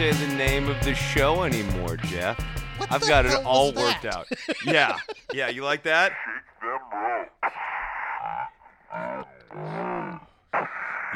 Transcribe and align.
Say 0.00 0.12
the 0.12 0.34
name 0.34 0.66
of 0.66 0.82
the 0.82 0.94
show 0.94 1.42
anymore, 1.42 1.98
Jeff. 1.98 2.40
What 2.78 2.90
I've 2.90 3.06
got 3.06 3.26
it 3.26 3.34
all 3.44 3.70
worked 3.74 4.06
out. 4.06 4.26
Yeah. 4.64 4.96
Yeah, 5.34 5.50
you 5.50 5.62
like 5.62 5.82
that? 5.82 6.12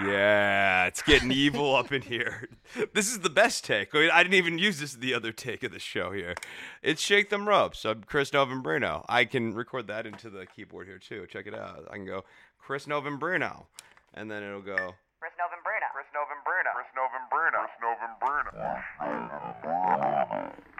Yeah, 0.07 0.85
it's 0.85 1.01
getting 1.01 1.33
evil 1.33 1.75
up 1.75 1.93
in 1.93 2.03
here. 2.03 2.51
This 2.93 3.11
is 3.11 3.21
the 3.21 3.31
best 3.31 3.65
take. 3.65 3.95
I, 3.95 4.01
mean, 4.01 4.11
I 4.13 4.23
didn't 4.23 4.35
even 4.35 4.59
use 4.59 4.81
this 4.81 4.93
the 4.93 5.15
other 5.15 5.33
take 5.33 5.63
of 5.63 5.73
the 5.73 5.79
show 5.79 6.13
here. 6.13 6.35
It's 6.83 7.01
Shake 7.01 7.31
Them 7.31 7.49
Ropes. 7.49 7.87
I'm 7.87 8.03
Chris 8.03 8.33
Novembrino. 8.33 9.07
I 9.09 9.25
can 9.25 9.55
record 9.55 9.87
that 9.87 10.05
into 10.05 10.29
the 10.29 10.45
keyboard 10.45 10.89
here 10.89 10.99
too. 10.99 11.27
Check 11.31 11.47
it 11.47 11.55
out. 11.55 11.89
I 11.91 11.95
can 11.95 12.05
go 12.05 12.25
Chris 12.59 12.85
Novembrino, 12.85 13.65
and 14.13 14.31
then 14.31 14.43
it'll 14.43 14.61
go 14.61 14.77
Chris 15.21 15.33
Novembrina. 15.41 15.74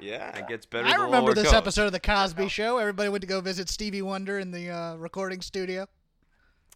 Yeah, 0.01 0.37
it 0.39 0.49
gets 0.49 0.67
better. 0.67 0.87
I 0.87 0.97
the 0.97 1.03
remember 1.05 1.35
this 1.35 1.45
goes. 1.45 1.55
episode 1.55 1.87
of 1.87 1.93
the 1.93 2.01
Cosby 2.01 2.49
Show. 2.49 2.79
Everybody 2.79 3.09
went 3.09 3.23
to 3.23 3.27
go 3.29 3.41
visit 3.41 3.69
Stevie 3.69 4.03
Wonder 4.03 4.39
in 4.39 4.51
the 4.51 4.71
uh, 4.71 4.97
recording 4.97 5.41
studio. 5.41 5.87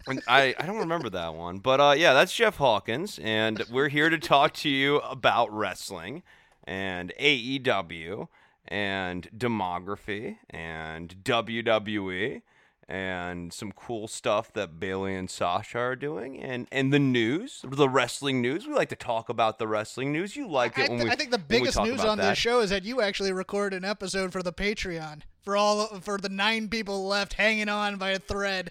And 0.07 0.23
I, 0.27 0.55
I 0.59 0.67
don't 0.67 0.79
remember 0.79 1.11
that 1.11 1.35
one. 1.35 1.59
But 1.59 1.81
uh, 1.81 1.95
yeah, 1.97 2.15
that's 2.15 2.35
Jeff 2.35 2.57
Hawkins, 2.57 3.19
and 3.23 3.65
we're 3.71 3.89
here 3.89 4.11
to 4.11 4.19
talk 4.19 4.55
to 4.55 4.69
you 4.69 4.97
about 4.99 5.53
wrestling 5.53 6.23
and 6.65 7.13
AEW 7.21 8.29
and 8.67 9.29
demography 9.37 10.37
and 10.51 11.15
WWE 11.23 12.43
and 12.89 13.53
some 13.53 13.71
cool 13.73 14.09
stuff 14.09 14.51
that 14.55 14.81
Bayley 14.81 15.15
and 15.15 15.29
Sasha 15.29 15.79
are 15.79 15.97
doing 15.97 16.41
and, 16.41 16.67
and 16.73 16.91
the 16.91 16.99
news, 16.99 17.63
the 17.69 17.89
wrestling 17.89 18.41
news. 18.41 18.67
We 18.67 18.73
like 18.73 18.89
to 18.89 18.97
talk 18.97 19.29
about 19.29 19.59
the 19.59 19.69
wrestling 19.69 20.11
news. 20.11 20.37
You 20.37 20.49
like 20.49 20.79
I, 20.79 20.85
it 20.85 20.89
when 20.89 20.99
th- 20.99 21.05
we 21.05 21.11
I 21.11 21.15
think 21.15 21.31
the 21.31 21.39
biggest 21.39 21.79
news 21.83 22.03
on 22.03 22.17
that. 22.17 22.31
this 22.31 22.39
show 22.39 22.61
is 22.61 22.71
that 22.71 22.85
you 22.85 23.03
actually 23.03 23.33
record 23.33 23.75
an 23.75 23.85
episode 23.85 24.33
for 24.33 24.43
the 24.43 24.53
Patreon 24.53 25.21
for 25.43 25.57
all 25.57 25.87
for 26.01 26.17
the 26.19 26.31
nine 26.31 26.69
people 26.69 27.07
left 27.07 27.35
hanging 27.35 27.69
on 27.69 27.97
by 27.97 28.11
a 28.11 28.19
thread. 28.19 28.71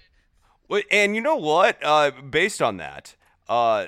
And 0.92 1.16
you 1.16 1.22
know 1.22 1.38
what? 1.38 1.78
Uh, 1.84 2.12
based 2.30 2.62
on 2.62 2.78
that, 2.78 3.16
uh, 3.48 3.86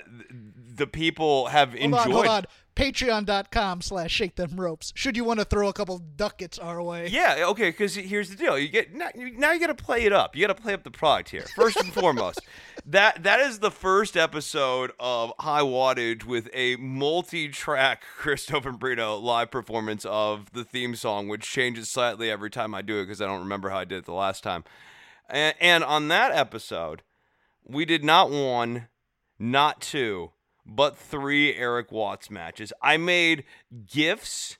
the 0.75 0.87
people 0.87 1.47
have 1.47 1.69
Hold 1.69 1.81
enjoyed 1.81 2.05
on, 2.05 2.11
hold 2.11 2.27
on. 2.27 2.45
Patreon.com 2.75 3.81
slash 3.81 4.11
shake 4.11 4.35
them 4.35 4.59
ropes. 4.59 4.93
Should 4.95 5.17
you 5.17 5.23
want 5.23 5.39
to 5.39 5.45
throw 5.45 5.67
a 5.67 5.73
couple 5.73 5.97
ducats 5.97 6.57
our 6.57 6.81
way? 6.81 7.07
Yeah, 7.07 7.43
okay, 7.49 7.69
because 7.69 7.95
here's 7.95 8.29
the 8.29 8.35
deal: 8.35 8.57
you 8.57 8.69
get 8.69 8.93
now, 8.93 9.09
you- 9.15 9.37
now 9.37 9.51
you 9.51 9.59
got 9.59 9.67
to 9.67 9.75
play 9.83 10.03
it 10.05 10.13
up. 10.13 10.35
You 10.35 10.47
got 10.47 10.55
to 10.55 10.61
play 10.61 10.73
up 10.73 10.83
the 10.83 10.91
product 10.91 11.29
here. 11.29 11.45
First 11.55 11.77
and 11.77 11.91
foremost, 11.93 12.39
that 12.85 13.23
that 13.23 13.39
is 13.41 13.59
the 13.59 13.71
first 13.71 14.15
episode 14.15 14.91
of 14.99 15.33
High 15.39 15.61
Wattage 15.61 16.23
with 16.23 16.49
a 16.53 16.77
multi-track 16.77 18.03
Christopher 18.17 18.71
Brito 18.71 19.17
live 19.17 19.51
performance 19.51 20.05
of 20.05 20.51
the 20.53 20.63
theme 20.63 20.95
song, 20.95 21.27
which 21.27 21.41
changes 21.43 21.89
slightly 21.89 22.31
every 22.31 22.49
time 22.49 22.73
I 22.73 22.81
do 22.81 22.99
it 22.99 23.03
because 23.05 23.21
I 23.21 23.25
don't 23.25 23.39
remember 23.41 23.69
how 23.69 23.79
I 23.79 23.85
did 23.85 23.99
it 23.99 24.05
the 24.05 24.13
last 24.13 24.41
time. 24.43 24.63
And, 25.29 25.55
and 25.59 25.83
on 25.83 26.07
that 26.07 26.31
episode, 26.31 27.03
we 27.63 27.85
did 27.85 28.03
not 28.03 28.31
one, 28.31 28.87
not 29.37 29.81
two, 29.81 30.31
but 30.75 30.95
three 30.97 31.55
Erik 31.55 31.91
Watts 31.91 32.29
matches. 32.29 32.71
I 32.81 32.97
made 32.97 33.43
gifts. 33.85 34.57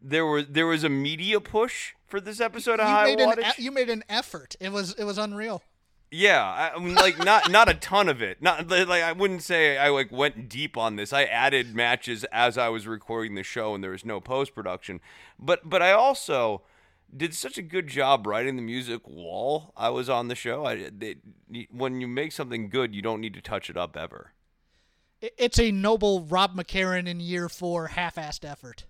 There 0.00 0.26
was 0.26 0.46
there 0.48 0.66
was 0.66 0.82
a 0.84 0.88
media 0.88 1.40
push 1.40 1.92
for 2.06 2.20
this 2.20 2.40
episode 2.40 2.80
of 2.80 2.88
You 2.88 2.94
High 2.94 3.04
made, 3.04 3.20
an, 3.20 3.30
Wattage. 3.30 3.58
e- 3.58 3.62
you 3.62 3.70
made 3.70 3.88
an 3.90 4.02
effort. 4.08 4.56
It 4.60 4.72
was 4.72 4.94
it 4.94 5.04
was 5.04 5.18
unreal. 5.18 5.62
Yeah, 6.10 6.44
I, 6.44 6.76
I 6.76 6.78
mean, 6.78 6.94
like 6.94 7.18
not 7.24 7.50
not 7.50 7.68
a 7.70 7.74
ton 7.74 8.08
of 8.08 8.20
it. 8.20 8.42
Not 8.42 8.68
like 8.68 9.02
I 9.02 9.12
wouldn't 9.12 9.42
say 9.42 9.78
I 9.78 9.88
like 9.88 10.12
went 10.12 10.48
deep 10.48 10.76
on 10.76 10.96
this. 10.96 11.12
I 11.12 11.24
added 11.24 11.74
matches 11.74 12.24
as 12.32 12.58
I 12.58 12.68
was 12.68 12.86
recording 12.86 13.34
the 13.34 13.42
show, 13.42 13.74
and 13.74 13.82
there 13.82 13.92
was 13.92 14.04
no 14.04 14.20
post 14.20 14.54
production. 14.54 15.00
But 15.38 15.68
but 15.68 15.80
I 15.80 15.92
also 15.92 16.62
did 17.16 17.34
such 17.34 17.56
a 17.58 17.62
good 17.62 17.86
job 17.86 18.26
writing 18.26 18.56
the 18.56 18.62
music 18.62 19.02
while 19.04 19.72
I 19.76 19.88
was 19.90 20.08
on 20.10 20.28
the 20.28 20.34
show. 20.34 20.66
I 20.66 20.90
they, 20.90 21.16
when 21.70 22.00
you 22.00 22.08
make 22.08 22.32
something 22.32 22.68
good, 22.68 22.94
you 22.94 23.00
don't 23.02 23.20
need 23.20 23.34
to 23.34 23.40
touch 23.40 23.70
it 23.70 23.76
up 23.76 23.96
ever. 23.96 24.32
It- 25.22 25.34
It's 25.38 25.58
a 25.58 25.70
noble 25.70 26.24
Rob 26.24 26.54
McCarron 26.54 27.06
in 27.06 27.20
year 27.20 27.48
four 27.48 27.86
half-assed 27.88 28.44
effort. 28.44 28.84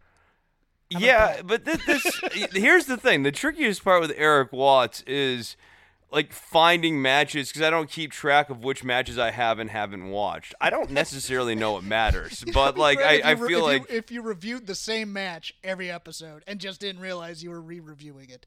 Yeah, 0.91 1.41
but 1.43 1.65
this, 1.65 1.85
this 1.87 2.21
here's 2.53 2.87
the 2.87 2.97
thing. 2.99 3.23
The 3.23 3.33
trickiest 3.33 3.83
part 3.85 4.01
with 4.03 4.13
Erik 4.17 4.53
Watts 4.53 5.03
is 5.07 5.57
like 6.11 6.35
finding 6.35 7.01
matches 7.01 7.49
because 7.49 7.63
I 7.63 7.71
don't 7.71 7.89
keep 7.89 8.13
track 8.13 8.51
of 8.51 8.63
which 8.63 8.85
matches 8.85 9.17
I 9.19 9.31
have 9.31 9.59
and 9.59 9.71
haven't 9.71 10.09
watched. 10.11 10.55
I 10.61 10.69
don't 10.69 10.91
necessarily 10.91 11.55
know 11.55 11.73
what 11.73 11.85
matters, 11.85 12.45
but 12.53 12.77
like 12.77 12.99
I, 12.99 13.23
I 13.25 13.35
feel 13.37 13.61
if 13.61 13.65
like 13.65 13.91
you, 13.91 13.97
if 13.97 14.11
you 14.11 14.21
reviewed 14.21 14.67
the 14.67 14.75
same 14.75 15.11
match 15.15 15.55
every 15.65 15.91
episode 15.91 16.43
and 16.47 16.61
just 16.61 16.81
didn't 16.81 17.01
realize 17.01 17.43
you 17.43 17.49
were 17.49 17.63
re-reviewing 17.63 18.29
it. 18.29 18.45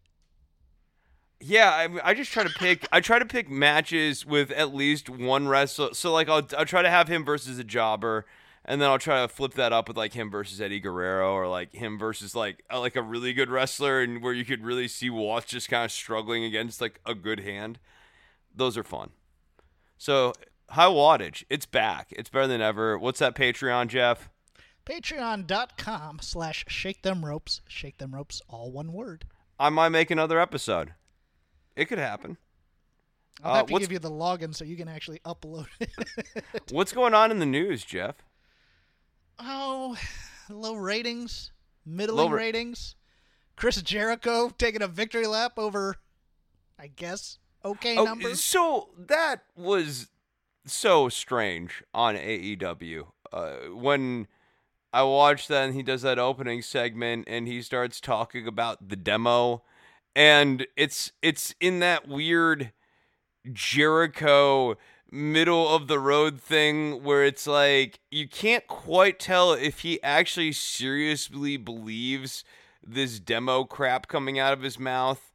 Yeah, 1.40 1.70
I, 1.70 2.12
I 2.12 2.14
just 2.14 2.32
try 2.32 2.44
to 2.44 2.50
pick. 2.50 2.88
I 2.92 3.02
try 3.02 3.20
to 3.20 3.26
pick 3.26 3.50
matches 3.50 4.26
with 4.26 4.52
at 4.52 4.74
least 4.74 5.10
one 5.10 5.48
wrestler. 5.48 5.94
So 5.94 6.12
like 6.14 6.30
I'll 6.30 6.48
I'll 6.58 6.66
try 6.66 6.82
to 6.82 6.90
have 6.90 7.08
him 7.08 7.26
versus 7.26 7.60
a 7.60 7.64
jobber. 7.64 8.26
And 8.68 8.82
then 8.82 8.90
I'll 8.90 8.98
try 8.98 9.22
to 9.22 9.28
flip 9.28 9.54
that 9.54 9.72
up 9.72 9.88
with 9.88 9.96
like 9.96 10.14
him 10.14 10.32
versus 10.32 10.60
Eddie 10.60 10.80
Guerrero, 10.80 11.34
or 11.34 11.48
like 11.48 11.72
him 11.74 12.00
versus 12.00 12.36
like 12.36 12.64
a, 12.72 12.80
like 12.80 12.96
a 12.96 13.02
really 13.02 13.32
good 13.32 13.52
wrestler, 13.52 14.02
and 14.02 14.24
where 14.24 14.34
you 14.34 14.44
could 14.44 14.64
really 14.64 14.88
see 14.88 15.08
Watts 15.08 15.46
just 15.46 15.70
kind 15.70 15.86
of 15.86 15.92
struggling 15.92 16.44
against 16.44 16.82
like 16.82 17.00
a 17.06 17.14
good 17.14 17.42
hand. 17.42 17.78
Those 18.56 18.76
are 18.76 18.84
fun. 18.84 19.12
So 20.00 20.34
high 20.72 20.88
wattage, 20.88 21.44
it's 21.48 21.68
back. 21.68 22.08
It's 22.12 22.30
better 22.30 22.48
than 22.48 22.62
ever. 22.62 22.98
What's 22.98 23.20
that 23.20 23.36
Patreon, 23.36 23.88
Jeff? 23.88 24.30
Patreon.com 24.84 26.20
slash 26.22 26.66
shake 26.68 27.04
them 27.04 27.24
ropes. 27.24 27.62
Shake 27.68 28.00
them 28.00 28.16
ropes, 28.16 28.42
all 28.48 28.72
one 28.72 28.94
word. 28.94 29.26
I 29.60 29.70
might 29.70 29.90
make 29.90 30.10
another 30.10 30.40
episode. 30.40 30.94
It 31.76 31.86
could 31.86 31.98
happen. 31.98 32.38
I'll 33.44 33.52
Uh, 33.52 33.56
have 33.58 33.66
to 33.68 33.80
give 33.80 33.92
you 33.92 34.00
the 34.00 34.10
login 34.12 34.56
so 34.56 34.64
you 34.64 34.78
can 34.78 34.88
actually 34.88 35.20
upload 35.26 35.68
it. 35.80 35.90
What's 36.72 36.94
going 36.94 37.14
on 37.14 37.32
in 37.32 37.40
the 37.40 37.46
news, 37.46 37.84
Jeff? 37.84 38.16
oh, 39.40 39.98
low 40.50 40.76
ratings, 40.76 41.52
middling 41.86 42.18
Low 42.26 42.30
ra- 42.30 42.38
ratings. 42.38 42.96
Chris 43.58 43.82
Jericho 43.82 44.50
taking 44.58 44.82
a 44.82 44.88
victory 44.88 45.28
lap 45.28 45.54
over, 45.58 45.98
I 46.80 46.88
guess, 46.88 47.38
okay 47.64 47.98
Oh, 47.98 48.04
numbers. 48.06 48.44
so 48.44 48.90
that 48.98 49.44
was 49.56 50.08
so 50.66 51.10
strange 51.10 51.84
on 51.94 52.16
AEW. 52.16 53.08
Uh, 53.32 53.52
when 53.74 54.28
I 54.94 55.04
watched 55.04 55.48
that 55.50 55.66
and 55.66 55.74
he 55.74 55.84
does 55.84 56.02
that 56.04 56.20
opening 56.20 56.62
segment 56.62 57.26
and 57.28 57.48
he 57.48 57.62
starts 57.62 58.00
talking 58.00 58.48
about 58.48 58.88
the 58.90 58.96
demo 58.96 59.64
and 60.16 60.66
it's 60.78 61.12
it's 61.22 61.54
in 61.60 61.80
that 61.80 62.08
weird 62.08 62.72
Jericho 63.52 64.76
middle 65.12 65.74
of 65.74 65.88
the 65.88 66.00
road 66.00 66.42
thing 66.42 67.04
where 67.04 67.24
it's 67.24 67.46
like 67.46 68.00
you 68.10 68.28
can't 68.28 68.68
quite 68.68 69.20
tell 69.20 69.54
if 69.54 69.80
he 69.80 70.02
actually 70.02 70.52
seriously 70.52 71.58
believes 71.58 72.44
this 72.84 73.20
demo 73.20 73.64
crap 73.64 74.08
coming 74.08 74.40
out 74.40 74.54
of 74.54 74.62
his 74.62 74.80
mouth 74.80 75.32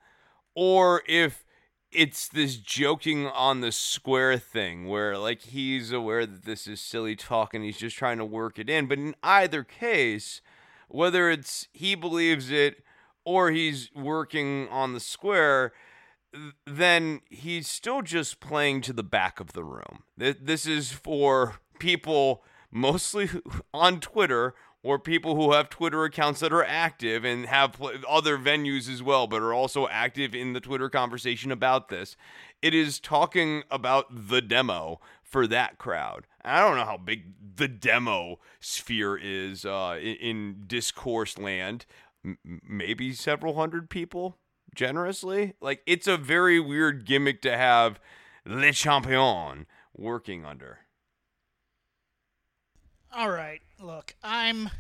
or 0.54 1.02
if 1.06 1.44
it's 1.92 2.28
this 2.28 2.56
joking 2.56 3.26
on 3.26 3.60
the 3.60 3.72
square 3.72 4.38
thing 4.38 4.86
where 4.86 5.18
like 5.18 5.42
he's 5.42 5.92
aware 5.92 6.26
that 6.26 6.44
this 6.44 6.66
is 6.66 6.80
silly 6.80 7.16
talk 7.16 7.54
and 7.54 7.64
he's 7.64 7.78
just 7.78 7.96
trying 7.96 8.18
to 8.18 8.24
work 8.24 8.58
it 8.58 8.70
in. 8.70 8.86
But 8.86 8.98
in 8.98 9.14
either 9.22 9.64
case 9.64 10.40
whether 10.88 11.30
it's 11.30 11.68
he 11.72 11.94
believes 11.94 12.50
it 12.50 12.82
or 13.24 13.50
he's 13.50 13.90
working 13.94 14.68
on 14.68 14.92
the 14.92 15.00
square 15.00 15.72
then 16.64 17.20
he's 17.28 17.66
still 17.66 18.02
just 18.02 18.38
playing 18.38 18.80
to 18.80 18.92
the 18.92 19.02
back 19.02 19.40
of 19.40 19.52
the 19.52 19.64
room 19.64 20.04
this 20.16 20.66
is 20.66 20.92
for 20.92 21.56
people 21.78 22.44
mostly 22.70 23.28
on 23.74 24.00
Twitter 24.00 24.54
or 24.82 24.98
people 24.98 25.36
who 25.36 25.52
have 25.52 25.68
Twitter 25.68 26.04
accounts 26.04 26.40
that 26.40 26.52
are 26.52 26.64
active 26.64 27.24
and 27.24 27.46
have 27.46 27.80
other 28.08 28.38
venues 28.38 28.88
as 28.90 29.02
well, 29.02 29.26
but 29.26 29.42
are 29.42 29.52
also 29.52 29.86
active 29.88 30.34
in 30.34 30.54
the 30.54 30.60
Twitter 30.60 30.88
conversation 30.88 31.52
about 31.52 31.88
this. 31.88 32.16
It 32.62 32.72
is 32.72 32.98
talking 32.98 33.62
about 33.70 34.28
the 34.28 34.40
demo 34.40 35.00
for 35.22 35.46
that 35.46 35.76
crowd. 35.76 36.26
I 36.42 36.60
don't 36.60 36.78
know 36.78 36.86
how 36.86 36.96
big 36.96 37.56
the 37.56 37.68
demo 37.68 38.38
sphere 38.60 39.18
is 39.22 39.66
uh, 39.66 39.98
in, 40.00 40.16
in 40.16 40.64
discourse 40.66 41.36
land. 41.36 41.84
Maybe 42.44 43.12
several 43.12 43.54
hundred 43.54 43.88
people, 43.90 44.38
generously. 44.74 45.54
Like 45.60 45.82
it's 45.86 46.06
a 46.06 46.16
very 46.16 46.60
weird 46.60 47.04
gimmick 47.04 47.42
to 47.42 47.56
have 47.56 48.00
Le 48.44 48.72
Champion 48.72 49.66
working 49.96 50.44
under. 50.44 50.80
All 53.12 53.30
right, 53.30 53.60
look, 53.80 54.14
I'm 54.22 54.70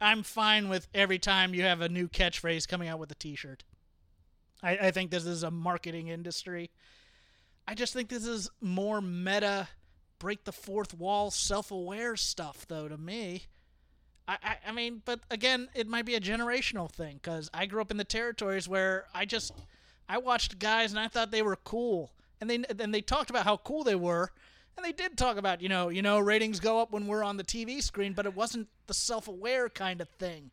I'm 0.00 0.22
fine 0.22 0.68
with 0.68 0.88
every 0.94 1.18
time 1.18 1.54
you 1.54 1.62
have 1.62 1.80
a 1.80 1.88
new 1.88 2.08
catchphrase 2.08 2.66
coming 2.66 2.88
out 2.88 2.98
with 2.98 3.10
a 3.10 3.16
T-shirt. 3.16 3.64
I, 4.62 4.76
I 4.76 4.90
think 4.90 5.10
this 5.10 5.26
is 5.26 5.42
a 5.42 5.50
marketing 5.50 6.08
industry. 6.08 6.70
I 7.66 7.74
just 7.74 7.92
think 7.92 8.08
this 8.08 8.26
is 8.26 8.50
more 8.60 9.00
meta, 9.00 9.68
break 10.18 10.44
the 10.44 10.52
fourth 10.52 10.94
wall, 10.94 11.30
self-aware 11.30 12.16
stuff, 12.16 12.66
though. 12.66 12.88
To 12.88 12.96
me, 12.96 13.44
I, 14.28 14.56
I, 14.68 14.72
mean, 14.72 15.00
but 15.06 15.20
again, 15.30 15.68
it 15.74 15.86
might 15.86 16.04
be 16.04 16.14
a 16.14 16.20
generational 16.20 16.90
thing 16.90 17.18
because 17.22 17.48
I 17.54 17.64
grew 17.64 17.80
up 17.80 17.90
in 17.90 17.96
the 17.96 18.04
territories 18.04 18.68
where 18.68 19.06
I 19.14 19.24
just 19.24 19.52
I 20.06 20.18
watched 20.18 20.58
guys 20.58 20.92
and 20.92 21.00
I 21.00 21.08
thought 21.08 21.30
they 21.30 21.40
were 21.40 21.56
cool, 21.56 22.12
and 22.40 22.50
they 22.50 22.62
and 22.78 22.92
they 22.92 23.00
talked 23.00 23.30
about 23.30 23.44
how 23.44 23.56
cool 23.56 23.84
they 23.84 23.94
were, 23.94 24.30
and 24.76 24.84
they 24.84 24.92
did 24.92 25.16
talk 25.16 25.38
about 25.38 25.62
you 25.62 25.70
know 25.70 25.88
you 25.88 26.02
know 26.02 26.18
ratings 26.18 26.60
go 26.60 26.78
up 26.78 26.92
when 26.92 27.06
we're 27.06 27.24
on 27.24 27.38
the 27.38 27.44
TV 27.44 27.82
screen, 27.82 28.12
but 28.12 28.26
it 28.26 28.36
wasn't 28.36 28.68
the 28.86 28.94
self-aware 28.94 29.70
kind 29.70 30.02
of 30.02 30.10
thing. 30.10 30.50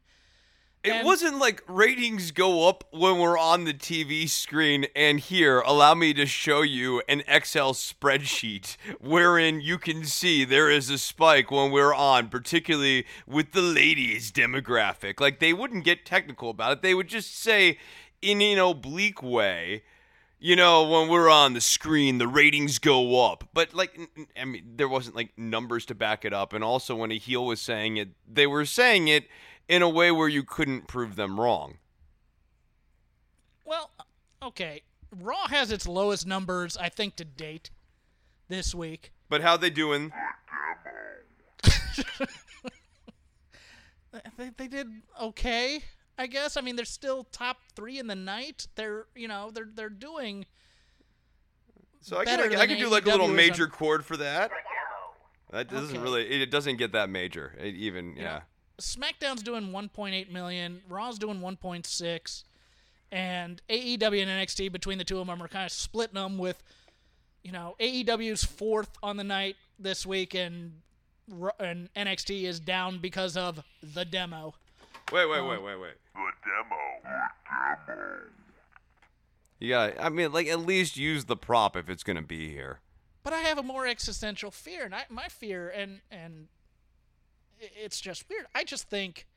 It 0.85 0.91
And- 0.91 1.05
wasn't 1.05 1.39
like 1.39 1.63
ratings 1.67 2.29
go 2.29 2.69
up 2.69 2.83
when 2.91 3.17
we're 3.17 3.39
on 3.39 3.63
the 3.63 3.73
TV 3.73 4.27
screen, 4.27 4.85
and 4.95 5.19
here, 5.19 5.59
allow 5.61 5.95
me 5.95 6.13
to 6.13 6.27
show 6.27 6.61
you 6.61 7.01
an 7.09 7.23
Excel 7.27 7.73
spreadsheet 7.73 8.77
wherein 8.99 9.61
you 9.61 9.79
can 9.79 10.05
see 10.05 10.45
there 10.45 10.69
is 10.69 10.91
a 10.91 10.99
spike 10.99 11.49
when 11.49 11.71
we're 11.71 11.95
on, 11.95 12.29
particularly 12.29 13.07
with 13.25 13.51
the 13.53 13.63
ladies 13.63 14.31
demographic. 14.31 15.19
Like, 15.19 15.39
they 15.39 15.53
wouldn't 15.53 15.85
get 15.85 16.05
technical 16.05 16.51
about 16.51 16.71
it, 16.73 16.81
they 16.83 16.93
would 16.93 17.07
just 17.07 17.35
say, 17.35 17.79
in 18.21 18.39
an 18.43 18.59
oblique 18.59 19.23
way, 19.23 19.81
you 20.39 20.55
know, 20.55 20.87
when 20.87 21.07
we're 21.09 21.29
on 21.31 21.53
the 21.53 21.61
screen, 21.61 22.19
the 22.19 22.27
ratings 22.27 22.77
go 22.77 23.25
up. 23.25 23.49
But 23.55 23.73
like, 23.73 23.99
I 24.39 24.45
mean, 24.45 24.73
there 24.75 24.87
wasn't 24.87 25.15
like 25.15 25.35
numbers 25.35 25.85
to 25.87 25.95
back 25.95 26.25
it 26.25 26.33
up. 26.33 26.53
And 26.53 26.63
also, 26.63 26.93
when 26.95 27.11
a 27.11 27.17
heel 27.17 27.45
was 27.45 27.59
saying 27.59 27.97
it, 27.97 28.09
they 28.31 28.45
were 28.45 28.65
saying 28.65 29.07
it 29.07 29.27
in 29.67 29.81
a 29.81 29.89
way 29.89 30.11
where 30.11 30.27
you 30.27 30.43
couldn't 30.43 30.87
prove 30.87 31.15
them 31.15 31.39
wrong. 31.39 31.77
Well, 33.65 33.91
okay, 34.43 34.83
Raw 35.11 35.47
has 35.47 35.71
its 35.71 35.87
lowest 35.87 36.27
numbers 36.27 36.77
I 36.77 36.89
think 36.89 37.15
to 37.17 37.25
date 37.25 37.71
this 38.47 38.75
week. 38.75 39.11
But 39.29 39.41
how 39.41 39.57
they 39.57 39.69
doing? 39.69 40.11
They, 44.37 44.49
they 44.55 44.67
did 44.67 44.87
okay, 45.21 45.83
I 46.17 46.27
guess. 46.27 46.55
I 46.57 46.61
mean, 46.61 46.75
they're 46.75 46.85
still 46.85 47.25
top 47.31 47.57
three 47.75 47.99
in 47.99 48.07
the 48.07 48.15
night. 48.15 48.67
They're 48.75 49.07
you 49.15 49.27
know 49.27 49.51
they're 49.51 49.69
they're 49.73 49.89
doing. 49.89 50.45
So 52.01 52.17
I 52.17 52.25
can, 52.25 52.55
I 52.55 52.67
can 52.67 52.77
do 52.77 52.87
like 52.89 53.05
a 53.05 53.09
little 53.09 53.27
major 53.27 53.67
chord 53.67 54.05
for 54.05 54.15
that. 54.17 54.51
That 55.51 55.69
doesn't 55.69 55.95
Okay. 55.97 56.03
really. 56.03 56.41
It 56.41 56.51
doesn't 56.51 56.77
get 56.77 56.91
that 56.93 57.09
major. 57.09 57.55
It 57.59 57.75
even 57.75 58.15
yeah. 58.15 58.41
SmackDown's 58.79 59.43
doing 59.43 59.69
1.8 59.71 60.31
million. 60.31 60.81
Raw's 60.89 61.17
doing 61.17 61.39
1.6, 61.39 62.43
and 63.11 63.61
AEW 63.69 64.21
and 64.21 64.29
NXT 64.47 64.71
between 64.71 64.97
the 64.97 65.03
two 65.03 65.19
of 65.19 65.27
them 65.27 65.41
are 65.41 65.47
kind 65.47 65.65
of 65.65 65.71
splitting 65.71 66.15
them 66.15 66.37
with, 66.37 66.61
you 67.43 67.51
know, 67.51 67.75
AEW's 67.79 68.43
fourth 68.43 68.89
on 69.01 69.17
the 69.17 69.23
night 69.23 69.55
this 69.79 70.05
week, 70.05 70.33
and 70.33 70.81
and 71.59 71.89
NXT 71.95 72.43
is 72.43 72.59
down 72.59 72.99
because 72.99 73.35
of 73.35 73.63
the 73.81 74.05
demo. 74.05 74.53
Wait, 75.11 75.25
wait, 75.27 75.39
um, 75.39 75.47
wait, 75.47 75.61
wait, 75.63 75.75
wait. 75.79 75.93
The 76.13 76.31
demo. 76.45 76.75
The 77.03 77.87
demo. 77.87 78.17
You 79.59 79.69
got. 79.69 79.93
I 79.99 80.09
mean, 80.09 80.31
like 80.31 80.47
at 80.47 80.59
least 80.59 80.97
use 80.97 81.25
the 81.25 81.35
prop 81.37 81.75
if 81.75 81.89
it's 81.89 82.03
gonna 82.03 82.21
be 82.21 82.49
here. 82.49 82.79
But 83.23 83.33
I 83.33 83.39
have 83.39 83.57
a 83.57 83.63
more 83.63 83.87
existential 83.87 84.51
fear, 84.51 84.85
and 84.85 84.93
I, 84.93 85.05
my 85.09 85.27
fear, 85.29 85.69
and 85.69 86.01
and 86.11 86.47
i- 86.53 86.54
it's 87.59 87.99
just 87.99 88.29
weird. 88.29 88.45
I 88.53 88.63
just 88.63 88.89
think 88.89 89.27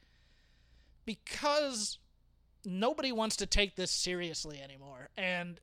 because 1.04 1.98
nobody 2.64 3.12
wants 3.12 3.36
to 3.36 3.46
take 3.46 3.76
this 3.76 3.90
seriously 3.90 4.60
anymore, 4.60 5.08
and 5.16 5.60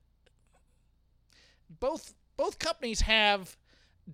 both 1.79 2.13
both 2.37 2.59
companies 2.59 3.01
have 3.01 3.57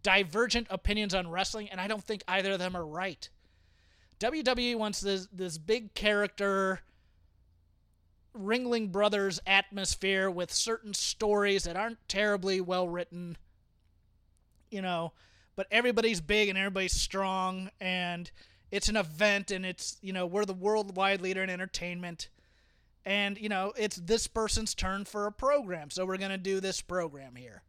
divergent 0.04 0.68
opinions 0.70 1.14
on 1.14 1.30
wrestling, 1.30 1.70
and 1.70 1.82
I 1.82 1.88
don't 1.88 2.04
think 2.04 2.24
either 2.28 2.54
of 2.54 2.60
them 2.60 2.76
are 2.76 2.86
right. 2.86 3.30
WWE 4.20 4.76
wants 4.76 5.02
this 5.02 5.28
this 5.32 5.58
big 5.58 5.94
character 5.94 6.82
Ringling 8.38 8.92
Brothers 8.92 9.40
atmosphere 9.46 10.30
with 10.30 10.54
certain 10.54 10.94
stories 10.94 11.64
that 11.64 11.76
aren't 11.76 12.08
terribly 12.08 12.62
well 12.62 12.88
written, 12.88 13.38
you 14.70 14.82
know, 14.82 15.12
but 15.56 15.68
everybody's 15.72 16.22
big 16.22 16.50
and 16.50 16.58
everybody's 16.58 16.94
strong 16.94 17.70
and 17.80 18.32
it's 18.72 18.88
an 18.90 18.96
event 18.96 19.52
and 19.52 19.66
it's, 19.66 19.98
you 20.02 20.14
know, 20.14 20.26
we're 20.26 20.46
the 20.46 20.54
worldwide 20.54 21.22
leader 21.22 21.44
in 21.44 21.50
entertainment. 21.50 22.30
And, 23.06 23.38
you 23.38 23.50
know, 23.50 23.74
it's 23.76 23.98
this 23.98 24.28
person's 24.28 24.74
turn 24.74 25.06
for 25.06 25.26
a 25.26 25.32
program, 25.32 25.90
so 25.90 26.06
we're 26.06 26.18
going 26.18 26.32
to 26.32 26.38
do 26.38 26.60
this 26.60 26.82
program 26.82 27.36
here. 27.36 27.64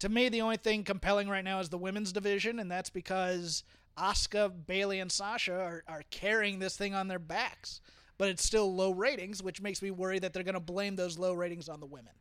To 0.00 0.08
me, 0.08 0.28
the 0.28 0.40
only 0.42 0.56
thing 0.56 0.82
compelling 0.82 1.28
right 1.28 1.44
now 1.44 1.60
is 1.60 1.68
the 1.68 1.78
women's 1.78 2.12
division, 2.12 2.58
and 2.58 2.70
that's 2.70 2.90
because 2.90 3.64
Asuka, 3.96 4.50
Bayley, 4.66 4.98
and 4.98 5.12
Sasha 5.12 5.54
are, 5.54 5.84
are 5.86 6.02
carrying 6.10 6.58
this 6.58 6.76
thing 6.76 6.94
on 6.94 7.08
their 7.08 7.18
backs. 7.18 7.80
But 8.18 8.28
it's 8.28 8.44
still 8.44 8.74
low 8.74 8.92
ratings, 8.92 9.42
which 9.42 9.62
makes 9.62 9.80
me 9.80 9.90
worry 9.90 10.18
that 10.18 10.32
they're 10.32 10.42
going 10.42 10.54
to 10.54 10.60
blame 10.60 10.96
those 10.96 11.18
low 11.18 11.32
ratings 11.32 11.68
on 11.68 11.80
the 11.80 11.86
women. 11.86 12.12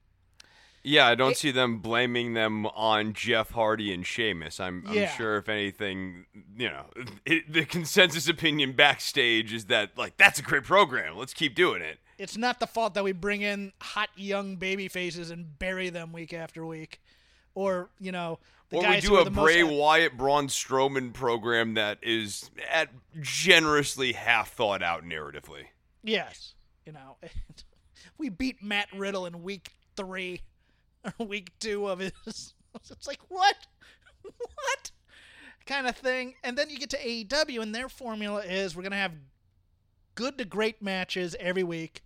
Yeah, 0.84 1.08
I 1.08 1.16
don't 1.16 1.36
see 1.36 1.52
them 1.52 1.80
blaming 1.80 2.34
them 2.34 2.66
on 2.68 3.14
Jeff 3.14 3.52
Hardy 3.52 3.94
and 3.94 4.06
Sheamus. 4.06 4.60
I'm, 4.60 4.84
I'm 4.88 5.08
sure 5.18 5.38
if 5.38 5.50
anything, 5.50 6.26
you 6.58 6.70
know, 6.70 6.86
it, 7.26 7.52
the 7.52 7.66
consensus 7.66 8.28
opinion 8.30 8.74
backstage 8.74 9.54
is 9.54 9.66
that 9.66 9.98
like 9.98 10.18
that's 10.18 10.40
a 10.40 10.44
great 10.44 10.64
program. 10.64 11.18
Let's 11.18 11.34
keep 11.34 11.56
doing 11.56 11.82
it. 11.82 12.00
It's 12.18 12.38
not 12.38 12.60
the 12.60 12.68
fault 12.68 12.96
that 12.96 13.04
we 13.04 13.14
bring 13.14 13.42
in 13.42 13.72
hot 13.82 14.10
young 14.16 14.58
baby 14.58 14.88
faces 14.88 15.32
and 15.32 15.58
bury 15.58 15.90
them 15.90 16.12
week 16.12 16.34
after 16.34 16.66
week, 16.66 17.02
or 17.56 17.90
you 18.00 18.12
know, 18.12 18.40
the 18.70 18.78
or 18.78 18.90
we 18.90 19.00
do 19.00 19.18
a 19.18 19.30
Bray 19.30 19.64
most, 19.64 19.74
Wyatt 19.74 20.18
Braun 20.18 20.48
Strowman 20.48 21.14
program 21.14 21.74
that 21.74 21.98
is 22.02 22.52
at 22.72 22.90
generously 23.20 24.14
half 24.14 24.52
thought 24.52 24.84
out 24.84 25.04
narratively. 25.04 25.66
Yes, 26.04 26.54
you 26.86 26.92
know, 26.92 27.18
we 28.18 28.30
beat 28.30 28.62
Matt 28.62 28.88
Riddle 28.94 29.26
in 29.26 29.42
week 29.42 29.72
three, 29.96 30.42
or 31.04 31.14
week 31.26 31.52
two 31.60 31.88
of 31.88 32.00
his. 32.00 32.14
It's 32.92 33.08
like 33.08 33.20
what, 33.30 33.56
what 34.22 34.92
kind 35.66 35.88
of 35.88 35.98
thing? 35.98 36.36
And 36.44 36.56
then 36.56 36.70
you 36.70 36.78
get 36.78 36.92
to 36.92 36.98
AEW, 36.98 37.62
and 37.62 37.74
their 37.74 37.90
formula 37.90 38.42
is 38.42 38.76
we're 38.76 38.84
gonna 38.84 38.96
have 38.96 39.14
good 40.14 40.38
to 40.38 40.46
great 40.46 40.80
matches 40.80 41.36
every 41.40 41.64
week. 41.64 42.04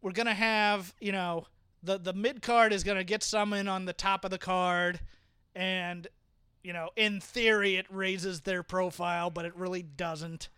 We're 0.00 0.12
gonna 0.12 0.34
have 0.34 0.94
you 1.00 1.10
know 1.10 1.46
the 1.82 1.98
the 1.98 2.12
mid 2.12 2.42
card 2.42 2.72
is 2.72 2.84
gonna 2.84 3.02
get 3.04 3.24
someone 3.24 3.66
on 3.66 3.84
the 3.86 3.92
top 3.92 4.24
of 4.24 4.30
the 4.30 4.38
card, 4.38 5.00
and 5.54 6.06
you 6.62 6.72
know 6.72 6.90
in 6.94 7.20
theory 7.20 7.74
it 7.76 7.86
raises 7.90 8.42
their 8.42 8.62
profile, 8.62 9.30
but 9.30 9.44
it 9.44 9.54
really 9.56 9.82
doesn't 9.82 10.48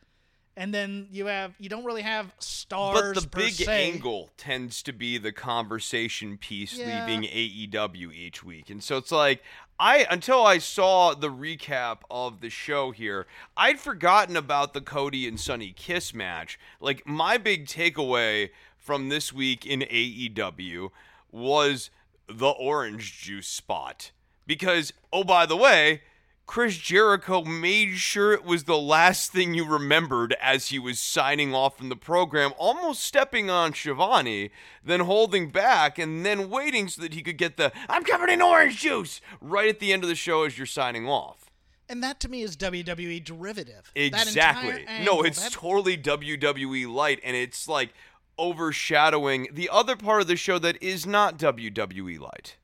and 0.56 0.72
then 0.72 1.08
you 1.10 1.26
have 1.26 1.54
you 1.58 1.68
don't 1.68 1.84
really 1.84 2.02
have 2.02 2.32
stars 2.38 3.14
But 3.14 3.22
the 3.22 3.28
big 3.36 3.52
se. 3.52 3.92
angle 3.92 4.30
tends 4.36 4.82
to 4.84 4.92
be 4.92 5.18
the 5.18 5.32
conversation 5.32 6.36
piece 6.38 6.76
Yeah. 6.78 7.04
leaving 7.06 7.24
AEW 7.28 8.12
each 8.12 8.44
week. 8.44 8.70
And 8.70 8.82
so 8.82 8.96
it's 8.96 9.12
like 9.12 9.42
I 9.78 10.06
until 10.10 10.44
I 10.46 10.58
saw 10.58 11.14
the 11.14 11.30
recap 11.30 11.98
of 12.10 12.40
the 12.40 12.50
show 12.50 12.90
here, 12.92 13.26
I'd 13.56 13.80
forgotten 13.80 14.36
about 14.36 14.72
the 14.74 14.80
Cody 14.80 15.26
and 15.26 15.38
Sonny 15.40 15.72
Kiss 15.76 16.14
match. 16.14 16.58
Like 16.80 17.06
my 17.06 17.36
big 17.38 17.66
takeaway 17.66 18.50
from 18.78 19.08
this 19.08 19.32
week 19.32 19.66
in 19.66 19.80
AEW 19.80 20.90
was 21.32 21.90
the 22.28 22.50
orange 22.50 23.20
juice 23.20 23.48
spot. 23.48 24.12
Because 24.46 24.92
oh 25.12 25.24
by 25.24 25.46
the 25.46 25.56
way, 25.56 26.02
Chris 26.46 26.76
Jericho 26.76 27.42
made 27.42 27.94
sure 27.96 28.32
it 28.34 28.44
was 28.44 28.64
the 28.64 28.76
last 28.78 29.32
thing 29.32 29.54
you 29.54 29.66
remembered 29.66 30.34
as 30.42 30.68
he 30.68 30.78
was 30.78 30.98
signing 30.98 31.54
off 31.54 31.78
from 31.78 31.88
the 31.88 31.96
program, 31.96 32.52
almost 32.58 33.02
stepping 33.02 33.48
on 33.48 33.72
Shivani, 33.72 34.50
then 34.84 35.00
holding 35.00 35.48
back, 35.50 35.98
and 35.98 36.24
then 36.24 36.50
waiting 36.50 36.86
so 36.88 37.00
that 37.00 37.14
he 37.14 37.22
could 37.22 37.38
get 37.38 37.56
the 37.56 37.72
I'm 37.88 38.04
covered 38.04 38.28
in 38.28 38.42
orange 38.42 38.78
juice 38.80 39.20
right 39.40 39.68
at 39.68 39.80
the 39.80 39.92
end 39.92 40.02
of 40.02 40.08
the 40.10 40.14
show 40.14 40.44
as 40.44 40.58
you're 40.58 40.66
signing 40.66 41.08
off. 41.08 41.50
and 41.88 42.02
that 42.02 42.18
to 42.20 42.28
me 42.28 42.42
is 42.42 42.56
WWE 42.56 43.22
derivative. 43.24 43.90
That 43.94 44.00
Exactly. 44.04 44.80
entire 44.82 45.02
No, 45.04 45.22
it's 45.22 45.42
that- 45.42 45.52
totally 45.52 45.96
WWE 45.96 46.86
light, 46.92 47.20
and 47.24 47.34
it's 47.36 47.66
like 47.68 47.94
overshadowing 48.38 49.48
the 49.52 49.68
other 49.70 49.96
part 49.96 50.20
of 50.20 50.26
the 50.28 50.36
show 50.36 50.58
that 50.58 50.82
is 50.82 51.06
not 51.06 51.38
WWE 51.38 52.18
light 52.18 52.56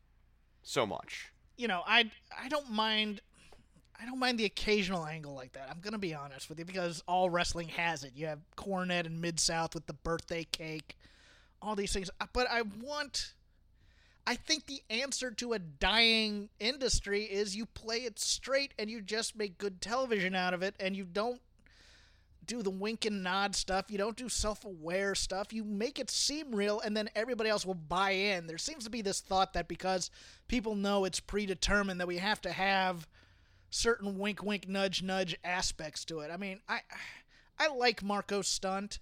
so 0.62 0.84
much. 0.86 1.32
you 1.56 1.68
know, 1.68 1.82
I 1.86 2.10
I 2.42 2.48
don't 2.48 2.70
mind 2.70 3.20
I 4.00 4.06
don't 4.06 4.18
mind 4.18 4.38
the 4.38 4.44
occasional 4.46 5.06
angle 5.06 5.34
like 5.34 5.52
that. 5.52 5.68
I'm 5.70 5.80
gonna 5.80 5.98
be 5.98 6.14
honest 6.14 6.48
with 6.48 6.58
you 6.58 6.64
because 6.64 7.02
all 7.06 7.28
wrestling 7.28 7.68
has 7.68 8.02
it. 8.04 8.12
You 8.14 8.26
have 8.26 8.40
Cornette 8.56 9.06
and 9.06 9.20
Mid 9.20 9.38
South 9.38 9.74
with 9.74 9.86
the 9.86 9.92
birthday 9.92 10.44
cake, 10.44 10.96
all 11.60 11.74
these 11.74 11.92
things. 11.92 12.10
Uh, 12.20 12.26
But 12.32 12.48
I 12.50 12.62
want. 12.62 13.34
I 14.26 14.36
think 14.36 14.66
the 14.66 14.82
answer 14.90 15.30
to 15.32 15.54
a 15.54 15.58
dying 15.58 16.50
industry 16.60 17.24
is 17.24 17.56
you 17.56 17.66
play 17.66 17.98
it 17.98 18.18
straight 18.18 18.74
and 18.78 18.88
you 18.88 19.00
just 19.00 19.34
make 19.34 19.58
good 19.58 19.80
television 19.80 20.34
out 20.34 20.54
of 20.54 20.62
it 20.62 20.76
and 20.78 20.94
you 20.94 21.04
don't 21.04 21.40
do 22.44 22.62
the 22.62 22.70
wink 22.70 23.04
and 23.04 23.22
nod 23.22 23.54
stuff. 23.56 23.86
You 23.90 23.98
don't 23.98 24.16
do 24.16 24.28
self 24.28 24.64
aware 24.64 25.14
stuff. 25.14 25.52
You 25.52 25.64
make 25.64 25.98
it 25.98 26.10
seem 26.10 26.54
real, 26.54 26.80
and 26.80 26.96
then 26.96 27.08
everybody 27.14 27.50
else 27.50 27.64
will 27.66 27.74
buy 27.74 28.10
in. 28.10 28.46
There 28.46 28.58
seems 28.58 28.84
to 28.84 28.90
be 28.90 29.02
this 29.02 29.20
thought 29.20 29.52
that 29.52 29.68
because 29.68 30.10
people 30.48 30.74
know 30.74 31.04
it's 31.04 31.20
predetermined 31.20 32.00
that 32.00 32.08
we 32.08 32.18
have 32.18 32.40
to 32.42 32.52
have 32.52 33.06
certain 33.70 34.18
wink, 34.18 34.42
wink, 34.42 34.68
nudge, 34.68 35.02
nudge 35.02 35.36
aspects 35.44 36.04
to 36.06 36.20
it. 36.20 36.30
I 36.30 36.36
mean, 36.36 36.60
I 36.68 36.80
I 37.58 37.68
like 37.68 38.02
Marko 38.02 38.42
Stunt. 38.42 38.98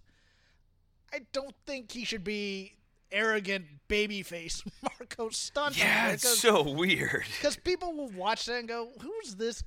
I 1.12 1.20
don't 1.32 1.54
think 1.66 1.92
he 1.92 2.04
should 2.04 2.24
be 2.24 2.74
arrogant 3.10 3.64
babyface 3.88 4.62
Marko 4.82 5.30
Stunt. 5.30 5.78
Yeah, 5.78 6.10
it's 6.10 6.38
so 6.38 6.62
weird. 6.62 7.24
because 7.38 7.56
people 7.56 7.92
will 7.94 8.10
watch 8.10 8.46
that 8.46 8.58
and 8.58 8.68
go, 8.68 8.90
"Who's 9.00 9.36
this 9.36 9.64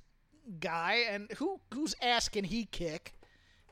guy? 0.59 1.03
And 1.09 1.31
who 1.37 1.59
whose 1.73 1.95
ass 2.01 2.29
can 2.29 2.43
he 2.43 2.65
kick?" 2.65 3.13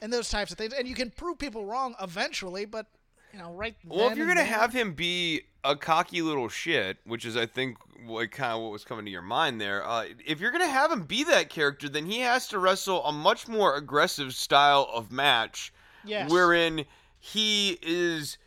And 0.01 0.11
those 0.13 0.29
types 0.29 0.51
of 0.51 0.57
things. 0.57 0.73
And 0.73 0.87
you 0.87 0.95
can 0.95 1.11
prove 1.11 1.37
people 1.37 1.65
wrong 1.65 1.93
eventually, 2.01 2.65
but 2.65 2.87
you 3.33 3.39
know, 3.39 3.53
right. 3.53 3.75
Well, 3.85 4.09
if 4.09 4.17
you're 4.17 4.27
gonna 4.27 4.43
have 4.43 4.73
him 4.73 4.93
be 4.93 5.41
a 5.63 5.75
cocky 5.75 6.21
little 6.21 6.49
shit, 6.49 6.97
which 7.05 7.25
is 7.25 7.35
I 7.35 7.45
think 7.45 7.77
what 8.05 8.31
kind 8.31 8.53
of 8.53 8.61
what 8.61 8.71
was 8.71 8.83
coming 8.85 9.05
to 9.05 9.11
your 9.11 9.21
mind 9.21 9.59
there. 9.59 9.85
Uh, 9.85 10.05
if 10.25 10.39
you're 10.39 10.51
gonna 10.51 10.67
have 10.67 10.91
him 10.91 11.03
be 11.03 11.23
that 11.25 11.49
character, 11.49 11.89
then 11.89 12.05
he 12.05 12.19
has 12.19 12.47
to 12.49 12.59
wrestle 12.59 13.03
a 13.05 13.11
much 13.11 13.47
more 13.47 13.75
aggressive 13.75 14.33
style 14.33 14.89
of 14.93 15.11
match, 15.11 15.73
Yes. 16.05 16.29
wherein 16.31 16.85
he 17.19 17.77
is 17.81 18.37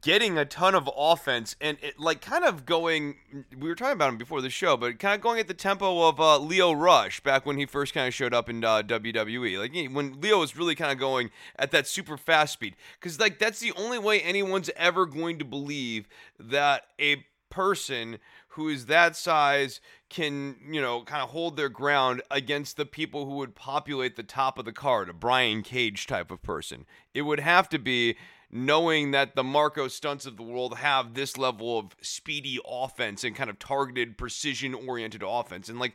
getting 0.00 0.36
a 0.36 0.44
ton 0.44 0.74
of 0.74 0.90
offense 0.96 1.54
and 1.60 1.78
it, 1.82 1.98
like 1.98 2.20
kind 2.20 2.44
of 2.44 2.66
going 2.66 3.16
we 3.58 3.68
were 3.68 3.74
talking 3.74 3.92
about 3.92 4.08
him 4.08 4.18
before 4.18 4.40
the 4.40 4.50
show 4.50 4.76
but 4.76 4.98
kind 4.98 5.14
of 5.14 5.20
going 5.20 5.38
at 5.38 5.46
the 5.48 5.54
tempo 5.54 6.08
of 6.08 6.18
uh, 6.18 6.38
lio 6.38 6.72
rush 6.72 7.20
back 7.20 7.46
when 7.46 7.56
he 7.56 7.66
first 7.66 7.94
kind 7.94 8.08
of 8.08 8.14
showed 8.14 8.34
up 8.34 8.48
in 8.48 8.64
uh, 8.64 8.82
wwe 8.82 9.58
like 9.58 9.94
when 9.94 10.20
lio 10.20 10.38
was 10.38 10.56
really 10.56 10.74
kind 10.74 10.90
of 10.90 10.98
going 10.98 11.30
at 11.58 11.70
that 11.70 11.86
super 11.86 12.16
fast 12.16 12.52
speed. 12.52 12.76
Because 13.00 13.18
like 13.18 13.38
that's 13.38 13.60
the 13.60 13.72
only 13.72 13.98
way 13.98 14.20
anyone's 14.20 14.70
ever 14.76 15.06
going 15.06 15.38
to 15.38 15.44
believe 15.44 16.08
that 16.38 16.84
a 17.00 17.24
person 17.50 18.18
who 18.48 18.68
is 18.68 18.86
that 18.86 19.16
size 19.16 19.80
can 20.08 20.56
you 20.70 20.80
know 20.80 21.02
kind 21.02 21.22
of 21.22 21.30
hold 21.30 21.56
their 21.56 21.68
ground 21.68 22.22
against 22.30 22.76
the 22.76 22.86
people 22.86 23.26
who 23.26 23.36
would 23.36 23.54
populate 23.54 24.16
the 24.16 24.22
top 24.22 24.58
of 24.58 24.64
the 24.64 24.72
card 24.72 25.08
a 25.08 25.12
brian 25.12 25.62
cage 25.62 26.06
type 26.06 26.30
of 26.30 26.42
person. 26.42 26.86
It 27.14 27.22
would 27.22 27.40
have 27.40 27.68
to 27.70 27.78
be 27.78 28.16
knowing 28.50 29.10
that 29.10 29.34
the 29.34 29.44
Marko 29.44 29.88
Stunts 29.88 30.26
of 30.26 30.36
the 30.36 30.42
world 30.42 30.78
have 30.78 31.14
this 31.14 31.36
level 31.36 31.78
of 31.78 31.96
speedy 32.00 32.58
offense 32.66 33.24
and 33.24 33.34
kind 33.34 33.50
of 33.50 33.58
targeted, 33.58 34.16
precision 34.16 34.74
oriented 34.74 35.22
offense. 35.26 35.68
And 35.68 35.78
like 35.78 35.94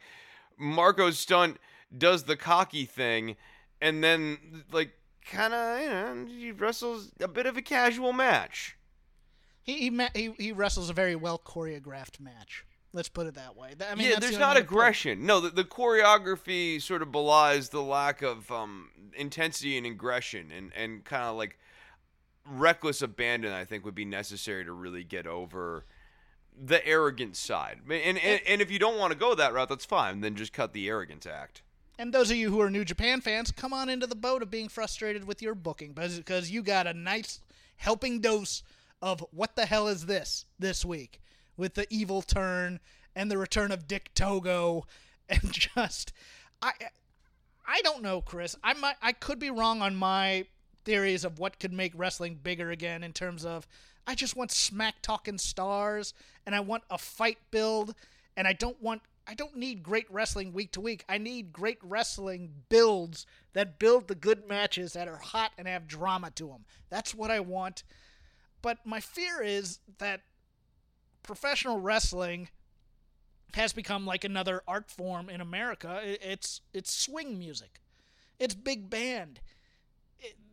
Marco's 0.58 1.18
stunt 1.18 1.58
does 1.98 2.24
the 2.24 2.36
cocky 2.36 2.86
thing 2.86 3.36
and 3.82 4.04
then 4.04 4.64
like 4.72 4.92
kind 5.26 5.54
of, 5.54 5.80
you 5.82 5.90
know, 5.90 6.26
he 6.28 6.52
wrestles 6.52 7.12
a 7.20 7.28
bit 7.28 7.46
of 7.46 7.58
a 7.58 7.62
casual 7.62 8.14
match. 8.14 8.78
he 9.64 9.78
he, 9.78 9.90
ma- 9.90 10.10
he 10.14 10.34
he 10.38 10.52
wrestles 10.52 10.90
a 10.90 10.94
very 10.94 11.16
well 11.16 11.40
choreographed 11.44 12.20
match. 12.20 12.66
Let's 12.94 13.08
put 13.08 13.26
it 13.28 13.36
that 13.36 13.56
way. 13.56 13.74
I 13.90 13.96
mean, 13.96 14.10
yeah, 14.10 14.20
there's 14.20 14.34
the 14.34 14.40
not 14.40 14.58
only 14.58 14.62
way 14.62 14.68
to 14.68 14.68
put 14.68 14.76
it. 14.76 14.78
aggression. 14.82 15.26
No, 15.26 15.40
the, 15.40 15.50
the 15.50 15.64
choreography 15.64 16.82
sort 16.82 17.02
of 17.02 17.10
belies 17.12 17.70
the 17.70 17.82
lack 17.82 18.22
of 18.22 18.52
um, 18.52 18.90
intensity 19.16 19.78
and 19.78 19.88
aggression 19.88 20.52
and, 20.52 20.74
and 20.76 21.06
kind 21.06 21.24
of 21.24 21.38
like 21.38 21.58
reckless 22.52 23.02
abandon, 23.02 23.54
I 23.54 23.66
think, 23.66 23.86
would 23.86 23.96
be 23.96 24.06
necessary 24.06 24.66
to 24.66 24.72
really 24.72 25.04
get 25.04 25.28
over 25.28 25.86
the 26.60 26.86
arrogant 26.86 27.36
side. 27.36 27.80
And, 27.90 28.18
and, 28.18 28.42
and 28.48 28.62
if 28.62 28.70
you 28.70 28.80
don't 28.80 28.98
want 28.98 29.14
to 29.14 29.18
go 29.18 29.34
that 29.36 29.54
route, 29.54 29.70
that's 29.70 29.86
fine. 29.86 30.22
Then 30.22 30.36
just 30.36 30.54
cut 30.54 30.74
the 30.74 30.88
arrogance 30.88 31.26
act. 31.26 31.62
And 31.98 32.14
those 32.14 32.32
of 32.32 32.38
you 32.38 32.50
who 32.50 32.62
are 32.62 32.70
New 32.70 32.86
Japan 32.86 33.22
fans, 33.22 33.52
come 33.52 33.74
on 33.74 33.90
into 33.90 34.08
the 34.08 34.16
boat 34.16 34.42
of 34.42 34.50
being 34.50 34.70
frustrated 34.70 35.26
with 35.26 35.42
your 35.42 35.56
booking 35.56 35.94
because 35.94 36.50
you 36.50 36.64
got 36.64 36.88
a 36.88 36.94
nice 36.94 37.40
helping 37.78 38.20
dose 38.20 38.64
of 39.02 39.24
what 39.32 39.56
the 39.56 39.66
hell 39.66 39.88
is 39.88 40.06
this 40.06 40.46
this 40.60 40.86
week 40.86 41.20
with 41.58 41.74
the 41.74 41.88
evil 41.90 42.22
turn 42.22 42.80
and 43.16 43.30
the 43.30 43.38
return 43.38 43.72
of 43.72 43.88
Dick 43.88 44.14
Togo 44.14 44.86
and 45.30 45.52
just 45.52 46.14
I 46.62 46.72
I 47.68 47.82
don't 47.84 48.02
know, 48.02 48.22
Chris. 48.22 48.56
I 48.64 48.74
might 48.74 48.96
I 49.02 49.12
could 49.14 49.40
be 49.40 49.50
wrong 49.50 49.82
on 49.82 49.96
my 49.96 50.46
theories 50.84 51.24
of 51.24 51.40
what 51.40 51.60
could 51.60 51.74
make 51.74 51.94
wrestling 51.96 52.40
bigger 52.42 52.72
again 52.72 53.04
in 53.04 53.14
terms 53.14 53.46
of 53.46 53.68
I 54.08 54.16
just 54.16 54.36
want 54.36 54.52
smack 54.52 54.96
talking 55.02 55.38
stars 55.38 56.14
and 56.46 56.56
I 56.56 56.60
want 56.60 56.84
a 56.90 56.98
fight 56.98 57.38
build 57.52 57.94
and 58.36 58.48
I 58.48 58.54
don't 58.54 58.82
want 58.82 59.02
I 59.28 59.34
don't 59.34 59.56
need 59.56 59.84
great 59.84 60.12
wrestling 60.12 60.52
week 60.52 60.72
to 60.74 60.82
week. 60.82 61.06
I 61.08 61.18
need 61.18 61.54
great 61.54 61.78
wrestling 61.84 62.52
builds 62.70 63.26
that 63.54 63.80
build 63.80 64.08
the 64.08 64.16
good 64.16 64.48
matches 64.48 64.94
that 64.94 65.08
are 65.08 65.18
hot 65.18 65.52
and 65.58 65.68
have 65.68 65.88
drama 65.88 66.32
to 66.32 66.48
them. 66.48 66.66
That's 66.90 67.14
what 67.14 67.30
I 67.30 67.40
want. 67.40 67.84
But 68.62 68.80
my 68.86 69.00
fear 69.00 69.42
is 69.42 69.80
that 70.00 70.22
professional 71.24 71.80
wrestling 71.80 72.50
has 73.54 73.74
become 73.74 74.06
like 74.06 74.24
another 74.24 74.64
art 74.68 74.90
form 74.90 75.30
in 75.30 75.42
America. 75.42 76.02
It's 76.04 76.62
it's 76.74 76.92
swing 76.92 77.38
music. 77.38 77.80
It's 78.40 78.56
big 78.56 78.90
band. 78.90 79.40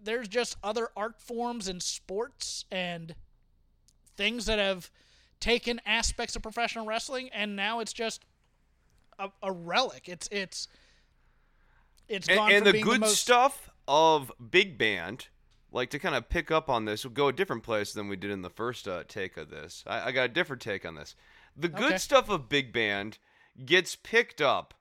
There's 0.08 0.26
just 0.26 0.56
other 0.64 0.88
art 0.96 1.20
forms 1.20 1.68
and 1.68 1.82
sports 1.82 2.64
and 2.70 3.14
things 4.16 4.46
that 4.46 4.58
have 4.58 4.90
taken 5.38 5.82
aspects 5.84 6.34
of 6.34 6.40
professional 6.40 6.86
wrestling 6.86 7.28
and 7.30 7.54
now 7.54 7.80
it's 7.80 7.92
just 7.92 8.24
a, 9.18 9.28
a 9.42 9.52
relic. 9.52 10.08
It's 10.08 10.26
it's 10.32 10.66
it's 12.08 12.26
And, 12.26 12.36
gone 12.36 12.54
and 12.54 12.64
from 12.64 12.64
the 12.64 12.72
good 12.72 13.00
most, 13.00 13.20
stuff 13.20 13.70
of 13.86 14.32
big 14.50 14.78
band, 14.78 15.28
like 15.70 15.90
to 15.90 15.98
kind 15.98 16.14
of 16.14 16.28
pick 16.28 16.50
up 16.50 16.68
on 16.70 16.84
this, 16.84 17.04
we'll 17.04 17.12
go 17.12 17.28
a 17.28 17.32
different 17.32 17.62
place 17.62 17.92
than 17.92 18.08
we 18.08 18.16
did 18.16 18.30
in 18.30 18.42
the 18.42 18.50
first 18.50 18.86
uh, 18.88 19.04
take 19.08 19.36
of 19.36 19.50
this. 19.50 19.84
I, 19.86 20.08
I 20.08 20.12
got 20.12 20.24
a 20.24 20.28
different 20.28 20.62
take 20.62 20.84
on 20.86 20.94
this. 20.94 21.14
The 21.56 21.68
good 21.68 21.90
Okay. 21.90 21.98
stuff 21.98 22.28
of 22.28 22.48
big 22.48 22.72
band 22.72 23.18
gets 23.64 23.96
picked 23.96 24.40
up 24.40 24.74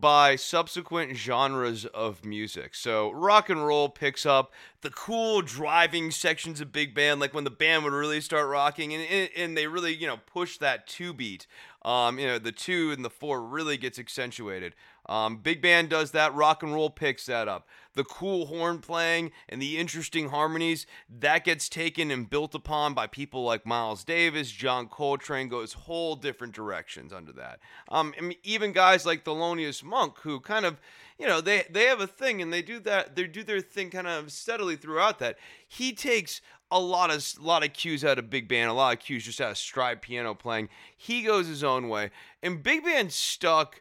by 0.00 0.34
subsequent 0.34 1.16
genres 1.16 1.84
of 1.86 2.24
music. 2.24 2.74
So 2.74 3.12
rock 3.12 3.48
and 3.48 3.64
roll 3.64 3.88
picks 3.88 4.26
up 4.26 4.52
the 4.80 4.90
cool 4.90 5.40
driving 5.40 6.10
sections 6.10 6.60
of 6.60 6.72
big 6.72 6.94
band, 6.94 7.20
like 7.20 7.32
when 7.32 7.44
the 7.44 7.50
band 7.50 7.84
would 7.84 7.92
really 7.92 8.20
start 8.20 8.48
rocking, 8.48 8.92
and 8.92 9.30
and, 9.36 9.56
they 9.56 9.68
really 9.68 9.94
you 9.94 10.08
know 10.08 10.18
push 10.26 10.58
that 10.58 10.88
two 10.88 11.14
beat. 11.14 11.46
Um, 11.82 12.18
you 12.18 12.26
know 12.26 12.38
the 12.38 12.50
two 12.50 12.90
and 12.90 13.04
the 13.04 13.10
four 13.10 13.40
really 13.40 13.76
gets 13.76 13.98
accentuated. 13.98 14.74
Um, 15.06 15.36
big 15.36 15.62
band 15.62 15.90
does 15.90 16.10
that. 16.10 16.34
Rock 16.34 16.64
and 16.64 16.74
roll 16.74 16.90
picks 16.90 17.26
that 17.26 17.46
up. 17.46 17.68
The 17.94 18.04
cool 18.04 18.46
horn 18.46 18.78
playing 18.80 19.32
and 19.48 19.62
the 19.62 19.78
interesting 19.78 20.30
harmonies 20.30 20.86
that 21.08 21.44
gets 21.44 21.68
taken 21.68 22.10
and 22.10 22.28
built 22.28 22.54
upon 22.54 22.94
by 22.94 23.06
people 23.06 23.44
like 23.44 23.64
Miles 23.64 24.04
Davis, 24.04 24.50
John 24.50 24.88
Coltrane 24.88 25.48
goes 25.48 25.72
whole 25.72 26.16
different 26.16 26.54
directions 26.54 27.12
under 27.12 27.32
that. 27.32 27.60
Um, 27.88 28.14
I 28.18 28.22
mean, 28.22 28.38
even 28.42 28.72
guys 28.72 29.06
like 29.06 29.24
Thelonious 29.24 29.82
Monk, 29.84 30.18
who 30.22 30.40
kind 30.40 30.66
of, 30.66 30.80
you 31.18 31.26
know, 31.26 31.40
they 31.40 31.64
they 31.70 31.84
have 31.84 32.00
a 32.00 32.06
thing 32.06 32.42
and 32.42 32.52
they 32.52 32.62
do 32.62 32.80
that. 32.80 33.14
They 33.14 33.26
do 33.26 33.44
their 33.44 33.60
thing 33.60 33.90
kind 33.90 34.06
of 34.06 34.32
steadily 34.32 34.76
throughout 34.76 35.18
that. 35.20 35.38
He 35.66 35.92
takes 35.92 36.40
a 36.70 36.80
lot 36.80 37.14
of 37.14 37.24
lot 37.40 37.64
of 37.64 37.72
cues 37.72 38.04
out 38.04 38.18
of 38.18 38.28
big 38.28 38.48
band, 38.48 38.70
a 38.70 38.74
lot 38.74 38.94
of 38.94 39.00
cues 39.00 39.24
just 39.24 39.40
out 39.40 39.52
of 39.52 39.58
stride 39.58 40.02
piano 40.02 40.34
playing. 40.34 40.68
He 40.96 41.22
goes 41.22 41.46
his 41.46 41.62
own 41.62 41.88
way, 41.88 42.10
and 42.42 42.62
big 42.62 42.84
band 42.84 43.12
stuck 43.12 43.80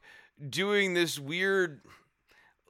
doing 0.50 0.94
this 0.94 1.18
weird 1.20 1.82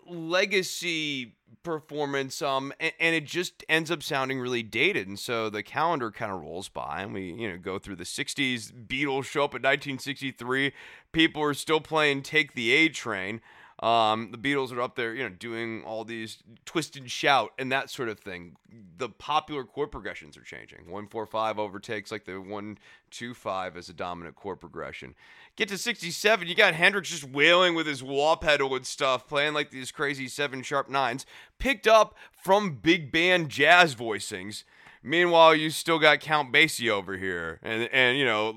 legacy 0.07 1.35
performance 1.63 2.41
um 2.41 2.73
and, 2.79 2.91
and 2.99 3.15
it 3.15 3.25
just 3.25 3.63
ends 3.69 3.89
up 3.89 4.03
sounding 4.03 4.39
really 4.39 4.63
dated. 4.63 5.07
And 5.07 5.17
so 5.17 5.49
the 5.49 5.63
calendar 5.63 6.11
kind 6.11 6.31
of 6.31 6.41
rolls 6.41 6.67
by 6.69 7.01
and 7.01 7.13
we 7.13 7.33
you 7.33 7.49
know 7.49 7.57
go 7.57 7.79
through 7.79 7.95
the 7.95 8.03
60s 8.03 8.71
beatles 8.87 9.25
show 9.25 9.45
up 9.45 9.51
in 9.51 9.61
1963 9.61 10.73
people 11.11 11.41
are 11.41 11.53
still 11.53 11.79
playing 11.79 12.21
take 12.21 12.53
the 12.53 12.71
a 12.71 12.89
train 12.89 13.39
um 13.83 14.31
the 14.31 14.37
beatles 14.37 14.71
are 14.71 14.81
up 14.81 14.95
there 14.95 15.13
you 15.13 15.23
know 15.23 15.29
doing 15.29 15.83
all 15.83 16.05
these 16.05 16.41
twist 16.65 16.95
and 16.95 17.11
shout 17.11 17.51
and 17.59 17.71
that 17.71 17.89
sort 17.89 18.07
of 18.09 18.19
thing. 18.19 18.55
The 18.97 19.09
popular 19.09 19.63
chord 19.63 19.91
progressions 19.91 20.37
are 20.37 20.41
changing. 20.41 20.79
145 20.85 21.59
overtakes 21.59 22.11
like 22.11 22.25
the 22.25 22.39
125 22.39 23.77
as 23.77 23.89
a 23.89 23.93
dominant 23.93 24.35
chord 24.35 24.59
progression. 24.59 25.15
Get 25.55 25.69
to 25.69 25.77
67, 25.77 26.47
you 26.47 26.55
got 26.55 26.73
Hendrix 26.73 27.09
just 27.09 27.25
wailing 27.25 27.75
with 27.75 27.85
his 27.85 28.01
wah 28.01 28.35
pedal 28.35 28.73
and 28.75 28.85
stuff, 28.85 29.27
playing 29.27 29.53
like 29.53 29.69
these 29.69 29.91
crazy 29.91 30.27
seven 30.27 30.63
sharp 30.63 30.89
nines, 30.89 31.25
picked 31.59 31.85
up 31.85 32.15
from 32.31 32.77
big 32.77 33.11
band 33.11 33.49
jazz 33.49 33.95
voicings. 33.95 34.63
Meanwhile, 35.05 35.55
you 35.55 35.69
still 35.69 35.99
got 35.99 36.21
Count 36.21 36.53
Basie 36.53 36.89
over 36.89 37.17
here, 37.17 37.59
and 37.61 37.89
and 37.91 38.17
you 38.17 38.23
know, 38.23 38.51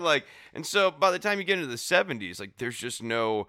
like, 0.00 0.24
and 0.54 0.64
so 0.64 0.90
by 0.92 1.10
the 1.10 1.18
time 1.18 1.38
you 1.38 1.44
get 1.44 1.58
into 1.58 1.66
the 1.66 1.74
'70s, 1.74 2.38
like, 2.38 2.58
there's 2.58 2.78
just 2.78 3.02
no 3.02 3.48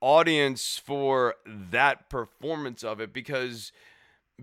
audience 0.00 0.80
for 0.82 1.34
that 1.46 2.08
performance 2.08 2.82
of 2.82 3.00
it 3.00 3.12
because 3.12 3.70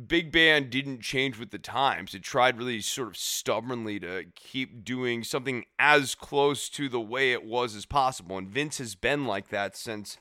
big 0.08 0.32
band 0.32 0.70
didn't 0.70 1.02
change 1.02 1.40
with 1.40 1.50
the 1.50 1.60
times. 1.60 2.14
It 2.14 2.22
tried 2.22 2.58
really 2.58 2.80
sort 2.80 3.10
of 3.10 3.18
stubbornly 3.18 4.00
to 4.00 4.26
keep 4.36 4.86
doing 4.86 5.24
something 5.24 5.66
as 5.80 6.14
close 6.14 6.70
to 6.70 6.88
the 6.90 7.02
way 7.02 7.34
it 7.34 7.44
was 7.44 7.76
as 7.76 7.86
possible. 7.86 8.38
And 8.38 8.48
Vince 8.48 8.78
has 8.78 8.94
been 8.96 9.26
like 9.26 9.50
that 9.50 9.76
since 9.76 10.18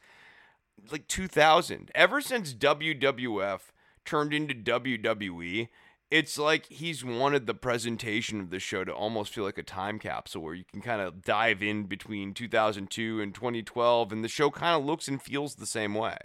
like 0.90 1.06
2000. 1.06 1.90
Ever 1.94 2.20
since 2.20 2.54
WWF 2.54 3.60
turned 4.08 4.32
into 4.32 4.54
WWE, 4.54 5.68
it's 6.10 6.38
like 6.38 6.66
he's 6.66 7.04
wanted 7.04 7.46
the 7.46 7.54
presentation 7.54 8.40
of 8.40 8.50
the 8.50 8.58
show 8.58 8.84
to 8.84 8.92
almost 8.92 9.34
feel 9.34 9.44
like 9.44 9.58
a 9.58 9.62
time 9.62 9.98
capsule 9.98 10.42
where 10.42 10.54
you 10.54 10.64
can 10.64 10.80
kind 10.80 11.00
of 11.02 11.22
dive 11.22 11.62
in 11.62 11.84
between 11.84 12.32
2002 12.32 13.20
and 13.20 13.34
2012 13.34 14.12
and 14.12 14.24
the 14.24 14.28
show 14.28 14.50
kind 14.50 14.74
of 14.80 14.86
looks 14.86 15.08
and 15.08 15.20
feels 15.20 15.56
the 15.56 15.66
same 15.66 15.94
way 15.94 16.16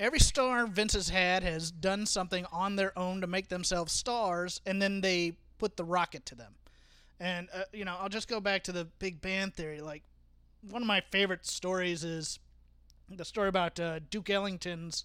every 0.00 0.18
star 0.18 0.66
Vince 0.66 0.94
has 0.94 1.10
had 1.10 1.42
has 1.44 1.70
done 1.70 2.06
something 2.06 2.46
on 2.50 2.74
their 2.74 2.98
own 2.98 3.20
to 3.20 3.26
make 3.26 3.48
themselves 3.48 3.92
stars, 3.92 4.60
and 4.66 4.80
then 4.80 5.02
they 5.02 5.34
put 5.58 5.76
the 5.76 5.84
rocket 5.84 6.24
to 6.26 6.34
them. 6.34 6.54
And 7.20 7.48
uh, 7.54 7.64
you 7.72 7.84
know, 7.84 7.96
I'll 8.00 8.08
just 8.08 8.26
go 8.26 8.40
back 8.40 8.64
to 8.64 8.72
the 8.72 8.86
big 8.98 9.20
band 9.20 9.54
theory. 9.54 9.80
Like 9.80 10.02
one 10.68 10.82
of 10.82 10.88
my 10.88 11.02
favorite 11.12 11.46
stories 11.46 12.02
is 12.02 12.40
the 13.08 13.24
story 13.24 13.48
about 13.48 13.78
uh, 13.78 14.00
Duke 14.10 14.30
Ellington's 14.30 15.04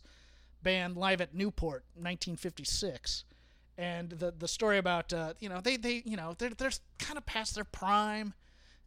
band 0.66 0.98
live 0.98 1.22
at 1.22 1.34
Newport, 1.34 1.86
1956, 1.94 3.24
and 3.78 4.10
the 4.10 4.34
the 4.38 4.48
story 4.50 4.78
about 4.78 5.14
uh, 5.14 5.34
you 5.40 5.48
know 5.48 5.62
they 5.62 5.78
they 5.78 6.04
you 6.06 6.18
know 6.18 6.36
they're 6.38 6.50
they're 6.50 6.72
kind 7.00 7.18
of 7.18 7.26
past 7.26 7.56
their 7.56 7.64
prime 7.64 8.34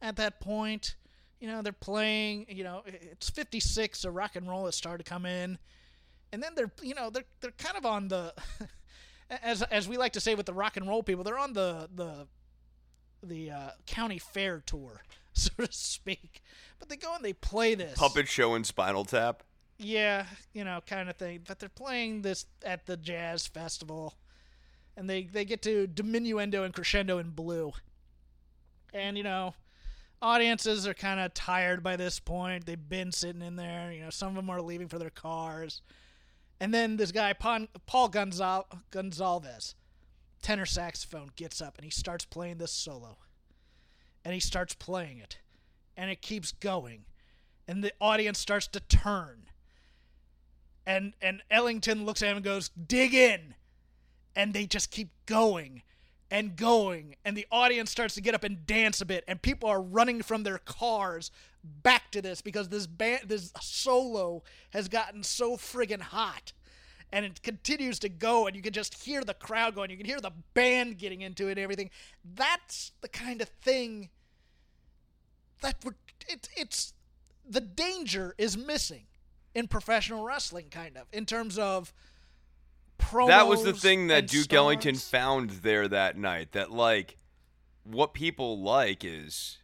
at 0.03 0.17
that 0.17 0.41
point. 0.41 0.97
You 1.41 1.49
know 1.49 1.63
they're 1.63 1.73
playing. 1.73 2.45
You 2.51 2.65
know 2.65 2.83
it's 2.85 3.31
56, 3.31 4.01
so 4.01 4.11
rock 4.11 4.37
and 4.37 4.47
roll 4.47 4.67
has 4.67 4.77
started 4.77 5.05
to 5.07 5.09
come 5.09 5.25
in 5.25 5.59
and 6.33 6.43
then 6.43 6.53
they're 6.55 6.71
you 6.83 6.95
know 6.95 7.11
they're 7.11 7.25
they're 7.41 7.51
kind 7.53 7.77
of 7.77 7.87
on 7.87 8.09
the 8.09 8.35
as 9.31 9.63
as 9.63 9.89
we 9.89 9.97
like 9.97 10.13
to 10.13 10.21
say 10.21 10.35
with 10.35 10.47
the 10.47 10.55
rock 10.55 10.77
and 10.77 10.89
roll 10.89 11.03
people 11.03 11.25
they're 11.25 11.39
on 11.39 11.53
the 11.53 11.89
the 11.95 12.27
the 13.23 13.51
uh, 13.51 13.71
county 13.87 14.19
fair 14.19 14.63
tour 14.65 15.03
so 15.33 15.51
to 15.59 15.73
speak 15.73 16.43
but 16.79 16.89
they 16.89 16.97
go 16.97 17.15
and 17.15 17.25
they 17.25 17.33
play 17.33 17.75
this 17.75 17.99
puppet 17.99 18.29
show 18.29 18.55
and 18.55 18.67
spinal 18.67 19.05
tap 19.05 19.43
yeah 19.79 20.27
you 20.53 20.65
know 20.65 20.81
kind 20.87 21.09
of 21.09 21.17
thing 21.17 21.41
but 21.47 21.59
they're 21.59 21.69
playing 21.69 22.23
this 22.23 22.47
at 22.65 22.87
the 22.87 22.97
jazz 22.97 23.47
festival 23.47 24.15
and 24.97 25.09
they 25.09 25.23
they 25.23 25.45
get 25.45 25.63
to 25.63 25.87
diminuendo 25.87 26.65
and 26.65 26.75
crescendo 26.75 27.19
in 27.19 27.31
blue 27.31 27.73
and 28.93 29.17
you 29.17 29.23
know 29.23 29.55
audiences 30.21 30.87
are 30.87 30.95
kind 30.95 31.21
of 31.21 31.33
tired 31.33 31.83
by 31.83 31.95
this 31.95 32.19
point 32.19 32.67
they've 32.67 32.89
been 32.89 33.13
sitting 33.13 33.43
in 33.43 33.55
there 33.57 33.93
you 33.93 34.03
know 34.03 34.11
some 34.11 34.31
of 34.31 34.35
them 34.35 34.51
are 34.51 34.61
leaving 34.61 34.89
for 34.89 34.99
their 34.99 35.11
cars 35.11 35.81
and 36.61 36.75
then 36.75 36.97
this 36.97 37.13
guy, 37.13 37.33
Paul 37.33 37.69
Gonzal- 38.09 38.67
Gonsalves, 38.91 39.75
tenor 40.43 40.67
saxophone, 40.67 41.31
gets 41.37 41.61
up 41.61 41.77
and 41.77 41.85
he 41.85 41.91
starts 41.91 42.25
playing 42.25 42.59
this 42.59 42.73
solo. 42.73 43.19
And 44.25 44.35
he 44.35 44.41
starts 44.41 44.75
playing 44.75 45.19
it. 45.19 45.39
And 45.97 46.11
it 46.11 46.21
keeps 46.21 46.53
going. 46.53 47.05
And 47.67 47.85
the 47.85 47.93
audience 48.01 48.39
starts 48.39 48.67
to 48.69 48.81
turn. 48.81 49.48
And 50.89 51.13
and 51.21 51.43
Ellington 51.51 52.07
looks 52.07 52.23
at 52.23 52.31
him 52.31 52.39
and 52.39 52.45
goes, 52.45 52.71
"Dig 52.71 53.13
in." 53.13 53.55
And 54.35 54.55
they 54.55 54.65
just 54.65 54.91
keep 54.91 55.11
going 55.27 55.83
and 56.31 56.57
going. 56.57 57.15
And 57.25 57.37
the 57.37 57.47
audience 57.53 57.91
starts 57.91 58.15
to 58.15 58.23
get 58.23 58.35
up 58.35 58.43
and 58.43 58.67
dance 58.67 59.01
a 59.03 59.05
bit. 59.05 59.23
And 59.29 59.43
people 59.43 59.69
are 59.69 59.83
running 59.83 60.23
from 60.23 60.45
their 60.45 60.59
cars 60.59 61.31
back 61.63 62.11
to 62.13 62.23
this 62.23 62.41
because 62.41 62.71
this 62.71 62.87
band 62.87 63.23
this 63.27 63.53
solo 63.61 64.43
has 64.71 64.89
gotten 64.89 65.23
so 65.23 65.59
friggin' 65.59 66.01
hot. 66.01 66.55
And 67.13 67.27
it 67.27 67.43
continues 67.43 67.99
to 68.01 68.09
go 68.09 68.47
and 68.47 68.57
you 68.57 68.63
can 68.63 68.73
just 68.73 69.03
hear 69.05 69.23
the 69.23 69.35
crowd 69.35 69.75
going. 69.75 69.91
You 69.91 69.97
can 69.99 70.07
hear 70.07 70.21
the 70.21 70.33
band 70.55 70.99
getting 70.99 71.21
into 71.21 71.49
it 71.49 71.53
and 71.53 71.61
everything. 71.61 71.91
That's 72.25 72.93
the 73.03 73.09
kind 73.09 73.43
of 73.43 73.49
thing 73.49 74.09
that 75.61 75.77
we're 75.85 75.95
it, 76.29 76.49
it's 76.57 76.95
the 77.47 77.61
danger 77.61 78.35
is 78.39 78.57
missing 78.57 79.07
in 79.55 79.69
professional 79.69 80.25
wrestling 80.25 80.67
kind 80.71 80.97
of 80.97 81.07
in 81.13 81.27
terms 81.27 81.59
of 81.59 81.93
pro 82.99 83.27
that 83.27 83.47
was 83.47 83.65
the 83.65 83.73
thing 83.73 84.09
that 84.09 84.27
Duke 84.27 84.45
stars. 84.45 84.59
Ellington 84.59 84.95
found 84.97 85.51
there 85.51 85.89
that 85.89 86.17
night. 86.17 86.53
That 86.53 86.71
like 86.71 87.17
what 87.85 88.13
people 88.13 88.61
like 88.61 89.05
is 89.05 89.59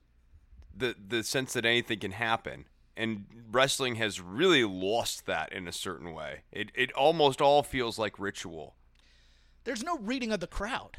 the 0.76 0.94
the 1.06 1.22
sense 1.22 1.52
that 1.52 1.64
anything 1.64 1.98
can 1.98 2.12
happen. 2.12 2.66
And 2.96 3.24
wrestling 3.50 3.96
has 3.96 4.20
really 4.20 4.62
lost 4.62 5.26
that 5.26 5.52
in 5.52 5.66
a 5.66 5.72
certain 5.72 6.14
way. 6.14 6.42
It 6.52 6.70
it 6.74 6.92
almost 6.92 7.40
all 7.40 7.62
feels 7.62 7.98
like 7.98 8.18
ritual. 8.18 8.76
There's 9.64 9.82
no 9.82 9.98
reading 9.98 10.30
of 10.30 10.40
the 10.40 10.46
crowd, 10.46 10.98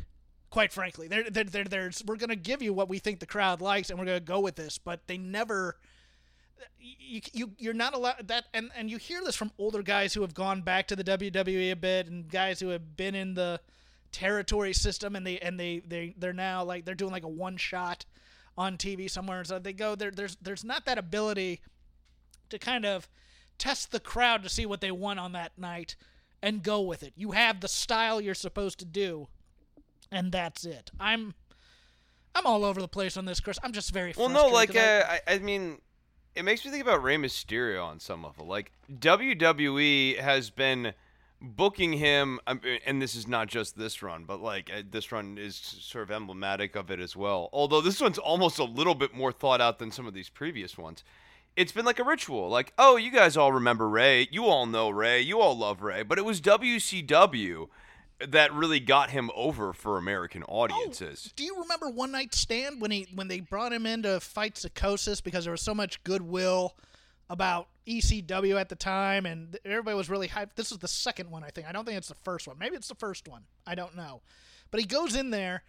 quite 0.50 0.74
frankly. 0.74 1.08
There, 1.08 1.30
there, 1.30 1.43
there 1.45 1.63
there's 1.63 2.04
we're 2.06 2.17
gonna 2.17 2.36
give 2.36 2.62
you 2.62 2.74
what 2.74 2.89
we 2.89 3.00
think 3.00 3.19
the 3.21 3.26
crowd 3.26 3.62
likes, 3.62 3.89
and 3.89 3.98
we're 3.98 4.06
gonna 4.06 4.19
go 4.19 4.41
with 4.41 4.56
this. 4.56 4.78
But 4.78 5.08
they 5.08 5.17
never 5.17 5.78
you, 6.79 7.21
you 7.33 7.51
you're 7.57 7.73
not 7.73 7.93
allowed 7.93 8.27
that 8.27 8.45
and 8.53 8.71
and 8.75 8.89
you 8.89 8.97
hear 8.97 9.21
this 9.23 9.35
from 9.35 9.51
older 9.57 9.81
guys 9.81 10.13
who 10.13 10.21
have 10.21 10.33
gone 10.33 10.61
back 10.61 10.87
to 10.87 10.95
the 10.95 11.03
WWE 11.03 11.71
a 11.71 11.75
bit 11.75 12.07
and 12.07 12.29
guys 12.29 12.59
who 12.59 12.69
have 12.69 12.95
been 12.95 13.15
in 13.15 13.33
the 13.33 13.59
territory 14.11 14.73
system 14.73 15.15
and 15.15 15.25
they 15.25 15.37
and 15.39 15.59
they 15.59 15.81
they 15.85 16.15
they're 16.17 16.33
now 16.33 16.63
like 16.63 16.85
they're 16.85 16.95
doing 16.95 17.11
like 17.11 17.23
a 17.23 17.29
one 17.29 17.57
shot 17.57 18.05
on 18.57 18.77
TV 18.77 19.09
somewhere 19.09 19.43
so 19.43 19.59
they 19.59 19.73
go 19.73 19.95
there 19.95 20.11
there's 20.11 20.37
there's 20.37 20.63
not 20.63 20.85
that 20.85 20.97
ability 20.97 21.59
to 22.49 22.57
kind 22.57 22.85
of 22.85 23.09
test 23.57 23.91
the 23.91 23.99
crowd 23.99 24.43
to 24.43 24.49
see 24.49 24.65
what 24.65 24.81
they 24.81 24.91
want 24.91 25.19
on 25.19 25.31
that 25.33 25.51
night 25.57 25.95
and 26.41 26.61
go 26.61 26.81
with 26.81 27.01
it. 27.01 27.13
You 27.15 27.31
have 27.31 27.61
the 27.61 27.67
style 27.67 28.21
you're 28.21 28.33
supposed 28.33 28.79
to 28.79 28.85
do 28.85 29.27
and 30.11 30.31
that's 30.31 30.65
it. 30.65 30.91
I'm 30.99 31.33
I'm 32.35 32.45
all 32.45 32.65
over 32.65 32.81
the 32.81 32.87
place 32.87 33.15
on 33.15 33.25
this, 33.25 33.39
Chris. 33.39 33.57
I'm 33.63 33.71
just 33.71 33.91
very 33.91 34.13
well. 34.17 34.27
No, 34.27 34.47
like 34.47 34.75
uh, 34.75 35.03
I, 35.07 35.19
I 35.27 35.39
mean, 35.39 35.79
it 36.36 36.43
makes 36.43 36.65
me 36.65 36.71
think 36.71 36.84
about 36.84 37.02
Rey 37.02 37.17
Mysterio 37.17 37.86
on 37.86 38.00
some 38.00 38.24
level. 38.24 38.45
Like 38.45 38.71
WWE 38.91 40.19
has 40.19 40.50
been 40.50 40.93
booking 41.41 41.93
him, 41.93 42.39
and 42.86 43.02
this 43.02 43.15
is 43.15 43.28
not 43.28 43.48
just 43.48 43.78
this 43.78 44.02
run, 44.02 44.26
but 44.26 44.41
like 44.41 44.69
uh, 44.76 44.82
this 44.89 45.12
run 45.12 45.38
is 45.38 45.56
sort 45.56 46.04
of 46.04 46.12
emblematic 46.12 46.76
of 46.76 46.91
it 46.91 47.00
as 47.00 47.15
well. 47.15 47.50
Although 47.54 47.82
this 47.82 48.02
one's 48.02 48.17
almost 48.17 48.60
a 48.60 48.63
little 48.63 48.95
bit 48.95 49.13
more 49.13 49.32
thought 49.32 49.62
out 49.62 49.80
than 49.80 49.91
some 49.91 50.08
of 50.08 50.13
these 50.13 50.30
previous 50.30 50.78
ones. 50.78 51.04
It's 51.56 51.71
been 51.71 51.86
like 51.86 52.00
a 52.00 52.04
ritual. 52.04 52.50
Like, 52.50 52.74
oh, 52.78 52.98
you 52.98 53.10
guys 53.10 53.38
all 53.38 53.54
remember 53.54 53.88
Rey, 53.88 54.28
You 54.30 54.45
all 54.45 54.65
know 54.65 54.89
Rey, 54.89 55.21
You 55.21 55.39
all 55.39 55.58
love 55.58 55.82
Rey, 55.82 56.04
But 56.04 56.17
it 56.17 56.26
was 56.26 56.41
WCW 56.41 57.69
that 58.19 58.54
really 58.54 58.80
got 58.80 59.10
him 59.10 59.30
over 59.36 59.73
for 59.73 59.97
American 59.97 60.43
oh, 60.47 60.62
audiences. 60.62 61.28
Oh, 61.28 61.34
do 61.36 61.43
you 61.43 61.60
remember 61.62 61.89
One 61.89 62.12
Night 62.12 62.34
Stand 62.34 62.82
when 62.82 62.91
he 62.91 63.08
when 63.13 63.28
they 63.28 63.39
brought 63.39 63.73
him 63.73 63.86
in 63.86 64.04
to 64.04 64.19
fight 64.19 64.56
Psicosis 64.56 65.21
because 65.21 65.45
there 65.45 65.51
was 65.51 65.62
so 65.62 65.75
much 65.75 66.04
goodwill 66.04 66.75
about 67.30 67.67
ECW 67.88 68.60
at 68.60 68.69
the 68.69 68.75
time 68.75 69.25
and 69.25 69.58
everybody 69.65 69.97
was 69.97 70.10
really 70.10 70.28
hyped. 70.28 70.56
This 70.56 70.71
is 70.71 70.78
the 70.78 70.88
second 70.88 71.30
one, 71.32 71.43
I 71.43 71.49
think. 71.49 71.67
I 71.67 71.71
don't 71.71 71.86
think 71.86 71.97
it's 71.97 72.08
the 72.08 72.15
first 72.15 72.47
one. 72.47 72.58
Maybe 72.60 72.75
it's 72.75 72.88
the 72.88 72.95
first 72.95 73.28
one. 73.28 73.43
I 73.65 73.75
don't 73.75 73.95
know. 73.95 74.21
But 74.71 74.80
he 74.80 74.86
goes 74.86 75.15
in 75.15 75.32
there 75.32 75.63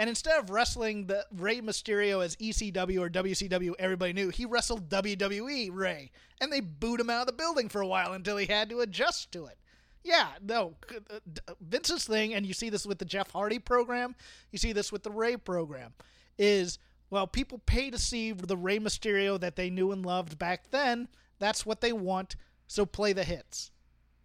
and 0.00 0.08
instead 0.08 0.38
of 0.38 0.48
wrestling 0.48 1.08
the 1.08 1.26
Rey 1.30 1.60
Mysterio 1.60 2.24
as 2.24 2.34
ECW 2.36 3.00
or 3.00 3.10
WCW, 3.10 3.74
everybody 3.78 4.14
knew 4.14 4.30
he 4.30 4.46
wrestled 4.46 4.88
WWE 4.88 5.68
Rey, 5.70 6.10
and 6.40 6.50
they 6.50 6.60
booed 6.60 7.00
him 7.00 7.10
out 7.10 7.20
of 7.20 7.26
the 7.26 7.34
building 7.34 7.68
for 7.68 7.82
a 7.82 7.86
while 7.86 8.14
until 8.14 8.38
he 8.38 8.46
had 8.46 8.70
to 8.70 8.80
adjust 8.80 9.30
to 9.32 9.44
it. 9.44 9.58
Yeah, 10.02 10.28
no, 10.42 10.74
uh, 10.90 11.52
Vince's 11.60 12.04
thing, 12.04 12.34
and 12.34 12.46
you 12.46 12.54
see 12.54 12.70
this 12.70 12.86
with 12.86 12.98
the 12.98 13.04
Jeff 13.04 13.30
Hardy 13.32 13.58
program, 13.58 14.14
you 14.50 14.58
see 14.58 14.72
this 14.72 14.90
with 14.90 15.02
the 15.02 15.10
Rey 15.10 15.36
program, 15.36 15.92
is 16.38 16.78
well, 17.10 17.26
people 17.26 17.60
pay 17.66 17.90
to 17.90 17.98
see 17.98 18.32
the 18.32 18.56
Rey 18.56 18.78
Mysterio 18.78 19.38
that 19.40 19.56
they 19.56 19.68
knew 19.68 19.92
and 19.92 20.06
loved 20.06 20.38
back 20.38 20.70
then. 20.70 21.08
That's 21.38 21.66
what 21.66 21.80
they 21.80 21.92
want, 21.92 22.36
so 22.66 22.86
play 22.86 23.12
the 23.12 23.24
hits. 23.24 23.72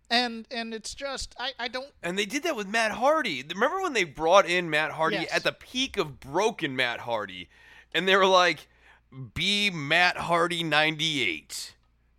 And 0.09 0.45
and 0.51 0.71
it's 0.71 0.93
just 0.93 1.35
I, 1.39 1.53
I 1.57 1.67
don't 1.67 1.87
And 2.03 2.17
they 2.17 2.27
did 2.27 2.43
that 2.43 2.55
with 2.55 2.67
Matt 2.67 2.91
Hardy. 2.91 3.43
Remember 3.43 3.81
when 3.81 3.93
they 3.93 4.03
brought 4.03 4.47
in 4.47 4.69
Matt 4.69 4.91
Hardy 4.91 5.15
yes. 5.17 5.33
at 5.33 5.43
the 5.43 5.51
peak 5.51 5.97
of 5.97 6.19
broken 6.19 6.75
Matt 6.75 7.01
Hardy 7.01 7.49
and 7.91 8.07
they 8.07 8.15
were 8.15 8.27
like 8.27 8.67
be 9.33 9.71
Matt 9.71 10.17
Hardy 10.17 10.63
98 10.63 11.73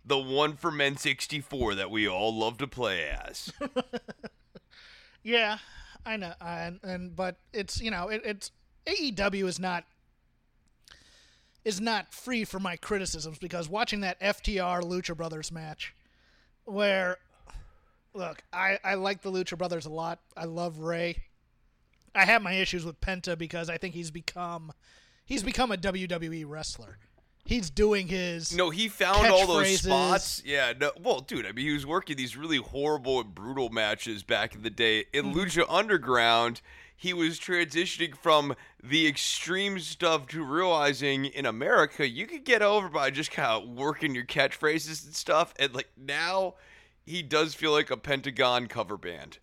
the 0.07 0.17
one 0.17 0.55
for 0.55 0.71
N64 0.71 1.75
that 1.75 1.91
we 1.91 2.07
all 2.07 2.35
love 2.35 2.57
to 2.59 2.67
play 2.67 3.09
as. 3.09 3.51
yeah, 5.23 5.57
I 6.05 6.17
know, 6.17 6.33
and, 6.39 6.79
and 6.83 7.15
but 7.15 7.37
it's 7.53 7.81
you 7.81 7.91
know 7.91 8.07
it, 8.07 8.21
it's 8.23 8.51
AEW 8.85 9.47
is 9.47 9.59
not 9.59 9.83
is 11.65 11.81
not 11.81 12.13
free 12.13 12.45
from 12.45 12.63
my 12.63 12.77
criticisms 12.77 13.37
because 13.37 13.67
watching 13.67 13.99
that 13.99 14.19
FTR 14.21 14.81
Lucha 14.81 15.15
Brothers 15.15 15.51
match, 15.51 15.93
where 16.63 17.17
look, 18.13 18.41
I, 18.53 18.79
I 18.83 18.95
like 18.95 19.21
the 19.21 19.31
Lucha 19.31 19.57
Brothers 19.57 19.85
a 19.85 19.89
lot. 19.89 20.19
I 20.35 20.45
love 20.45 20.79
Rey. 20.79 21.23
I 22.15 22.25
have 22.25 22.41
my 22.41 22.53
issues 22.53 22.85
with 22.85 22.99
Penta 22.99 23.37
because 23.37 23.69
I 23.69 23.77
think 23.77 23.93
he's 23.93 24.11
become 24.11 24.71
he's 25.25 25.43
become 25.43 25.71
a 25.71 25.77
WWE 25.77 26.45
wrestler. 26.47 26.97
He's 27.47 27.69
doing 27.69 28.07
his 28.07 28.55
No, 28.55 28.69
he 28.69 28.87
found 28.89 29.27
all 29.27 29.47
those 29.47 29.79
spots. 29.79 30.43
Yeah, 30.45 30.73
no, 30.79 30.91
well, 31.01 31.21
dude, 31.21 31.45
I 31.45 31.51
mean, 31.53 31.65
he 31.65 31.73
was 31.73 31.85
working 31.85 32.17
these 32.17 32.35
really 32.37 32.57
horrible 32.57 33.21
and 33.21 33.33
brutal 33.33 33.69
matches 33.69 34.21
back 34.21 34.53
in 34.53 34.61
the 34.63 34.69
day. 34.69 35.05
In 35.13 35.27
Mm-hmm. 35.27 35.39
Lucha 35.39 35.65
Underground, 35.69 36.61
he 36.95 37.13
was 37.13 37.39
transitioning 37.39 38.15
from 38.17 38.55
the 38.83 39.07
extreme 39.07 39.79
stuff 39.79 40.27
to 40.27 40.43
realizing 40.43 41.25
in 41.25 41.45
America 41.45 42.07
you 42.07 42.27
could 42.27 42.43
get 42.43 42.61
over 42.61 42.89
by 42.89 43.09
just 43.11 43.31
kind 43.31 43.63
of 43.63 43.69
working 43.69 44.13
your 44.13 44.25
catchphrases 44.25 45.05
and 45.05 45.15
stuff. 45.15 45.53
And 45.59 45.73
like 45.73 45.89
now, 45.95 46.55
he 47.05 47.21
does 47.23 47.53
feel 47.53 47.71
like 47.71 47.89
a 47.91 47.97
Pentagon 47.97 48.67
cover 48.67 48.97
band. 48.97 49.37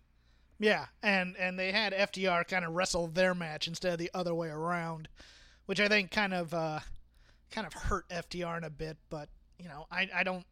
Yeah, 0.59 0.85
and 1.03 1.35
and 1.37 1.57
they 1.59 1.71
had 1.71 1.91
FTR 1.93 2.47
kind 2.47 2.63
of 2.63 2.73
wrestle 2.73 3.07
their 3.07 3.33
match 3.33 3.67
instead 3.67 3.93
of 3.93 3.99
the 3.99 4.11
other 4.13 4.33
way 4.35 4.47
around, 4.49 5.07
which 5.65 5.79
I 5.81 5.87
think 5.87 6.11
kind 6.11 6.33
of 6.33 6.53
uh, 6.53 6.79
kind 7.51 7.67
of 7.67 7.73
hurt 7.73 8.07
FTR 8.09 8.57
in 8.57 8.63
a 8.63 8.69
bit. 8.69 8.97
But 9.09 9.29
you 9.59 9.67
know, 9.67 9.87
I, 9.91 10.09
I 10.13 10.23
don't 10.23 10.45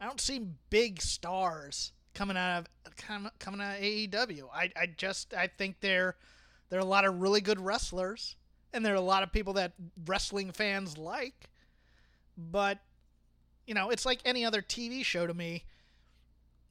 I 0.00 0.06
don't 0.06 0.20
see 0.20 0.46
big 0.70 1.00
stars 1.00 1.92
coming 2.14 2.36
out 2.36 2.66
of 2.86 2.96
com- 2.96 3.30
coming 3.38 3.60
out 3.60 3.76
of 3.76 3.82
AEW. 3.82 4.44
I, 4.54 4.70
I 4.76 4.86
just 4.86 5.34
I 5.34 5.46
think 5.46 5.80
there 5.80 6.16
there 6.68 6.78
are 6.78 6.82
a 6.82 6.86
lot 6.86 7.04
of 7.04 7.20
really 7.20 7.40
good 7.40 7.60
wrestlers, 7.60 8.36
and 8.72 8.84
there 8.84 8.92
are 8.92 8.96
a 8.96 9.00
lot 9.00 9.22
of 9.22 9.32
people 9.32 9.54
that 9.54 9.72
wrestling 10.06 10.52
fans 10.52 10.98
like. 10.98 11.50
But 12.36 12.78
you 13.66 13.74
know, 13.74 13.90
it's 13.90 14.06
like 14.06 14.20
any 14.24 14.44
other 14.44 14.62
TV 14.62 15.04
show 15.04 15.26
to 15.26 15.34
me 15.34 15.64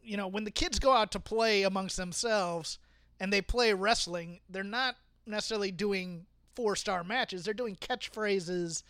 you 0.06 0.18
know, 0.18 0.28
when 0.28 0.44
the 0.44 0.52
kids 0.52 0.80
go 0.80 0.92
out 0.92 1.12
to 1.14 1.20
play 1.20 1.64
amongst 1.64 1.98
themselves 1.98 2.78
and 3.20 3.34
they 3.34 3.42
play 3.42 3.74
wrestling, 3.74 4.40
they're 4.50 4.64
not 4.64 4.96
necessarily 5.26 5.72
doing 5.72 6.28
four 6.56 6.76
star 6.76 7.04
matches. 7.04 7.44
They're 7.44 7.54
doing 7.54 7.76
catchphrases 7.76 8.84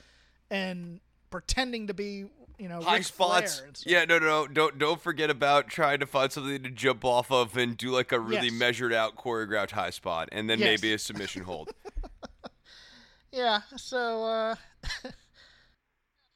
and 0.51 0.99
pretending 1.29 1.87
to 1.87 1.93
be, 1.93 2.25
you 2.57 2.69
know, 2.69 2.81
High 2.81 2.95
Ric 2.97 3.03
spots. 3.05 3.55
Flair 3.57 3.67
and 3.67 3.77
stuff. 3.77 3.91
Yeah, 3.91 4.05
no, 4.05 4.19
no, 4.19 4.25
no. 4.25 4.47
Don't 4.47 4.77
don't 4.77 5.01
forget 5.01 5.29
about 5.29 5.67
trying 5.67 5.99
to 5.99 6.05
find 6.05 6.31
something 6.31 6.63
to 6.63 6.69
jump 6.69 7.03
off 7.03 7.31
of 7.31 7.57
and 7.57 7.77
do 7.77 7.89
like 7.91 8.11
a 8.11 8.19
really 8.19 8.47
Yes. 8.49 8.53
measured 8.53 8.93
out 8.93 9.15
choreographed 9.15 9.71
high 9.71 9.89
spot, 9.89 10.29
and 10.31 10.49
then 10.49 10.59
Yes. 10.59 10.81
maybe 10.81 10.93
a 10.93 10.99
submission 10.99 11.43
hold. 11.43 11.71
Yeah. 13.31 13.61
So, 13.75 14.23
uh, 14.23 14.55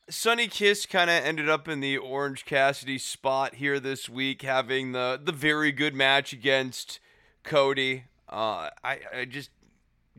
Sonny 0.10 0.48
Kiss 0.48 0.86
kind 0.86 1.10
of 1.10 1.24
ended 1.24 1.48
up 1.50 1.68
in 1.70 1.80
the 1.82 1.98
Orange 1.98 2.44
Cassidy 2.44 2.98
spot 2.98 3.56
here 3.56 3.80
this 3.80 4.10
week, 4.10 4.42
having 4.42 4.92
the 4.92 5.20
the 5.24 5.32
very 5.32 5.72
good 5.72 5.94
match 5.94 6.34
against 6.34 7.00
Cody. 7.44 8.06
Uh, 8.28 8.70
I 8.84 9.00
I 9.16 9.26
just 9.30 9.52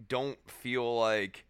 don't 0.08 0.38
feel 0.50 0.96
like 0.96 1.44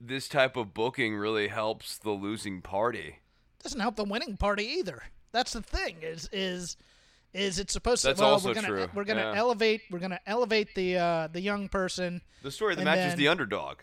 this 0.00 0.28
type 0.28 0.56
of 0.56 0.74
booking 0.74 1.16
really 1.16 1.48
helps 1.48 1.98
the 1.98 2.10
losing 2.10 2.62
party. 2.62 3.16
doesn't 3.62 3.80
help 3.80 3.96
the 3.96 4.04
winning 4.04 4.36
party 4.36 4.64
either. 4.64 5.02
That's 5.32 5.52
the 5.52 5.62
thing. 5.62 5.96
Is 6.02 6.28
is 6.32 6.76
is 7.32 7.58
it 7.58 7.70
supposed 7.70 8.02
to? 8.02 8.08
That's 8.08 8.20
well, 8.20 8.32
also 8.32 8.48
we're 8.48 8.54
gonna 8.54 8.68
true, 8.68 8.86
we're 8.94 9.04
gonna 9.04 9.20
yeah. 9.20 9.36
elevate 9.36 9.82
we're 9.90 9.98
gonna 9.98 10.20
elevate 10.26 10.74
the 10.74 10.96
uh, 10.96 11.28
the 11.28 11.40
young 11.40 11.68
person. 11.68 12.22
The 12.42 12.50
story 12.50 12.72
of 12.72 12.78
the 12.78 12.84
match 12.84 13.10
is 13.10 13.16
the 13.16 13.28
underdog. 13.28 13.78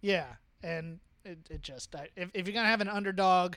Yeah, 0.00 0.26
and 0.62 1.00
it, 1.24 1.38
it 1.50 1.62
just 1.62 1.94
I, 1.94 2.08
if 2.16 2.30
if 2.34 2.46
you're 2.46 2.54
gonna 2.54 2.68
have 2.68 2.80
an 2.80 2.88
underdog, 2.88 3.54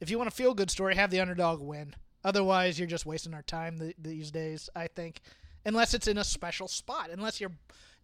if 0.00 0.10
you 0.10 0.18
want 0.18 0.28
a 0.28 0.34
feel 0.34 0.54
good 0.54 0.70
story, 0.70 0.94
have 0.94 1.10
the 1.10 1.20
underdog 1.20 1.60
win. 1.60 1.94
Otherwise, 2.22 2.78
you're 2.78 2.88
just 2.88 3.06
wasting 3.06 3.34
our 3.34 3.42
time 3.42 3.78
th- 3.78 3.96
these 3.98 4.30
days. 4.30 4.68
I 4.76 4.88
think, 4.88 5.20
unless 5.64 5.94
it's 5.94 6.06
in 6.06 6.18
a 6.18 6.24
special 6.24 6.68
spot, 6.68 7.10
unless 7.10 7.40
you're, 7.40 7.52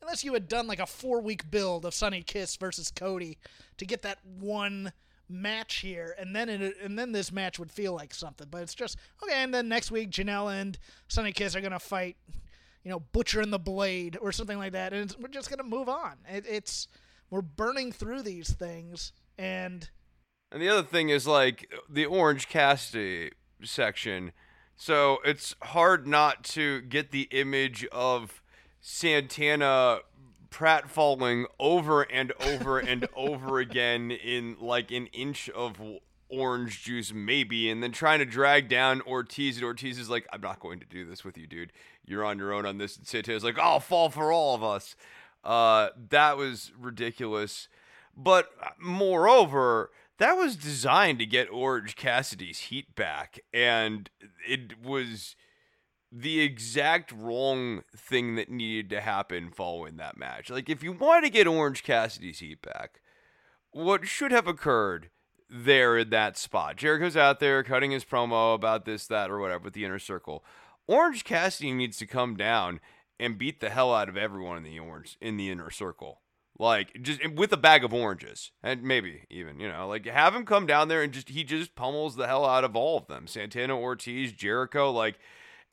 unless 0.00 0.24
you 0.24 0.32
had 0.35 0.48
done 0.48 0.66
like 0.66 0.80
a 0.80 0.87
four 0.87 1.20
week 1.20 1.50
build 1.50 1.85
of 1.85 1.94
Sonny 1.94 2.22
Kiss 2.22 2.56
versus 2.56 2.90
Cody 2.90 3.38
to 3.78 3.85
get 3.85 4.02
that 4.02 4.18
one 4.24 4.92
match 5.28 5.76
here, 5.76 6.14
and 6.18 6.35
then 6.35 6.48
it, 6.48 6.76
and 6.82 6.98
then 6.98 7.12
this 7.12 7.32
match 7.32 7.59
would 7.59 7.70
feel 7.70 7.94
like 7.94 8.14
something. 8.14 8.46
But 8.50 8.62
it's 8.62 8.74
just 8.74 8.96
okay. 9.22 9.35
And 9.35 9.52
then 9.52 9.68
next 9.68 9.90
week, 9.90 10.11
Janela 10.11 10.61
and 10.61 10.78
Sonny 11.09 11.32
Kiss 11.32 11.56
are 11.56 11.61
gonna 11.61 11.78
fight, 11.80 12.16
you 12.85 12.90
know, 12.90 13.00
Butcher 13.00 13.40
and 13.40 13.52
the 13.52 13.59
Blade 13.59 14.16
or 14.20 14.32
something 14.32 14.59
like 14.59 14.72
that, 14.72 14.92
and 14.92 15.14
we're 15.20 15.28
just 15.28 15.50
gonna 15.50 15.64
move 15.64 15.88
on. 15.88 16.18
It, 16.28 16.44
it's 16.48 16.88
we're 17.30 17.42
burning 17.42 17.90
through 17.92 18.22
these 18.22 18.52
things, 18.52 19.12
and 19.37 19.90
And 20.52 20.62
the 20.62 20.68
other 20.68 20.85
thing 20.85 21.09
is 21.09 21.26
like 21.26 21.70
the 21.88 22.06
Orange 22.06 22.48
Cassidy 22.48 23.32
section. 23.64 24.32
So 24.76 25.18
it's 25.24 25.54
hard 25.62 26.06
not 26.06 26.44
to 26.44 26.82
get 26.82 27.11
the 27.11 27.22
image 27.32 27.87
of 27.90 28.42
Santana 28.88 29.99
pratfalling 30.49 31.46
over 31.59 32.03
and 32.03 32.33
over 32.40 32.79
and 32.79 33.09
over 33.16 33.59
again 33.59 34.12
in 34.12 34.57
like 34.61 34.92
an 34.92 35.09
inch 35.09 35.51
of 35.51 35.81
orange 36.29 36.85
juice 36.85 37.12
maybe 37.12 37.68
and 37.68 37.83
then 37.83 37.90
trying 37.90 38.20
to 38.20 38.25
drag 38.25 38.68
down 38.68 39.01
Ortiz 39.03 39.57
and 39.57 39.64
Ortiz 39.64 39.99
is 39.99 40.09
like 40.09 40.25
I'm 40.33 40.40
not 40.40 40.61
going 40.61 40.79
to 40.79 40.87
do 40.87 41.05
this 41.05 41.25
with 41.25 41.37
you 41.37 41.49
dude. 41.49 41.72
You're 42.05 42.25
on 42.25 42.38
your 42.38 42.53
own 42.53 42.64
on 42.64 42.79
this. 42.79 42.96
And 42.96 43.05
Santana's 43.05 43.42
like 43.42 43.59
I'll 43.59 43.81
fall 43.81 44.09
for 44.09 44.31
all 44.31 44.55
of 44.55 44.62
us. 44.62 44.94
Uh 45.42 45.88
that 46.11 46.37
was 46.37 46.70
ridiculous. 46.79 47.66
But 48.16 48.53
uh, 48.62 48.68
moreover, 48.79 49.90
that 50.18 50.37
was 50.37 50.55
designed 50.55 51.18
to 51.18 51.27
get 51.27 51.51
Orange 51.51 51.96
Cassidy's 51.96 52.59
heat 52.61 52.94
back, 52.94 53.40
and 53.53 54.09
it 54.49 54.81
was 54.81 55.35
the 56.18 56.40
exact 56.40 57.12
wrong 57.12 57.83
thing 57.94 58.37
that 58.37 58.50
needed 58.50 58.88
to 58.90 59.00
happen 59.00 59.50
following 59.50 59.96
that 59.96 60.16
match. 60.16 60.48
Like, 60.48 60.70
if 60.70 60.83
you 60.83 60.92
want 60.92 61.24
to 61.24 61.31
get 61.31 61.46
Orange 61.46 61.83
Cassidy's 61.83 62.38
heat 62.38 62.62
back, 62.62 63.00
what 63.70 64.07
should 64.07 64.33
have 64.33 64.46
occurred 64.46 65.11
there 65.50 65.98
in 65.98 66.11
that 66.11 66.38
spot? 66.38 66.76
Jericho's 66.76 67.16
out 67.16 67.38
there 67.38 67.62
cutting 67.62 67.90
his 67.90 68.05
promo 68.05 68.55
about 68.55 68.87
this, 68.87 69.07
that, 69.09 69.31
or 69.31 69.38
whatever 69.38 69.64
with 69.64 69.74
the 69.74 69.85
inner 69.85 69.98
circle. 69.98 70.42
Orange 70.87 71.24
Cassidy 71.24 71.72
needs 71.72 71.98
to 71.98 72.07
come 72.07 72.37
down 72.37 72.81
and 73.20 73.38
beat 73.38 73.61
the 73.61 73.70
hell 73.70 73.94
out 73.94 74.09
of 74.09 74.16
everyone 74.16 74.57
in 74.57 74.62
the 74.62 74.79
orange 74.79 75.16
in 75.20 75.37
the 75.37 75.50
inner 75.50 75.70
circle. 75.70 76.20
Like 76.59 77.02
just 77.02 77.20
with 77.35 77.52
a 77.52 77.59
bag 77.59 77.85
of 77.85 77.92
oranges, 77.92 78.52
and 78.62 78.83
maybe 78.83 79.24
even 79.29 79.61
you 79.61 79.68
know, 79.68 79.87
like 79.87 80.07
have 80.07 80.35
him 80.35 80.46
come 80.46 80.64
down 80.64 80.88
there 80.88 81.02
and 81.02 81.12
just 81.12 81.29
he 81.29 81.44
just 81.44 81.74
pummels 81.74 82.16
the 82.16 82.26
hell 82.26 82.46
out 82.46 82.64
of 82.64 82.74
all 82.74 82.96
of 82.96 83.09
them. 83.09 83.26
Santana, 83.26 83.76
Ortiz, 83.79 84.33
Jericho, 84.33 84.90
like, 84.90 85.18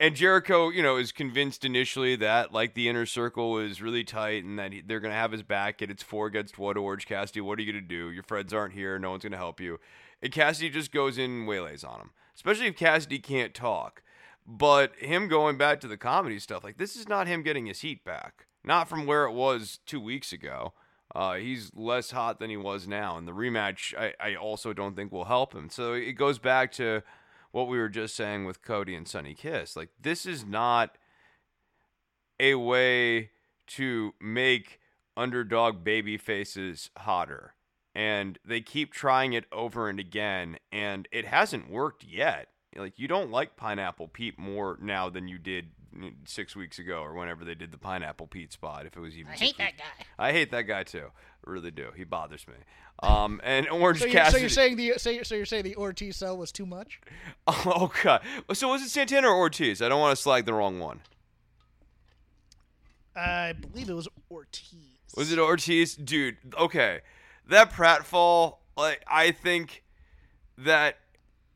and 0.03 0.17
Jericho, 0.17 0.67
you 0.67 0.83
know, 0.83 0.97
is 0.97 1.13
convinced 1.13 1.63
initially 1.63 2.17
that 2.17 2.51
like 2.51 2.73
the 2.73 2.89
inner 2.89 3.05
circle 3.05 3.57
is 3.57 3.81
really 3.81 4.03
tight 4.03 4.43
and 4.43 4.59
that 4.59 4.73
he, 4.73 4.81
they're 4.81 4.99
gonna 4.99 5.13
have 5.13 5.31
his 5.31 5.43
back. 5.43 5.81
And 5.81 5.89
it's 5.89 6.03
four 6.03 6.27
against 6.27 6.57
one. 6.57 6.75
Orange 6.75 7.05
Cassidy, 7.05 7.39
what 7.39 7.57
are 7.57 7.61
you 7.61 7.71
gonna 7.71 7.85
do? 7.85 8.11
Your 8.11 8.23
friends 8.23 8.53
aren't 8.53 8.73
here. 8.73 8.99
No 8.99 9.11
one's 9.11 9.23
gonna 9.23 9.37
help 9.37 9.61
you. 9.61 9.79
And 10.21 10.29
Cassidy 10.29 10.69
just 10.69 10.91
goes 10.91 11.17
in 11.17 11.31
and 11.31 11.47
waylays 11.47 11.85
on 11.85 12.01
him, 12.01 12.09
especially 12.35 12.67
if 12.67 12.75
Cassidy 12.75 13.19
can't 13.19 13.53
talk. 13.53 14.03
But 14.45 14.93
him 14.97 15.29
going 15.29 15.57
back 15.57 15.79
to 15.79 15.87
the 15.87 15.95
comedy 15.95 16.37
stuff, 16.37 16.65
like 16.65 16.77
this 16.77 16.97
is 16.97 17.07
not 17.07 17.27
him 17.27 17.41
getting 17.41 17.67
his 17.67 17.79
heat 17.79 18.03
back. 18.03 18.47
Not 18.61 18.89
from 18.89 19.05
where 19.05 19.23
it 19.23 19.31
was 19.31 19.79
two 19.85 20.01
weeks 20.01 20.33
ago. 20.33 20.73
Uh, 21.15 21.35
he's 21.35 21.71
less 21.73 22.11
hot 22.11 22.39
than 22.39 22.49
he 22.49 22.57
was 22.57 22.89
now, 22.89 23.17
and 23.17 23.25
the 23.25 23.31
rematch 23.31 23.93
I, 23.97 24.13
I 24.19 24.35
also 24.35 24.73
don't 24.73 24.97
think 24.97 25.13
will 25.13 25.25
help 25.25 25.53
him. 25.53 25.69
So 25.69 25.93
it 25.93 26.13
goes 26.13 26.39
back 26.39 26.73
to 26.73 27.03
what 27.53 27.67
we 27.67 27.77
were 27.77 27.87
just 27.87 28.15
saying 28.15 28.45
with 28.45 28.63
Cody 28.63 28.95
and 28.95 29.07
Sonny 29.07 29.35
Kiss. 29.35 29.77
Like 29.77 29.89
this 30.01 30.25
is 30.25 30.43
not 30.43 30.97
a 32.39 32.55
way 32.55 33.29
to 33.67 34.13
make 34.19 34.79
underdog 35.15 35.83
baby 35.83 36.17
faces 36.17 36.89
hotter. 36.97 37.53
And 37.95 38.39
they 38.43 38.59
keep 38.59 38.91
trying 38.91 39.33
it 39.33 39.45
over 39.51 39.87
and 39.87 39.99
again, 39.99 40.57
and 40.71 41.07
it 41.11 41.25
hasn't 41.25 41.69
worked 41.69 42.03
yet. 42.03 42.47
Like 42.75 42.97
you 42.97 43.07
don't 43.07 43.29
like 43.29 43.55
Pineapple 43.55 44.07
Pete 44.07 44.39
more 44.39 44.79
now 44.81 45.09
than 45.09 45.27
you 45.27 45.37
did 45.37 45.67
six 46.25 46.55
weeks 46.55 46.79
ago 46.79 47.01
or 47.01 47.13
whenever 47.13 47.43
they 47.43 47.55
did 47.55 47.71
the 47.71 47.77
Pineapple 47.77 48.27
Pete 48.27 48.51
spot. 48.51 48.85
If 48.85 48.97
it 48.97 48.99
was 48.99 49.17
even, 49.17 49.31
I 49.31 49.35
hate 49.35 49.57
that 49.57 49.77
guy. 49.77 50.05
I 50.17 50.31
hate 50.31 50.51
that 50.51 50.63
guy 50.63 50.83
too. 50.83 51.07
I 51.45 51.49
really 51.49 51.71
do. 51.71 51.89
He 51.95 52.03
bothers 52.03 52.47
me. 52.47 52.55
Um, 53.01 53.41
and 53.43 53.67
Orange 53.69 53.99
So 53.99 54.05
you're, 54.05 54.25
so 54.25 54.37
you're 54.37 54.49
saying 54.49 54.77
the 54.77 54.93
so 54.97 55.09
you're, 55.09 55.23
so 55.23 55.35
you're 55.35 55.45
saying 55.45 55.63
the 55.63 55.75
Ortiz 55.75 56.15
cell 56.17 56.37
was 56.37 56.51
too 56.51 56.65
much? 56.65 57.01
oh 57.47 57.91
god. 58.03 58.21
So 58.53 58.69
was 58.69 58.81
it 58.81 58.89
Santana 58.89 59.27
or 59.27 59.35
Ortiz? 59.35 59.81
I 59.81 59.89
don't 59.89 59.99
want 59.99 60.15
to 60.15 60.21
slag 60.21 60.45
the 60.45 60.53
wrong 60.53 60.79
one. 60.79 61.01
I 63.15 63.53
believe 63.53 63.89
it 63.89 63.93
was 63.93 64.07
Ortiz. 64.31 64.77
Was 65.15 65.31
it 65.31 65.39
Ortiz? 65.39 65.95
Dude, 65.95 66.37
okay. 66.57 67.01
That 67.47 67.71
pratfall, 67.71 68.57
like 68.77 69.03
I 69.07 69.31
think 69.31 69.83
that 70.57 70.97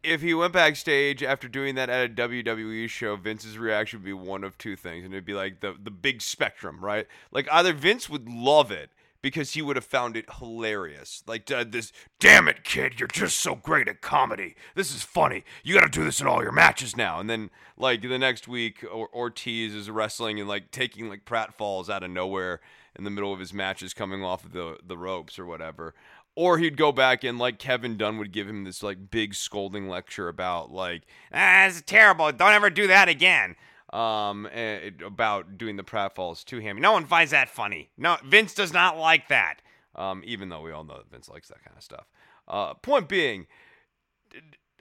if 0.08 0.22
he 0.22 0.34
went 0.34 0.54
backstage 0.54 1.22
after 1.22 1.48
doing 1.48 1.76
that 1.76 1.90
at 1.90 2.12
a 2.12 2.14
WWE 2.14 2.90
show, 2.90 3.16
Vince's 3.16 3.58
reaction 3.58 4.00
would 4.00 4.06
be 4.06 4.14
one 4.14 4.44
of 4.44 4.58
two 4.58 4.76
things, 4.76 5.06
and 5.06 5.14
it'd 5.14 5.26
be 5.26 5.34
like 5.34 5.60
the 5.60 5.76
the 5.82 5.92
big 5.92 6.22
spectrum, 6.22 6.84
right? 6.84 7.08
Like 7.32 7.48
either 7.52 7.74
Vince 7.74 8.10
would 8.10 8.28
love 8.28 8.72
it 8.72 8.92
because 9.22 9.54
he 9.54 9.62
would 9.62 9.76
have 9.76 9.86
found 9.86 10.16
it 10.16 10.26
hilarious. 10.40 11.24
Like 11.28 11.50
uh, 11.52 11.66
this, 11.68 11.92
damn 12.20 12.48
it, 12.48 12.64
kid, 12.64 13.00
you're 13.00 13.08
just 13.08 13.38
so 13.38 13.56
great 13.56 13.88
at 13.88 14.02
comedy. 14.02 14.56
This 14.76 14.94
is 14.94 15.04
funny. 15.04 15.44
You 15.64 15.74
got 15.74 15.92
to 15.92 16.00
do 16.00 16.06
this 16.06 16.22
in 16.22 16.28
all 16.28 16.44
your 16.44 16.52
matches 16.52 16.96
now. 16.96 17.20
And 17.20 17.30
then 17.30 17.50
like 17.78 18.02
the 18.02 18.18
next 18.18 18.48
week, 18.48 18.86
or- 18.90 19.10
Ortiz 19.14 19.74
is 19.74 19.90
wrestling 19.90 20.40
and 20.40 20.48
like 20.48 20.72
taking 20.72 21.10
like 21.10 21.26
pratfalls 21.26 21.90
out 21.90 22.04
of 22.04 22.12
nowhere 22.12 22.62
in 22.96 23.04
the 23.04 23.10
middle 23.10 23.34
of 23.34 23.40
his 23.40 23.54
matches, 23.54 23.94
coming 23.94 24.24
off 24.24 24.44
of 24.44 24.54
the 24.54 24.78
the 24.86 24.98
ropes 24.98 25.38
or 25.38 25.46
whatever. 25.46 25.94
Or 26.38 26.60
he'd 26.60 26.78
go 26.78 26.92
back 26.92 27.24
and 27.24 27.40
like 27.40 27.58
Kevin 27.58 27.98
Dunn 27.98 28.20
would 28.20 28.32
give 28.32 28.48
him 28.48 28.64
this 28.64 28.84
like 28.84 29.10
big 29.10 29.34
scolding 29.34 29.90
lecture 29.90 30.30
about 30.30 30.72
like 30.72 31.02
ah, 31.34 31.66
this 31.66 31.78
is 31.78 31.82
terrible. 31.82 32.32
Don't 32.32 32.54
ever 32.54 32.70
do 32.70 32.86
that 32.86 33.10
again 33.10 33.56
um, 33.92 34.48
eh, 34.52 34.92
about 35.04 35.58
doing 35.58 35.78
the 35.78 35.84
pratfalls 35.84 36.46
to 36.46 36.60
him. 36.60 36.80
No 36.80 36.92
one 36.92 37.06
finds 37.06 37.32
that 37.32 37.50
funny. 37.50 37.90
No, 37.98 38.18
Vince 38.24 38.54
does 38.54 38.72
not 38.72 39.00
like 39.00 39.30
that. 39.30 39.64
Um, 39.96 40.22
even 40.26 40.50
though 40.50 40.62
we 40.62 40.72
all 40.72 40.84
know 40.84 40.98
that 40.98 41.10
Vince 41.10 41.28
likes 41.28 41.48
that 41.48 41.64
kind 41.66 41.76
of 41.76 41.84
stuff. 41.84 42.06
Uh, 42.48 42.76
point 42.76 43.10
being, 43.10 43.48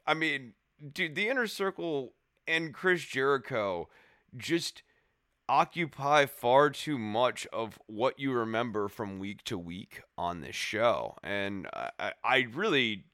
I 0.07 0.12
mean, 0.12 0.53
dude, 0.92 1.14
the 1.14 1.29
inner 1.29 1.47
circle 1.47 2.12
and 2.47 2.75
Chris 2.75 3.03
Jericho 3.03 3.88
just 4.37 4.83
occupy 5.48 6.26
far 6.26 6.70
too 6.70 6.98
much 6.98 7.46
of 7.52 7.78
what 7.87 8.18
you 8.18 8.32
remember 8.32 8.88
from 8.88 9.18
week 9.18 9.44
to 9.44 9.59
week 9.59 10.02
on 10.18 10.40
this 10.40 10.56
show, 10.56 11.16
and 11.22 11.68
I, 11.72 12.12
I- 12.24 12.46
really 12.52 13.04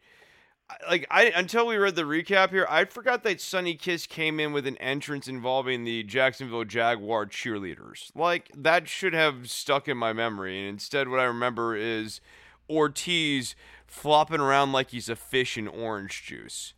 like 0.88 1.06
I 1.10 1.24
until 1.24 1.66
we 1.66 1.76
read 1.76 1.96
the 1.96 2.02
recap 2.02 2.50
here, 2.50 2.66
I 2.68 2.84
forgot 2.86 3.24
that 3.24 3.40
Sonny 3.40 3.74
Kiss 3.74 4.06
came 4.06 4.40
in 4.40 4.52
with 4.52 4.66
an 4.66 4.78
entrance 4.78 5.28
involving 5.28 5.84
the 5.84 6.02
Jacksonville 6.02 6.64
Jaguar 6.64 7.26
cheerleaders. 7.26 8.10
Like 8.14 8.50
that 8.56 8.88
should 8.88 9.12
have 9.12 9.50
stuck 9.50 9.88
in 9.88 9.96
my 9.98 10.12
memory, 10.12 10.58
and 10.58 10.68
instead, 10.68 11.08
what 11.08 11.20
I 11.20 11.24
remember 11.24 11.76
is 11.76 12.20
Ortiz 12.70 13.54
flopping 13.86 14.40
around 14.40 14.72
like 14.72 14.90
he's 14.90 15.08
a 15.10 15.16
fish 15.16 15.58
in 15.58 15.68
orange 15.68 16.22
juice, 16.24 16.72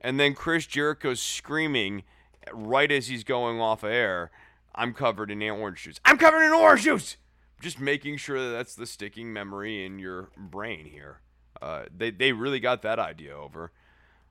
and 0.00 0.18
then 0.18 0.34
Chris 0.34 0.66
Jericho 0.66 1.12
screaming 1.14 2.04
right 2.52 2.90
as 2.90 3.08
he's 3.08 3.24
going 3.24 3.60
off 3.60 3.84
air, 3.84 4.30
"I'm 4.74 4.94
covered 4.94 5.30
in 5.30 5.42
orange 5.42 5.82
juice. 5.82 6.00
I'm 6.04 6.18
covered 6.18 6.44
in 6.44 6.52
orange 6.52 6.82
juice." 6.82 7.16
Just 7.60 7.80
making 7.80 8.18
sure 8.18 8.40
that 8.42 8.50
that's 8.50 8.74
the 8.74 8.86
sticking 8.86 9.32
memory 9.32 9.84
in 9.84 9.98
your 9.98 10.30
brain 10.36 10.86
here. 10.86 11.20
Uh, 11.62 11.84
they 11.96 12.10
they 12.10 12.32
really 12.32 12.60
got 12.60 12.82
that 12.82 12.98
idea 12.98 13.36
over. 13.36 13.72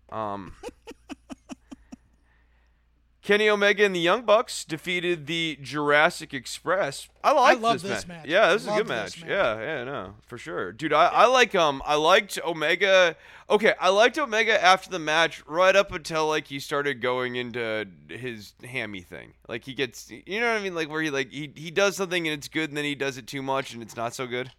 Um, 0.10 0.54
Kenny 3.24 3.48
Omega 3.48 3.86
and 3.86 3.96
the 3.96 4.02
Young 4.02 4.24
Bucks 4.24 4.66
defeated 4.66 5.28
the 5.28 5.58
Jurassic 5.62 6.34
Express. 6.34 7.08
I 7.24 7.32
like 7.32 7.62
this, 7.62 7.82
this 7.82 8.06
match. 8.06 8.08
match. 8.08 8.28
Yeah, 8.28 8.52
this 8.52 8.64
is 8.64 8.68
a 8.68 8.76
good 8.76 8.88
match. 8.88 9.22
match. 9.22 9.30
Yeah, 9.30 9.60
yeah, 9.62 9.84
no, 9.86 10.16
for 10.28 10.38
sure, 10.38 10.74
dude. 10.74 10.92
I, 10.92 11.06
I 11.06 11.26
like 11.28 11.56
um 11.56 11.82
I 11.86 11.96
liked 11.96 12.38
Omega. 12.44 13.16
Okay, 13.50 13.76
I 13.80 13.90
liked 13.90 14.18
Omega 14.18 14.62
after 14.62 14.90
the 14.90 15.00
match, 15.00 15.42
right 15.48 15.74
up 15.74 15.94
until 15.94 16.28
like 16.28 16.48
he 16.48 16.60
started 16.60 17.00
going 17.00 17.38
into 17.38 17.88
his 18.10 18.56
hammy 18.62 19.02
thing. 19.02 19.34
Like 19.48 19.64
he 19.64 19.74
gets, 19.74 20.12
you 20.12 20.42
know 20.42 20.52
what 20.52 20.60
I 20.60 20.64
mean? 20.64 20.76
Like 20.76 20.90
where 20.90 21.02
he 21.02 21.10
like 21.10 21.32
he 21.32 21.50
he 21.56 21.72
does 21.72 21.96
something 21.96 22.28
and 22.28 22.38
it's 22.38 22.50
good, 22.50 22.72
and 22.72 22.78
then 22.78 22.86
he 22.86 22.94
does 22.94 23.18
it 23.18 23.26
too 23.26 23.42
much 23.42 23.74
and 23.74 23.82
it's 23.82 23.96
not 23.96 24.14
so 24.14 24.28
good. 24.28 24.52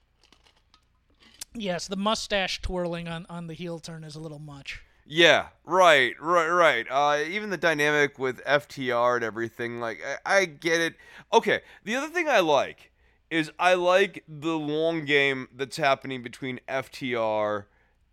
Yes, 1.52 1.86
the 1.86 1.96
mustache 1.96 2.62
twirling 2.62 3.08
on, 3.08 3.26
on 3.28 3.46
the 3.46 3.54
heel 3.54 3.78
turn 3.78 4.04
is 4.04 4.16
a 4.16 4.20
little 4.20 4.40
much. 4.40 4.82
Yeah, 5.06 5.48
right, 5.64 6.14
right, 6.18 6.48
right. 6.48 6.86
Uh, 6.90 7.22
even 7.28 7.50
the 7.50 7.58
dynamic 7.58 8.18
with 8.18 8.42
FTR 8.44 9.16
and 9.16 9.24
everything, 9.24 9.78
like 9.78 10.00
I, 10.24 10.38
I 10.38 10.44
get 10.46 10.80
it. 10.80 10.94
Okay, 11.32 11.60
the 11.84 11.94
other 11.96 12.08
thing 12.08 12.28
I 12.28 12.40
like 12.40 12.90
is 13.30 13.50
I 13.58 13.74
like 13.74 14.24
the 14.26 14.56
long 14.56 15.04
game 15.04 15.48
that's 15.54 15.76
happening 15.76 16.22
between 16.22 16.60
FTR 16.68 17.64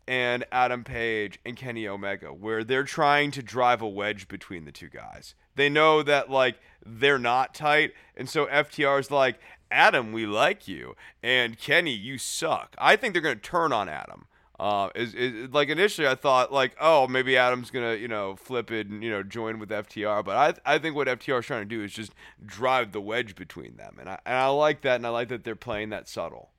and 0.07 0.43
Adam 0.51 0.83
Page 0.83 1.39
and 1.45 1.55
Kenny 1.55 1.87
Omega, 1.87 2.33
where 2.33 2.63
they're 2.63 2.83
trying 2.83 3.31
to 3.31 3.41
drive 3.43 3.81
a 3.81 3.87
wedge 3.87 4.27
between 4.27 4.65
the 4.65 4.71
two 4.71 4.89
guys. 4.89 5.35
They 5.55 5.69
know 5.69 6.03
that 6.03 6.29
like 6.29 6.59
they're 6.85 7.19
not 7.19 7.53
tight, 7.53 7.93
and 8.17 8.27
so 8.27 8.47
FTR's 8.47 9.09
like, 9.09 9.39
Adam, 9.69 10.11
we 10.11 10.25
like 10.25 10.67
you, 10.67 10.95
and 11.23 11.57
Kenny, 11.57 11.93
you 11.93 12.17
suck. 12.17 12.75
I 12.77 12.97
think 12.97 13.13
they're 13.13 13.21
gonna 13.21 13.35
turn 13.35 13.71
on 13.71 13.87
Adam. 13.87 14.25
Uh, 14.61 14.89
is, 14.93 15.15
is 15.15 15.49
like 15.51 15.69
initially 15.69 16.07
I 16.07 16.13
thought 16.13 16.53
like 16.53 16.75
oh 16.79 17.07
maybe 17.07 17.35
Adam's 17.35 17.71
gonna 17.71 17.95
you 17.95 18.07
know 18.07 18.35
flip 18.35 18.69
it 18.69 18.85
and 18.85 19.03
you 19.03 19.09
know 19.09 19.23
join 19.23 19.57
with 19.57 19.69
FTR 19.69 20.23
but 20.23 20.37
I 20.65 20.75
I 20.75 20.77
think 20.77 20.95
what 20.95 21.07
FTR 21.07 21.39
is 21.39 21.47
trying 21.47 21.61
to 21.61 21.65
do 21.65 21.83
is 21.83 21.91
just 21.91 22.13
drive 22.45 22.91
the 22.91 23.01
wedge 23.01 23.33
between 23.35 23.75
them 23.77 23.97
and 23.99 24.07
I 24.07 24.19
and 24.23 24.37
I 24.37 24.45
like 24.49 24.81
that 24.81 24.97
and 24.97 25.07
I 25.07 25.09
like 25.09 25.29
that 25.29 25.43
they're 25.43 25.55
playing 25.55 25.89
that 25.89 26.07
subtle. 26.07 26.51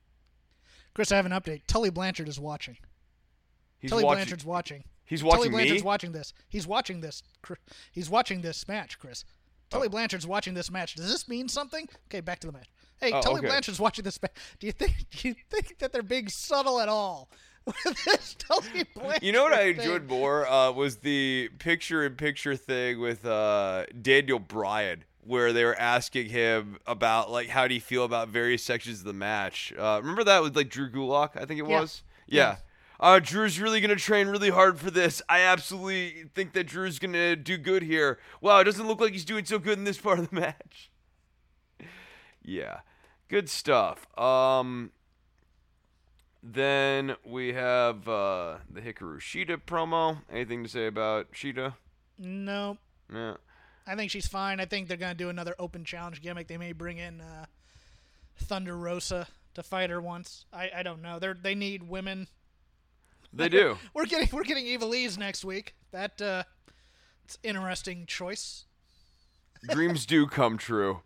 Chris, 0.93 1.13
I 1.13 1.15
have 1.15 1.25
an 1.25 1.31
update. 1.31 1.61
Tully 1.65 1.89
Blanchard 1.91 2.27
is 2.27 2.41
watching. 2.41 2.75
He's 3.79 3.89
Tully 3.89 4.03
watching. 4.03 4.17
Blanchard's 4.17 4.45
watching. 4.45 4.83
He's 5.05 5.21
Tully 5.21 5.29
watching 5.37 5.51
Blanchard's 5.53 5.81
me. 5.83 5.85
watching 5.87 6.11
this. 6.11 6.33
He's 6.49 6.67
watching 6.67 6.99
this. 6.99 7.23
He's 7.93 8.09
watching 8.09 8.41
this 8.41 8.67
match, 8.67 8.99
Chris. 8.99 9.23
Tully 9.69 9.87
Oh. 9.87 9.89
Blanchard's 9.89 10.27
watching 10.27 10.53
this 10.55 10.69
match. 10.69 10.95
Does 10.95 11.09
this 11.09 11.29
mean 11.29 11.47
something? 11.47 11.87
Okay, 12.07 12.19
back 12.19 12.39
to 12.41 12.47
the 12.47 12.53
match. 12.53 12.67
Hey, 12.99 13.13
Oh, 13.13 13.21
Tully 13.21 13.39
okay. 13.39 13.47
Blanchard's 13.47 13.79
watching 13.79 14.03
this 14.03 14.21
match. 14.21 14.33
Do 14.59 14.67
you 14.67 14.73
think? 14.73 14.93
Do 15.11 15.29
you 15.29 15.35
think 15.49 15.79
that 15.79 15.93
they're 15.93 16.03
being 16.03 16.27
subtle 16.27 16.81
at 16.81 16.89
all 16.89 17.29
with 17.85 18.03
this 18.05 18.35
Tully 18.35 18.83
Blanchard? 18.93 19.23
You 19.23 19.31
know 19.31 19.43
what 19.43 19.53
I 19.53 19.63
enjoyed 19.67 20.07
more 20.07 20.47
uh, 20.47 20.71
was 20.71 20.97
the 20.97 21.49
picture-in-picture 21.59 22.55
thing 22.57 22.99
with 22.99 23.25
uh, 23.25 23.85
Daniel 24.01 24.39
Bryan, 24.39 25.03
where 25.23 25.53
they 25.53 25.63
were 25.63 25.79
asking 25.79 26.29
him 26.29 26.77
about 26.85 27.31
like 27.31 27.47
how 27.49 27.67
do 27.67 27.73
you 27.73 27.81
feel 27.81 28.03
about 28.03 28.27
various 28.29 28.63
sections 28.63 28.99
of 28.99 29.05
the 29.05 29.13
match. 29.13 29.73
Uh, 29.77 29.99
remember 30.01 30.23
that 30.25 30.43
with 30.43 30.55
like 30.55 30.69
Drew 30.69 30.89
Gulak, 30.89 31.37
I 31.41 31.45
think 31.45 31.59
it 31.61 31.67
Yeah. 31.67 31.79
was. 31.81 32.03
Yeah. 32.27 32.55
Uh, 32.99 33.19
Drew's 33.19 33.59
really 33.59 33.81
gonna 33.81 33.95
train 33.95 34.27
really 34.27 34.49
hard 34.49 34.79
for 34.79 34.89
this. 34.91 35.21
I 35.27 35.41
absolutely 35.41 36.25
think 36.35 36.53
that 36.53 36.65
Drew's 36.67 36.99
gonna 36.99 37.35
do 37.35 37.57
good 37.57 37.83
here. 37.83 38.19
Wow, 38.41 38.59
it 38.59 38.63
doesn't 38.65 38.87
look 38.87 39.01
like 39.01 39.11
he's 39.13 39.25
doing 39.25 39.45
so 39.45 39.59
good 39.59 39.77
in 39.77 39.83
this 39.83 39.97
part 40.01 40.19
of 40.19 40.29
the 40.29 40.35
match. 40.35 40.89
yeah, 42.41 42.79
good 43.29 43.49
stuff. 43.49 44.07
Um, 44.17 44.91
then 46.43 47.15
we 47.25 47.53
have 47.53 48.07
uh, 48.07 48.57
the 48.69 48.81
Hikaru 48.81 49.19
Shida 49.19 49.57
promo. 49.65 50.19
Anything 50.31 50.63
to 50.63 50.69
say 50.69 50.87
about 50.87 51.31
Shida? 51.31 51.75
No, 52.19 52.77
Yeah. 53.11 53.35
I 53.87 53.95
think 53.95 54.11
she's 54.11 54.27
fine. 54.27 54.59
I 54.59 54.65
think 54.65 54.87
they're 54.87 54.97
gonna 54.97 55.13
do 55.15 55.29
another 55.29 55.55
open 55.59 55.83
challenge 55.83 56.21
gimmick. 56.21 56.47
They 56.47 56.57
may 56.57 56.71
bring 56.71 56.97
in 56.99 57.19
uh, 57.19 57.45
Thunder 58.37 58.77
Rosa 58.77 59.27
to 59.55 59.63
fight 59.63 59.89
her 59.89 59.99
once. 60.01 60.45
I, 60.53 60.69
I 60.77 60.83
don't 60.83 61.01
know. 61.01 61.19
They're 61.19 61.33
they 61.33 61.55
need 61.55 61.83
women. 61.83 62.27
They 63.33 63.49
do. 63.49 63.77
We're 63.93 64.05
getting 64.05 64.29
we're 64.31 64.43
getting 64.45 64.65
Ivelisse 64.65 65.17
next 65.17 65.43
week. 65.43 65.75
That 65.91 66.21
uh, 66.21 66.43
it's 67.25 67.37
interesting 67.43 68.05
choice. 68.05 68.65
Dreams 69.69 70.05
do 70.05 70.27
come 70.27 70.57
true. 70.57 71.01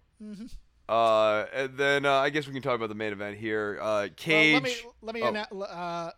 Uh, 0.89 1.45
and 1.53 1.77
then 1.77 2.05
uh, 2.05 2.13
I 2.13 2.29
guess 2.29 2.47
we 2.47 2.53
can 2.53 2.61
talk 2.61 2.75
about 2.75 2.87
the 2.89 2.95
main 2.95 3.11
event 3.11 3.37
here. 3.37 3.77
Uh, 3.81 4.07
Cage. 4.15 4.53
Well, 4.53 4.61
let 5.01 5.15
me 5.15 5.21
let 5.23 5.33
me 5.35 5.45
Oh. 5.51 5.61
uh, 5.61 6.11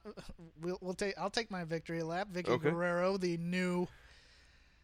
we'll, 0.62 0.78
we'll 0.82 0.94
take 0.94 1.16
I'll 1.18 1.32
take 1.32 1.50
my 1.50 1.64
victory 1.64 2.04
lap. 2.04 2.28
Vickie 2.32 2.50
Okay. 2.50 2.70
Guerrero, 2.70 3.18
the 3.18 3.38
new 3.38 3.88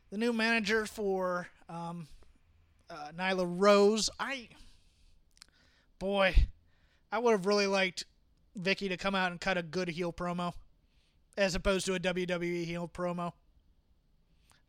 the 0.10 0.18
new 0.18 0.34
manager 0.34 0.86
for 0.88 1.48
um, 1.70 2.08
uh, 2.90 3.10
Nyla 3.16 3.46
Rose. 3.48 4.10
I 4.20 4.50
boy, 6.00 6.36
I 7.12 7.20
would 7.20 7.32
have 7.32 7.46
really 7.46 7.68
liked 7.68 8.06
Vickie 8.60 8.90
to 8.90 8.98
come 8.98 9.14
out 9.16 9.32
and 9.32 9.40
cut 9.40 9.58
a 9.58 9.64
good 9.64 9.90
heel 9.90 10.12
promo, 10.12 10.54
as 11.38 11.54
opposed 11.54 11.86
to 11.86 11.94
a 11.94 12.00
WWE 12.00 12.66
heel 12.66 12.90
promo. 12.92 13.34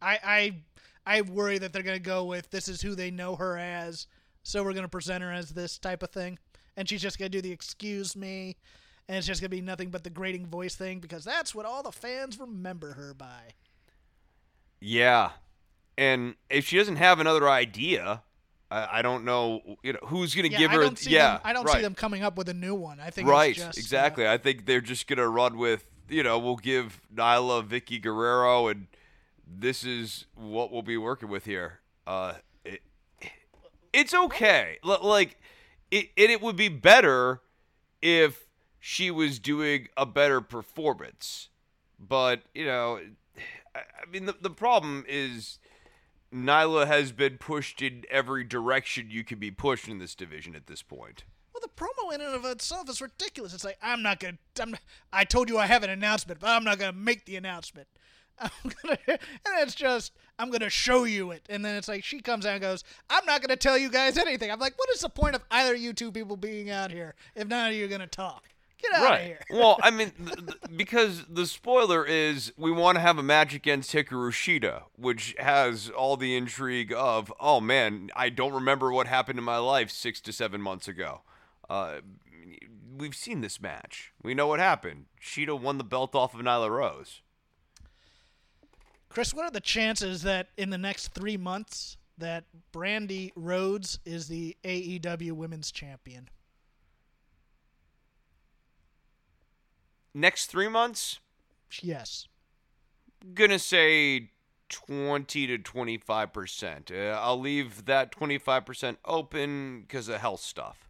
I 0.03 0.19
I 0.25 1.17
I 1.19 1.21
worry 1.23 1.57
that 1.57 1.73
they're 1.73 1.83
gonna 1.83 1.99
go 1.99 2.25
with 2.25 2.51
this 2.51 2.69
is 2.69 2.83
who 2.83 2.95
they 2.95 3.11
know 3.11 3.37
her 3.37 3.57
as, 3.57 4.07
so 4.47 4.63
we're 4.63 4.73
gonna 4.73 4.89
present 4.89 5.25
her 5.25 5.33
as 5.33 5.51
this 5.51 5.77
type 5.77 6.05
of 6.05 6.11
thing, 6.11 6.39
and 6.77 6.89
she's 6.89 7.03
just 7.03 7.19
gonna 7.19 7.29
do 7.29 7.41
the 7.43 7.51
excuse 7.51 8.15
me, 8.15 8.57
and 9.09 9.19
it's 9.19 9.27
just 9.27 9.41
gonna 9.41 9.49
be 9.49 9.61
nothing 9.61 9.91
but 9.91 10.05
the 10.05 10.11
grating 10.11 10.47
voice 10.47 10.77
thing 10.77 11.01
because 11.01 11.25
that's 11.25 11.53
what 11.53 11.67
all 11.67 11.83
the 11.83 11.91
fans 11.91 12.39
remember 12.39 12.93
her 12.93 13.13
by. 13.13 13.55
Yeah, 14.81 15.31
and 15.99 16.37
if 16.49 16.67
she 16.67 16.77
doesn't 16.77 16.97
have 16.97 17.19
another 17.19 17.49
idea, 17.49 18.23
I, 18.71 18.99
I 18.99 19.03
don't 19.03 19.25
know. 19.25 19.63
You 19.83 19.95
know 19.95 19.99
who's 20.05 20.33
gonna 20.35 20.47
Yeah, 20.49 20.59
give 20.59 20.71
I 20.71 20.75
her. 20.75 20.81
don't 20.83 20.99
see 20.99 21.11
yeah, 21.11 21.33
them. 21.33 21.41
I 21.43 21.53
don't 21.53 21.65
right. 21.65 21.77
see 21.77 21.83
them 21.83 21.95
coming 21.97 22.23
up 22.23 22.39
with 22.39 22.49
a 22.49 22.55
new 22.55 22.75
one. 22.77 23.01
I 23.01 23.11
think 23.11 23.29
Right, 23.29 23.51
it's 23.51 23.59
just, 23.67 23.79
exactly. 23.79 24.29
I 24.29 24.39
think 24.39 24.65
they're 24.65 24.81
just 24.81 25.09
gonna 25.09 25.29
run 25.29 25.59
with 25.59 25.87
you 26.09 26.23
know 26.23 26.39
we'll 26.39 26.55
give 26.57 27.01
Nyla 27.13 27.67
Vickie 27.67 28.01
Guerrero 28.01 28.69
and 28.69 28.87
this 29.45 29.83
is 29.83 30.27
what 30.37 30.71
we'll 30.71 30.83
be 30.83 30.97
working 30.97 31.29
with 31.29 31.47
here. 31.47 31.81
Uh, 32.07 32.35
it's 33.97 34.15
okay. 34.15 34.79
L- 34.85 35.01
like 35.03 35.37
it, 35.91 36.11
it, 36.17 36.31
it 36.31 36.43
would 36.43 36.57
be 36.57 36.69
better 36.69 37.41
if 38.03 38.47
she 38.79 39.11
was 39.11 39.39
doing 39.39 39.89
a 39.97 40.07
better 40.07 40.41
performance, 40.41 41.49
but 41.99 42.43
you 42.55 42.67
know, 42.67 43.01
I, 43.75 43.79
I 43.79 44.11
mean 44.11 44.27
the 44.27 44.37
the 44.41 44.51
problem 44.51 45.05
is. 45.09 45.59
Nyla 46.35 46.89
has 46.89 47.13
been 47.13 47.39
pushed 47.39 47.81
in 47.81 48.03
every 48.11 48.43
direction 48.43 49.07
you 49.09 49.23
can 49.23 49.39
be 49.39 49.53
pushed 49.53 49.87
in 49.89 49.99
this 49.99 50.15
division 50.15 50.57
at 50.57 50.67
this 50.67 50.83
point. 50.83 51.23
Well, 51.55 51.63
the 51.63 51.69
promo 51.69 52.13
in 52.13 52.21
and 52.21 52.35
of 52.35 52.45
itself 52.45 52.91
is 52.91 53.01
ridiculous. 53.01 53.55
It's 53.55 53.65
like 53.65 53.79
I'm 53.81 54.03
not 54.03 54.19
gonna. 54.19 54.37
I'm, 54.61 54.77
I 55.13 55.25
told 55.25 55.49
you 55.49 55.57
I 55.57 55.67
have 55.67 55.85
an 55.85 55.89
announcement, 55.89 56.41
but 56.41 56.49
I'm 56.51 56.65
not 56.65 56.79
gonna 56.79 56.93
make 56.93 57.25
the 57.27 57.37
announcement. 57.37 57.87
I'm 58.39 58.51
gonna, 58.83 58.99
and 59.09 59.19
it's 59.61 59.75
just 59.75 60.13
I'm 60.39 60.51
gonna 60.51 60.71
show 60.71 61.05
you 61.05 61.31
it, 61.31 61.43
and 61.49 61.65
then 61.65 61.77
it's 61.77 61.89
like 61.89 62.05
she 62.05 62.21
comes 62.21 62.45
out 62.47 62.53
and 62.53 62.61
goes, 62.63 62.85
"I'm 63.09 63.25
not 63.25 63.41
gonna 63.43 63.57
tell 63.57 63.79
you 63.79 63.91
guys 63.91 64.19
anything." 64.19 64.51
I'm 64.51 64.59
like, 64.61 64.79
what 64.79 64.89
is 64.91 65.01
the 65.01 65.09
point 65.09 65.35
of 65.35 65.43
either 65.51 65.75
of 65.75 65.81
you 65.81 65.93
two 65.93 66.13
people 66.13 66.37
being 66.37 66.71
out 66.71 66.91
here 66.91 67.15
if 67.35 67.49
none 67.49 67.71
of 67.71 67.77
you 67.77 67.85
are 67.85 67.89
gonna 67.89 68.07
talk? 68.07 68.45
Get 68.83 68.93
out 68.93 69.15
of 69.21 69.25
here. 69.25 69.41
well, 69.51 69.79
I 69.83 69.91
mean, 69.91 70.11
th- 70.25 70.37
th- 70.37 70.59
because 70.77 71.25
the 71.31 71.47
spoiler 71.47 72.05
is 72.05 72.53
we 72.59 72.71
want 72.71 72.97
to 72.97 73.01
have 73.01 73.17
a 73.17 73.23
match 73.23 73.55
against 73.55 73.93
Hikaru 73.95 74.31
Shida, 74.31 74.83
which 74.97 75.35
has 75.39 75.89
all 75.89 76.19
the 76.19 76.37
intrigue 76.37 76.93
of, 76.95 77.33
oh 77.41 77.59
man, 77.61 78.11
I 78.15 78.29
don't 78.29 78.53
remember 78.53 78.93
what 78.93 79.07
happened 79.07 79.39
in 79.39 79.45
my 79.47 79.57
life 79.57 79.91
six 79.91 80.21
to 80.21 80.33
seven 80.33 80.61
months 80.61 80.89
ago. 80.89 81.23
Uh, 81.71 82.01
we've 82.97 83.15
seen 83.15 83.41
this 83.41 83.63
match. 83.63 84.13
We 84.23 84.35
know 84.35 84.47
what 84.47 84.61
happened. 84.61 85.07
Shida 85.23 85.59
won 85.59 85.79
the 85.79 85.85
belt 85.85 86.15
off 86.15 86.35
of 86.35 86.41
Nyla 86.43 86.69
Rose. 86.71 87.23
Chris, 89.09 89.33
what 89.33 89.45
are 89.45 89.51
the 89.51 89.61
chances 89.61 90.23
that 90.23 90.49
in 90.57 90.71
the 90.71 90.79
next 90.79 91.09
three 91.15 91.37
months 91.37 91.97
that 92.19 92.45
Brandi 92.73 93.31
Rhodes 93.37 93.99
is 94.05 94.29
the 94.29 94.57
AEW 94.65 95.33
Women's 95.33 95.71
Champion? 95.71 96.29
Next 100.15 100.47
three 100.47 100.69
months, 100.69 101.19
Yes. 101.83 102.27
gonna 103.35 103.59
say 103.59 104.31
20 104.71 105.47
to 105.47 105.59
25 105.59 106.33
percent. 106.33 106.91
Uh, 106.91 107.19
I'll 107.21 107.39
leave 107.39 107.85
that 107.85 108.13
25 108.13 108.65
percent 108.65 108.99
open 109.05 109.83
because 109.83 110.09
of 110.09 110.21
health 110.21 110.41
stuff. 110.41 110.89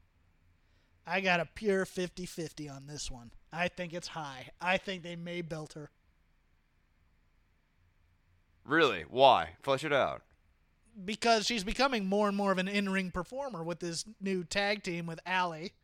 I 1.06 1.20
got 1.20 1.40
a 1.40 1.44
pure 1.46 1.84
50 1.84 2.24
50 2.26 2.68
on 2.68 2.86
this 2.86 3.10
one. 3.10 3.32
I 3.52 3.68
think 3.68 3.92
it's 3.92 4.08
high. 4.08 4.50
I 4.60 4.76
think 4.76 5.02
they 5.02 5.16
may 5.16 5.40
belt 5.42 5.72
her. 5.74 5.90
Really? 8.66 9.04
Why? 9.08 9.50
Flesh 9.62 9.84
it 9.84 9.92
out. 9.92 10.22
because 11.04 11.44
she's 11.46 11.62
becoming 11.62 12.06
more 12.06 12.26
and 12.26 12.36
more 12.36 12.50
of 12.52 12.58
an 12.58 12.68
in-ring 12.68 13.10
performer 13.10 13.62
with 13.62 13.80
this 13.80 14.04
new 14.20 14.42
tag 14.44 14.82
team 14.82 15.06
with 15.06 15.20
Allie. 15.26 15.74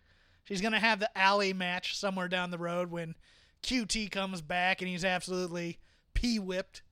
She's 0.44 0.62
gonna 0.62 0.80
have 0.80 1.00
the 1.00 1.16
Allie 1.16 1.52
match 1.52 1.98
somewhere 1.98 2.28
down 2.28 2.50
the 2.50 2.58
road 2.58 2.90
when 2.90 3.14
QT 3.62 4.10
comes 4.10 4.40
back 4.40 4.80
and 4.80 4.88
he's 4.88 5.04
absolutely 5.04 5.78
pee 6.14 6.38
whipped 6.38 6.82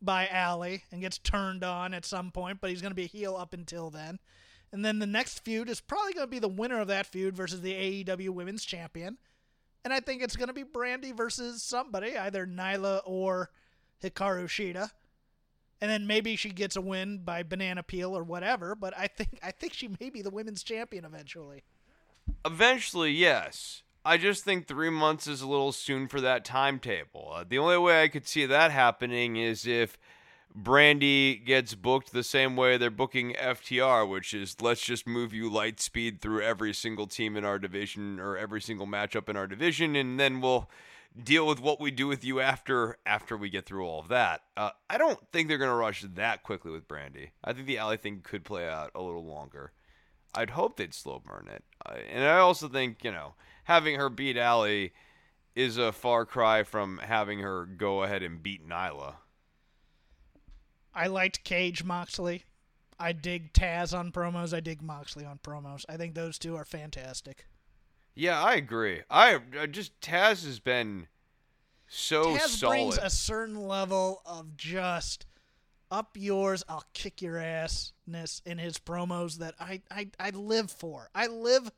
by 0.00 0.26
Allie 0.26 0.82
and 0.90 1.00
gets 1.00 1.18
turned 1.18 1.62
on 1.62 1.94
at 1.94 2.04
some 2.04 2.32
point, 2.32 2.60
but 2.60 2.70
he's 2.70 2.82
gonna 2.82 2.94
be 2.96 3.04
a 3.04 3.06
heel 3.06 3.36
up 3.36 3.54
until 3.54 3.90
then. 3.90 4.18
And 4.72 4.84
then 4.84 4.98
the 4.98 5.06
next 5.06 5.44
feud 5.44 5.68
is 5.70 5.80
probably 5.80 6.14
gonna 6.14 6.26
be 6.26 6.40
the 6.40 6.48
winner 6.48 6.80
of 6.80 6.88
that 6.88 7.06
feud 7.06 7.36
versus 7.36 7.60
the 7.60 7.74
AEW 7.74 8.30
Women's 8.30 8.64
Champion. 8.64 9.18
And 9.84 9.92
I 9.94 10.00
think 10.00 10.20
it's 10.20 10.36
gonna 10.36 10.52
be 10.52 10.64
Brandi 10.64 11.16
versus 11.16 11.62
somebody, 11.62 12.18
either 12.18 12.44
Nyla 12.44 13.02
or 13.04 13.50
Hikaru 14.02 14.46
Shida 14.46 14.90
and 15.82 15.90
then 15.90 16.06
maybe 16.06 16.36
she 16.36 16.50
gets 16.50 16.76
a 16.76 16.80
win 16.80 17.18
by 17.18 17.42
banana 17.42 17.82
peel 17.82 18.16
or 18.16 18.22
whatever. 18.22 18.76
But 18.76 18.96
I 18.96 19.08
think 19.08 19.40
I 19.42 19.50
think 19.50 19.74
she 19.74 19.90
may 20.00 20.10
be 20.10 20.22
the 20.22 20.30
women's 20.30 20.62
champion 20.62 21.04
eventually. 21.04 21.64
Eventually, 22.46 23.10
yes. 23.10 23.82
I 24.04 24.16
just 24.16 24.44
think 24.44 24.66
three 24.66 24.90
months 24.90 25.26
is 25.26 25.42
a 25.42 25.48
little 25.48 25.72
soon 25.72 26.06
for 26.06 26.20
that 26.20 26.44
timetable. 26.44 27.32
Uh, 27.34 27.44
the 27.48 27.58
only 27.58 27.78
way 27.78 28.02
I 28.02 28.08
could 28.08 28.26
see 28.26 28.46
that 28.46 28.70
happening 28.70 29.36
is 29.36 29.66
if 29.66 29.98
Brandi 30.56 31.44
gets 31.44 31.74
booked 31.74 32.12
the 32.12 32.22
same 32.22 32.56
way 32.56 32.76
they're 32.76 32.90
booking 32.90 33.34
FTR, 33.34 34.08
which 34.08 34.34
is 34.34 34.56
let's 34.60 34.82
just 34.82 35.06
move 35.06 35.32
you 35.32 35.50
light 35.50 35.80
speed 35.80 36.20
through 36.20 36.42
every 36.42 36.72
single 36.72 37.08
team 37.08 37.36
in 37.36 37.44
our 37.44 37.58
division 37.58 38.20
or 38.20 38.36
every 38.36 38.60
single 38.60 38.86
matchup 38.86 39.28
in 39.28 39.36
our 39.36 39.48
division, 39.48 39.96
and 39.96 40.18
then 40.20 40.40
we'll 40.40 40.68
deal 41.20 41.46
with 41.46 41.60
what 41.60 41.80
we 41.80 41.90
do 41.90 42.06
with 42.06 42.24
you 42.24 42.40
after 42.40 42.98
after 43.04 43.36
we 43.36 43.50
get 43.50 43.66
through 43.66 43.86
all 43.86 44.00
of 44.00 44.08
that. 44.08 44.42
Uh, 44.56 44.70
I 44.88 44.98
don't 44.98 45.18
think 45.32 45.48
they're 45.48 45.58
gonna 45.58 45.74
rush 45.74 46.04
that 46.14 46.42
quickly 46.42 46.70
with 46.70 46.88
Brandi. 46.88 47.30
I 47.44 47.52
think 47.52 47.66
the 47.66 47.78
Allie 47.78 47.96
thing 47.96 48.20
could 48.22 48.44
play 48.44 48.68
out 48.68 48.90
a 48.94 49.02
little 49.02 49.24
longer. 49.24 49.72
I'd 50.34 50.50
hope 50.50 50.76
they'd 50.76 50.94
slow 50.94 51.20
burn 51.20 51.48
it, 51.52 51.64
uh, 51.84 51.94
and 52.10 52.24
I 52.24 52.38
also 52.38 52.68
think 52.68 53.04
you 53.04 53.12
know 53.12 53.34
having 53.64 53.96
her 53.98 54.08
beat 54.08 54.36
Allie 54.36 54.92
is 55.54 55.76
a 55.76 55.92
far 55.92 56.24
cry 56.24 56.62
from 56.62 56.98
having 56.98 57.40
her 57.40 57.66
go 57.66 58.02
ahead 58.02 58.22
and 58.22 58.42
beat 58.42 58.66
Nyla. 58.66 59.14
I 60.94 61.06
liked 61.06 61.44
Cage 61.44 61.84
Moxley. 61.84 62.44
I 62.98 63.12
dig 63.12 63.52
Taz 63.52 63.98
on 63.98 64.12
promos. 64.12 64.54
I 64.54 64.60
dig 64.60 64.80
Moxley 64.80 65.24
on 65.24 65.38
promos. 65.38 65.84
I 65.88 65.96
think 65.96 66.14
those 66.14 66.38
two 66.38 66.54
are 66.56 66.64
fantastic. 66.64 67.46
Yeah, 68.14 68.42
I 68.42 68.54
agree. 68.54 69.02
I, 69.10 69.38
I 69.58 69.66
just 69.66 69.98
Taz 70.00 70.44
has 70.44 70.60
been 70.60 71.08
so 71.88 72.36
Taz 72.36 72.48
solid. 72.48 72.72
brings 72.72 72.98
a 72.98 73.10
certain 73.10 73.56
level 73.56 74.22
of 74.26 74.56
just 74.56 75.26
up 75.90 76.16
yours, 76.18 76.64
I'll 76.68 76.84
kick 76.94 77.20
your 77.20 77.34
assness 77.34 78.40
in 78.46 78.58
his 78.58 78.78
promos 78.78 79.36
that 79.38 79.54
I, 79.60 79.82
I 79.90 80.08
I 80.18 80.30
live 80.30 80.70
for. 80.70 81.10
I 81.14 81.26
live, 81.26 81.70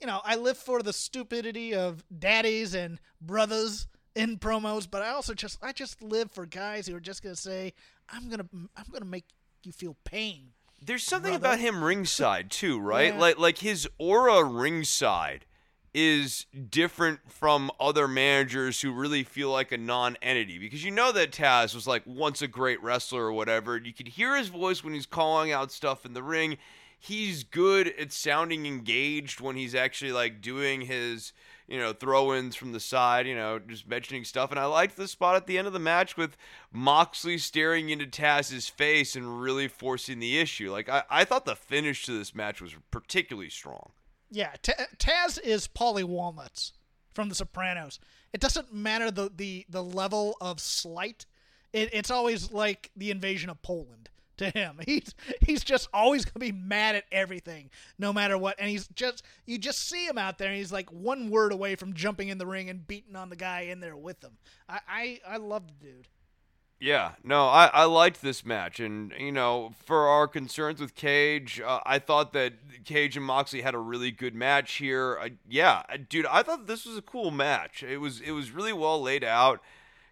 you 0.00 0.08
know, 0.08 0.20
I 0.24 0.34
live 0.34 0.58
for 0.58 0.82
the 0.82 0.92
stupidity 0.92 1.72
of 1.72 2.04
daddies 2.18 2.74
and 2.74 3.00
brothers 3.20 3.86
in 4.16 4.38
promos, 4.38 4.90
but 4.90 5.02
I 5.02 5.10
also 5.10 5.34
just 5.34 5.58
I 5.62 5.72
just 5.72 6.02
live 6.02 6.32
for 6.32 6.46
guys 6.46 6.88
who 6.88 6.96
are 6.96 7.00
just 7.00 7.22
gonna 7.22 7.36
say, 7.36 7.72
I'm 8.08 8.28
gonna 8.28 8.46
I'm 8.52 8.86
gonna 8.92 9.04
make 9.04 9.26
you 9.62 9.70
feel 9.70 9.96
pain. 10.04 10.48
There's 10.84 11.04
something 11.04 11.30
brother. 11.30 11.54
about 11.54 11.60
him 11.60 11.82
ringside 11.82 12.50
too, 12.50 12.80
right? 12.80 13.14
Yeah. 13.14 13.20
Like 13.20 13.38
like 13.38 13.58
his 13.58 13.88
aura 13.98 14.42
ringside 14.42 15.46
is 15.94 16.46
different 16.70 17.20
from 17.30 17.70
other 17.78 18.08
managers 18.08 18.80
who 18.80 18.92
really 18.92 19.22
feel 19.22 19.50
like 19.50 19.70
a 19.70 19.78
non-entity 19.78 20.58
because 20.58 20.84
you 20.84 20.90
know 20.90 21.12
that 21.12 21.30
Taz 21.30 21.72
was 21.72 21.86
like 21.86 22.02
once 22.04 22.42
a 22.42 22.48
great 22.48 22.82
wrestler 22.82 23.26
or 23.26 23.32
whatever. 23.32 23.78
You 23.78 23.92
could 23.92 24.08
hear 24.08 24.36
his 24.36 24.48
voice 24.48 24.82
when 24.82 24.92
he's 24.92 25.06
calling 25.06 25.52
out 25.52 25.70
stuff 25.70 26.04
in 26.04 26.12
the 26.12 26.22
ring. 26.22 26.58
He's 26.98 27.44
good 27.44 27.88
at 27.98 28.12
sounding 28.12 28.66
engaged 28.66 29.40
when 29.40 29.54
he's 29.54 29.74
actually 29.74 30.10
like 30.10 30.40
doing 30.40 30.80
his, 30.80 31.32
you 31.68 31.78
know, 31.78 31.92
throw-ins 31.92 32.56
from 32.56 32.72
the 32.72 32.80
side, 32.80 33.28
you 33.28 33.36
know, 33.36 33.60
just 33.60 33.86
mentioning 33.86 34.24
stuff. 34.24 34.50
And 34.50 34.58
I 34.58 34.64
liked 34.64 34.96
the 34.96 35.06
spot 35.06 35.36
at 35.36 35.46
the 35.46 35.58
end 35.58 35.68
of 35.68 35.72
the 35.72 35.78
match 35.78 36.16
with 36.16 36.36
Moxley 36.72 37.38
staring 37.38 37.90
into 37.90 38.06
Taz's 38.06 38.68
face 38.68 39.14
and 39.14 39.40
really 39.40 39.68
forcing 39.68 40.18
the 40.18 40.38
issue. 40.38 40.72
Like 40.72 40.88
I, 40.88 41.04
I 41.08 41.24
thought 41.24 41.44
the 41.44 41.54
finish 41.54 42.04
to 42.06 42.18
this 42.18 42.34
match 42.34 42.60
was 42.60 42.74
particularly 42.90 43.50
strong. 43.50 43.90
Yeah, 44.30 44.52
Ta 44.62 44.72
Taz 44.98 45.40
is 45.40 45.68
Paulie 45.68 46.04
Walnuts 46.04 46.72
from 47.14 47.28
The 47.28 47.34
Sopranos. 47.34 48.00
It 48.32 48.40
doesn't 48.40 48.72
matter 48.72 49.10
the 49.10 49.30
the, 49.34 49.66
the 49.68 49.82
level 49.82 50.36
of 50.40 50.60
slight. 50.60 51.26
It, 51.72 51.90
it's 51.92 52.10
always 52.10 52.52
like 52.52 52.90
the 52.96 53.10
invasion 53.10 53.50
of 53.50 53.62
Poland 53.62 54.10
to 54.38 54.50
him. 54.50 54.80
He's 54.86 55.14
he's 55.40 55.62
just 55.62 55.88
always 55.92 56.24
gonna 56.24 56.44
be 56.44 56.52
mad 56.52 56.96
at 56.96 57.04
everything, 57.12 57.70
no 57.98 58.12
matter 58.12 58.36
what. 58.36 58.56
And 58.58 58.68
he's 58.68 58.88
just 58.88 59.22
you 59.46 59.58
just 59.58 59.88
see 59.88 60.06
him 60.06 60.18
out 60.18 60.38
there, 60.38 60.48
and 60.48 60.56
he's 60.56 60.72
like 60.72 60.90
one 60.90 61.30
word 61.30 61.52
away 61.52 61.76
from 61.76 61.94
jumping 61.94 62.28
in 62.28 62.38
the 62.38 62.46
ring 62.46 62.68
and 62.70 62.86
beating 62.86 63.16
on 63.16 63.30
the 63.30 63.36
guy 63.36 63.62
in 63.62 63.80
there 63.80 63.96
with 63.96 64.22
him. 64.22 64.36
I 64.68 64.80
I, 64.88 65.20
I 65.26 65.36
love 65.36 65.68
the 65.68 65.86
dude. 65.86 66.08
Yeah, 66.80 67.12
no, 67.22 67.46
I, 67.46 67.70
I 67.72 67.84
liked 67.84 68.20
this 68.20 68.44
match, 68.44 68.78
and 68.78 69.12
you 69.18 69.32
know, 69.32 69.72
for 69.86 70.06
our 70.06 70.28
concerns 70.28 70.80
with 70.80 70.94
Cage, 70.94 71.60
uh, 71.64 71.80
I 71.86 71.98
thought 71.98 72.32
that 72.34 72.84
Cage 72.84 73.16
and 73.16 73.24
Moxley 73.24 73.62
had 73.62 73.74
a 73.74 73.78
really 73.78 74.10
good 74.10 74.34
match 74.34 74.74
here. 74.74 75.18
I, 75.18 75.32
yeah, 75.48 75.82
dude, 76.10 76.26
I 76.26 76.42
thought 76.42 76.66
this 76.66 76.84
was 76.84 76.98
a 76.98 77.02
cool 77.02 77.30
match. 77.30 77.82
It 77.82 77.98
was 77.98 78.20
it 78.20 78.32
was 78.32 78.50
really 78.50 78.72
well 78.72 79.00
laid 79.00 79.24
out. 79.24 79.62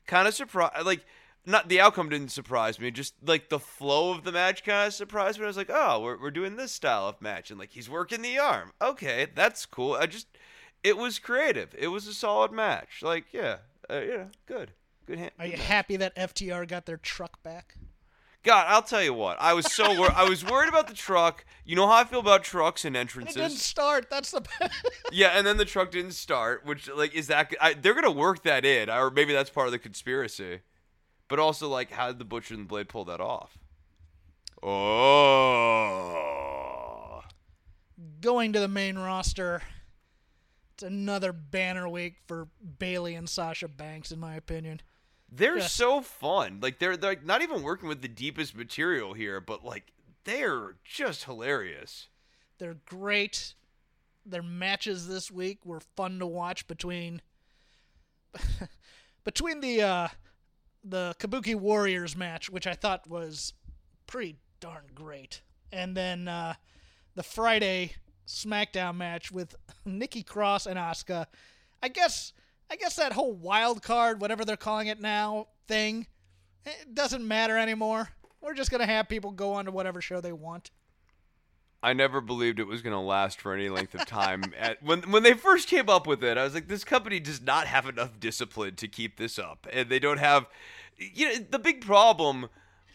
Kind 0.06 0.26
of 0.26 0.34
surprised, 0.34 0.86
like 0.86 1.04
not 1.44 1.68
the 1.68 1.80
outcome 1.80 2.08
didn't 2.08 2.30
surprise 2.30 2.78
me, 2.80 2.90
just 2.90 3.14
like 3.26 3.48
the 3.48 3.58
flow 3.58 4.12
of 4.12 4.24
the 4.24 4.32
match 4.32 4.64
kind 4.64 4.86
of 4.86 4.94
surprised 4.94 5.38
me. 5.38 5.44
I 5.44 5.48
was 5.48 5.56
like, 5.56 5.70
oh, 5.70 6.00
we're 6.00 6.18
we're 6.20 6.30
doing 6.30 6.56
this 6.56 6.72
style 6.72 7.06
of 7.08 7.20
match, 7.20 7.50
and 7.50 7.58
like 7.60 7.72
he's 7.72 7.90
working 7.90 8.22
the 8.22 8.38
arm. 8.38 8.72
Okay, 8.80 9.26
that's 9.34 9.66
cool. 9.66 9.94
I 9.94 10.06
just 10.06 10.28
it 10.82 10.96
was 10.96 11.18
creative. 11.18 11.74
It 11.76 11.88
was 11.88 12.06
a 12.06 12.14
solid 12.14 12.52
match. 12.52 13.02
Like 13.02 13.26
yeah, 13.32 13.58
uh, 13.90 14.00
yeah, 14.00 14.24
good, 14.46 14.72
good 15.06 15.18
hand. 15.18 15.30
Are 15.38 15.46
you 15.46 15.56
happy 15.56 15.96
that 15.96 16.14
FTR 16.16 16.66
got 16.68 16.86
their 16.86 16.96
truck 16.96 17.42
back? 17.42 17.76
God, 18.44 18.66
I'll 18.68 18.82
tell 18.82 19.02
you 19.02 19.14
what. 19.14 19.40
I 19.40 19.52
was 19.54 19.72
so 19.72 19.96
wor- 19.96 20.10
I 20.12 20.28
was 20.28 20.44
worried 20.44 20.68
about 20.68 20.88
the 20.88 20.94
truck. 20.94 21.44
You 21.64 21.76
know 21.76 21.86
how 21.86 21.94
I 21.98 22.04
feel 22.04 22.18
about 22.18 22.42
trucks 22.42 22.84
and 22.84 22.96
And 22.96 23.08
it 23.08 23.14
didn't 23.14 23.28
entrances. 23.28 23.62
start. 23.62 24.10
That's 24.10 24.32
the 24.32 24.42
Yeah, 25.12 25.28
and 25.28 25.46
then 25.46 25.58
the 25.58 25.64
truck 25.64 25.92
didn't 25.92 26.12
start, 26.14 26.66
which 26.66 26.88
like 26.90 27.14
is 27.14 27.28
that 27.28 27.52
I, 27.60 27.74
they're 27.74 27.94
gonna 27.94 28.10
work 28.10 28.42
that 28.42 28.64
in, 28.64 28.90
or 28.90 29.10
maybe 29.12 29.32
that's 29.32 29.48
part 29.50 29.66
of 29.68 29.72
the 29.72 29.78
conspiracy. 29.78 30.60
But 31.28 31.38
also, 31.38 31.68
like, 31.68 31.92
how 31.92 32.08
did 32.08 32.18
the 32.18 32.24
butcher 32.24 32.54
and 32.54 32.64
the 32.64 32.68
blade 32.68 32.88
pull 32.88 33.04
that 33.04 33.20
off? 33.20 33.56
Oh, 35.92 37.22
going 38.20 38.52
to 38.52 38.60
the 38.60 38.68
main 38.68 38.98
roster. 38.98 39.62
It's 40.74 40.82
another 40.82 41.32
banner 41.32 41.88
week 41.88 42.16
for 42.26 42.48
Bayley 42.78 43.14
and 43.14 43.28
Sasha 43.28 43.68
Banks, 43.68 44.10
in 44.10 44.18
my 44.18 44.34
opinion. 44.34 44.80
They're 45.34 45.58
Yeah. 45.58 45.66
so 45.66 46.02
fun. 46.02 46.58
Like 46.60 46.78
they're 46.78 46.96
they're 46.96 47.16
not 47.22 47.40
even 47.42 47.62
working 47.62 47.88
with 47.88 48.02
the 48.02 48.08
deepest 48.08 48.54
material 48.54 49.14
here, 49.14 49.40
but 49.40 49.64
like 49.64 49.92
they're 50.24 50.74
just 50.84 51.24
hilarious. 51.24 52.08
They're 52.58 52.76
great. 52.86 53.54
their 54.24 54.42
matches 54.42 55.08
this 55.08 55.30
week 55.32 55.64
were 55.66 55.80
fun 55.96 56.18
to 56.20 56.26
watch 56.26 56.68
between 56.68 57.20
between 59.24 59.60
the 59.60 59.82
uh, 59.82 60.08
the 60.84 61.14
Kabuki 61.18 61.54
Warriors 61.54 62.16
match, 62.16 62.50
which 62.50 62.66
I 62.66 62.74
thought 62.74 63.08
was 63.08 63.52
pretty 64.06 64.36
darn 64.60 64.84
great, 64.94 65.42
and 65.72 65.96
then 65.96 66.28
uh, 66.28 66.54
the 67.14 67.22
Friday 67.22 67.94
SmackDown 68.26 68.96
match 68.96 69.30
with 69.32 69.54
Nikki 69.84 70.22
Cross 70.22 70.66
and 70.66 70.78
Asuka. 70.78 71.26
I 71.82 71.88
guess 71.88 72.32
I 72.72 72.76
guess 72.76 72.96
that 72.96 73.12
whole 73.12 73.34
wild 73.34 73.82
card, 73.82 74.18
whatever 74.18 74.46
they're 74.46 74.56
calling 74.56 74.86
it 74.86 74.98
now, 74.98 75.48
thing, 75.68 76.06
it 76.64 76.94
doesn't 76.94 77.26
matter 77.26 77.58
anymore. 77.58 78.08
We're 78.40 78.54
just 78.54 78.70
gonna 78.70 78.86
have 78.86 79.10
people 79.10 79.30
go 79.30 79.52
on 79.52 79.66
to 79.66 79.70
whatever 79.70 80.00
show 80.00 80.22
they 80.22 80.32
want. 80.32 80.70
I 81.82 81.92
never 81.92 82.22
believed 82.22 82.58
it 82.58 82.66
was 82.66 82.80
going 82.80 82.94
to 82.94 83.00
last 83.00 83.40
for 83.40 83.54
any 83.54 83.68
length 83.68 83.96
of 83.96 84.06
time. 84.06 84.44
At, 84.58 84.82
when 84.82 85.02
when 85.10 85.22
they 85.22 85.34
first 85.34 85.68
came 85.68 85.90
up 85.90 86.06
with 86.06 86.24
it, 86.24 86.38
I 86.38 86.44
was 86.44 86.54
like, 86.54 86.68
this 86.68 86.84
company 86.84 87.20
does 87.20 87.42
not 87.42 87.66
have 87.66 87.86
enough 87.86 88.18
discipline 88.18 88.76
to 88.76 88.88
keep 88.88 89.18
this 89.18 89.38
up, 89.38 89.66
and 89.70 89.90
they 89.90 89.98
don't 89.98 90.18
have. 90.18 90.46
You 90.96 91.28
know, 91.28 91.46
the 91.50 91.58
big 91.58 91.84
problem 91.84 92.48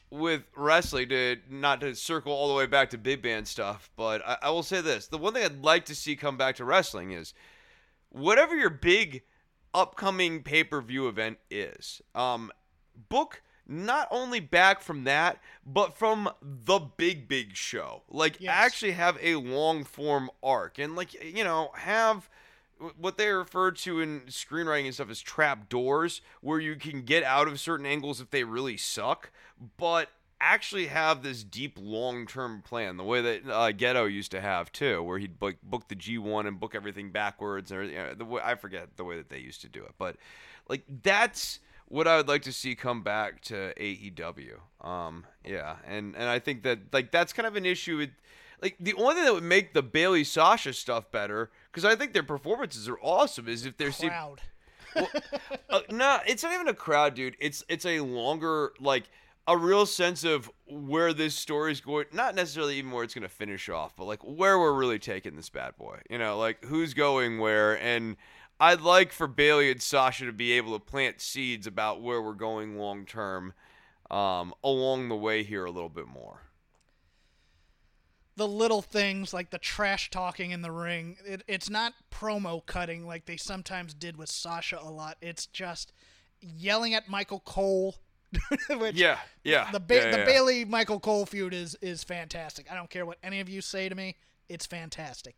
with 0.10 0.44
wrestling 0.56 1.10
to 1.10 1.36
not 1.50 1.82
to 1.82 1.94
circle 1.96 2.32
all 2.32 2.48
the 2.48 2.56
way 2.56 2.66
back 2.66 2.90
to 2.92 2.98
big 2.98 3.22
band 3.22 3.48
stuff, 3.48 3.92
but 3.96 4.26
I, 4.26 4.38
I 4.44 4.50
will 4.50 4.64
say 4.64 4.82
this: 4.82 5.08
the 5.08 5.20
one 5.20 5.34
thing 5.34 5.44
I'd 5.44 5.62
like 5.62 5.86
to 5.86 5.96
see 5.96 6.16
come 6.16 6.38
back 6.38 6.56
to 6.56 6.66
wrestling 6.66 7.12
is 7.12 7.36
whatever 8.10 8.56
your 8.56 8.72
big 8.72 9.22
upcoming 9.74 10.44
pay 10.44 10.64
per 10.64 10.82
view 10.82 11.08
event 11.08 11.38
is. 11.50 12.02
Um, 12.16 12.52
book 13.10 13.42
not 13.68 14.08
only 14.12 14.40
back 14.40 14.82
from 14.82 15.04
that, 15.04 15.42
but 15.66 15.98
from 15.98 16.30
the 16.42 16.80
big, 16.80 17.28
big 17.28 17.56
show. 17.56 18.04
Like, 18.08 18.40
Yes. 18.40 18.54
actually 18.56 18.94
have 18.94 19.18
a 19.22 19.36
long 19.36 19.84
form 19.84 20.30
arc 20.42 20.80
and, 20.80 20.96
like, 20.96 21.14
you 21.24 21.44
know, 21.44 21.72
have 21.76 22.30
what 22.98 23.18
they 23.18 23.30
refer 23.30 23.72
to 23.72 24.00
in 24.00 24.22
screenwriting 24.28 24.86
and 24.86 24.94
stuff 24.94 25.10
as 25.10 25.20
trap 25.20 25.68
doors, 25.68 26.22
where 26.42 26.60
you 26.60 26.76
can 26.76 27.02
get 27.02 27.24
out 27.24 27.48
of 27.48 27.60
certain 27.60 27.86
angles 27.86 28.22
if 28.22 28.30
they 28.30 28.44
really 28.44 28.78
suck, 28.78 29.32
but 29.78 30.10
actually 30.40 30.88
have 30.88 31.24
this 31.24 31.44
deep 31.44 31.78
long 31.80 32.26
term 32.26 32.62
plan, 32.62 32.98
the 32.98 33.04
way 33.04 33.22
that 33.22 33.50
uh, 33.50 33.72
Gedo 33.72 34.12
used 34.12 34.32
to 34.32 34.42
have 34.42 34.72
too, 34.72 35.02
where 35.04 35.20
he'd 35.20 35.40
book, 35.40 35.56
book 35.64 35.88
the 35.88 35.96
G1 35.96 36.48
and 36.48 36.60
book 36.60 36.76
everything 36.76 37.12
backwards, 37.12 37.72
or 37.72 37.84
you 37.84 37.96
know, 37.96 38.14
the 38.14 38.26
way, 38.26 38.42
I 38.44 38.56
forget 38.56 38.98
the 38.98 39.04
way 39.04 39.18
that 39.18 39.30
they 39.30 39.40
used 39.40 39.62
to 39.62 39.70
do 39.70 39.84
it, 39.84 39.92
but 39.98 40.16
like 40.68 40.84
that's 41.04 41.60
what 41.88 42.08
I 42.08 42.18
would 42.18 42.28
like 42.28 42.42
to 42.44 42.52
see 42.54 42.76
come 42.76 43.02
back 43.02 43.42
to 43.44 43.74
AEW. 43.76 44.60
Um, 44.86 45.26
yeah, 45.46 45.78
and 45.86 46.16
and 46.16 46.26
I 46.26 46.40
think 46.40 46.64
that 46.64 46.80
like 46.94 47.12
that's 47.12 47.34
kind 47.34 47.48
of 47.48 47.56
an 47.56 47.66
issue 47.66 47.98
with. 47.98 48.10
Like 48.60 48.76
the 48.80 48.96
only 48.96 49.14
thing 49.14 49.26
that 49.26 49.36
would 49.36 49.44
make 49.44 49.74
the 49.74 49.84
Bayley 49.84 50.24
Sasha 50.24 50.74
stuff 50.74 51.12
better, 51.12 51.52
because 51.72 51.86
I 51.86 51.96
think 51.96 52.14
their 52.14 52.24
performances 52.24 52.90
are 52.90 52.98
awesome, 53.04 53.48
is 53.48 53.68
if 53.68 53.78
they're 53.78 53.92
Crowd. 53.92 54.42
uh, 55.70 55.82
nah, 55.92 56.22
it's 56.26 56.42
not 56.42 56.54
even 56.54 56.68
a 56.68 56.74
crowd, 56.74 57.14
dude. 57.14 57.36
It's 57.40 57.64
it's 57.70 57.86
a 57.86 58.00
longer 58.00 58.74
like 58.80 59.12
a 59.48 59.58
real 59.58 59.86
sense 59.86 60.24
of 60.26 60.52
where 60.68 61.14
this 61.14 61.34
story 61.34 61.72
is 61.72 61.80
going. 61.82 62.06
Not 62.12 62.36
necessarily 62.36 62.76
even 62.78 62.92
where 62.92 63.04
it's 63.04 63.14
going 63.14 63.24
to 63.24 63.30
finish 63.30 63.70
off, 63.70 63.96
but 63.96 64.06
like 64.06 64.20
where 64.24 64.60
we're 64.60 64.74
really 64.74 65.00
taking 65.00 65.36
this 65.36 65.50
bad 65.50 65.78
boy. 65.78 66.00
You 66.10 66.18
know, 66.18 66.38
like 66.38 66.66
who's 66.66 66.94
going 66.94 67.40
where. 67.40 67.82
And 67.82 68.18
I'd 68.60 68.82
like 68.82 69.14
for 69.14 69.28
Bayley 69.28 69.72
and 69.72 69.82
Sasha 69.82 70.26
to 70.26 70.34
be 70.34 70.52
able 70.54 70.78
to 70.78 70.84
plant 70.84 71.22
seeds 71.22 71.66
about 71.66 72.02
where 72.02 72.22
we're 72.22 72.34
going 72.34 72.78
long 72.78 73.06
term, 73.06 73.54
um, 74.12 74.54
along 74.64 75.10
the 75.10 75.16
way 75.16 75.44
here 75.44 75.64
a 75.66 75.72
little 75.72 75.90
bit 75.90 76.08
more. 76.08 76.42
the 78.36 78.48
little 78.48 78.84
things 78.84 79.34
like 79.34 79.50
the 79.50 79.58
trash 79.58 80.10
talking 80.12 80.52
in 80.52 80.62
the 80.62 80.72
ring. 80.72 81.18
It, 81.26 81.44
it's 81.48 81.70
not 81.70 81.94
promo 82.12 82.64
cutting 82.66 83.06
like 83.06 83.26
they 83.26 83.38
sometimes 83.38 83.94
did 83.96 84.16
with 84.16 84.30
Sasha 84.30 84.80
a 84.80 84.92
lot. 84.92 85.18
It's 85.22 85.48
just 85.48 85.92
yelling 86.40 86.94
at 86.94 87.10
Michael 87.10 87.40
Cole. 87.40 87.96
which 88.70 88.96
Yeah, 88.96 89.18
yeah. 89.44 89.72
the 89.72 89.80
ba- 89.80 89.96
yeah, 89.96 90.12
the 90.12 90.18
yeah. 90.20 90.26
Bayley 90.26 90.66
Michael 90.66 91.00
Cole 91.00 91.26
feud 91.26 91.54
is 91.54 91.76
is 91.82 92.04
fantastic. 92.04 92.72
I 92.72 92.76
don't 92.76 92.90
care 92.90 93.06
what 93.06 93.18
any 93.24 93.40
of 93.40 93.50
you 93.50 93.62
say 93.62 93.90
to 93.90 93.96
me. 93.96 94.16
It's 94.50 94.66
fantastic. 94.66 95.38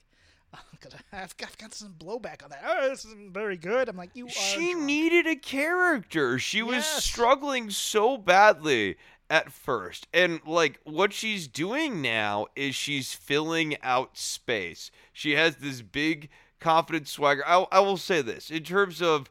Because 0.71 0.93
I've 1.13 1.37
got, 1.37 1.49
I've 1.49 1.57
got 1.59 1.73
some 1.75 1.93
blowback 1.99 2.43
on 2.43 2.49
that. 2.49 2.63
Oh, 2.65 2.89
this 2.89 3.05
isn't 3.05 3.33
very 3.33 3.55
good. 3.57 3.87
I'm 3.87 3.97
like, 3.97 4.15
you 4.15 4.25
are. 4.25 4.29
she 4.29 4.71
drunk. 4.71 4.85
needed 4.85 5.27
a 5.27 5.35
character. 5.35 6.39
She 6.39 6.63
was 6.63 6.85
struggling 6.85 7.69
so 7.69 8.17
badly 8.17 8.95
at 9.29 9.51
first. 9.51 10.07
And 10.11 10.39
like 10.47 10.79
what 10.85 11.13
she's 11.13 11.47
doing 11.47 12.01
now 12.01 12.47
is 12.55 12.73
she's 12.73 13.13
filling 13.13 13.77
out 13.83 14.17
space. 14.17 14.89
She 15.13 15.33
has 15.33 15.57
this 15.57 15.81
big 15.83 16.29
confident 16.59 17.07
swagger. 17.07 17.43
I, 17.45 17.65
I 17.71 17.79
will 17.81 17.97
say 17.97 18.21
this 18.23 18.49
in 18.49 18.63
terms 18.63 19.01
of 19.03 19.29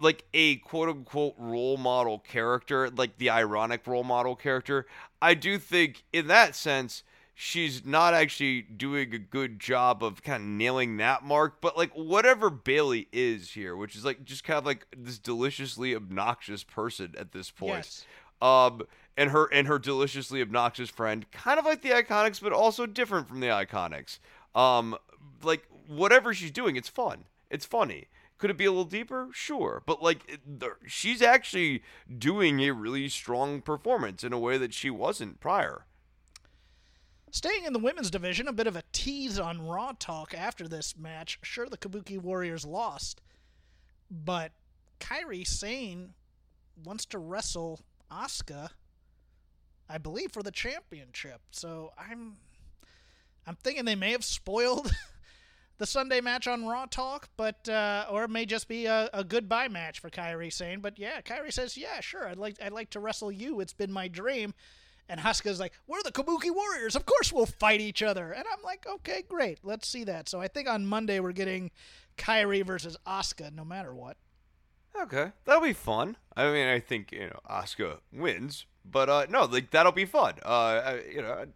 like 0.00 0.24
a 0.34 0.56
quote 0.56 0.88
unquote 0.88 1.34
role 1.38 1.76
model 1.76 2.18
character, 2.18 2.90
like 2.90 3.18
the 3.18 3.30
ironic 3.30 3.86
role 3.86 4.04
model 4.04 4.34
character. 4.34 4.86
I 5.20 5.34
do 5.34 5.58
think 5.58 6.04
in 6.12 6.26
that 6.28 6.56
sense 6.56 7.02
she's 7.34 7.86
not 7.86 8.12
actually 8.12 8.60
doing 8.60 9.14
a 9.14 9.18
good 9.18 9.58
job 9.58 10.02
of 10.04 10.22
kind 10.22 10.42
of 10.42 10.48
nailing 10.48 10.98
that 10.98 11.22
mark, 11.22 11.60
but 11.60 11.76
like 11.76 11.90
whatever 11.94 12.50
Bayley 12.50 13.08
is 13.12 13.52
here, 13.52 13.76
which 13.76 13.96
is 13.96 14.04
like 14.04 14.24
just 14.24 14.44
kind 14.44 14.58
of 14.58 14.66
like 14.66 14.86
this 14.96 15.18
deliciously 15.18 15.94
obnoxious 15.94 16.64
person 16.64 17.14
at 17.18 17.32
this 17.32 17.50
point. 17.50 17.76
Yes. 17.76 18.06
Um 18.42 18.82
and 19.16 19.30
her 19.30 19.46
and 19.52 19.66
her 19.68 19.78
deliciously 19.78 20.40
obnoxious 20.40 20.88
friend, 20.88 21.30
kind 21.30 21.58
of 21.58 21.64
like 21.64 21.82
the 21.82 21.90
Iconics, 21.90 22.42
but 22.42 22.52
also 22.52 22.86
different 22.86 23.28
from 23.28 23.40
the 23.40 23.48
Iconics. 23.48 24.18
Um 24.54 24.96
like 25.42 25.66
whatever 25.86 26.32
she's 26.32 26.50
doing, 26.50 26.76
it's 26.76 26.88
fun. 26.88 27.24
It's 27.50 27.66
funny. 27.66 28.06
Could 28.40 28.50
it 28.50 28.56
be 28.56 28.64
a 28.64 28.70
little 28.70 28.84
deeper? 28.84 29.28
Sure, 29.32 29.82
but 29.84 30.02
like 30.02 30.40
she's 30.86 31.20
actually 31.20 31.82
doing 32.18 32.60
a 32.60 32.72
really 32.72 33.06
strong 33.10 33.60
performance 33.60 34.24
in 34.24 34.32
a 34.32 34.38
way 34.38 34.56
that 34.56 34.72
she 34.72 34.88
wasn't 34.88 35.40
prior. 35.40 35.84
Staying 37.30 37.66
in 37.66 37.74
the 37.74 37.78
women's 37.78 38.10
division, 38.10 38.48
a 38.48 38.52
bit 38.52 38.66
of 38.66 38.76
a 38.76 38.82
tease 38.92 39.38
on 39.38 39.66
Raw 39.66 39.92
talk 39.98 40.32
after 40.32 40.66
this 40.66 40.96
match. 40.96 41.38
Sure, 41.42 41.68
the 41.68 41.76
Kabuki 41.76 42.18
Warriors 42.18 42.64
lost, 42.64 43.20
but 44.10 44.52
Kairi 45.00 45.46
Sane 45.46 46.14
wants 46.82 47.04
to 47.06 47.18
wrestle 47.18 47.80
Asuka, 48.10 48.70
I 49.86 49.98
believe, 49.98 50.32
for 50.32 50.42
the 50.42 50.50
championship. 50.50 51.42
So 51.50 51.92
I'm, 51.98 52.38
I'm 53.46 53.56
thinking 53.56 53.84
they 53.84 53.94
may 53.94 54.12
have 54.12 54.24
spoiled 54.24 54.90
the 55.80 55.86
Sunday 55.86 56.20
match 56.20 56.46
on 56.46 56.66
Raw 56.66 56.84
talk, 56.84 57.30
but 57.38 57.66
uh, 57.66 58.04
or 58.10 58.24
it 58.24 58.30
may 58.30 58.44
just 58.44 58.68
be 58.68 58.84
a, 58.84 59.08
a 59.14 59.24
goodbye 59.24 59.66
match 59.66 59.98
for 59.98 60.10
Kairi 60.10 60.52
Sane. 60.52 60.80
But 60.80 60.98
yeah, 60.98 61.22
Kairi 61.22 61.50
says, 61.50 61.74
yeah, 61.74 62.00
sure, 62.00 62.28
I'd 62.28 62.36
like, 62.36 62.56
I'd 62.62 62.72
like 62.72 62.90
to 62.90 63.00
wrestle 63.00 63.32
you. 63.32 63.60
It's 63.60 63.72
been 63.72 63.90
my 63.90 64.06
dream. 64.06 64.52
And 65.08 65.18
Asuka's 65.18 65.58
like, 65.58 65.72
we're 65.88 66.02
the 66.02 66.12
Kabuki 66.12 66.54
Warriors. 66.54 66.94
Of 66.94 67.06
course 67.06 67.32
we'll 67.32 67.46
fight 67.46 67.80
each 67.80 68.02
other. 68.02 68.30
And 68.30 68.44
I'm 68.52 68.62
like, 68.62 68.86
okay, 68.86 69.24
great. 69.26 69.60
Let's 69.64 69.88
see 69.88 70.04
that. 70.04 70.28
So 70.28 70.38
I 70.38 70.48
think 70.48 70.68
on 70.68 70.86
Monday 70.86 71.18
we're 71.18 71.32
getting 71.32 71.70
Kairi 72.18 72.64
versus 72.64 72.98
Asuka 73.06 73.52
no 73.52 73.64
matter 73.64 73.94
what. 73.94 74.18
Okay, 75.00 75.32
that'll 75.46 75.62
be 75.62 75.72
fun. 75.72 76.18
I 76.36 76.52
mean, 76.52 76.68
I 76.68 76.78
think 76.78 77.10
you 77.10 77.20
know 77.20 77.40
Asuka 77.48 78.00
wins, 78.12 78.66
but 78.84 79.08
uh, 79.08 79.26
no, 79.30 79.44
like 79.46 79.70
that'll 79.70 79.92
be 79.92 80.04
fun. 80.04 80.34
Uh, 80.44 80.82
I, 80.84 81.00
you 81.10 81.22
know, 81.22 81.46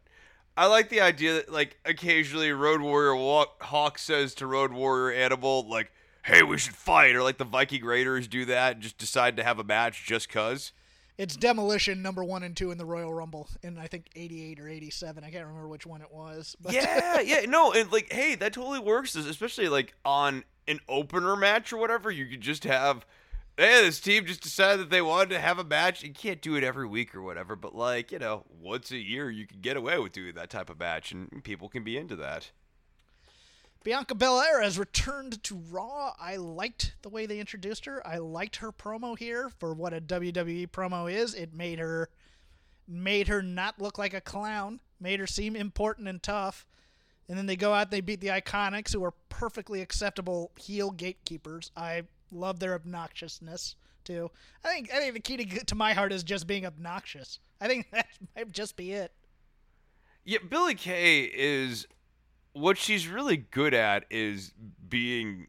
I 0.57 0.67
like 0.67 0.89
the 0.89 1.01
idea 1.01 1.35
that 1.35 1.53
like 1.53 1.79
occasionally 1.85 2.53
Road 2.53 2.81
Warrior 2.81 3.17
Walk, 3.17 3.63
Hawk 3.63 3.99
says 3.99 4.35
to 4.37 4.47
Road 4.47 4.73
Warrior 4.73 5.17
Animal 5.17 5.69
like, 5.69 5.91
"Hey, 6.23 6.43
we 6.43 6.59
should 6.59 6.75
fight," 6.75 7.15
or 7.17 7.23
like 7.23 7.39
the 7.39 7.45
Viking 7.45 7.85
Raiders 7.85 8.29
do 8.29 8.45
that 8.45 8.75
and 8.75 8.83
just 8.83 8.99
decide 8.99 9.37
to 9.37 9.45
have 9.45 9.59
a 9.59 9.65
match 9.65 10.05
just 10.07 10.29
cause. 10.29 10.73
It's 11.17 11.37
Demolition 11.37 12.03
number 12.03 12.25
one 12.25 12.43
and 12.43 12.57
two 12.57 12.73
in 12.73 12.79
the 12.79 12.85
Royal 12.85 13.15
Rumble 13.15 13.49
in 13.63 13.79
I 13.79 13.87
think 13.87 14.07
88 14.17 14.59
or 14.59 14.69
87. 14.69 15.23
I 15.23 15.31
can't 15.31 15.47
remember 15.47 15.69
which 15.69 15.87
one 15.87 16.01
it 16.03 16.13
was. 16.13 16.57
But 16.61 16.73
yeah, 16.73 17.21
yeah, 17.25 17.41
no, 17.47 17.73
and 17.73 17.91
like, 17.93 18.13
hey, 18.13 18.35
that 18.35 18.53
totally 18.53 18.81
works, 18.81 19.15
especially 19.15 19.69
like 19.69 19.95
on 20.05 20.45
an 20.67 20.81
opener 20.89 21.37
match 21.37 21.73
or 21.73 21.77
whatever. 21.77 22.11
You 22.11 22.27
could 22.27 22.41
just 22.41 22.65
have, 22.65 23.07
hey, 23.57 23.83
this 23.83 24.01
team 24.01 24.27
just 24.27 24.43
decided 24.43 24.81
that 24.81 24.91
they 24.91 25.03
wanted 25.03 25.31
to 25.31 25.41
have 25.41 25.59
a 25.59 25.65
match. 25.65 26.03
You 26.03 26.13
can't 26.13 26.41
do 26.41 26.57
it 26.57 26.65
every 26.65 26.87
week 26.87 27.15
or 27.15 27.23
whatever, 27.23 27.57
but 27.57 27.75
like, 27.75 28.11
you 28.11 28.19
know, 28.19 28.45
once 28.61 28.91
a 28.91 28.97
year 28.97 29.31
you 29.31 29.47
can 29.47 29.61
get 29.61 29.77
away 29.77 29.99
with 29.99 30.13
doing 30.13 30.35
that 30.35 30.51
type 30.51 30.71
of 30.71 30.79
match, 30.79 31.13
and 31.13 31.43
people 31.45 31.69
can 31.69 31.85
be 31.85 31.97
into 31.97 32.17
that. 32.17 32.51
Bianca 33.85 34.15
Belair 34.15 34.63
has 34.63 34.79
returned 34.79 35.43
to 35.45 35.61
Raw. 35.71 36.15
I 36.19 36.37
liked 36.37 36.95
the 37.03 37.11
way 37.11 37.27
they 37.27 37.39
introduced 37.39 37.85
her. 37.85 38.05
I 38.07 38.17
liked 38.17 38.57
her 38.57 38.73
promo 38.73 39.17
here 39.17 39.51
for 39.59 39.75
what 39.75 39.93
a 39.93 40.01
WWE 40.01 40.69
promo 40.69 41.13
is. 41.13 41.35
It 41.35 41.53
made 41.53 41.79
her 41.79 42.09
made 42.89 43.29
her 43.29 43.43
not 43.43 43.81
look 43.81 43.99
like 43.99 44.15
a 44.15 44.21
clown, 44.21 44.81
made 45.01 45.21
her 45.21 45.27
seem 45.27 45.55
important 45.55 46.09
and 46.09 46.23
tough. 46.23 46.67
And 47.29 47.37
then 47.39 47.47
they 47.47 47.57
go 47.57 47.73
out 47.73 47.91
they 47.91 48.01
beat 48.01 48.21
the 48.21 48.29
Iconics, 48.29 48.93
who 48.93 49.05
are 49.05 49.15
perfectly 49.29 49.83
acceptable 49.83 50.53
heel 50.57 50.91
gatekeepers. 50.91 51.71
I 51.77 52.05
love 52.31 52.59
their 52.59 52.79
obnoxiousness 52.79 53.77
too. 54.05 54.31
I 54.65 54.69
think 54.69 54.93
I 54.93 54.99
think 54.99 55.15
the 55.15 55.21
key 55.21 55.37
to, 55.39 55.65
to 55.65 55.75
my 55.75 55.93
heart 55.93 56.13
is 56.13 56.23
just 56.23 56.47
being 56.47 56.67
obnoxious. 56.67 57.41
I 57.61 57.69
think 57.69 57.91
that 57.93 58.07
might 58.37 58.53
just 58.53 58.77
be 58.77 58.93
it. 58.93 59.13
Yeah, 60.25 60.39
Billie 60.49 60.75
Kay 60.75 61.25
is 61.25 61.87
what 62.53 62.79
she's 62.79 63.09
really 63.09 63.37
good 63.37 63.75
at 63.75 64.05
is 64.11 64.53
being 64.89 65.49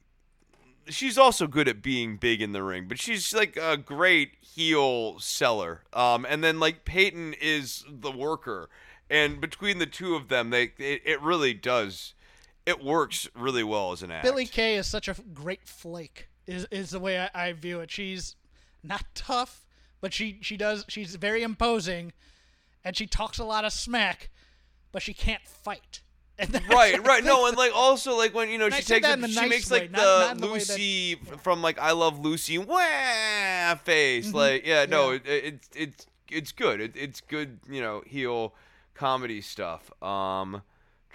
she's 0.88 1.18
also 1.18 1.48
good 1.48 1.68
at 1.68 1.82
being 1.82 2.18
big 2.18 2.42
in 2.42 2.52
the 2.52 2.64
ring, 2.64 2.88
but 2.88 3.00
she's 3.00 3.34
like 3.34 3.58
a 3.58 3.78
great 3.78 4.34
heel 4.42 5.20
seller. 5.20 5.84
Um, 5.94 6.26
and 6.28 6.44
then 6.44 6.60
like 6.60 6.86
Peyton 6.86 7.34
is 7.42 7.84
the 7.90 8.12
worker, 8.12 8.70
and 9.10 9.40
between 9.40 9.80
the 9.80 9.86
two 9.86 10.16
of 10.16 10.28
them, 10.28 10.50
they 10.50 10.74
it, 10.78 11.02
it 11.06 11.22
really 11.22 11.54
does. 11.54 12.14
It 12.66 12.84
works 12.84 13.30
really 13.36 13.64
well 13.64 13.92
as 13.92 14.02
an 14.02 14.12
act. 14.12 14.24
Billie 14.24 14.48
Kay 14.48 14.76
is 14.76 14.88
such 14.88 15.08
a 15.08 15.16
great 15.34 15.68
flake. 15.68 16.30
Is 16.48 16.68
is 16.72 16.92
the 16.92 17.00
way 17.00 17.20
I, 17.20 17.30
I 17.48 17.54
view 17.54 17.80
it. 17.80 17.90
She's 17.92 18.36
not 18.84 19.04
tough, 19.16 19.66
but 20.02 20.14
she 20.14 20.38
she 20.42 20.58
does. 20.58 20.86
She's 20.88 21.16
very 21.16 21.42
imposing, 21.44 22.14
and 22.84 22.96
she 22.96 23.08
talks 23.08 23.40
a 23.40 23.44
lot 23.44 23.66
of 23.66 23.74
smack, 23.74 24.30
but 24.92 25.02
she 25.02 25.14
can't 25.14 25.48
fight. 25.48 26.02
Right, 26.70 27.02
right. 27.08 27.24
No, 27.24 27.48
and 27.48 27.56
like 27.56 27.72
also 27.74 28.18
like 28.18 28.34
when 28.34 28.50
you 28.50 28.58
know 28.58 28.66
And 28.66 28.74
she 28.76 28.84
takes 28.84 29.08
it, 29.08 29.30
she 29.30 29.36
nice 29.36 29.50
makes 29.50 29.72
way, 29.72 29.80
like 29.82 29.92
not- 29.92 30.02
not 30.02 30.36
the 30.36 30.42
the 30.48 30.52
way 30.52 30.60
that- 30.60 30.70
Lucy 30.70 31.16
from 31.42 31.62
like 31.62 31.80
I 31.80 31.92
love 31.94 32.20
Lucy 32.20 32.58
wah 32.58 33.76
face. 33.76 34.34
Like 34.34 34.66
yeah, 34.66 34.86
no, 34.86 35.12
Mm-hmm. 35.12 35.28
Yeah. 35.28 35.34
It, 35.34 35.46
it's 35.46 35.70
it's 35.74 36.08
it's 36.30 36.52
good. 36.52 36.82
It, 36.82 36.92
it's 36.98 37.22
good, 37.22 37.60
you 37.70 37.80
know, 37.82 38.04
heel 38.06 38.54
comedy 38.96 39.40
stuff. 39.42 39.90
Um, 40.04 40.62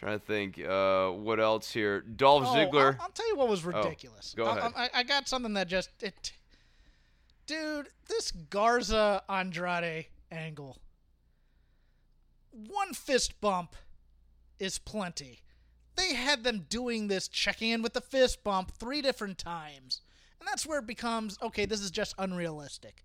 trying 0.01 0.18
to 0.18 0.24
think, 0.24 0.59
uh, 0.59 1.11
what 1.11 1.38
else 1.38 1.70
here? 1.70 2.01
Dolph 2.01 2.44
Oh, 2.46 2.55
Ziggler. 2.55 2.94
I'll, 2.96 3.03
I'll 3.03 3.11
tell 3.11 3.28
you 3.28 3.36
what 3.36 3.48
was 3.48 3.64
ridiculous. 3.64 4.34
go 4.36 4.46
I- 4.46 4.57
ahead. 4.59 4.72
I, 4.74 4.90
I 4.94 5.03
got 5.03 5.28
something 5.28 5.53
that 5.55 5.68
just 5.68 5.90
it. 6.03 6.32
Dude, 7.46 7.88
this 8.09 8.30
Garza 8.30 9.22
Andrade 9.28 10.07
angle. 10.32 10.78
One 12.51 12.94
fist 12.94 13.40
bump 13.40 13.76
is 14.59 14.78
plenty. 14.78 15.40
They 15.96 16.14
had 16.14 16.44
them 16.44 16.66
doing 16.68 17.09
this, 17.09 17.28
checking 17.28 17.70
in 17.70 17.82
with 17.82 17.92
the 17.92 18.01
fist 18.01 18.42
bump 18.42 18.70
three 18.72 19.03
different 19.03 19.36
times. 19.38 20.01
And 20.38 20.48
that's 20.48 20.64
where 20.66 20.78
it 20.78 20.86
becomes 20.86 21.36
okay, 21.42 21.66
this 21.66 21.80
is 21.80 21.90
just 21.90 22.14
unrealistic. 22.18 23.05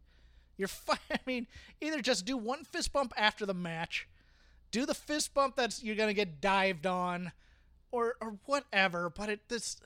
You're 0.58 0.70
fi- 0.70 0.98
I 1.12 1.20
mean, 1.26 1.48
either 1.82 2.02
just 2.02 2.26
do 2.26 2.38
one 2.38 2.64
fist 2.64 2.94
bump 2.94 3.14
after 3.18 3.46
the 3.46 3.54
match, 3.54 4.08
do 4.76 4.86
the 4.86 4.94
fist 4.94 5.34
bump 5.34 5.56
that's 5.56 5.82
you're 5.82 5.96
gonna 5.96 6.14
get 6.14 6.42
dived 6.42 6.86
on, 6.86 7.32
or 7.92 8.16
or 8.20 8.40
whatever. 8.46 9.10
But 9.10 9.30
it 9.30 9.48
this 9.48 9.78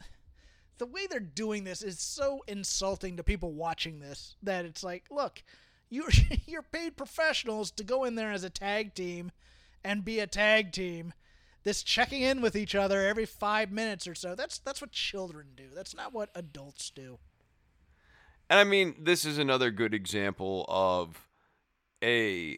the 0.80 0.88
way 0.88 1.06
they're 1.06 1.20
doing 1.20 1.64
this 1.64 1.84
is 1.84 2.00
so 2.00 2.44
insulting 2.48 3.16
to 3.18 3.24
people 3.24 3.54
watching 3.54 4.00
this 4.00 4.36
that 4.42 4.66
it's 4.66 4.84
like, 4.84 5.06
look, 5.12 5.44
you're 5.90 6.10
you're 6.48 6.64
paid 6.64 6.98
professionals 6.98 7.70
to 7.72 7.84
go 7.84 8.04
in 8.04 8.16
there 8.16 8.32
as 8.32 8.44
a 8.44 8.50
tag 8.50 8.96
team 8.96 9.32
and 9.84 10.04
be 10.04 10.20
a 10.20 10.28
tag 10.28 10.72
team. 10.72 11.14
This 11.64 11.84
checking 11.84 12.24
in 12.24 12.42
with 12.42 12.56
each 12.56 12.74
other 12.74 13.06
every 13.06 13.28
five 13.28 13.72
minutes 13.72 14.08
or 14.08 14.16
so. 14.16 14.34
That's 14.34 14.58
that's 14.58 14.82
what 14.82 14.92
children 14.92 15.50
do. 15.56 15.66
That's 15.76 15.96
not 15.96 16.14
what 16.14 16.32
adults 16.34 16.90
do. 16.90 17.20
And 18.50 18.60
I 18.60 18.64
mean, 18.64 18.96
this 19.00 19.24
is 19.24 19.38
another 19.38 19.70
good 19.70 19.94
example 19.94 20.66
of 20.68 21.28
a 22.04 22.58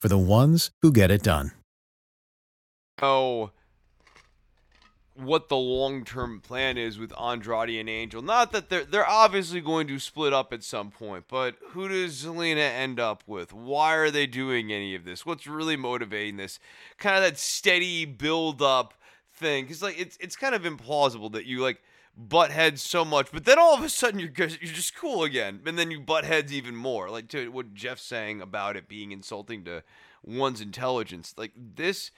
for 0.00 0.08
the 0.08 0.18
ones 0.18 0.70
who 0.82 0.92
get 0.92 1.10
it 1.10 1.22
done. 1.22 1.52
know 3.00 3.50
what 5.18 5.48
the 5.48 5.56
long 5.56 6.04
term 6.04 6.40
plan 6.40 6.76
is 6.76 6.98
with 6.98 7.12
Andrade 7.18 7.70
and 7.80 7.88
Angel. 7.88 8.22
Not 8.22 8.52
that 8.52 8.68
they're 8.68 8.84
they're 8.84 9.08
obviously 9.08 9.60
going 9.60 9.86
to 9.88 9.98
split 9.98 10.32
up 10.32 10.52
at 10.52 10.62
some 10.62 10.90
point, 10.90 11.24
but 11.28 11.56
who 11.70 11.88
does 11.88 12.24
Zelina 12.24 12.58
end 12.58 13.00
up 13.00 13.22
with? 13.26 13.52
Why 13.52 13.94
are 13.94 14.10
they 14.10 14.26
doing 14.26 14.72
any 14.72 14.94
of 14.94 15.04
this? 15.04 15.24
What's 15.24 15.46
really 15.46 15.76
motivating 15.76 16.36
this? 16.36 16.58
Kind 16.98 17.16
of 17.16 17.22
that 17.22 17.38
steady 17.38 18.04
build 18.04 18.60
up 18.60 18.94
thing. 19.32 19.64
Because 19.64 19.82
like 19.82 19.98
it's 19.98 20.16
it's 20.20 20.36
kind 20.36 20.54
of 20.54 20.62
implausible 20.62 21.32
that 21.32 21.46
you 21.46 21.60
like 21.60 21.82
butt 22.16 22.50
heads 22.50 22.82
so 22.82 23.04
much, 23.04 23.28
but 23.32 23.44
then 23.44 23.58
all 23.58 23.74
of 23.74 23.82
a 23.82 23.88
sudden 23.88 24.20
you're 24.20 24.32
you're 24.36 24.48
just 24.48 24.96
cool 24.96 25.24
again, 25.24 25.60
and 25.66 25.78
then 25.78 25.90
you 25.90 26.00
butt 26.00 26.24
heads 26.24 26.52
even 26.52 26.74
more. 26.74 27.10
Like 27.10 27.28
to 27.28 27.50
what 27.50 27.74
Jeff's 27.74 28.02
saying 28.02 28.40
about 28.40 28.76
it 28.76 28.88
being 28.88 29.12
insulting 29.12 29.64
to 29.64 29.82
one's 30.24 30.60
intelligence. 30.60 31.34
Like 31.36 31.52
this 31.56 32.10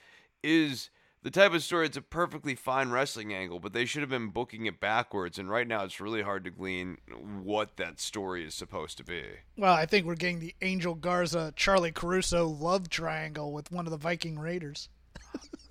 is 0.43 0.89
the 1.21 1.31
type 1.31 1.53
of 1.53 1.63
story. 1.63 1.85
It's 1.85 1.97
a 1.97 2.01
perfectly 2.01 2.55
fine 2.55 2.91
wrestling 2.91 3.33
angle, 3.33 3.59
but 3.59 3.73
they 3.73 3.85
should 3.85 4.01
have 4.01 4.09
been 4.09 4.29
booking 4.29 4.65
it 4.65 4.79
backwards. 4.79 5.37
And 5.37 5.49
right 5.49 5.67
now, 5.67 5.83
it's 5.83 5.99
really 5.99 6.21
hard 6.21 6.45
to 6.45 6.49
glean 6.49 6.97
what 7.43 7.77
that 7.77 7.99
story 7.99 8.45
is 8.45 8.55
supposed 8.55 8.97
to 8.97 9.03
be. 9.03 9.23
Well, 9.57 9.73
I 9.73 9.85
think 9.85 10.05
we're 10.05 10.15
getting 10.15 10.39
the 10.39 10.55
Angel 10.61 10.95
Garza 10.95 11.53
Charly 11.55 11.91
Caruso 11.93 12.47
love 12.47 12.89
triangle 12.89 13.51
with 13.51 13.71
one 13.71 13.85
of 13.85 13.91
the 13.91 13.97
Viking 13.97 14.39
Raiders. 14.39 14.89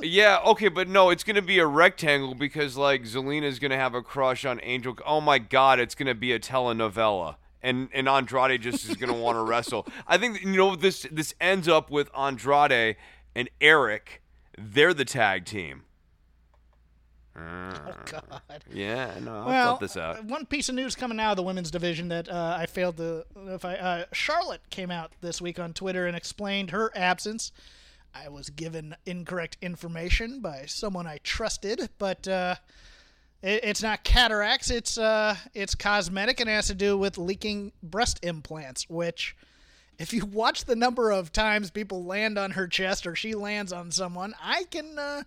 Yeah, 0.01 0.39
okay, 0.47 0.69
but 0.69 0.87
no, 0.87 1.11
it's 1.11 1.25
gonna 1.25 1.43
be 1.43 1.59
a 1.59 1.67
rectangle 1.67 2.35
because 2.35 2.77
like 2.77 3.03
Zelina's 3.03 3.59
gonna 3.59 3.77
have 3.77 3.95
a 3.95 4.03
crush 4.03 4.45
on 4.45 4.61
Angel. 4.63 4.97
Oh 5.05 5.21
my 5.21 5.39
God, 5.39 5.81
it's 5.81 5.97
gonna 5.97 6.15
be 6.15 6.33
a 6.33 6.39
telenovela, 6.39 7.37
and 7.63 7.89
and 7.93 8.09
Andrade 8.09 8.61
just 8.63 8.89
is 8.89 8.95
gonna 8.95 9.13
want 9.13 9.37
to 9.37 9.43
wrestle. 9.43 9.87
I 10.07 10.17
think 10.17 10.41
you 10.43 10.57
know 10.57 10.77
this. 10.77 11.05
This 11.11 11.35
ends 11.41 11.67
up 11.67 11.91
with 11.91 12.11
Andrade 12.17 12.97
and 13.35 13.51
Erik. 13.61 14.23
They're 14.57 14.95
the 14.95 15.05
tag 15.05 15.45
team. 15.45 15.83
Oh 17.37 17.93
God. 18.07 18.65
Yeah, 18.73 19.15
no, 19.21 19.43
I 19.43 19.47
well, 19.47 19.67
thought 19.73 19.81
this 19.81 19.97
out. 19.97 20.19
uh, 20.19 20.23
one 20.23 20.47
piece 20.47 20.69
of 20.69 20.77
news 20.77 20.95
coming 20.95 21.19
out 21.19 21.33
of 21.33 21.37
the 21.37 21.43
women's 21.43 21.71
division 21.73 22.09
that 22.09 22.29
uh, 22.29 22.57
I 22.59 22.67
failed 22.67 22.99
to. 22.99 23.25
If 23.37 23.65
I 23.65 23.75
uh, 23.75 24.05
Charlotte 24.13 24.63
came 24.71 24.93
out 24.93 25.13
this 25.21 25.41
week 25.41 25.59
on 25.59 25.73
Twitter 25.73 26.07
and 26.07 26.17
explained 26.17 26.71
her 26.71 26.93
absence. 26.97 27.51
I 28.15 28.29
was 28.29 28.51
given 28.51 28.97
incorrect 29.07 29.59
information 29.63 30.41
by 30.41 30.65
someone 30.67 31.07
I 31.07 31.19
trusted, 31.23 31.89
but 31.99 32.27
uh, 32.27 32.57
it, 33.43 33.61
it's 33.65 33.83
not 33.83 34.05
cataracts. 34.05 34.71
It's 34.71 34.99
uh, 34.99 35.37
it's 35.55 35.75
cosmetic 35.75 36.41
and 36.41 36.49
it 36.49 36.53
has 36.53 36.67
to 36.69 36.75
do 36.75 36.97
with 36.99 37.19
leaking 37.19 37.73
breast 37.83 38.19
implants. 38.25 38.89
Which, 38.89 39.37
if 39.99 40.13
you 40.13 40.25
watch 40.27 40.65
the 40.65 40.77
number 40.77 41.11
of 41.11 41.33
times 41.33 41.71
people 41.71 42.05
land 42.05 42.39
on 42.39 42.53
her 42.53 42.67
chest 42.67 43.07
or 43.07 43.15
she 43.15 43.35
lands 43.35 43.73
on 43.73 43.91
someone, 43.91 44.35
I 44.43 44.65
can. 44.71 44.99
Uh, 44.99 45.23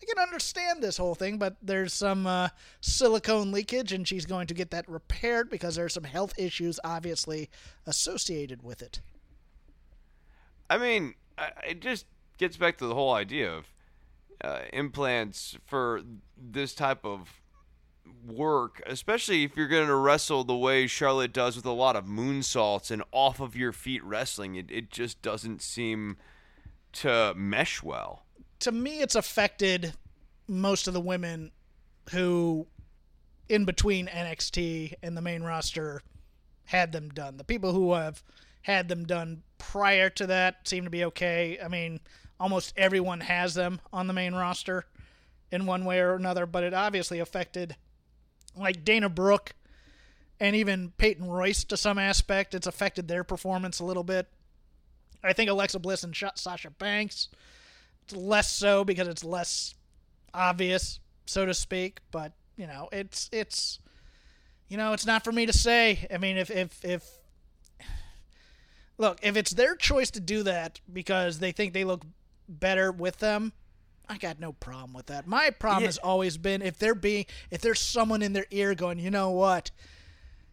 I 0.00 0.06
can 0.06 0.22
understand 0.22 0.80
this 0.80 0.96
whole 0.96 1.16
thing, 1.16 1.38
but 1.38 1.56
there's 1.60 1.92
some 1.92 2.24
uh, 2.24 2.50
silicone 2.80 3.50
leakage, 3.50 3.92
and 3.92 4.06
she's 4.06 4.26
going 4.26 4.46
to 4.46 4.54
get 4.54 4.70
that 4.70 4.88
repaired 4.88 5.50
because 5.50 5.74
there's 5.74 5.92
some 5.92 6.04
health 6.04 6.34
issues 6.38 6.78
obviously 6.84 7.50
associated 7.84 8.62
with 8.62 8.80
it. 8.80 9.00
I 10.70 10.78
mean, 10.78 11.14
I- 11.36 11.50
it 11.70 11.80
just 11.80 12.06
gets 12.38 12.56
back 12.56 12.78
to 12.78 12.86
the 12.86 12.94
whole 12.94 13.12
idea 13.12 13.52
of 13.52 13.72
uh, 14.42 14.60
implants 14.72 15.56
for 15.66 16.02
this 16.36 16.74
type 16.74 17.04
of 17.04 17.40
work, 18.26 18.82
especially 18.86 19.44
if 19.44 19.56
you're 19.56 19.68
going 19.68 19.86
to 19.86 19.94
wrestle 19.94 20.44
the 20.44 20.56
way 20.56 20.86
Charlotte 20.86 21.32
does 21.32 21.56
with 21.56 21.66
a 21.66 21.72
lot 21.72 21.96
of 21.96 22.04
moonsaults 22.04 22.90
and 22.90 23.02
off 23.12 23.40
of 23.40 23.56
your 23.56 23.72
feet 23.72 24.02
wrestling. 24.04 24.54
It, 24.54 24.70
it 24.70 24.90
just 24.90 25.20
doesn't 25.22 25.62
seem 25.62 26.16
to 26.92 27.34
mesh 27.36 27.82
well. 27.82 28.24
To 28.60 28.72
me, 28.72 29.00
it's 29.00 29.14
affected 29.14 29.94
most 30.46 30.88
of 30.88 30.94
the 30.94 31.00
women 31.00 31.52
who, 32.10 32.66
in 33.48 33.64
between 33.64 34.06
NXT 34.06 34.94
and 35.02 35.16
the 35.16 35.22
main 35.22 35.42
roster, 35.42 36.02
had 36.64 36.92
them 36.92 37.10
done. 37.10 37.36
The 37.36 37.44
people 37.44 37.72
who 37.72 37.92
have 37.94 38.22
had 38.62 38.88
them 38.88 39.04
done 39.04 39.42
prior 39.58 40.10
to 40.10 40.26
that 40.26 40.66
seem 40.68 40.84
to 40.84 40.90
be 40.90 41.04
okay. 41.04 41.58
I 41.62 41.68
mean, 41.68 42.00
almost 42.40 42.72
everyone 42.76 43.20
has 43.20 43.54
them 43.54 43.80
on 43.92 44.06
the 44.06 44.12
main 44.12 44.34
roster 44.34 44.84
in 45.50 45.66
one 45.66 45.84
way 45.84 45.98
or 46.00 46.14
another, 46.14 46.46
but 46.46 46.64
it 46.64 46.74
obviously 46.74 47.18
affected 47.18 47.76
like 48.56 48.84
Dana 48.84 49.08
Brooke 49.08 49.54
and 50.40 50.54
even 50.54 50.92
Peyton 50.98 51.28
Royce 51.28 51.64
to 51.64 51.76
some 51.76 51.98
aspect. 51.98 52.54
It's 52.54 52.66
affected 52.66 53.08
their 53.08 53.24
performance 53.24 53.80
a 53.80 53.84
little 53.84 54.04
bit. 54.04 54.28
I 55.22 55.32
think 55.32 55.50
Alexa 55.50 55.78
Bliss 55.80 56.04
and 56.04 56.14
Sha- 56.14 56.30
Sasha 56.34 56.70
Banks, 56.70 57.28
it's 58.04 58.14
less 58.14 58.50
so 58.50 58.84
because 58.84 59.08
it's 59.08 59.24
less 59.24 59.74
obvious, 60.32 61.00
so 61.26 61.44
to 61.44 61.54
speak. 61.54 62.00
But 62.10 62.32
you 62.56 62.66
know, 62.66 62.88
it's 62.92 63.28
it's 63.32 63.80
you 64.68 64.76
know, 64.76 64.92
it's 64.92 65.06
not 65.06 65.24
for 65.24 65.32
me 65.32 65.46
to 65.46 65.52
say. 65.52 66.06
I 66.12 66.18
mean, 66.18 66.36
if 66.36 66.50
if 66.50 66.84
if 66.84 67.04
look, 68.98 69.18
if 69.22 69.36
it's 69.36 69.50
their 69.50 69.74
choice 69.74 70.10
to 70.12 70.20
do 70.20 70.44
that 70.44 70.80
because 70.92 71.40
they 71.40 71.50
think 71.50 71.72
they 71.72 71.84
look 71.84 72.04
better 72.48 72.90
with 72.90 73.18
them, 73.18 73.52
I 74.08 74.16
got 74.18 74.40
no 74.40 74.52
problem 74.52 74.94
with 74.94 75.06
that. 75.06 75.26
My 75.26 75.50
problem 75.50 75.82
Yeah. 75.82 75.88
has 75.88 75.98
always 75.98 76.38
been 76.38 76.62
if 76.62 76.78
there 76.78 76.94
being 76.94 77.26
if 77.50 77.60
there's 77.60 77.80
someone 77.80 78.22
in 78.22 78.32
their 78.32 78.46
ear 78.50 78.74
going, 78.74 78.98
you 78.98 79.10
know 79.10 79.30
what, 79.30 79.70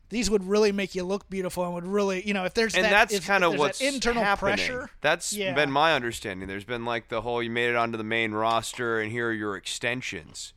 these 0.10 0.30
would 0.30 0.43
really 0.43 0.72
make 0.72 0.93
you 0.93 1.04
look 1.04 1.30
beautiful 1.30 1.64
and 1.66 1.74
would 1.74 1.88
really, 1.88 2.26
you 2.28 2.34
know, 2.34 2.46
if 2.46 2.54
there's 2.54 2.76
and 2.76 2.86
that, 2.86 3.10
that's 3.10 3.26
kind 3.26 3.43
of 3.43 3.58
what's 3.58 3.82
internal 3.82 4.24
happening. 4.24 4.56
pressure. 4.56 4.89
That's 5.02 5.34
Yeah. 5.34 5.54
been 5.56 5.72
my 5.72 5.93
understanding. 5.93 6.48
There's 6.48 6.66
been 6.66 6.86
like 6.86 7.08
the 7.08 7.22
whole 7.22 7.41
you 7.41 7.50
made 7.50 7.70
it 7.70 7.76
onto 7.76 7.98
the 7.98 8.04
main 8.04 8.32
roster, 8.34 9.00
and 9.00 9.12
here 9.12 9.30
are 9.30 9.34
your 9.34 9.56
extensions. 9.56 10.54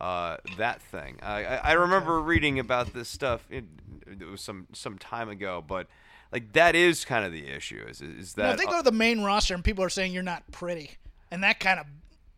Uh, 0.00 0.36
that 0.44 0.82
thing. 0.82 1.18
I, 1.22 1.44
I, 1.44 1.54
I 1.56 1.72
remember 1.72 2.20
reading 2.20 2.58
about 2.58 2.92
this 2.94 3.08
stuff. 3.08 3.46
It, 3.48 3.64
it 4.06 4.24
was 4.28 4.40
some 4.40 4.66
some 4.72 4.98
time 4.98 5.28
ago, 5.28 5.64
but 5.66 5.86
like 6.34 6.52
that 6.52 6.74
is 6.74 7.04
kind 7.04 7.24
of 7.24 7.30
the 7.30 7.46
issue. 7.46 7.82
Is 7.88 8.02
is 8.02 8.34
that 8.34 8.54
if 8.54 8.58
they 8.58 8.64
go 8.64 8.78
to 8.78 8.82
the 8.82 8.92
main 8.92 9.22
roster 9.22 9.54
and 9.54 9.62
people 9.62 9.84
are 9.84 9.88
saying 9.88 10.12
you're 10.12 10.24
not 10.24 10.42
pretty, 10.50 10.90
and 11.30 11.44
that 11.44 11.60
kind 11.60 11.78
of 11.78 11.86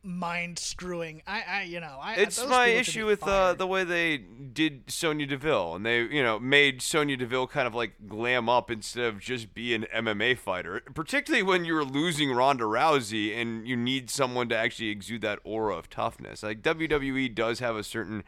mind 0.05 0.59
screwing, 0.59 1.23
I, 1.27 1.43
I, 1.49 1.63
you 1.63 1.81
know, 1.81 1.99
I. 2.01 2.17
It's 2.17 2.47
my 2.47 2.67
issue 2.67 3.07
with 3.07 3.27
uh, 3.27 3.55
the 3.55 3.67
way 3.67 3.85
they 3.85 4.19
did 4.19 4.91
Sonya 4.91 5.27
Deville, 5.27 5.77
and 5.77 5.87
they, 5.87 6.03
you 6.03 6.23
know, 6.23 6.39
made 6.39 6.83
Sonya 6.83 7.17
Deville 7.17 7.47
kind 7.47 7.67
of 7.67 7.75
like 7.75 7.95
glam 8.07 8.51
up 8.51 8.71
instead 8.71 9.07
of 9.07 9.19
just 9.19 9.55
be 9.55 9.75
an 9.75 9.87
MMA 9.95 10.37
fighter. 10.37 10.83
Particularly 10.93 11.43
when 11.43 11.65
you're 11.65 11.83
losing 11.83 12.31
Ronda 12.31 12.65
Rousey 12.65 13.35
and 13.35 13.67
you 13.67 13.77
need 13.77 14.11
someone 14.11 14.51
to 14.51 14.57
actually 14.57 14.91
exude 14.91 15.23
that 15.23 15.39
aura 15.43 15.75
of 15.75 15.89
toughness. 15.89 16.43
Like 16.43 16.61
WWE 16.61 17.35
does 17.35 17.61
have 17.61 17.77
a 17.77 17.83
certain 17.83 18.25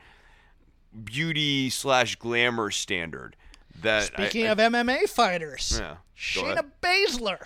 beauty 1.04 1.68
slash 1.68 2.16
glamour 2.16 2.70
standard. 2.70 3.36
That 3.82 4.04
Speaking 4.04 4.46
I, 4.46 4.50
of 4.50 4.58
MMA 4.58 5.08
fighters, 5.08 5.78
Yeah, 5.80 5.96
Shayna. 6.16 6.70
Baszler 6.82 7.38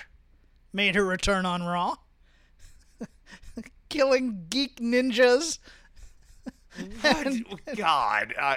made 0.73 0.95
her 0.95 1.05
return 1.05 1.45
on 1.45 1.63
Raw, 1.63 1.97
killing 3.89 4.47
geek 4.49 4.77
ninjas. 4.77 5.59
And- 7.05 7.45
God, 7.77 8.33
I, 8.41 8.57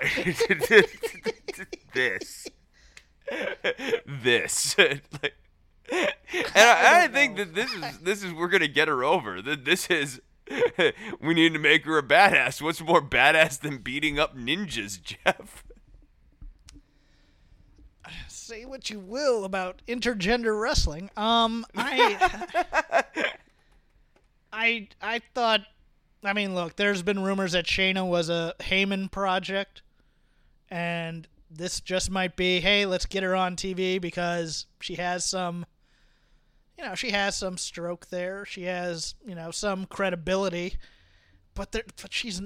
this, 1.93 2.47
this, 4.23 4.77
like, 4.77 5.33
and 5.91 6.09
I, 6.55 7.03
I 7.03 7.07
think 7.09 7.35
that 7.37 7.53
this 7.53 7.73
is 7.73 7.99
this 7.99 8.23
is 8.23 8.33
we're 8.33 8.47
gonna 8.47 8.69
get 8.69 8.87
her 8.87 9.03
over. 9.03 9.41
That 9.41 9.65
this 9.65 9.89
is 9.89 10.21
we 11.19 11.33
need 11.33 11.53
to 11.53 11.59
make 11.59 11.85
her 11.85 11.97
a 11.97 12.03
badass. 12.03 12.61
What's 12.61 12.81
more 12.81 13.01
badass 13.01 13.59
than 13.59 13.79
beating 13.79 14.17
up 14.19 14.37
ninjas, 14.37 15.01
Jeff? 15.01 15.63
Say 18.45 18.63
what 18.65 18.89
you 18.89 18.99
will 18.99 19.43
about 19.43 19.81
intergender 19.87 20.59
wrestling. 20.59 21.09
Um, 21.17 21.65
I, 21.75 22.61
I, 24.53 24.87
I 25.01 25.21
thought. 25.33 25.61
I 26.23 26.33
mean, 26.33 26.55
look, 26.55 26.75
there's 26.75 27.03
been 27.03 27.23
rumors 27.23 27.51
that 27.51 27.65
Shayna 27.65 28.07
was 28.07 28.29
a 28.29 28.53
Heyman 28.59 29.11
project, 29.11 29.81
and 30.69 31.27
this 31.51 31.79
just 31.81 32.09
might 32.09 32.35
be, 32.35 32.59
hey, 32.59 32.85
let's 32.85 33.05
get 33.05 33.21
her 33.21 33.35
on 33.35 33.55
TV 33.55 34.01
because 34.01 34.65
she 34.79 34.95
has 34.95 35.23
some, 35.23 35.65
you 36.77 36.85
know, 36.85 36.95
she 36.95 37.11
has 37.11 37.35
some 37.35 37.57
stroke 37.57 38.07
there. 38.07 38.43
She 38.45 38.63
has, 38.63 39.13
you 39.25 39.35
know, 39.35 39.51
some 39.51 39.85
credibility, 39.85 40.77
but 41.53 41.71
there, 41.71 41.83
but 42.01 42.13
she's. 42.13 42.41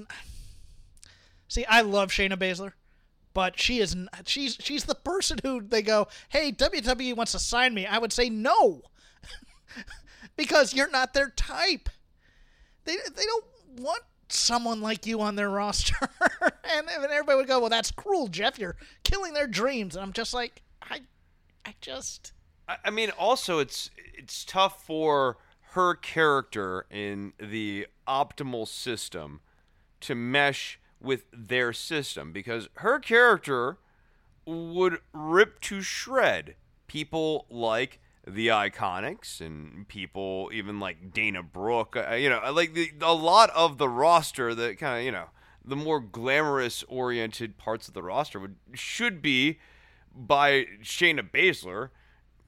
See, 1.48 1.64
I 1.64 1.80
love 1.80 2.10
Shayna 2.10 2.36
Baszler 2.36 2.72
but 3.32 3.58
she 3.58 3.78
is 3.78 3.96
she's 4.26 4.56
she's 4.60 4.84
the 4.84 4.94
person 4.94 5.38
who 5.42 5.60
they 5.60 5.82
go, 5.82 6.08
"Hey, 6.28 6.52
WWE 6.52 7.16
wants 7.16 7.32
to 7.32 7.38
sign 7.38 7.74
me." 7.74 7.86
I 7.86 7.98
would 7.98 8.12
say 8.12 8.28
no. 8.28 8.82
because 10.36 10.74
you're 10.74 10.90
not 10.90 11.14
their 11.14 11.30
type. 11.30 11.88
They 12.84 12.96
they 12.96 13.24
don't 13.24 13.44
want 13.78 14.02
someone 14.28 14.80
like 14.80 15.06
you 15.06 15.20
on 15.20 15.36
their 15.36 15.50
roster. 15.60 15.96
and, 16.30 16.88
and 16.88 17.04
everybody 17.04 17.36
would 17.36 17.48
go, 17.48 17.60
"Well, 17.60 17.70
that's 17.70 17.90
cruel, 17.90 18.28
Jeff. 18.28 18.58
You're 18.58 18.76
killing 19.04 19.34
their 19.34 19.46
dreams." 19.46 19.96
And 19.96 20.02
I'm 20.02 20.12
just 20.12 20.34
like, 20.34 20.62
I 20.82 21.00
I 21.64 21.74
just 21.80 22.32
I, 22.84 22.90
mean, 22.90 23.10
also 23.18 23.58
it's 23.58 23.90
it's 23.96 24.44
tough 24.44 24.84
for 24.84 25.38
her 25.72 25.94
character 25.94 26.86
in 26.90 27.32
the 27.38 27.86
optimal 28.06 28.66
system 28.66 29.40
to 30.00 30.14
mesh 30.14 30.79
with 31.00 31.24
their 31.32 31.72
system 31.72 32.32
because 32.32 32.68
her 32.74 32.98
character 32.98 33.78
would 34.46 34.98
rip 35.12 35.60
to 35.60 35.80
shred 35.80 36.54
people 36.86 37.46
like 37.50 38.00
the 38.26 38.48
Iconics 38.48 39.40
and 39.40 39.86
people 39.88 40.50
even 40.52 40.80
like 40.80 41.12
Dana 41.12 41.42
Brooke. 41.42 41.96
Uh, 41.96 42.14
you 42.14 42.28
know, 42.28 42.40
like 42.52 42.74
the, 42.74 42.92
a 43.00 43.14
lot 43.14 43.50
of 43.50 43.78
the 43.78 43.88
roster 43.88 44.54
that 44.54 44.78
kind 44.78 44.98
of 44.98 45.04
you 45.04 45.12
know 45.12 45.26
the 45.64 45.76
more 45.76 46.00
glamorous 46.00 46.82
oriented 46.88 47.58
parts 47.58 47.88
of 47.88 47.94
the 47.94 48.02
roster 48.02 48.38
would 48.38 48.56
should 48.74 49.22
be 49.22 49.58
by 50.14 50.66
Shayna 50.82 51.30
Baszler 51.30 51.90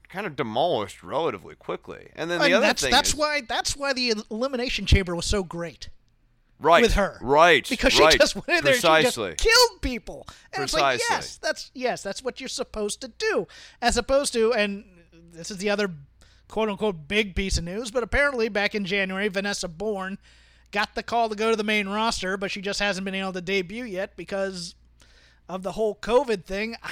kind 0.09 0.26
of 0.26 0.36
demolished 0.36 1.03
relatively 1.03 1.55
quickly. 1.55 2.11
And 2.14 2.30
then 2.30 2.38
the 2.38 2.46
and 2.46 2.55
other 2.55 2.66
that's 2.66 2.82
thing 2.82 2.90
that's 2.90 3.11
is, 3.11 3.16
why 3.16 3.40
that's 3.40 3.76
why 3.76 3.92
the 3.92 4.14
elimination 4.30 4.86
chamber 4.86 5.16
was 5.16 5.26
so 5.26 5.42
great. 5.42 5.88
Right 6.62 6.82
with 6.82 6.94
her. 6.94 7.18
right 7.20 7.68
because 7.68 7.98
right, 7.98 8.12
she 8.12 8.18
just 8.18 8.34
went 8.36 8.48
in 8.48 8.64
there 8.64 8.74
precisely. 8.74 9.30
and 9.30 9.40
she 9.40 9.48
just 9.48 9.56
killed 9.68 9.82
people. 9.82 10.26
And 10.54 10.62
it's 10.62 10.72
like, 10.74 10.98
Precisely. 10.98 11.06
yes, 11.10 11.36
that's 11.38 11.70
yes, 11.74 12.02
that's 12.02 12.22
what 12.22 12.40
you're 12.40 12.48
supposed 12.48 13.00
to 13.02 13.08
do, 13.08 13.46
as 13.80 13.96
opposed 13.96 14.32
to, 14.34 14.52
and 14.54 14.84
this 15.32 15.50
is 15.50 15.58
the 15.58 15.70
other 15.70 15.90
quote 16.48 16.68
unquote 16.68 17.08
big 17.08 17.34
piece 17.34 17.58
of 17.58 17.64
news. 17.64 17.90
But 17.90 18.02
apparently, 18.02 18.48
back 18.48 18.74
in 18.74 18.84
January, 18.84 19.28
Vanessa 19.28 19.68
Borne 19.68 20.18
got 20.70 20.94
the 20.94 21.02
call 21.02 21.28
to 21.28 21.34
go 21.34 21.50
to 21.50 21.56
the 21.56 21.64
main 21.64 21.88
roster, 21.88 22.36
but 22.36 22.50
she 22.50 22.60
just 22.60 22.80
hasn't 22.80 23.04
been 23.04 23.14
able 23.14 23.32
to 23.32 23.40
debut 23.40 23.84
yet 23.84 24.16
because 24.16 24.74
of 25.48 25.62
the 25.62 25.72
whole 25.72 25.94
COVID 25.96 26.44
thing. 26.44 26.76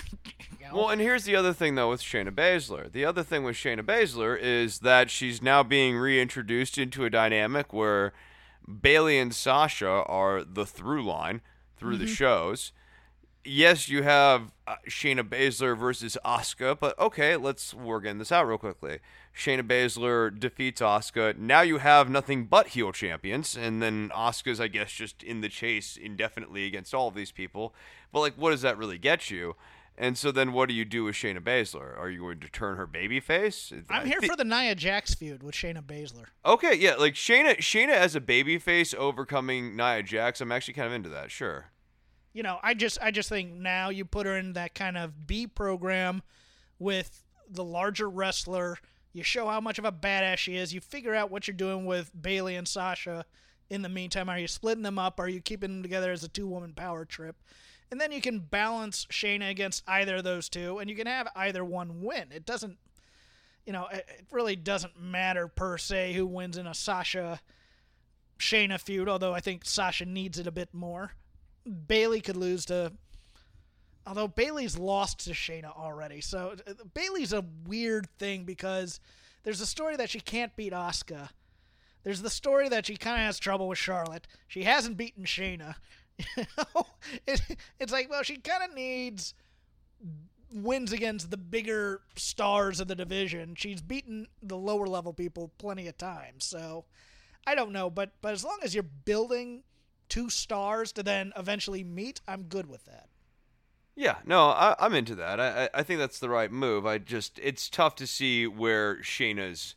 You 0.61 0.67
know, 0.67 0.77
Well, 0.77 0.89
and 0.91 1.01
here's 1.01 1.25
the 1.25 1.35
other 1.37 1.55
thing, 1.55 1.75
though, 1.75 1.89
with 1.89 2.03
Shayna 2.03 2.31
Baszler. 2.31 2.93
The 2.93 3.03
other 3.03 3.23
thing 3.23 3.45
with 3.45 3.57
Shayna 3.57 3.81
Baszler 3.81 4.39
is 4.39 4.81
that 4.81 5.09
she's 5.09 5.41
now 5.41 5.63
being 5.63 5.97
reintroduced 5.97 6.77
into 6.77 7.07
a 7.07 7.11
dynamic 7.11 7.73
where 7.73 8.13
Bayley 8.71 9.19
and 9.19 9.35
Sasha 9.35 9.89
are 9.89 10.45
the 10.45 10.67
through 10.67 11.05
line 11.05 11.41
through 11.77 11.97
the 11.97 12.07
shows. 12.07 12.73
Yes, 13.43 13.89
you 13.89 14.03
have 14.03 14.53
uh, 14.67 14.77
Shayna 14.87 15.27
Baszler 15.27 15.77
versus 15.77 16.19
Asuka, 16.27 16.79
but 16.79 16.99
okay, 16.99 17.37
let's 17.37 17.73
work 17.73 18.05
in 18.05 18.19
this 18.19 18.31
out 18.31 18.47
real 18.47 18.59
quickly. 18.59 18.99
Shayna 19.35 19.63
Baszler 19.63 20.39
defeats 20.39 20.83
Asuka. 20.83 21.39
Now 21.39 21.63
you 21.63 21.79
have 21.79 22.11
nothing 22.11 22.45
but 22.45 22.69
heel 22.69 22.93
champions, 22.93 23.57
and 23.57 23.83
then 23.83 24.11
Asuka's, 24.15 24.61
I 24.61 24.69
guess, 24.69 24.93
just 24.93 25.23
in 25.23 25.41
the 25.41 25.49
chase 25.49 25.97
indefinitely 25.97 26.67
against 26.67 26.93
all 26.93 27.09
of 27.09 27.15
these 27.15 27.33
people. 27.33 27.75
But 28.13 28.21
like, 28.21 28.35
what 28.35 28.51
does 28.51 28.61
that 28.61 28.77
really 28.77 28.99
get 28.99 29.31
you? 29.31 29.57
And 29.99 30.17
so 30.17 30.33
then, 30.33 30.53
what 30.53 30.69
do 30.71 30.75
you 30.75 30.87
do 30.87 31.05
with 31.05 31.15
Shayna 31.15 31.41
Baszler? 31.41 31.99
Are 31.99 32.09
you 32.09 32.21
going 32.21 32.41
to 32.41 32.49
turn 32.49 32.77
her 32.79 32.87
babyface? 32.87 33.85
I'm 33.91 34.07
here 34.07 34.21
for 34.23 34.35
the 34.35 34.45
Nia 34.45 34.75
Jax 34.75 35.15
feud 35.15 35.43
with 35.43 35.55
Shayna 35.55 35.83
Baszler. 35.83 36.25
Okay, 36.47 36.75
yeah, 36.75 36.95
like 36.95 37.15
Shayna, 37.15 37.59
Shayna 37.59 37.91
as 37.91 38.17
a 38.17 38.21
babyface 38.21 38.95
overcoming 38.95 39.77
Nia 39.77 40.03
Jax. 40.03 40.41
I'm 40.41 40.53
actually 40.53 40.75
kind 40.75 40.87
of 40.87 40.95
into 40.95 41.11
that. 41.11 41.31
Sure. 41.31 41.67
you 42.33 42.43
know, 42.43 42.59
I 42.63 42.73
just 42.73 42.99
I 43.03 43.11
just 43.11 43.29
think 43.29 43.53
now 43.53 43.91
you 43.91 44.07
put 44.07 44.25
her 44.27 44.39
in 44.39 44.55
that 44.55 44.75
kind 44.75 44.97
of 44.97 45.27
B 45.27 45.47
program 45.47 46.23
with 46.79 47.23
the 47.49 47.65
larger 47.65 48.09
wrestler. 48.09 48.79
You 49.13 49.23
show 49.23 49.49
how 49.49 49.61
much 49.61 49.79
of 49.79 49.85
a 49.85 49.93
badass 49.93 50.39
she 50.39 50.57
is. 50.57 50.73
You 50.73 50.81
figure 50.81 51.15
out 51.15 51.31
what 51.31 51.47
you're 51.47 51.57
doing 51.57 51.85
with 51.85 52.11
Bayley 52.19 52.55
and 52.55 52.67
Sasha. 52.67 53.27
In 53.69 53.83
the 53.83 53.89
meantime, 53.89 54.29
are 54.31 54.39
you 54.39 54.49
splitting 54.49 54.83
them 54.85 54.99
up? 54.99 55.21
Are 55.21 55.29
you 55.29 55.41
keeping 55.41 55.71
them 55.75 55.83
together 55.83 56.11
as 56.11 56.25
a 56.25 56.29
two 56.29 56.47
woman 56.47 56.73
power 56.73 57.05
trip? 57.05 57.37
And 57.91 58.01
then 58.01 58.13
you 58.13 58.21
can 58.21 58.39
balance 58.39 59.07
Shayna 59.11 59.51
against 59.51 59.83
either 59.87 60.17
of 60.17 60.25
those 60.25 60.49
two, 60.49 60.79
and 60.79 60.89
you 60.89 60.95
can 60.95 61.07
have 61.07 61.29
either 61.35 61.65
one 61.65 62.03
win. 62.03 62.29
It 62.33 62.47
doesn't, 62.47 62.79
you 63.67 63.73
know, 63.73 63.89
it 63.91 64.27
really 64.31 64.55
doesn't 64.55 65.01
matter 65.01 65.49
per 65.49 65.77
se 65.77 66.13
who 66.13 66.27
wins 66.27 66.57
in 66.57 66.67
a 66.67 66.75
Sasha 66.75 67.41
Shayna 68.39 68.81
feud, 68.81 69.09
although 69.09 69.35
I 69.35 69.41
think 69.41 69.65
Sasha 69.65 70.05
needs 70.05 70.39
it 70.39 70.47
a 70.47 70.53
bit 70.53 70.73
more. 70.73 71.13
Bayley 71.87 72.21
could 72.21 72.37
lose 72.37 72.65
to. 72.67 72.93
Although 74.07 74.29
Bayley's 74.29 74.79
lost 74.79 75.25
to 75.27 75.33
Shayna 75.33 75.77
already, 75.77 76.21
so 76.23 76.55
Bayley's 76.95 77.35
a 77.35 77.45
weird 77.67 78.09
thing 78.19 78.45
because 78.45 78.99
there's 79.43 79.61
a 79.61 79.67
story 79.67 79.97
that 79.97 80.11
she 80.11 80.21
can't 80.21 80.57
beat 80.57 80.73
Asuka. 80.73 81.29
There's 82.03 82.23
the 82.23 82.31
story 82.31 82.71
that 82.71 82.87
she 82.87 82.97
kind 82.97 83.21
of 83.21 83.27
has 83.27 83.39
trouble 83.39 83.69
with 83.69 83.79
Charlotte. 83.79 84.27
She 84.49 84.63
hasn't 84.63 84.97
beaten 84.97 85.25
Shayna. 85.25 85.75
It, 87.27 87.41
it's 87.81 87.93
like, 87.93 88.11
well, 88.11 88.23
she 88.23 88.37
kind 88.37 88.63
of 88.63 88.75
needs 88.75 89.35
wins 90.53 90.93
against 90.93 91.31
the 91.31 91.37
bigger 91.37 92.03
stars 92.17 92.81
of 92.81 92.89
the 92.89 92.95
division. 92.95 93.55
She's 93.55 93.81
beaten 93.81 94.27
the 94.43 94.57
lower 94.57 94.87
level 94.87 95.13
people 95.13 95.51
plenty 95.59 95.87
of 95.89 95.97
times. 95.97 96.45
So 96.45 96.85
I 97.47 97.55
don't 97.55 97.73
know, 97.73 97.91
but 97.91 98.13
but 98.21 98.33
as 98.33 98.45
long 98.45 98.59
as 98.63 98.75
you're 98.75 98.83
building 98.83 99.63
two 100.09 100.29
stars 100.29 100.93
to 100.93 101.03
then 101.03 101.33
eventually 101.37 101.85
meet, 101.85 102.21
I'm 102.27 102.45
good 102.45 102.69
with 102.69 102.85
that. 102.87 103.09
Yeah, 103.97 104.17
no, 104.25 104.49
I, 104.49 104.77
I'm 104.79 104.95
into 104.95 105.15
that. 105.17 105.41
I 105.41 105.69
I 105.73 105.83
think 105.83 106.01
that's 106.01 106.19
the 106.19 106.29
right 106.29 106.51
move. 106.51 106.87
I 106.87 106.99
just 106.99 107.39
it's 107.43 107.69
tough 107.69 107.95
to 107.97 108.07
see 108.07 108.47
where 108.47 108.97
Shayna's 108.97 109.75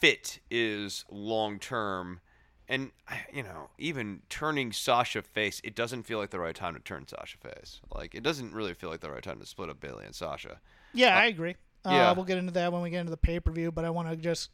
fit 0.00 0.40
is 0.50 1.04
long 1.10 1.58
term 1.58 2.20
and 2.68 2.90
you 3.32 3.42
know, 3.42 3.70
even 3.78 4.20
turning 4.28 4.72
Sasha 4.72 5.22
face, 5.22 5.60
it 5.64 5.74
doesn't 5.74 6.02
feel 6.02 6.18
like 6.18 6.30
the 6.30 6.38
right 6.38 6.54
time 6.54 6.74
to 6.74 6.80
turn 6.80 7.06
Sasha 7.06 7.38
face. 7.38 7.80
Like 7.94 8.14
it 8.14 8.22
doesn't 8.22 8.52
really 8.52 8.74
feel 8.74 8.90
like 8.90 9.00
the 9.00 9.10
right 9.10 9.22
time 9.22 9.40
to 9.40 9.46
split 9.46 9.70
up 9.70 9.80
Bayley 9.80 10.04
and 10.04 10.14
Sasha. 10.14 10.60
Yeah, 10.92 11.16
I 11.16 11.26
agree. 11.26 11.56
Uh, 11.84 11.90
yeah. 11.90 12.12
we'll 12.12 12.24
get 12.24 12.38
into 12.38 12.52
that 12.52 12.72
when 12.72 12.82
we 12.82 12.90
get 12.90 13.00
into 13.00 13.10
the 13.10 13.16
pay 13.16 13.40
per 13.40 13.50
view, 13.50 13.72
but 13.72 13.84
I 13.84 13.90
want 13.90 14.10
to 14.10 14.16
just 14.16 14.50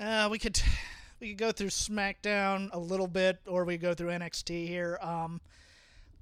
uh, 0.00 0.28
we 0.30 0.38
could 0.38 0.60
we 1.20 1.28
could 1.28 1.38
go 1.38 1.52
through 1.52 1.68
SmackDown 1.68 2.70
a 2.72 2.78
little 2.78 3.08
bit, 3.08 3.38
or 3.46 3.64
we 3.64 3.76
go 3.76 3.94
through 3.94 4.08
NXT 4.08 4.66
here. 4.66 4.98
Um, 5.00 5.40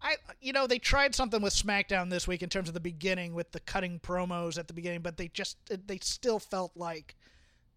I 0.02 0.16
you 0.40 0.52
know 0.52 0.66
they 0.66 0.78
tried 0.78 1.14
something 1.14 1.40
with 1.40 1.54
SmackDown 1.54 2.10
this 2.10 2.28
week 2.28 2.42
in 2.42 2.48
terms 2.48 2.68
of 2.68 2.74
the 2.74 2.80
beginning 2.80 3.34
with 3.34 3.52
the 3.52 3.60
cutting 3.60 4.00
promos 4.00 4.58
at 4.58 4.68
the 4.68 4.74
beginning, 4.74 5.00
but 5.00 5.16
they 5.16 5.28
just 5.28 5.56
they 5.86 5.98
still 6.02 6.38
felt 6.38 6.72
like 6.76 7.16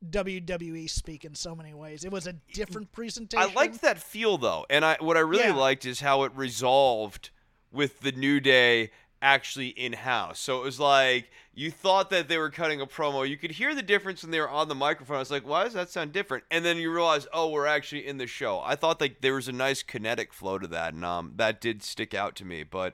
WWE 0.10 0.90
speak 0.90 1.26
in 1.26 1.34
so 1.36 1.56
many 1.56 1.74
ways. 1.74 2.04
It 2.04 2.12
was 2.12 2.28
a 2.28 2.34
different 2.54 2.92
presentation. 2.92 3.50
I 3.50 3.54
liked 3.54 3.82
that 3.82 3.98
feel 4.00 4.38
though, 4.38 4.66
and 4.70 4.86
I 4.86 4.98
what 5.00 5.18
I 5.18 5.22
really 5.22 5.46
Yeah. 5.46 5.54
liked 5.56 5.86
is 5.86 6.02
how 6.02 6.24
it 6.24 6.32
resolved 6.36 7.30
with 7.72 8.02
the 8.02 8.12
New 8.12 8.40
Day 8.40 8.92
actually 9.22 9.70
in 9.70 9.94
house. 9.94 10.40
So 10.40 10.60
it 10.60 10.64
was 10.64 10.80
like 10.80 11.32
you 11.54 11.72
thought 11.72 12.12
that 12.12 12.28
they 12.28 12.38
were 12.38 12.52
cutting 12.52 12.80
a 12.82 12.86
promo. 12.86 13.28
You 13.28 13.36
could 13.38 13.50
hear 13.52 13.74
the 13.74 13.82
difference 13.82 14.22
when 14.22 14.30
they 14.32 14.40
were 14.40 14.50
on 14.50 14.68
the 14.68 14.76
microphone. 14.76 15.16
I 15.16 15.20
was 15.20 15.32
like, 15.32 15.48
why 15.48 15.64
does 15.64 15.74
that 15.74 15.90
sound 15.90 16.14
different? 16.14 16.44
And 16.52 16.64
then 16.64 16.78
you 16.78 16.94
realize, 16.94 17.26
oh, 17.34 17.50
we're 17.50 17.66
actually 17.66 18.06
in 18.06 18.20
the 18.20 18.28
show. 18.28 18.62
I 18.64 18.76
thought 18.76 19.02
like 19.02 19.22
there 19.22 19.34
was 19.34 19.48
a 19.48 19.52
nice 19.52 19.82
kinetic 19.82 20.32
flow 20.34 20.60
to 20.60 20.68
that, 20.68 20.94
and 20.94 21.04
um, 21.04 21.34
that 21.38 21.60
did 21.60 21.82
stick 21.82 22.14
out 22.14 22.36
to 22.36 22.46
me. 22.46 22.62
But 22.62 22.94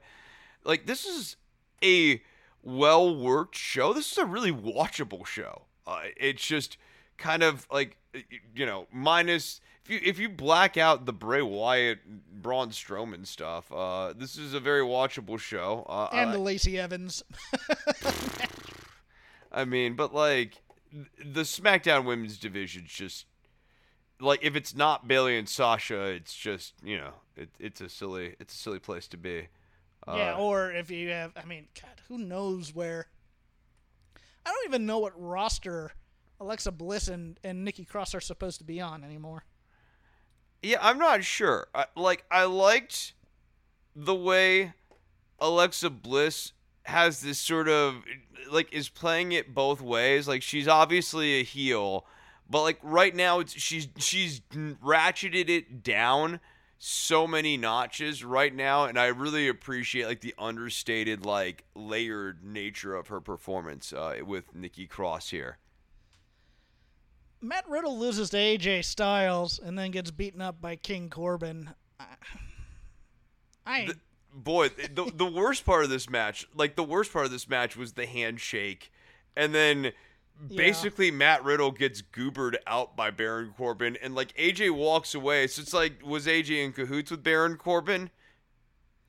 like 0.64 0.86
this 0.86 1.06
is 1.06 1.36
a 1.84 2.22
well 2.62 3.14
worked 3.14 3.58
show. 3.58 3.92
This 3.92 4.10
is 4.10 4.18
a 4.18 4.26
really 4.26 4.54
watchable 4.54 5.26
show. 5.26 5.64
Uh, 5.86 6.04
it's 6.16 6.46
just 6.46 6.78
kind 7.18 7.44
of 7.44 7.68
like 7.72 7.98
you 8.56 8.66
know 8.66 8.88
minus 8.92 9.62
if 9.84 9.90
you 9.92 10.00
if 10.04 10.20
you 10.20 10.30
black 10.30 10.78
out 10.78 11.06
the 11.06 11.14
Bray 11.14 11.42
Wyatt 11.42 12.00
Braun 12.42 12.70
Strowman 12.70 13.26
stuff. 13.28 13.72
Uh, 13.72 14.14
this 14.14 14.38
is 14.38 14.54
a 14.54 14.60
very 14.60 14.82
watchable 14.82 15.40
show. 15.40 15.86
Uh, 15.90 16.10
and 16.14 16.34
the 16.34 16.38
Lacey 16.38 16.80
Evans. 16.80 17.24
I 19.52 19.66
mean, 19.66 19.96
but 19.96 20.14
like 20.14 20.62
the 21.18 21.42
SmackDown 21.42 22.06
Women's 22.06 22.38
Division's 22.38 22.92
just 22.92 23.26
like 24.20 24.40
if 24.42 24.56
it's 24.56 24.76
not 24.76 25.08
Bayley 25.08 25.38
and 25.38 25.50
Sasha, 25.50 26.04
it's 26.06 26.36
just 26.36 26.74
you 26.84 26.98
know 26.98 27.14
it, 27.36 27.50
it's 27.60 27.82
a 27.82 27.90
silly 27.90 28.36
it's 28.40 28.54
a 28.54 28.58
silly 28.58 28.80
place 28.80 29.08
to 29.10 29.18
be. 29.18 29.48
Uh, 30.08 30.16
yeah, 30.18 30.36
or 30.36 30.72
if 30.72 30.92
you 30.92 31.10
have, 31.10 31.32
I 31.42 31.46
mean, 31.46 31.68
God, 31.82 32.02
who 32.10 32.18
knows 32.18 32.76
where? 32.76 33.08
I 34.46 34.50
don't 34.50 34.66
even 34.68 34.86
know 34.86 35.00
what 35.00 35.14
roster 35.16 35.94
Alexa 36.40 36.72
Bliss 36.72 37.08
and, 37.08 37.40
and 37.44 37.64
Nikki 37.64 37.86
Cross 37.86 38.16
are 38.16 38.22
supposed 38.22 38.60
to 38.60 38.64
be 38.64 38.82
on 38.82 39.04
anymore. 39.04 39.46
Yeah, 40.62 40.78
I'm 40.82 40.98
not 40.98 41.24
sure. 41.24 41.68
I, 41.74 41.86
like, 41.96 42.26
I 42.32 42.46
liked 42.46 43.14
the 43.96 44.16
way 44.16 44.74
Alexa 45.40 45.90
Bliss 45.90 46.54
has 46.84 47.22
this 47.22 47.40
sort 47.40 47.70
of 47.70 48.04
like 48.52 48.72
is 48.74 48.90
playing 48.90 49.32
it 49.32 49.54
both 49.54 49.82
ways. 49.82 50.28
Like, 50.28 50.42
she's 50.42 50.68
obviously 50.68 51.40
a 51.40 51.44
heel, 51.44 52.06
but 52.50 52.62
like 52.62 52.80
right 52.82 53.16
now, 53.16 53.40
it's 53.40 53.54
she's 53.54 53.88
she's 53.98 54.42
ratcheted 54.52 55.50
it 55.50 55.84
down 55.84 56.40
so 56.86 57.26
many 57.26 57.56
notches 57.56 58.26
right 58.26 58.54
now, 58.54 58.84
and 58.84 59.00
I 59.00 59.08
really 59.08 59.48
appreciate 59.48 60.06
like 60.06 60.20
the 60.20 60.36
understated, 60.38 61.26
like 61.26 61.64
layered 61.76 62.44
nature 62.44 62.94
of 62.94 63.08
her 63.08 63.22
performance 63.22 63.94
uh, 63.94 64.18
with 64.26 64.54
Nikki 64.54 64.86
Cross 64.86 65.30
here. 65.30 65.60
Matt 67.44 67.68
Riddle 67.68 67.98
loses 68.00 68.30
to 68.32 68.38
AJ 68.38 68.86
Styles 68.86 69.60
and 69.60 69.78
then 69.78 69.92
gets 69.92 70.12
beaten 70.12 70.42
up 70.42 70.62
by 70.62 70.76
King 70.76 71.10
Corbin. 71.10 71.70
I, 72.00 72.06
I 73.66 73.86
The- 73.88 74.00
boy, 74.34 74.70
the 74.70 75.12
the 75.14 75.26
worst 75.26 75.66
part 75.66 75.84
of 75.84 75.90
this 75.90 76.10
match, 76.10 76.48
like 76.56 76.76
the 76.76 76.84
worst 76.84 77.12
part 77.14 77.26
of 77.26 77.32
this 77.32 77.48
match 77.50 77.76
was 77.76 77.94
the 77.94 78.06
handshake, 78.06 78.92
and 79.36 79.54
then 79.54 79.92
basically 80.56 81.12
Matt 81.12 81.44
Riddle 81.44 81.72
gets 81.72 82.02
goobered 82.02 82.56
out 82.66 82.96
by 82.96 83.12
Baron 83.12 83.54
Corbin, 83.58 83.98
and 84.02 84.16
like 84.16 84.34
AJ 84.36 84.72
walks 84.72 85.14
away. 85.14 85.48
So 85.48 85.62
it's 85.62 85.74
like, 85.74 86.02
was 86.06 86.26
AJ 86.26 86.64
in 86.64 86.74
cahoots 86.74 87.12
with 87.12 87.24
Baron 87.24 87.58
Corbin? 87.58 88.10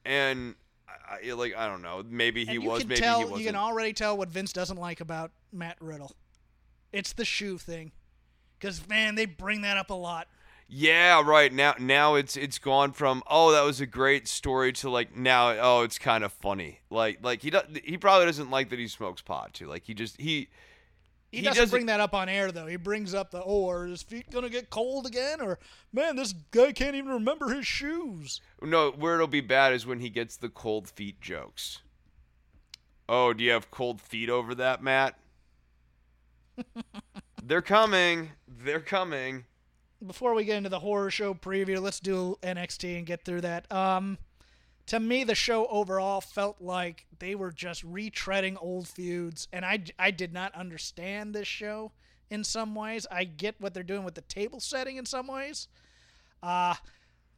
And 0.04 0.54
I, 1.08 1.32
like 1.32 1.56
I 1.56 1.66
don't 1.68 1.82
know, 1.82 2.04
maybe 2.08 2.44
he 2.44 2.58
was, 2.58 2.84
maybe 2.84 3.00
tell 3.00 3.18
he 3.20 3.24
wasn't. 3.24 3.40
you 3.40 3.46
can 3.46 3.56
already 3.56 3.92
tell 3.92 4.16
what 4.18 4.28
Vince 4.28 4.52
doesn't 4.52 4.76
like 4.76 5.00
about 5.00 5.30
Matt 5.52 5.76
Riddle. 5.80 6.12
It's 6.92 7.12
the 7.14 7.24
shoe 7.24 7.56
thing, 7.58 7.90
because 8.64 8.88
man, 8.88 9.14
they 9.14 9.26
bring 9.26 9.60
that 9.60 9.76
up 9.76 9.90
a 9.90 9.94
lot. 9.94 10.26
Yeah, 10.66 11.22
right. 11.22 11.52
Now 11.52 11.74
now 11.78 12.14
it's 12.14 12.36
it's 12.36 12.58
gone 12.58 12.92
from 12.92 13.22
oh 13.28 13.52
that 13.52 13.62
was 13.62 13.80
a 13.82 13.86
great 13.86 14.26
story 14.26 14.72
to 14.74 14.88
like 14.88 15.14
now 15.14 15.50
oh 15.60 15.82
it's 15.82 15.98
kind 15.98 16.24
of 16.24 16.32
funny. 16.32 16.80
Like 16.88 17.18
like 17.22 17.42
he 17.42 17.50
does, 17.50 17.64
he 17.84 17.98
probably 17.98 18.24
doesn't 18.26 18.50
like 18.50 18.70
that 18.70 18.78
he 18.78 18.88
smokes 18.88 19.20
pot 19.20 19.52
too. 19.52 19.66
Like 19.66 19.84
he 19.84 19.92
just 19.92 20.18
he 20.18 20.48
He, 21.30 21.38
He 21.38 21.42
doesn't, 21.42 21.60
doesn't- 21.64 21.70
bring 21.76 21.86
that 21.86 22.00
up 22.00 22.14
on 22.14 22.30
air 22.30 22.50
though. 22.50 22.66
He 22.66 22.76
brings 22.76 23.12
up 23.12 23.30
the 23.30 23.42
oh, 23.44 23.68
are 23.68 23.84
his 23.86 24.02
feet 24.02 24.30
gonna 24.30 24.48
get 24.48 24.70
cold 24.70 25.06
again? 25.06 25.42
Or 25.42 25.58
man, 25.92 26.16
this 26.16 26.32
guy 26.32 26.72
can't 26.72 26.96
even 26.96 27.12
remember 27.12 27.50
his 27.50 27.66
shoes. 27.66 28.40
No, 28.62 28.90
where 28.92 29.16
it'll 29.16 29.26
be 29.26 29.42
bad 29.42 29.74
is 29.74 29.84
when 29.84 30.00
he 30.00 30.08
gets 30.08 30.36
the 30.38 30.48
cold 30.48 30.88
feet 30.88 31.20
jokes. 31.20 31.82
Oh, 33.06 33.34
do 33.34 33.44
you 33.44 33.50
have 33.50 33.70
cold 33.70 34.00
feet 34.00 34.30
over 34.30 34.54
that, 34.54 34.82
Matt? 34.82 35.18
They're 37.46 37.62
coming. 37.62 38.30
They're 38.48 38.80
coming. 38.80 39.44
Before 40.04 40.32
we 40.32 40.44
get 40.44 40.56
into 40.56 40.70
the 40.70 40.80
horror 40.80 41.10
show 41.10 41.34
preview, 41.34 41.78
let's 41.78 42.00
do 42.00 42.38
NXT 42.42 42.96
and 42.96 43.06
get 43.06 43.22
through 43.22 43.42
that. 43.42 43.70
Um, 43.70 44.16
to 44.86 44.98
me, 44.98 45.24
the 45.24 45.34
show 45.34 45.66
overall 45.66 46.22
felt 46.22 46.62
like 46.62 47.04
they 47.18 47.34
were 47.34 47.52
just 47.52 47.84
retreading 47.86 48.56
old 48.60 48.88
feuds, 48.88 49.46
and 49.52 49.62
I, 49.62 49.84
I 49.98 50.10
did 50.10 50.32
not 50.32 50.54
understand 50.54 51.34
this 51.34 51.46
show 51.46 51.92
in 52.30 52.44
some 52.44 52.74
ways. 52.74 53.06
I 53.10 53.24
get 53.24 53.60
what 53.60 53.74
they're 53.74 53.82
doing 53.82 54.04
with 54.04 54.14
the 54.14 54.22
table 54.22 54.58
setting 54.58 54.96
in 54.96 55.04
some 55.04 55.26
ways. 55.26 55.68
Uh, 56.42 56.74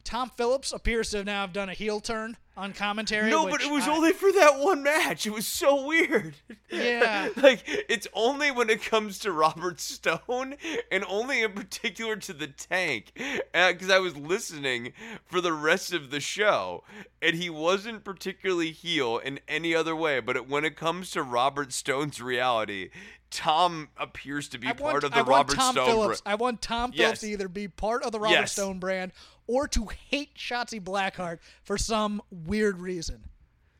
Tom 0.07 0.29
Phillips 0.29 0.71
appears 0.71 1.09
to 1.09 1.21
now 1.25 1.41
have 1.41 1.51
done 1.51 1.67
a 1.67 1.73
heel 1.73 1.99
turn 1.99 2.37
on 2.55 2.71
commentary. 2.71 3.29
No, 3.29 3.45
but 3.49 3.61
it 3.61 3.69
was 3.69 3.83
I- 3.89 3.91
only 3.93 4.13
for 4.13 4.31
that 4.31 4.57
one 4.57 4.81
match. 4.81 5.25
It 5.27 5.33
was 5.33 5.45
so 5.45 5.85
weird. 5.85 6.35
Yeah. 6.71 7.27
like 7.35 7.61
it's 7.65 8.07
only 8.13 8.49
when 8.49 8.69
it 8.69 8.81
comes 8.81 9.19
to 9.19 9.33
Robert 9.33 9.81
Stone 9.81 10.55
and 10.89 11.03
only 11.09 11.43
in 11.43 11.51
particular 11.51 12.15
to 12.15 12.31
the 12.31 12.47
tank. 12.47 13.11
Uh, 13.53 13.73
because 13.73 13.89
I 13.89 13.99
was 13.99 14.15
listening 14.15 14.93
for 15.25 15.41
the 15.41 15.51
rest 15.51 15.91
of 15.91 16.09
the 16.09 16.21
show 16.21 16.85
and 17.21 17.35
he 17.35 17.49
wasn't 17.49 18.05
particularly 18.05 18.71
heel 18.71 19.17
in 19.17 19.41
any 19.49 19.75
other 19.75 19.93
way. 19.95 20.21
But 20.21 20.37
it, 20.37 20.47
when 20.49 20.63
it 20.63 20.77
comes 20.77 21.11
to 21.11 21.21
Robert 21.21 21.73
Stone's 21.73 22.21
reality, 22.21 22.91
Tom 23.29 23.89
appears 23.97 24.47
to 24.49 24.57
be 24.57 24.71
part 24.71 25.03
of 25.03 25.11
the 25.11 25.17
I 25.17 25.21
want 25.21 25.29
Robert 25.29 25.55
Tom 25.55 25.73
Stone. 25.73 25.85
Phillips. 25.85 26.21
I 26.25 26.35
want 26.35 26.61
Tom 26.61 26.91
Yes. 26.93 27.01
Phillips 27.03 27.19
to 27.21 27.27
either 27.27 27.49
be 27.49 27.67
part 27.67 28.03
of 28.03 28.13
the 28.13 28.19
Robert 28.21 28.33
Yes. 28.35 28.53
Stone 28.53 28.79
brand 28.79 29.11
or 29.47 29.67
to 29.69 29.87
hate 30.09 30.35
Shotzi 30.35 30.81
Blackheart 30.81 31.39
for 31.63 31.77
some 31.77 32.21
weird 32.29 32.79
reason. 32.79 33.23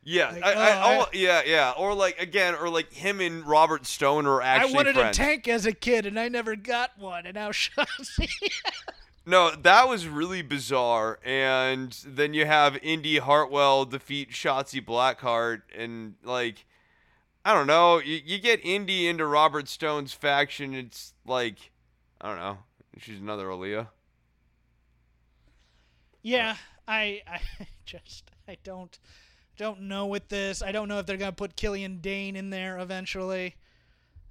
Yeah, 0.03 0.29
Like, 0.31 0.43
I, 0.45 0.51
I, 0.53 0.95
oh, 0.97 1.01
I- 1.01 1.07
yeah, 1.11 1.41
yeah, 1.45 1.73
or 1.77 1.93
like 1.93 2.17
again, 2.21 2.55
or 2.55 2.69
like 2.69 2.93
him 2.93 3.19
and 3.19 3.45
Robert 3.45 3.85
Stone 3.85 4.25
are 4.25 4.41
actually 4.41 4.73
I 4.73 4.75
wanted 4.77 4.95
friends. 4.95 5.17
a 5.17 5.21
tank 5.21 5.47
as 5.49 5.65
a 5.65 5.73
kid 5.73 6.05
and 6.05 6.17
I 6.17 6.29
never 6.29 6.55
got 6.55 6.91
one, 6.97 7.25
and 7.25 7.35
now 7.35 7.49
Shotzi. 7.51 8.29
No, 9.25 9.51
that 9.51 9.89
was 9.89 10.07
really 10.07 10.41
bizarre. 10.41 11.19
And 11.25 11.91
then 12.05 12.33
you 12.33 12.45
have 12.45 12.77
Indi 12.81 13.17
Hartwell 13.17 13.83
defeat 13.83 14.31
Shotzi 14.31 14.79
Blackheart, 14.85 15.63
and 15.77 16.15
like, 16.23 16.65
I 17.43 17.53
don't 17.53 17.67
know. 17.67 17.97
You, 17.97 18.21
you 18.25 18.39
get 18.39 18.61
Indi 18.63 19.07
into 19.09 19.25
Robert 19.25 19.67
Stone's 19.67 20.13
faction. 20.13 20.73
It's 20.73 21.13
like, 21.25 21.71
I 22.21 22.29
don't 22.29 22.37
know. 22.39 22.59
She's 22.99 23.19
another 23.19 23.47
Aaliyah. 23.47 23.87
Yeah, 26.27 26.57
I, 26.85 27.21
I 27.25 27.39
just, 27.85 28.29
I 28.49 28.57
don't, 28.65 28.99
don't 29.57 29.83
know 29.83 30.07
with 30.07 30.27
this. 30.27 30.61
I 30.61 30.73
don't 30.73 30.89
know 30.89 30.99
if 30.99 31.05
they're 31.05 31.15
gonna 31.15 31.31
put 31.31 31.55
Killian 31.55 31.99
Dain 31.99 32.35
in 32.35 32.49
there 32.49 32.79
eventually. 32.79 33.55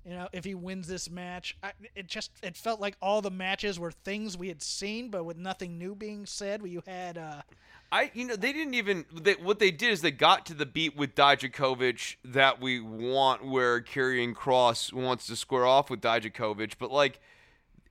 You 0.04 0.12
know, 0.12 0.28
if 0.32 0.44
he 0.44 0.54
wins 0.54 0.86
this 0.88 1.10
match, 1.10 1.56
I, 1.62 1.72
it 1.94 2.06
just 2.06 2.32
it 2.42 2.54
felt 2.54 2.80
like 2.80 2.96
all 3.00 3.22
the 3.22 3.30
matches 3.30 3.80
were 3.80 3.90
things 3.90 4.36
we 4.36 4.48
had 4.48 4.62
seen, 4.62 5.08
but 5.08 5.24
with 5.24 5.38
nothing 5.38 5.78
new 5.78 5.94
being 5.94 6.26
said. 6.26 6.60
Where 6.60 6.70
you 6.70 6.82
had, 6.86 7.16
uh, 7.16 7.40
I, 7.90 8.10
you 8.12 8.26
know, 8.26 8.36
they 8.36 8.52
didn't 8.52 8.74
even. 8.74 9.06
They, 9.12 9.32
what 9.32 9.58
they 9.58 9.70
did 9.70 9.90
is 9.90 10.02
they 10.02 10.10
got 10.10 10.44
to 10.46 10.54
the 10.54 10.66
beat 10.66 10.96
with 10.96 11.14
Dijakovic 11.14 12.16
that 12.26 12.60
we 12.60 12.78
want, 12.78 13.44
where 13.44 13.80
Karrion 13.80 14.34
Kross 14.34 14.92
wants 14.92 15.26
to 15.28 15.34
square 15.34 15.64
off 15.64 15.88
with 15.88 16.02
Dijakovic, 16.02 16.74
but 16.78 16.92
like, 16.92 17.18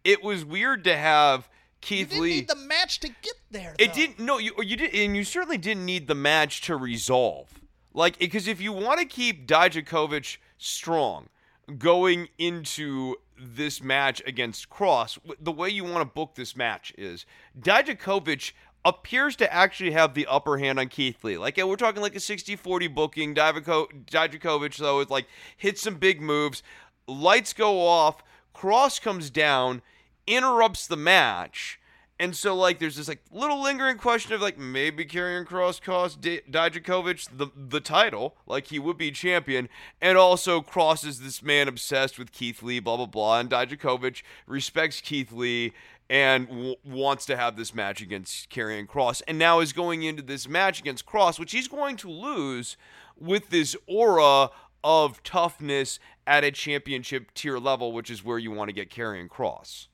it 0.04 0.24
was 0.24 0.46
weird 0.46 0.84
to 0.84 0.96
have 0.96 1.50
Keith 1.86 2.10
didn't 2.10 2.24
Lee. 2.24 2.30
need 2.36 2.48
the 2.48 2.56
match 2.56 3.00
to 3.02 3.08
get 3.08 3.36
there. 3.52 3.76
It 3.78 3.90
though. 3.90 3.94
didn't. 3.94 4.20
No, 4.20 4.38
you 4.40 4.54
you 4.62 4.76
did, 4.76 4.94
and 4.94 5.16
you 5.16 5.24
certainly 5.24 5.58
didn't 5.58 5.86
need 5.86 6.08
the 6.08 6.16
match 6.16 6.62
to 6.62 6.76
resolve. 6.76 7.60
Like, 7.94 8.20
because 8.20 8.48
if 8.48 8.60
you 8.60 8.74
want 8.74 9.00
to 9.00 9.06
keep 9.06 9.48
Dijakovic 9.48 10.38
strong 10.58 11.30
going 11.78 12.28
into 12.38 13.16
this 13.38 13.82
match 13.82 14.22
against 14.26 14.70
Kross, 14.70 15.18
the 15.40 15.52
way 15.52 15.70
you 15.70 15.84
want 15.84 16.02
to 16.02 16.14
book 16.14 16.36
this 16.36 16.56
match 16.56 16.94
is 16.98 17.26
Dijakovic 17.60 18.52
appears 18.84 19.36
to 19.38 19.52
actually 19.52 19.92
have 19.92 20.14
the 20.14 20.28
upper 20.28 20.58
hand 20.58 20.80
on 20.80 20.88
Keith 20.90 21.24
Lee. 21.24 21.38
Like, 21.38 21.58
yeah, 21.58 21.64
we're 21.64 21.76
talking 21.76 22.02
like 22.02 22.16
a 22.16 22.20
60-40 22.20 22.94
booking. 22.94 23.34
Divaco- 23.34 23.88
Dijakovic, 24.06 24.78
though, 24.78 25.00
is 25.00 25.10
like 25.10 25.28
hits 25.58 25.82
some 25.82 25.96
big 25.96 26.22
moves. 26.22 26.62
Lights 27.08 27.54
go 27.54 27.86
off. 27.88 28.24
Kross 28.56 29.02
comes 29.02 29.30
down, 29.30 29.82
interrupts 30.28 30.88
the 30.88 30.98
match. 30.98 31.80
And 32.18 32.34
so, 32.34 32.56
like, 32.56 32.80
there's 32.80 32.96
this 32.96 33.10
like 33.10 33.22
little 33.30 33.62
lingering 33.62 33.98
question 33.98 34.32
of 34.32 34.42
like 34.42 34.58
maybe 34.58 35.04
Karrion 35.06 35.46
Kross 35.46 35.82
cost 35.82 36.22
D- 36.22 36.40
Dijakovic 36.50 37.28
the 37.38 37.48
the 37.56 37.82
title, 37.82 38.38
like 38.48 38.68
he 38.68 38.80
would 38.80 38.98
be 38.98 39.12
champion, 39.12 39.68
and 40.02 40.18
also 40.18 40.62
Kross 40.62 41.06
is 41.06 41.20
this 41.20 41.44
man 41.44 41.68
obsessed 41.68 42.18
with 42.18 42.32
Keith 42.32 42.64
Lee, 42.64 42.80
blah 42.80 42.96
blah 42.96 43.06
blah, 43.06 43.40
and 43.40 43.50
Dijakovic 43.50 44.22
respects 44.48 45.02
Keith 45.02 45.34
Lee 45.34 45.74
and 46.10 46.48
w- 46.48 46.76
wants 46.86 47.26
to 47.26 47.36
have 47.36 47.58
this 47.58 47.74
match 47.76 48.02
against 48.02 48.50
Karrion 48.50 48.88
Kross, 48.88 49.22
and 49.28 49.38
now 49.38 49.60
is 49.60 49.74
going 49.74 50.04
into 50.04 50.22
this 50.22 50.48
match 50.48 50.80
against 50.80 51.06
Kross, 51.06 51.38
which 51.38 51.52
he's 51.52 51.68
going 51.68 51.98
to 51.98 52.10
lose 52.10 52.78
with 53.20 53.50
this 53.50 53.76
aura 53.88 54.52
of 54.86 55.22
toughness 55.24 56.00
at 56.26 56.46
a 56.46 56.52
championship 56.52 57.34
tier 57.34 57.58
level, 57.58 57.92
which 57.92 58.10
is 58.10 58.24
where 58.24 58.38
you 58.38 58.52
want 58.52 58.70
to 58.70 58.74
get 58.74 58.90
Karrion 58.90 59.28
Kross. 59.28 59.88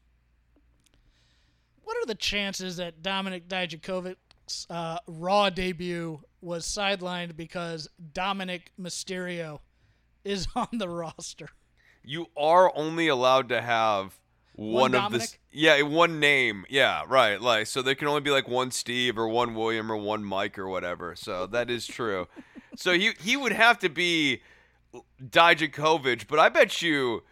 What 1.91 2.05
are 2.05 2.07
the 2.07 2.15
chances 2.15 2.77
that 2.77 3.03
Dominic 3.03 3.49
Dijakovic's 3.49 4.65
uh, 4.69 4.99
Raw 5.07 5.49
debut 5.49 6.21
was 6.39 6.65
sidelined 6.65 7.35
because 7.35 7.89
Dominik 8.13 8.61
Mysterio 8.79 9.59
is 10.23 10.47
on 10.55 10.69
the 10.71 10.87
roster? 10.87 11.49
You 12.01 12.27
are 12.37 12.71
only 12.77 13.09
allowed 13.09 13.49
to 13.49 13.61
have 13.61 14.21
one, 14.53 14.95
of 14.95 15.01
Dominic? 15.01 15.21
this. 15.21 15.37
Yeah, 15.51 15.81
one 15.81 16.21
name. 16.21 16.65
Yeah, 16.69 17.03
right. 17.09 17.41
Like 17.41 17.67
so, 17.67 17.81
there 17.81 17.95
can 17.95 18.07
only 18.07 18.21
be 18.21 18.31
like 18.31 18.47
one 18.47 18.71
Steve 18.71 19.17
or 19.17 19.27
one 19.27 19.53
William 19.53 19.91
or 19.91 19.97
one 19.97 20.23
Mike 20.23 20.57
or 20.57 20.69
whatever. 20.69 21.13
So 21.13 21.45
that 21.47 21.69
is 21.69 21.85
true. 21.85 22.29
so 22.77 22.93
he 22.93 23.11
he 23.19 23.35
would 23.35 23.51
have 23.51 23.79
to 23.79 23.89
be 23.89 24.41
Dijakovic, 25.21 26.29
but 26.29 26.39
I 26.39 26.47
bet 26.47 26.81
you 26.81 27.23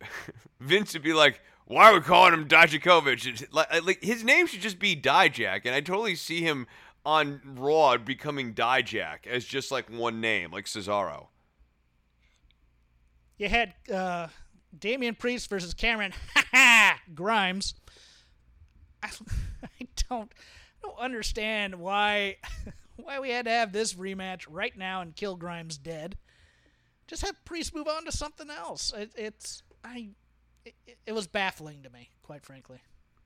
Vince 0.60 0.92
would 0.92 1.02
be 1.02 1.12
like, 1.12 1.40
"Why 1.66 1.90
are 1.90 1.94
we 1.94 2.00
calling 2.00 2.32
him 2.32 2.48
Dijakovic?" 2.48 3.52
Like, 3.52 3.84
like 3.84 4.02
his 4.02 4.24
name 4.24 4.46
should 4.46 4.62
just 4.62 4.78
be 4.78 4.96
Dijak, 4.96 5.62
and 5.64 5.74
I 5.74 5.80
totally 5.80 6.14
see 6.14 6.40
him 6.40 6.66
on 7.04 7.40
Raw 7.44 7.96
becoming 7.98 8.54
Dijak 8.54 9.26
as 9.26 9.44
just 9.44 9.70
like 9.70 9.88
one 9.90 10.20
name, 10.20 10.50
like 10.50 10.64
Cesaro. 10.64 11.28
You 13.38 13.48
had 13.48 13.74
uh, 13.92 14.28
Damian 14.76 15.14
Priest 15.14 15.48
versus 15.48 15.74
Cameron 15.74 16.12
Grimes. 17.14 17.74
I, 19.02 19.10
I 19.62 19.88
don't 20.08 20.32
I 20.32 20.88
don't 20.88 20.98
understand 20.98 21.76
why 21.76 22.36
why 22.96 23.20
we 23.20 23.30
had 23.30 23.44
to 23.44 23.50
have 23.50 23.72
this 23.72 23.94
rematch 23.94 24.46
right 24.48 24.76
now 24.76 25.00
and 25.00 25.14
kill 25.14 25.36
Grimes 25.36 25.78
dead. 25.78 26.16
Just 27.06 27.24
have 27.24 27.44
Priest 27.44 27.74
move 27.74 27.86
on 27.86 28.04
to 28.06 28.12
something 28.12 28.50
else. 28.50 28.92
It, 28.96 29.12
it's 29.16 29.62
I 29.84 30.10
it, 30.86 30.98
it 31.06 31.12
was 31.12 31.26
baffling 31.26 31.82
to 31.82 31.90
me, 31.90 32.10
quite 32.22 32.44
frankly. 32.44 32.78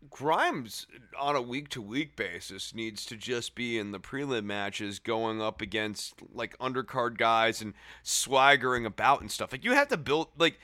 Grimes 0.08 0.86
on 1.18 1.36
a 1.36 1.42
week 1.42 1.68
to 1.70 1.82
week 1.82 2.16
basis 2.16 2.74
needs 2.74 3.04
to 3.04 3.16
just 3.16 3.54
be 3.54 3.78
in 3.78 3.90
the 3.90 4.00
prelim 4.00 4.44
matches 4.44 4.98
going 4.98 5.42
up 5.42 5.60
against 5.60 6.14
like 6.32 6.56
undercard 6.58 7.18
guys 7.18 7.60
and 7.60 7.74
swaggering 8.02 8.86
about 8.86 9.20
and 9.20 9.30
stuff. 9.30 9.52
Like 9.52 9.64
you 9.64 9.72
have 9.72 9.88
to 9.88 9.98
build 9.98 10.28
like 10.38 10.58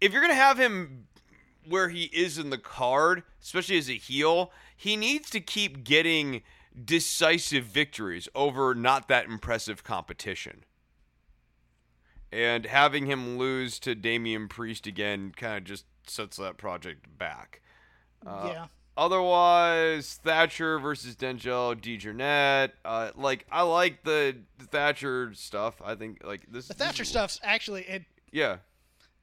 if 0.00 0.12
you're 0.12 0.22
gonna 0.22 0.34
have 0.34 0.58
him 0.58 1.06
where 1.68 1.88
he 1.88 2.04
is 2.04 2.36
in 2.36 2.50
the 2.50 2.58
card, 2.58 3.22
especially 3.40 3.78
as 3.78 3.88
a 3.88 3.94
heel, 3.94 4.50
he 4.76 4.96
needs 4.96 5.30
to 5.30 5.40
keep 5.40 5.84
getting 5.84 6.42
decisive 6.84 7.64
victories 7.64 8.28
over 8.34 8.74
not 8.74 9.06
that 9.08 9.26
impressive 9.26 9.84
competition. 9.84 10.64
And 12.32 12.64
having 12.66 13.06
him 13.06 13.38
lose 13.38 13.78
to 13.80 13.94
Damian 13.94 14.48
Priest 14.48 14.86
again 14.86 15.32
kind 15.36 15.58
of 15.58 15.64
just 15.64 15.84
sets 16.06 16.36
that 16.36 16.56
project 16.58 17.06
back. 17.18 17.60
Uh, 18.26 18.50
yeah. 18.52 18.66
Otherwise, 18.96 20.20
Thatcher 20.22 20.78
versus 20.78 21.16
Denzel 21.16 21.74
DeJournette. 21.74 22.70
Uh, 22.84 23.10
like 23.16 23.46
I 23.50 23.62
like 23.62 24.04
the 24.04 24.36
Thatcher 24.70 25.32
stuff. 25.34 25.80
I 25.84 25.94
think 25.94 26.22
like 26.24 26.42
this. 26.50 26.68
The 26.68 26.74
this 26.74 26.86
Thatcher 26.86 27.02
is- 27.02 27.08
stuff's 27.08 27.40
actually 27.42 27.82
it 27.82 28.04
Yeah, 28.30 28.58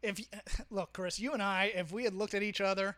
if 0.02 0.20
look, 0.70 0.94
Chris, 0.94 1.20
you 1.20 1.34
and 1.34 1.42
I, 1.44 1.72
if 1.76 1.92
we 1.92 2.04
had 2.04 2.14
looked 2.14 2.34
at 2.34 2.44
each 2.44 2.60
other 2.62 2.98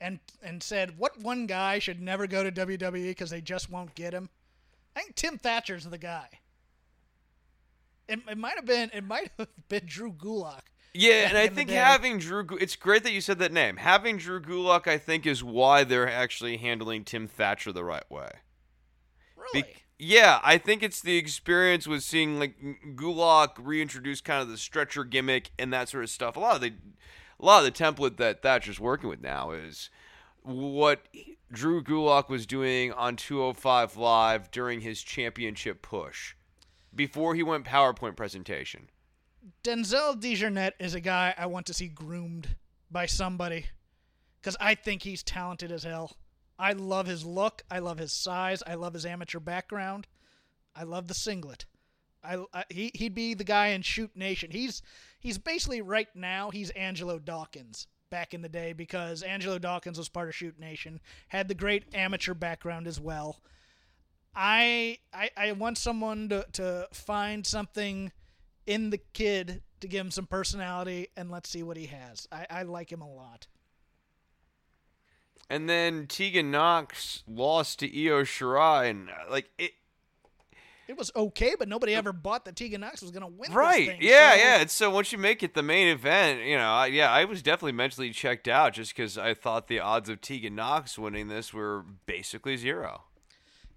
and 0.00 0.18
and 0.42 0.62
said 0.62 0.98
what 0.98 1.20
one 1.20 1.46
guy 1.46 1.78
should 1.78 2.00
never 2.00 2.26
go 2.26 2.42
to 2.42 2.50
WWE 2.50 3.08
because 3.10 3.30
they 3.30 3.40
just 3.42 3.70
won't 3.70 3.94
get 3.94 4.14
him, 4.14 4.28
I 4.96 5.00
think 5.02 5.14
Tim 5.14 5.38
Thatcher's 5.38 5.84
the 5.84 5.98
guy. 5.98 6.28
It, 8.10 8.20
it 8.28 8.38
might 8.38 8.56
have 8.56 8.66
been 8.66 8.90
it 8.92 9.04
might 9.04 9.30
have 9.38 9.48
been 9.68 9.82
Drew 9.86 10.12
Gulak. 10.12 10.62
yeah, 10.92 11.28
and 11.28 11.38
I 11.38 11.48
think 11.48 11.70
having 11.70 12.18
Drew. 12.18 12.46
It's 12.60 12.76
great 12.76 13.04
that 13.04 13.12
you 13.12 13.20
said 13.20 13.38
that 13.38 13.52
name. 13.52 13.76
Having 13.76 14.18
Drew 14.18 14.40
Gulak, 14.40 14.86
I 14.88 14.98
think, 14.98 15.26
is 15.26 15.42
why 15.44 15.84
they're 15.84 16.10
actually 16.10 16.56
handling 16.58 17.04
Tim 17.04 17.26
Thatcher 17.28 17.72
the 17.72 17.84
right 17.84 18.08
way. 18.10 18.28
Be- 19.52 19.60
Really? 19.62 19.74
yeah, 19.98 20.40
I 20.42 20.58
think 20.58 20.82
it's 20.82 21.00
the 21.00 21.16
experience 21.16 21.86
with 21.86 22.02
seeing 22.02 22.38
like 22.38 22.56
Gulak 22.94 23.50
reintroduce 23.58 24.20
kind 24.20 24.42
of 24.42 24.48
the 24.48 24.58
stretcher 24.58 25.04
gimmick 25.04 25.50
and 25.58 25.72
that 25.72 25.88
sort 25.88 26.04
of 26.04 26.10
stuff. 26.10 26.36
A 26.36 26.40
lot 26.40 26.56
of 26.56 26.60
the, 26.60 26.72
a 27.38 27.44
lot 27.44 27.64
of 27.64 27.72
the 27.72 27.84
template 27.84 28.16
that 28.18 28.42
Thatcher's 28.42 28.78
working 28.80 29.08
with 29.08 29.22
now 29.22 29.50
is 29.52 29.88
what 30.42 31.06
Drew 31.52 31.82
Gulak 31.82 32.28
was 32.28 32.46
doing 32.46 32.92
on 32.92 33.16
205 33.16 33.96
Live 33.96 34.50
during 34.50 34.80
his 34.82 35.02
championship 35.02 35.82
push, 35.82 36.34
before 36.94 37.34
he 37.34 37.42
went 37.42 37.66
PowerPoint 37.66 38.16
presentation. 38.16 38.90
Denzel 39.64 40.20
DeJournette 40.20 40.72
is 40.78 40.94
a 40.94 41.00
guy 41.00 41.34
I 41.36 41.46
want 41.46 41.66
to 41.66 41.74
see 41.74 41.88
groomed 41.88 42.56
by 42.90 43.06
somebody 43.06 43.66
because 44.40 44.56
I 44.60 44.74
think 44.74 45.02
he's 45.02 45.22
talented 45.22 45.72
as 45.72 45.84
hell. 45.84 46.16
I 46.58 46.72
love 46.72 47.06
his 47.06 47.24
look. 47.24 47.62
I 47.70 47.78
love 47.78 47.98
his 47.98 48.12
size. 48.12 48.62
I 48.66 48.74
love 48.74 48.94
his 48.94 49.06
amateur 49.06 49.40
background. 49.40 50.06
I 50.74 50.82
love 50.82 51.08
the 51.08 51.14
singlet. 51.14 51.64
I, 52.22 52.44
I 52.52 52.64
he 52.68 52.90
he'd 52.94 53.14
be 53.14 53.32
the 53.32 53.44
guy 53.44 53.68
in 53.68 53.80
Shoot 53.82 54.14
Nation. 54.14 54.50
He's 54.50 54.82
he's 55.18 55.38
basically 55.38 55.80
right 55.80 56.08
now 56.14 56.50
he's 56.50 56.70
Angelo 56.70 57.18
Dawkins 57.18 57.86
back 58.10 58.34
in 58.34 58.42
the 58.42 58.48
day 58.48 58.72
because 58.72 59.22
Angelo 59.22 59.58
Dawkins 59.58 59.96
was 59.96 60.08
part 60.08 60.28
of 60.28 60.34
Shoot 60.34 60.58
Nation, 60.58 61.00
had 61.28 61.48
the 61.48 61.54
great 61.54 61.94
amateur 61.94 62.34
background 62.34 62.86
as 62.86 63.00
well. 63.00 63.40
I 64.34 64.98
I, 65.12 65.30
I 65.36 65.52
want 65.52 65.78
someone 65.78 66.28
to, 66.28 66.46
to 66.52 66.88
find 66.92 67.46
something 67.46 68.12
in 68.66 68.90
the 68.90 68.98
kid 69.12 69.62
to 69.80 69.88
give 69.88 70.04
him 70.04 70.10
some 70.10 70.26
personality 70.26 71.08
and 71.16 71.30
let's 71.30 71.48
see 71.50 71.62
what 71.62 71.76
he 71.76 71.86
has. 71.86 72.28
I, 72.30 72.46
I 72.50 72.62
like 72.62 72.92
him 72.92 73.00
a 73.00 73.10
lot. 73.12 73.46
And 75.48 75.68
then 75.68 76.06
Tegan 76.06 76.50
Nox 76.52 77.24
lost 77.26 77.80
to 77.80 77.86
Io 77.86 78.22
Shirai, 78.22 78.88
and 78.90 79.08
uh, 79.10 79.14
like 79.30 79.50
it, 79.58 79.72
It 80.86 80.96
was 80.96 81.10
okay, 81.16 81.54
but 81.58 81.66
nobody 81.66 81.92
ever 81.94 82.12
bought 82.12 82.44
that 82.44 82.54
Tegan 82.54 82.82
Nox 82.82 83.02
was 83.02 83.10
going 83.10 83.22
to 83.22 83.26
win. 83.26 83.48
this 83.48 83.50
Right. 83.50 83.88
thing, 83.88 83.98
Yeah, 84.00 84.30
so- 84.30 84.36
yeah. 84.36 84.60
It's 84.60 84.72
so 84.72 84.90
once 84.90 85.10
you 85.10 85.18
make 85.18 85.42
it 85.42 85.54
the 85.54 85.62
main 85.64 85.88
event, 85.88 86.44
you 86.44 86.56
know, 86.56 86.70
I, 86.70 86.86
yeah, 86.86 87.10
I 87.10 87.24
was 87.24 87.42
definitely 87.42 87.72
mentally 87.72 88.10
checked 88.10 88.46
out 88.46 88.74
just 88.74 88.94
because 88.94 89.18
I 89.18 89.34
thought 89.34 89.66
the 89.66 89.80
odds 89.80 90.08
of 90.08 90.20
Tegan 90.20 90.54
Nox 90.54 90.96
winning 90.96 91.26
this 91.26 91.52
were 91.52 91.84
basically 92.06 92.56
zero. 92.56 93.04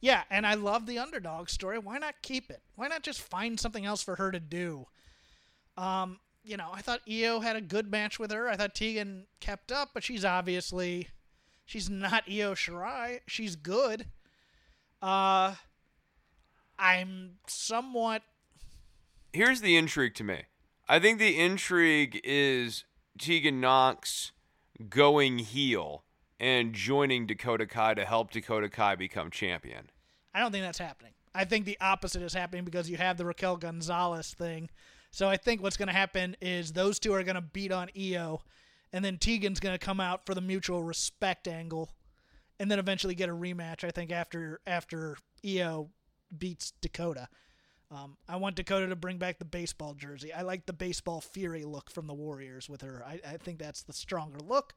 Yeah, 0.03 0.23
and 0.29 0.45
I 0.45 0.55
love 0.55 0.85
the 0.85 0.99
underdog 0.99 1.47
story. 1.47 1.79
Why 1.79 1.97
not 1.97 2.15
keep 2.21 2.49
it? 2.49 2.61
Why 2.75 2.89
not 2.89 3.03
just 3.03 3.21
find 3.21 3.57
something 3.57 3.85
else 3.85 4.03
for 4.03 4.17
her 4.17 4.33
to 4.33 4.39
do? 4.41 4.85
Um, 5.77 6.19
you 6.43 6.57
know, 6.57 6.71
I 6.73 6.81
thought 6.81 6.99
Io 7.09 7.39
had 7.39 7.55
a 7.55 7.61
good 7.61 7.89
match 7.89 8.19
with 8.19 8.29
her. 8.31 8.49
I 8.49 8.57
thought 8.57 8.75
Tegan 8.75 9.27
kept 9.39 9.71
up, 9.71 9.91
but 9.93 10.03
she's 10.03 10.25
obviously 10.25 11.07
she's 11.65 11.89
not 11.89 12.25
Io 12.29 12.53
Shirai. 12.53 13.21
She's 13.27 13.55
good. 13.55 14.07
Uh 15.01 15.55
I'm 16.77 17.35
somewhat 17.47 18.23
Here's 19.31 19.61
the 19.61 19.77
intrigue 19.77 20.15
to 20.15 20.25
me. 20.25 20.43
I 20.89 20.99
think 20.99 21.17
the 21.17 21.39
intrigue 21.39 22.19
is 22.25 22.83
Tegan 23.17 23.61
Nox 23.61 24.33
going 24.89 25.39
heel 25.39 26.03
and 26.41 26.73
joining 26.73 27.25
Dakota 27.25 27.65
Kai 27.65 27.93
to 27.93 28.03
help 28.03 28.31
Dakota 28.31 28.67
Kai 28.67 28.95
become 28.95 29.31
champion. 29.31 29.89
I 30.33 30.39
don't 30.39 30.51
think 30.51 30.63
that's 30.63 30.79
happening. 30.79 31.13
I 31.35 31.45
think 31.45 31.65
the 31.65 31.77
opposite 31.81 32.21
is 32.21 32.33
happening 32.33 32.63
because 32.63 32.89
you 32.89 32.97
have 32.97 33.17
the 33.17 33.25
Raquel 33.25 33.57
Gonzalez 33.57 34.33
thing. 34.33 34.69
So 35.11 35.29
I 35.29 35.37
think 35.37 35.61
what's 35.61 35.77
going 35.77 35.87
to 35.87 35.93
happen 35.93 36.35
is 36.41 36.73
those 36.73 36.99
two 36.99 37.13
are 37.13 37.23
going 37.23 37.35
to 37.35 37.41
beat 37.41 37.71
on 37.71 37.89
Io, 37.97 38.41
and 38.91 39.05
then 39.05 39.17
Tegan's 39.17 39.59
going 39.59 39.77
to 39.77 39.83
come 39.83 39.99
out 39.99 40.25
for 40.25 40.33
the 40.33 40.41
mutual 40.41 40.83
respect 40.83 41.47
angle, 41.47 41.91
and 42.59 42.69
then 42.69 42.79
eventually 42.79 43.15
get 43.15 43.29
a 43.29 43.33
rematch. 43.33 43.83
I 43.83 43.91
think 43.91 44.11
after 44.11 44.59
after 44.65 45.17
Io 45.45 45.89
beats 46.35 46.73
Dakota. 46.81 47.27
Um, 47.91 48.17
I 48.27 48.37
want 48.37 48.55
Dakota 48.55 48.87
to 48.87 48.95
bring 48.95 49.19
back 49.19 49.37
the 49.37 49.45
baseball 49.45 49.93
jersey. 49.93 50.33
I 50.33 50.41
like 50.41 50.65
the 50.65 50.73
baseball 50.73 51.21
fury 51.21 51.63
look 51.63 51.91
from 51.91 52.07
the 52.07 52.13
Warriors 52.13 52.67
with 52.67 52.81
her. 52.81 53.03
I, 53.05 53.19
I 53.27 53.37
think 53.37 53.59
that's 53.59 53.83
the 53.83 53.93
stronger 53.93 54.39
look. 54.39 54.73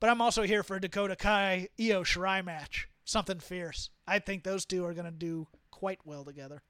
But 0.00 0.08
I'm 0.08 0.22
also 0.22 0.44
here 0.44 0.62
for 0.62 0.76
a 0.76 0.80
Dakota 0.80 1.14
Kai 1.14 1.68
Io 1.78 2.04
Shirai 2.04 2.42
match. 2.42 2.88
Something 3.08 3.40
fierce. 3.40 3.88
I 4.06 4.18
think 4.18 4.44
those 4.44 4.66
two 4.66 4.84
are 4.84 4.92
going 4.92 5.06
to 5.06 5.10
do 5.10 5.46
quite 5.70 5.98
well 6.04 6.26
together. 6.26 6.60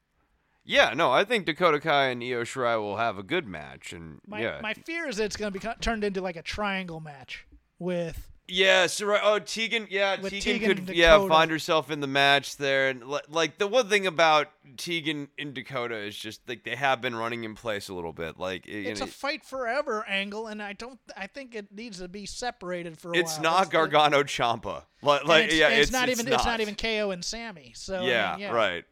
Yeah, 0.64 0.92
no, 0.94 1.10
I 1.10 1.24
think 1.24 1.46
Dakota 1.46 1.80
Kai 1.80 2.10
and 2.10 2.22
Io 2.22 2.44
Shirai 2.44 2.80
will 2.80 2.96
have 2.96 3.18
a 3.18 3.24
good 3.24 3.48
match, 3.48 3.92
and 3.92 4.20
My 4.24 4.40
yeah, 4.40 4.60
my 4.62 4.72
fear 4.72 5.08
is 5.08 5.16
that 5.16 5.24
it's 5.24 5.36
going 5.36 5.52
to 5.52 5.58
be 5.58 5.66
turned 5.80 6.04
into 6.04 6.20
like 6.20 6.36
a 6.36 6.42
triangle 6.42 7.00
match 7.00 7.44
with 7.80 8.30
yeah, 8.48 8.86
Shirai. 8.86 9.20
Oh, 9.22 9.38
Tegan, 9.38 9.86
yeah, 9.90 10.20
With 10.20 10.32
Tegan, 10.32 10.60
Tegan 10.60 10.68
could 10.68 10.88
and 10.88 10.96
yeah 10.96 11.28
find 11.28 11.50
herself 11.50 11.90
in 11.90 12.00
the 12.00 12.06
match 12.06 12.56
there, 12.56 12.88
and 12.88 13.02
like 13.28 13.58
the 13.58 13.66
one 13.66 13.88
thing 13.88 14.06
about 14.06 14.48
Tegan 14.76 15.28
and 15.38 15.52
Dakota 15.54 15.96
is 15.96 16.16
just 16.16 16.48
like 16.48 16.64
they 16.64 16.74
have 16.74 17.00
been 17.00 17.14
running 17.14 17.44
in 17.44 17.54
place 17.54 17.88
a 17.88 17.94
little 17.94 18.12
bit. 18.12 18.38
Like 18.38 18.66
it- 18.66 18.86
it's 18.86 19.00
know, 19.00 19.04
a 19.06 19.10
fight 19.10 19.44
forever 19.44 20.04
angle, 20.08 20.46
and 20.46 20.62
I 20.62 20.72
don't. 20.72 20.98
I 21.16 21.26
think 21.26 21.54
it 21.54 21.70
needs 21.70 21.98
to 21.98 22.08
be 22.08 22.24
separated 22.26 22.98
for 22.98 23.12
a 23.12 23.16
it's 23.18 23.34
while. 23.34 23.42
not 23.42 23.60
It's- 23.66 23.72
Gargano 23.72 24.22
Ciampa. 24.22 24.84
Like, 25.02 25.24
like 25.24 25.44
it's, 25.46 25.54
yeah, 25.54 25.68
it's, 25.68 25.82
it's, 25.84 25.92
not 25.92 26.08
even. 26.08 26.26
It's 26.26 26.44
not 26.44 26.60
even 26.60 26.74
KO 26.74 27.10
and 27.10 27.24
Sammy. 27.24 27.72
So 27.76 27.96
I 27.96 28.00
mean, 28.00 28.08
Yeah, 28.08 28.36
yeah, 28.38 28.50
right. 28.52 28.84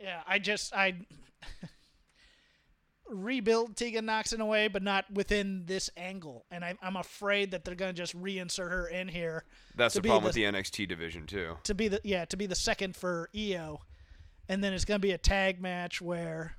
Yeah, 0.00 0.20
I 0.26 0.38
just 0.38 0.74
I 0.74 0.96
rebuild 3.10 3.76
Tegan 3.76 4.06
Nox 4.06 4.32
in 4.32 4.40
a 4.40 4.46
way, 4.46 4.68
but 4.68 4.82
not 4.82 5.04
within 5.12 5.64
this 5.66 5.90
angle, 5.96 6.44
and 6.50 6.64
I, 6.64 6.74
I'm 6.82 6.96
afraid 6.96 7.50
that 7.52 7.64
they're 7.64 7.74
gonna 7.74 7.92
just 7.92 8.16
reinsert 8.16 8.70
her 8.70 8.86
in 8.88 9.08
here 9.08 9.44
That's 9.76 9.94
the 9.94 10.02
problem 10.02 10.22
the- 10.22 10.26
with 10.28 10.34
the 10.34 10.44
NXT 10.44 10.86
division 10.88 11.26
too. 11.26 11.56
to 11.64 11.74
be 11.74 11.88
the 11.88 12.00
yeah 12.04 12.24
to 12.26 12.36
be 12.36 12.46
the 12.46 12.54
second 12.54 12.96
for 12.96 13.30
Io, 13.36 13.80
and 14.48 14.62
then 14.62 14.72
it's 14.72 14.84
gonna 14.84 14.98
be 14.98 15.12
a 15.12 15.18
tag 15.18 15.60
match 15.60 16.00
where, 16.00 16.56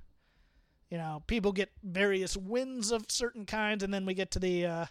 you 0.90 0.98
know, 0.98 1.24
people 1.28 1.52
get 1.52 1.70
various 1.84 2.36
wins 2.36 2.92
of 2.92 3.06
certain 3.10 3.46
kinds, 3.46 3.84
and 3.84 3.94
then 3.94 4.06
we 4.06 4.14
get 4.14 4.32
to 4.32 4.40
the, 4.40 4.66
uh, 4.66 4.86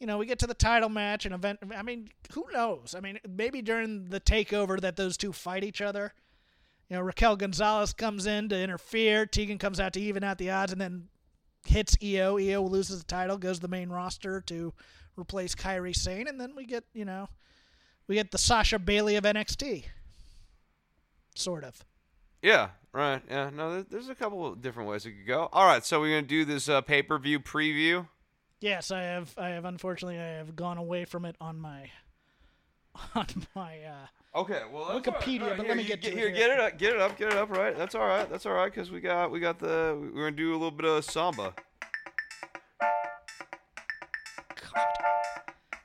you 0.00 0.06
know, 0.06 0.18
we 0.18 0.26
get 0.26 0.38
to 0.40 0.46
the 0.46 0.54
title 0.54 0.88
match 0.88 1.26
and 1.26 1.34
event. 1.34 1.60
I 1.76 1.82
mean, 1.82 2.08
who 2.32 2.44
knows? 2.52 2.94
I 2.96 3.00
mean, 3.00 3.18
maybe 3.28 3.62
during 3.62 4.06
the 4.10 4.20
takeover 4.20 4.80
that 4.80 4.96
those 4.96 5.16
two 5.16 5.32
fight 5.32 5.64
each 5.64 5.80
other. 5.80 6.12
You 6.88 6.96
know, 6.96 7.02
Raquel 7.02 7.36
Gonzalez 7.36 7.92
comes 7.92 8.26
in 8.26 8.48
to 8.50 8.58
interfere. 8.60 9.24
Tegan 9.26 9.58
comes 9.58 9.80
out 9.80 9.94
to 9.94 10.00
even 10.00 10.22
out 10.22 10.38
the 10.38 10.50
odds, 10.50 10.72
and 10.72 10.80
then 10.80 11.08
hits 11.66 11.96
Io. 12.02 12.36
Io 12.38 12.62
loses 12.62 12.98
the 12.98 13.04
title, 13.04 13.38
goes 13.38 13.56
to 13.56 13.62
the 13.62 13.68
main 13.68 13.88
roster 13.88 14.40
to 14.42 14.74
replace 15.16 15.54
Kairi 15.54 15.94
Sane, 15.94 16.28
and 16.28 16.40
then 16.40 16.54
we 16.54 16.66
get 16.66 16.84
you 16.92 17.04
know 17.04 17.28
we 18.08 18.16
get 18.16 18.30
the 18.30 18.38
Sasha 18.38 18.78
Bayley 18.78 19.16
of 19.16 19.24
NXT. 19.24 19.84
Sort 21.34 21.64
of. 21.64 21.84
Yeah, 22.42 22.70
right. 22.92 23.22
Yeah, 23.30 23.50
no, 23.50 23.82
there's 23.82 24.08
a 24.08 24.14
couple 24.14 24.46
of 24.46 24.60
different 24.60 24.88
ways 24.88 25.06
it 25.06 25.12
could 25.12 25.26
go. 25.26 25.48
All 25.52 25.64
right, 25.64 25.84
so 25.84 26.00
we're 26.00 26.16
gonna 26.16 26.22
do 26.22 26.44
this 26.44 26.68
uh, 26.68 26.80
pay 26.80 27.02
per 27.02 27.18
view 27.18 27.40
preview. 27.40 28.06
Yes, 28.60 28.90
I 28.90 29.02
have. 29.02 29.34
I 29.38 29.48
have. 29.50 29.64
Unfortunately, 29.64 30.18
I 30.18 30.36
have 30.36 30.54
gone 30.54 30.78
away 30.78 31.04
from 31.04 31.24
it 31.24 31.36
on 31.40 31.58
my 31.58 31.90
on 33.14 33.26
my. 33.54 33.82
uh 33.82 34.06
Okay, 34.34 34.62
well, 34.72 34.86
that's 34.86 35.06
all 35.08 35.14
right. 35.14 35.22
Wikipedia, 35.22 35.56
but 35.56 35.66
here, 35.66 35.68
let 35.68 35.76
me 35.76 35.84
get 35.84 36.02
here. 36.02 36.16
here. 36.16 36.30
Get 36.30 36.50
it 36.50 36.58
up, 36.58 36.78
get 36.78 36.94
it 36.94 37.00
up, 37.00 37.18
get 37.18 37.32
it 37.32 37.36
up. 37.38 37.50
Right, 37.50 37.76
that's 37.76 37.94
all 37.94 38.06
right. 38.06 38.28
That's 38.30 38.46
all 38.46 38.54
right 38.54 38.72
because 38.72 38.90
we 38.90 39.00
got 39.00 39.30
we 39.30 39.40
got 39.40 39.58
the 39.58 39.98
we're 40.14 40.24
gonna 40.24 40.36
do 40.36 40.52
a 40.52 40.54
little 40.54 40.70
bit 40.70 40.86
of 40.86 41.04
samba. 41.04 41.52
God. 44.74 44.86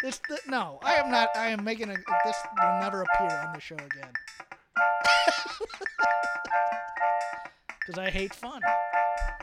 This 0.01 0.21
th- 0.29 0.39
no, 0.47 0.79
I 0.81 0.95
am 0.95 1.11
not. 1.11 1.29
I 1.35 1.49
am 1.49 1.63
making 1.65 1.89
a. 1.89 1.95
This 1.95 2.37
will 2.61 2.79
never 2.79 3.01
appear 3.01 3.37
on 3.47 3.53
the 3.53 3.59
show 3.59 3.75
again. 3.75 4.13
Because 7.87 7.99
I 7.99 8.09
hate 8.09 8.35
fun. 8.35 8.59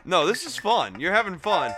No, 0.05 0.27
this 0.27 0.45
is 0.45 0.59
fun. 0.59 1.01
You're 1.01 1.15
having 1.15 1.39
fun. 1.39 1.73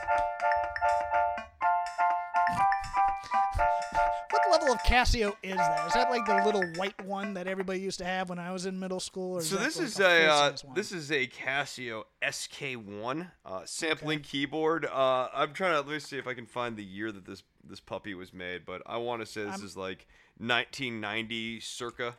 Of 4.77 4.83
Casio 4.83 5.35
is 5.43 5.57
that? 5.57 5.87
Is 5.89 5.95
that 5.95 6.11
like 6.11 6.27
the 6.27 6.45
little 6.45 6.65
white 6.77 7.05
one 7.05 7.35
that 7.35 7.47
everybody 7.47 7.81
used 7.81 7.99
to 7.99 8.05
have 8.05 8.29
when 8.29 8.39
I 8.39 8.53
was 8.53 8.67
in 8.67 8.79
middle 8.79 9.01
school? 9.01 9.39
Or 9.39 9.43
So 9.43 9.57
this 9.57 9.79
like 9.79 9.87
is 9.87 10.01
a 10.01 10.27
uh, 10.27 10.53
this 10.75 10.93
is 10.93 11.11
a 11.11 11.27
Casio 11.27 12.05
SK1 12.23 13.31
uh, 13.45 13.61
sampling 13.65 14.21
keyboard. 14.21 14.85
Uh, 14.85 15.29
I'm 15.35 15.53
trying 15.53 15.73
to 15.73 15.79
let 15.79 15.89
me 15.89 15.99
see 15.99 16.19
if 16.19 16.27
I 16.27 16.35
can 16.35 16.47
find 16.47 16.77
the 16.77 16.85
year 16.85 17.11
that 17.11 17.25
this 17.25 17.43
this 17.65 17.81
puppy 17.81 18.15
was 18.15 18.33
made, 18.33 18.65
but 18.67 18.83
I 18.87 18.99
want 18.99 19.21
to 19.23 19.27
say 19.27 19.43
this 19.45 19.53
I'm- 19.53 19.65
is 19.65 19.77
like 19.77 20.07
1990 20.39 21.61
circa. 21.61 22.15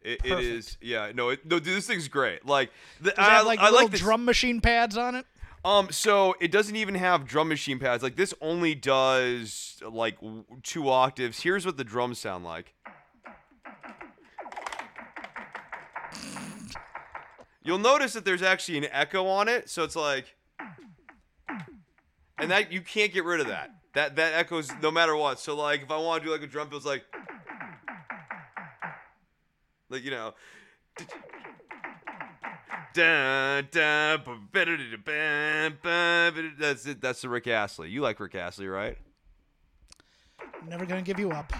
It, 0.00 0.20
it 0.24 0.38
is, 0.38 0.76
yeah. 0.80 1.10
No, 1.12 1.30
it, 1.30 1.44
no, 1.44 1.58
dude, 1.58 1.76
this 1.76 1.88
thing's 1.88 2.06
great. 2.06 2.46
Like, 2.46 2.70
the, 3.00 3.10
Does 3.10 3.18
I, 3.18 3.30
have 3.30 3.46
like 3.46 3.58
I 3.58 3.64
little 3.70 3.80
like 3.82 3.90
this. 3.90 4.00
drum 4.00 4.24
machine 4.24 4.60
pads 4.60 4.96
on 4.96 5.16
it? 5.16 5.26
Um, 5.64 5.90
so 5.90 6.34
it 6.40 6.52
doesn't 6.52 6.76
even 6.76 6.94
have 6.94 7.26
drum 7.26 7.48
machine 7.48 7.78
pads. 7.78 8.02
Like 8.02 8.16
this 8.16 8.32
only 8.40 8.74
does 8.74 9.80
like 9.88 10.18
two 10.62 10.88
octaves. 10.88 11.40
Here's 11.40 11.66
what 11.66 11.76
the 11.76 11.84
drums 11.84 12.18
sound 12.18 12.44
like. 12.44 12.74
You'll 17.62 17.78
notice 17.78 18.14
that 18.14 18.24
there's 18.24 18.40
actually 18.42 18.78
an 18.78 18.86
echo 18.90 19.26
on 19.26 19.46
it, 19.46 19.68
so 19.68 19.84
it's 19.84 19.96
like, 19.96 20.36
and 22.38 22.50
that 22.50 22.72
you 22.72 22.80
can't 22.80 23.12
get 23.12 23.24
rid 23.24 23.40
of 23.40 23.48
that. 23.48 23.70
That 23.92 24.16
that 24.16 24.32
echoes 24.34 24.70
no 24.80 24.90
matter 24.90 25.14
what. 25.14 25.38
So 25.38 25.54
like, 25.54 25.82
if 25.82 25.90
I 25.90 25.98
want 25.98 26.22
to 26.22 26.28
do 26.28 26.32
like 26.32 26.42
a 26.42 26.46
drum 26.46 26.70
it's 26.72 26.86
like, 26.86 27.04
like 29.90 30.02
you 30.02 30.10
know. 30.10 30.34
That's 36.58 36.86
it. 36.86 37.00
That's 37.00 37.22
the 37.22 37.28
Rick 37.28 37.46
Astley. 37.46 37.90
You 37.90 38.00
like 38.00 38.20
Rick 38.20 38.34
Astley, 38.34 38.68
right? 38.68 38.98
Never 40.66 40.86
gonna 40.86 41.02
give 41.02 41.18
you 41.18 41.30
up. 41.30 41.52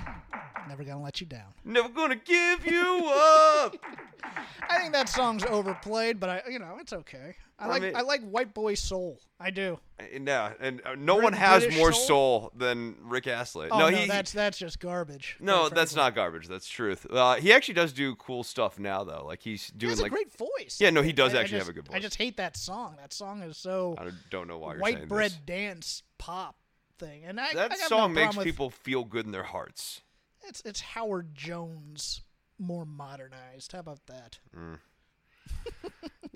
Never 0.69 0.85
gonna 0.85 1.03
let 1.03 1.21
you 1.21 1.27
down. 1.27 1.55
Never 1.65 1.89
gonna 1.89 2.17
give 2.17 2.67
you 2.67 3.07
up. 3.07 3.77
I 4.71 4.79
think 4.79 4.93
that 4.93 5.09
song's 5.09 5.45
overplayed, 5.45 6.21
but 6.21 6.29
I, 6.29 6.43
you 6.51 6.59
know, 6.59 6.77
it's 6.81 6.93
okay. 6.93 7.37
I 7.61 7.65
I 7.65 7.69
like 7.69 7.83
mean- 7.83 7.97
I 7.97 8.01
like 8.03 8.23
White 8.23 8.55
Boy 8.55 8.75
Soul. 8.75 9.19
I 9.41 9.51
do. 9.51 9.79
no, 10.21 10.53
and 10.61 10.81
uh, 10.85 10.95
no 10.97 11.17
one 11.17 11.33
has 11.33 11.63
British 11.65 11.79
more 11.79 11.93
soul? 11.93 12.07
soul 12.07 12.53
than 12.57 12.95
Rick 13.03 13.27
Astley. 13.27 13.69
Oh 13.71 13.79
no, 13.79 13.89
no, 13.91 13.97
he. 13.97 14.07
that's 14.07 14.31
that's 14.33 14.59
just 14.59 14.79
garbage. 14.81 15.37
no, 15.41 15.69
that's 15.69 15.95
not 15.97 16.15
garbage. 16.15 16.47
That's 16.49 16.69
truth. 16.69 17.07
Uh, 17.11 17.35
he 17.37 17.53
actually 17.53 17.75
does 17.75 17.93
do 17.93 18.15
cool 18.17 18.45
stuff 18.45 18.79
now, 18.79 19.03
though. 19.05 19.25
Like 19.27 19.43
he's 19.43 19.67
He 19.71 19.79
doing 19.79 19.91
has 19.91 20.01
like. 20.01 20.13
a 20.13 20.15
great 20.15 20.33
voice. 20.37 20.79
Yeah, 20.81 20.91
no, 20.91 21.03
he 21.03 21.13
does 21.13 21.35
I- 21.35 21.39
I 21.39 21.41
actually 21.41 21.59
have 21.59 21.69
a 21.69 21.73
good 21.73 21.87
voice. 21.89 21.97
I 21.97 22.01
just 22.01 22.17
hate 22.17 22.37
that 22.37 22.57
song. 22.57 22.95
That 23.01 23.13
song 23.13 23.43
is 23.43 23.57
so 23.57 23.97
I 23.99 24.09
don't- 24.31 24.47
know 24.49 24.59
why 24.59 24.73
you're 24.75 24.81
white 24.81 25.09
bread 25.09 25.31
this. 25.33 25.39
dance 25.47 26.03
pop 26.19 26.57
thing, 26.99 27.25
and 27.25 27.41
I 27.41 27.53
That 27.55 27.73
I 27.73 27.77
song 27.89 28.15
no 28.15 28.21
makes 28.23 28.37
with- 28.37 28.45
people 28.45 28.71
feel 28.71 29.05
good 29.05 29.27
in 29.27 29.33
their 29.33 29.43
hearts. 29.45 30.03
It's 30.47 30.63
it's 30.65 30.81
Howard 30.81 31.35
Jones 31.35 32.23
more 32.59 32.85
modernized. 32.87 33.73
How 33.73 33.81
about 33.81 34.07
that? 34.07 34.39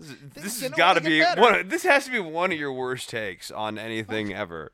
This, 0.02 0.10
is- 0.10 0.42
this 0.44 0.60
has 0.62 0.70
got 0.72 0.94
to 0.94 1.00
be 1.00 1.20
better. 1.20 1.40
one. 1.40 1.68
This 1.68 1.82
has 1.84 2.04
to 2.06 2.10
be 2.10 2.20
one 2.20 2.52
of 2.52 2.58
your 2.58 2.72
worst 2.72 3.08
takes 3.08 3.50
on 3.50 3.78
anything 3.78 4.32
ever. 4.32 4.72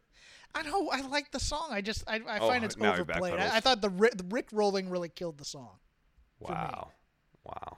I 0.55 0.63
know 0.63 0.89
I 0.91 1.03
like 1.03 1.31
the 1.31 1.41
song. 1.41 1.69
I 1.71 1.81
just 1.83 2.05
I, 2.09 2.17
I 2.27 2.39
Oh, 2.39 2.49
find 2.49 2.65
it's 2.65 2.77
overplayed. 2.81 3.35
I, 3.35 3.57
I 3.57 3.61
thought 3.61 3.81
the 3.83 3.91
Rick, 3.91 4.17
the 4.17 4.25
Rick 4.29 4.49
rolling 4.53 4.89
really 4.91 5.09
killed 5.11 5.39
the 5.39 5.45
song. 5.45 5.77
Wow, 6.41 6.93
wow. 7.45 7.77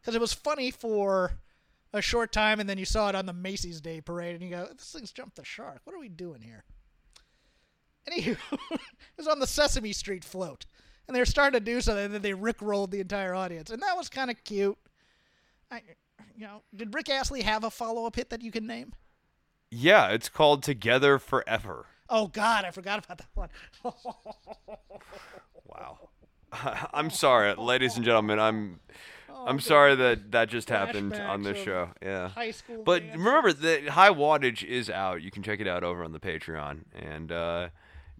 because 0.00 0.14
it 0.14 0.20
was 0.20 0.32
funny 0.32 0.70
for 0.70 1.32
a 1.92 2.02
short 2.02 2.32
time, 2.32 2.60
and 2.60 2.68
then 2.68 2.76
you 2.78 2.84
saw 2.84 3.08
it 3.08 3.14
on 3.14 3.24
the 3.26 3.32
Macy's 3.32 3.80
Day 3.80 4.00
Parade, 4.00 4.34
and 4.34 4.42
you 4.42 4.50
go, 4.50 4.68
"This 4.76 4.92
thing's 4.92 5.10
jumped 5.10 5.36
the 5.36 5.44
shark. 5.44 5.80
What 5.84 5.96
are 5.96 5.98
we 5.98 6.08
doing 6.10 6.42
here?" 6.42 6.64
Anywho, 8.10 8.36
it 8.70 8.80
was 9.16 9.26
on 9.26 9.38
the 9.38 9.46
Sesame 9.46 9.92
Street 9.92 10.24
float, 10.24 10.66
and 11.06 11.14
they 11.14 11.20
were 11.20 11.26
starting 11.26 11.58
to 11.58 11.64
do 11.64 11.80
something, 11.80 12.04
and 12.06 12.14
then 12.14 12.22
they 12.22 12.34
Rick 12.34 12.62
rolled 12.62 12.90
the 12.90 13.00
entire 13.00 13.34
audience, 13.34 13.70
and 13.70 13.82
that 13.82 13.96
was 13.96 14.08
kind 14.08 14.30
of 14.30 14.42
cute. 14.44 14.78
I, 15.70 15.82
you 16.36 16.46
know, 16.46 16.62
did 16.74 16.94
Rick 16.94 17.08
Astley 17.08 17.42
have 17.42 17.64
a 17.64 17.70
follow 17.70 18.06
up 18.06 18.16
hit 18.16 18.30
that 18.30 18.42
you 18.42 18.50
can 18.50 18.66
name? 18.66 18.92
Yeah, 19.70 20.08
it's 20.08 20.28
called 20.28 20.62
Together 20.62 21.18
Forever. 21.18 21.86
Oh 22.08 22.26
God, 22.28 22.64
I 22.64 22.70
forgot 22.70 23.04
about 23.04 23.18
that 23.18 23.28
one. 23.34 23.48
Wow. 25.66 26.08
I'm 26.94 27.10
sorry, 27.10 27.54
ladies 27.54 27.96
and 27.96 28.04
gentlemen. 28.04 28.40
I'm 28.40 28.80
Oh, 29.38 29.44
I'm 29.46 29.60
sorry 29.60 29.94
that 29.94 30.32
that 30.32 30.48
just 30.48 30.68
happened 30.68 31.14
on 31.14 31.42
this 31.42 31.58
show. 31.58 31.90
Yeah. 32.02 32.28
High 32.30 32.50
school. 32.50 32.82
But 32.82 33.02
remember 33.12 33.52
that 33.52 33.88
high 33.90 34.10
wattage 34.10 34.64
is 34.64 34.90
out. 34.90 35.22
You 35.22 35.30
can 35.30 35.44
check 35.44 35.60
it 35.60 35.68
out 35.68 35.84
over 35.84 36.02
on 36.02 36.10
the 36.10 36.18
Patreon. 36.18 36.80
And 36.92 37.30
uh, 37.30 37.68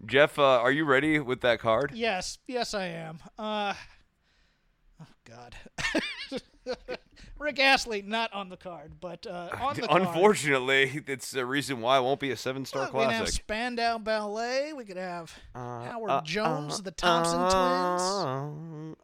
Jeff, 0.05 0.39
uh, 0.39 0.43
are 0.43 0.71
you 0.71 0.85
ready 0.85 1.19
with 1.19 1.41
that 1.41 1.59
card? 1.59 1.91
Yes, 1.93 2.37
yes, 2.47 2.73
I 2.73 2.85
am. 2.85 3.19
Uh, 3.37 3.73
oh 5.01 5.07
God, 5.25 5.55
Rick 7.39 7.59
Astley 7.59 8.01
not 8.01 8.31
on 8.33 8.49
the 8.49 8.57
card, 8.57 8.93
but 8.99 9.25
uh, 9.25 9.49
on 9.61 9.75
the 9.75 9.81
card. 9.87 10.01
Unfortunately, 10.01 11.03
it's 11.07 11.31
the 11.31 11.45
reason 11.45 11.81
why 11.81 11.97
it 11.97 12.01
won't 12.01 12.19
be 12.19 12.31
a 12.31 12.37
seven-star 12.37 12.83
Look, 12.83 12.93
we 12.93 12.99
could 12.99 13.11
have 13.11 13.21
classic. 13.23 13.41
Spandau 13.43 13.97
Ballet. 13.97 14.73
We 14.73 14.83
could 14.85 14.97
have 14.97 15.33
Howard 15.55 16.11
Uh, 16.11 16.21
Jones, 16.21 16.79
uh, 16.79 16.83
the 16.83 16.91
Thompson 16.91 17.39
twins. 17.39 17.55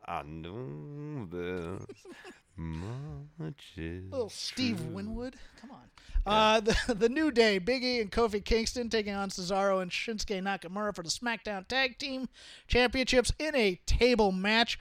uh, 0.05 0.11
I 0.11 0.23
know 0.23 1.25
this. 1.31 1.85
Matches. 2.57 4.11
Little 4.11 4.29
Steve 4.29 4.81
Winwood. 4.85 5.35
Come 5.61 5.71
on. 5.71 5.81
Uh, 6.25 6.59
the, 6.87 6.93
the 6.93 7.09
New 7.09 7.29
Day, 7.31 7.57
Big 7.59 7.83
E 7.83 7.99
and 8.01 8.11
Kofi 8.11 8.43
Kingston 8.43 8.89
taking 8.89 9.13
on 9.13 9.29
Cesaro 9.29 9.81
and 9.81 9.91
Shinsuke 9.91 10.41
Nakamura 10.41 10.95
for 10.95 11.03
the 11.03 11.09
SmackDown 11.09 11.67
Tag 11.67 11.97
Team 11.99 12.27
Championships 12.67 13.31
in 13.39 13.55
a 13.55 13.79
table 13.85 14.31
match. 14.31 14.79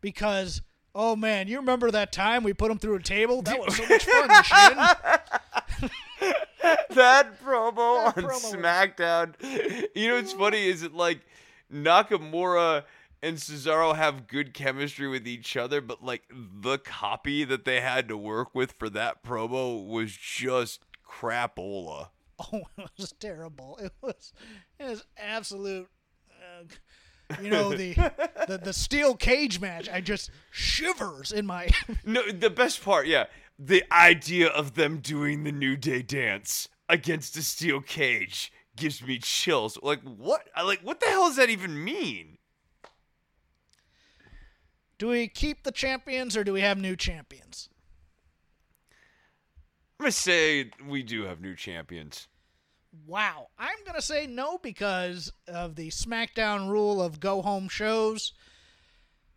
Because, 0.00 0.62
oh 0.94 1.16
man, 1.16 1.48
you 1.48 1.58
remember 1.58 1.90
that 1.90 2.12
time 2.12 2.42
we 2.44 2.52
put 2.52 2.68
them 2.68 2.78
through 2.78 2.96
a 2.96 3.02
table? 3.02 3.42
That 3.42 3.58
was 3.58 3.76
so 3.76 3.86
much 3.88 4.04
fun, 4.04 4.44
Shin. 5.80 5.90
that 6.94 7.40
promo 7.42 7.74
That 8.14 8.16
on 8.18 8.24
promo 8.24 8.24
was- 8.26 8.52
SmackDown. 8.54 9.34
You 9.94 10.08
know 10.08 10.16
what's 10.16 10.32
funny 10.32 10.66
is 10.68 10.82
it 10.82 10.92
like 10.94 11.20
Nakamura 11.72 12.84
and 13.22 13.36
Cesaro 13.36 13.94
have 13.94 14.26
good 14.26 14.54
chemistry 14.54 15.06
with 15.08 15.26
each 15.28 15.56
other, 15.56 15.80
but 15.80 16.02
like 16.02 16.22
the 16.32 16.78
copy 16.78 17.44
that 17.44 17.64
they 17.64 17.80
had 17.80 18.08
to 18.08 18.16
work 18.16 18.54
with 18.54 18.72
for 18.78 18.88
that 18.90 19.22
promo 19.22 19.86
was 19.86 20.12
just 20.12 20.80
crapola. 21.08 22.08
Oh, 22.54 22.62
it 22.78 22.88
was 22.96 23.12
terrible. 23.20 23.78
It 23.82 23.92
was, 24.00 24.32
it 24.78 24.84
was 24.84 25.04
absolute. 25.18 25.90
Uh, 26.30 26.64
you 27.42 27.50
know 27.50 27.74
the, 27.74 27.94
the 28.48 28.58
the 28.58 28.72
steel 28.72 29.14
cage 29.14 29.60
match. 29.60 29.88
I 29.88 30.00
just 30.00 30.30
shivers 30.50 31.32
in 31.32 31.46
my. 31.46 31.68
No, 32.04 32.30
the 32.30 32.50
best 32.50 32.82
part, 32.82 33.06
yeah, 33.06 33.26
the 33.58 33.84
idea 33.92 34.48
of 34.48 34.74
them 34.74 34.98
doing 34.98 35.44
the 35.44 35.52
New 35.52 35.76
Day 35.76 36.02
dance 36.02 36.68
against 36.88 37.36
a 37.36 37.42
steel 37.42 37.80
cage 37.80 38.52
gives 38.76 39.02
me 39.02 39.18
chills. 39.18 39.78
Like 39.82 40.02
what? 40.02 40.48
I 40.54 40.62
like 40.62 40.80
what 40.80 41.00
the 41.00 41.06
hell 41.06 41.28
does 41.28 41.36
that 41.36 41.50
even 41.50 41.82
mean? 41.82 42.38
do 45.00 45.08
we 45.08 45.26
keep 45.26 45.62
the 45.64 45.72
champions 45.72 46.36
or 46.36 46.44
do 46.44 46.52
we 46.52 46.60
have 46.60 46.78
new 46.78 46.94
champions? 46.94 47.70
I'm 49.98 50.04
gonna 50.04 50.12
say 50.12 50.70
we 50.86 51.02
do 51.02 51.24
have 51.24 51.40
new 51.40 51.56
champions. 51.56 52.28
Wow, 53.06 53.48
I'm 53.58 53.78
gonna 53.86 54.02
say 54.02 54.26
no 54.26 54.58
because 54.58 55.32
of 55.46 55.76
the 55.76 55.88
SmackDown 55.88 56.68
rule 56.68 57.00
of 57.00 57.20
go 57.20 57.42
home 57.42 57.68
shows. 57.68 58.32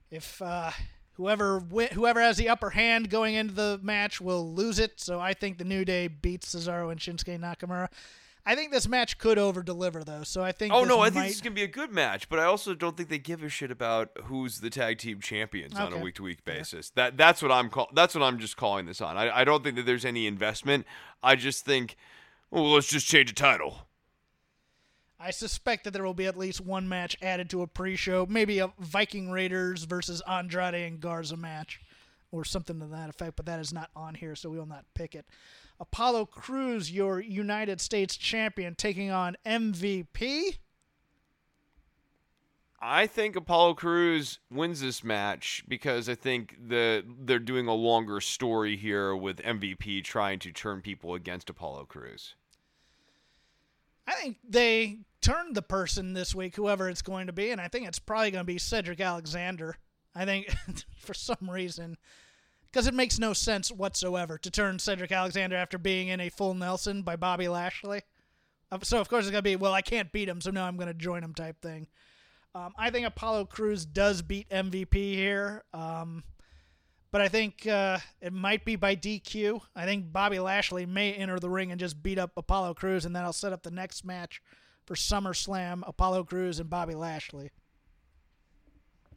If 0.09 0.41
uh, 0.41 0.71
whoever 1.13 1.59
whoever 1.59 2.21
has 2.21 2.37
the 2.37 2.49
upper 2.49 2.71
hand 2.71 3.09
going 3.09 3.35
into 3.35 3.53
the 3.53 3.79
match 3.83 4.19
will 4.19 4.53
lose 4.53 4.79
it, 4.79 4.99
so 4.99 5.19
I 5.19 5.33
think 5.33 5.57
the 5.57 5.63
New 5.63 5.85
Day 5.85 6.07
beats 6.07 6.53
Cesaro 6.53 6.91
and 6.91 6.99
Shinsuke 6.99 7.39
Nakamura. 7.39 7.89
I 8.45 8.55
think 8.55 8.71
this 8.71 8.89
match 8.89 9.17
could 9.17 9.37
over 9.37 9.63
deliver 9.63 10.03
though, 10.03 10.23
so 10.23 10.43
I 10.43 10.51
think. 10.51 10.73
Oh 10.73 10.83
no, 10.83 10.97
I 10.97 11.05
might... 11.05 11.13
think 11.13 11.25
this 11.27 11.35
is 11.35 11.41
gonna 11.41 11.55
be 11.55 11.63
a 11.63 11.67
good 11.67 11.91
match, 11.91 12.27
but 12.27 12.39
I 12.39 12.43
also 12.43 12.73
don't 12.73 12.97
think 12.97 13.09
they 13.09 13.17
give 13.17 13.41
a 13.41 13.49
shit 13.49 13.71
about 13.71 14.09
who's 14.25 14.59
the 14.59 14.69
tag 14.69 14.97
team 14.97 15.21
champions 15.21 15.75
on 15.75 15.93
a 15.93 15.97
week 15.97 16.15
to 16.15 16.23
week 16.23 16.43
basis. 16.43 16.89
That 16.91 17.15
that's 17.15 17.41
what 17.41 17.51
I'm 17.51 17.69
call 17.69 17.89
that's 17.93 18.13
what 18.15 18.23
I'm 18.23 18.39
just 18.39 18.57
calling 18.57 18.85
this 18.85 18.99
on. 18.99 19.15
I, 19.15 19.39
I 19.39 19.43
don't 19.45 19.63
think 19.63 19.77
that 19.77 19.85
there's 19.85 20.05
any 20.05 20.27
investment. 20.27 20.85
I 21.21 21.35
just 21.37 21.63
think, 21.63 21.95
well, 22.53 22.73
let's 22.73 22.87
just 22.87 23.07
change 23.07 23.29
the 23.29 23.35
title. 23.35 23.87
I 25.19 25.31
suspect 25.31 25.85
that 25.85 25.91
there 25.91 26.03
will 26.03 26.13
be 26.13 26.27
at 26.27 26.37
least 26.37 26.61
one 26.61 26.87
match 26.87 27.17
added 27.19 27.49
to 27.49 27.63
a 27.63 27.67
pre-show, 27.67 28.27
maybe 28.29 28.59
a 28.59 28.71
Viking 28.77 29.31
Raiders 29.31 29.85
versus 29.85 30.21
Andrade 30.29 30.75
and 30.75 30.99
Garza 30.99 31.35
match, 31.35 31.81
or 32.31 32.45
something 32.45 32.79
to 32.79 32.85
that 32.87 33.09
effect. 33.09 33.37
But 33.37 33.47
that 33.47 33.59
is 33.59 33.73
not 33.73 33.89
on 33.95 34.13
here, 34.13 34.35
so 34.35 34.49
we 34.49 34.59
will 34.59 34.67
not 34.67 34.85
pick 34.93 35.15
it. 35.15 35.25
Apollo 35.79 36.27
Crews, 36.27 36.91
your 36.91 37.19
United 37.19 37.81
States 37.81 38.17
champion, 38.17 38.75
taking 38.75 39.09
on 39.09 39.35
MVP. 39.45 40.57
I 42.85 43.07
think 43.07 43.37
Apollo 43.37 43.75
Crews 43.75 44.39
wins 44.51 44.81
this 44.81 45.05
match 45.05 45.63
because 45.69 46.09
I 46.09 46.15
think 46.15 46.57
the 46.67 47.05
they're 47.21 47.39
doing 47.39 47.67
a 47.67 47.73
longer 47.73 48.19
story 48.19 48.75
here 48.75 49.15
with 49.15 49.37
MVP 49.37 50.03
trying 50.03 50.39
to 50.39 50.51
turn 50.51 50.81
people 50.81 51.15
against 51.15 51.49
Apollo 51.49 51.85
Crews. 51.85 52.35
I 54.07 54.13
think 54.13 54.37
they 54.47 54.99
turned 55.21 55.55
the 55.55 55.61
person 55.61 56.13
this 56.13 56.35
week, 56.35 56.55
whoever 56.55 56.89
it's 56.89 57.01
going 57.01 57.27
to 57.27 57.33
be, 57.33 57.51
and 57.51 57.61
I 57.61 57.67
think 57.67 57.87
it's 57.87 57.99
probably 57.99 58.31
going 58.31 58.43
to 58.43 58.51
be 58.51 58.57
Cedric 58.57 58.99
Alexander. 58.99 59.77
I 60.15 60.25
think 60.25 60.53
for 60.97 61.13
some 61.13 61.49
reason, 61.49 61.97
because 62.71 62.87
it 62.87 62.93
makes 62.93 63.19
no 63.19 63.33
sense 63.33 63.71
whatsoever 63.71 64.37
to 64.37 64.51
turn 64.51 64.79
Cedric 64.79 65.11
Alexander 65.11 65.55
after 65.55 65.77
being 65.77 66.09
in 66.09 66.19
a 66.19 66.29
full 66.29 66.53
Nelson 66.53 67.01
by 67.01 67.15
Bobby 67.15 67.47
Lashley. 67.47 68.01
So 68.81 68.99
of 68.99 69.07
course 69.07 69.25
it's 69.25 69.31
going 69.31 69.43
to 69.43 69.49
be, 69.49 69.55
well, 69.55 69.73
I 69.73 69.81
can't 69.81 70.11
beat 70.11 70.27
him, 70.27 70.41
so 70.41 70.49
now 70.49 70.65
I'm 70.65 70.77
going 70.77 70.87
to 70.87 70.93
join 70.93 71.23
him 71.23 71.33
type 71.33 71.61
thing. 71.61 71.87
Um, 72.55 72.73
I 72.77 72.89
think 72.89 73.05
Apollo 73.07 73.45
Crews 73.45 73.85
does 73.85 74.21
beat 74.21 74.49
MVP 74.49 74.93
here. 74.93 75.63
Um, 75.73 76.23
but 77.13 77.21
I 77.21 77.27
think 77.27 77.67
uh, 77.67 77.99
it 78.21 78.33
might 78.33 78.65
be 78.65 78.75
by 78.75 78.95
DQ. 78.95 79.61
I 79.75 79.85
think 79.85 80.11
Bobby 80.11 80.39
Lashley 80.39 80.87
may 80.87 81.13
enter 81.13 81.39
the 81.39 81.47
ring 81.49 81.69
and 81.69 81.79
just 81.79 82.01
beat 82.01 82.17
up 82.17 82.31
Apollo 82.35 82.73
Crews, 82.73 83.05
and 83.05 83.15
then 83.15 83.23
I'll 83.23 83.31
set 83.31 83.53
up 83.53 83.61
the 83.61 83.69
next 83.69 84.03
match 84.03 84.41
for 84.87 84.95
SummerSlam: 84.95 85.83
Apollo 85.87 86.23
Crews 86.23 86.59
and 86.59 86.71
Bobby 86.71 86.95
Lashley. 86.95 87.51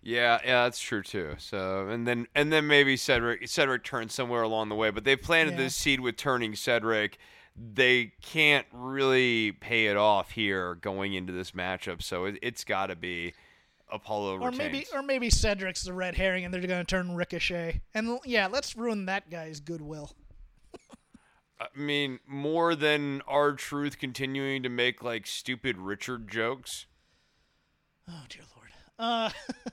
Yeah, 0.02 0.38
yeah, 0.44 0.64
that's 0.64 0.78
true 0.78 1.02
too. 1.02 1.36
So, 1.38 1.88
and 1.88 2.06
then 2.06 2.26
and 2.34 2.52
then 2.52 2.66
maybe 2.66 2.98
Cedric 2.98 3.48
Cedric 3.48 3.82
turns 3.82 4.12
somewhere 4.12 4.42
along 4.42 4.68
the 4.68 4.74
way, 4.76 4.90
but 4.90 5.04
they've 5.04 5.20
planted 5.20 5.52
Yeah. 5.52 5.64
this 5.64 5.74
seed 5.74 6.00
with 6.00 6.18
turning 6.18 6.54
Cedric. 6.54 7.16
They 7.56 8.12
can't 8.20 8.66
really 8.72 9.52
pay 9.52 9.86
it 9.86 9.96
off 9.96 10.32
here 10.32 10.74
going 10.74 11.14
into 11.14 11.32
this 11.32 11.52
matchup, 11.52 12.02
so 12.02 12.26
it, 12.26 12.38
it's 12.42 12.62
got 12.62 12.88
to 12.88 12.96
be 12.96 13.32
Apollo 13.90 14.38
Or 14.40 14.50
retains. 14.50 14.58
maybe, 14.58 14.86
or 14.92 15.02
maybe 15.02 15.30
Cedric's 15.30 15.82
the 15.84 15.92
red 15.92 16.16
herring, 16.16 16.44
and 16.44 16.52
they're 16.52 16.60
going 16.60 16.84
to 16.84 16.84
turn 16.84 17.14
Ricochet. 17.14 17.82
And 17.94 18.18
yeah, 18.24 18.46
let's 18.48 18.76
ruin 18.76 19.06
that 19.06 19.30
guy's 19.30 19.60
goodwill. 19.60 20.12
I 21.60 21.66
mean, 21.74 22.18
more 22.26 22.74
than 22.74 23.22
R-Truth 23.26 23.98
continuing 23.98 24.62
to 24.64 24.68
make 24.68 25.02
like 25.02 25.26
stupid 25.26 25.78
Richard 25.78 26.28
jokes. 26.28 26.86
Oh 28.08 28.24
dear 28.28 28.42
lord. 28.56 28.70
Uh, 28.98 29.30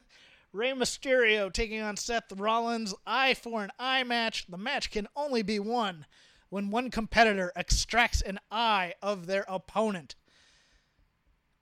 Rey 0.54 0.72
Mysterio 0.72 1.52
taking 1.52 1.82
on 1.82 1.98
Seth 1.98 2.32
Rollins. 2.36 2.94
Eye 3.08 3.34
for 3.34 3.64
an 3.64 3.72
eye 3.80 4.04
match. 4.04 4.46
The 4.48 4.58
match 4.58 4.92
can 4.92 5.08
only 5.16 5.42
be 5.42 5.60
won 5.60 6.06
when 6.50 6.70
one 6.70 6.92
competitor 6.92 7.52
extracts 7.56 8.22
an 8.22 8.40
eye 8.52 8.94
of 9.02 9.26
their 9.26 9.46
opponent. 9.48 10.16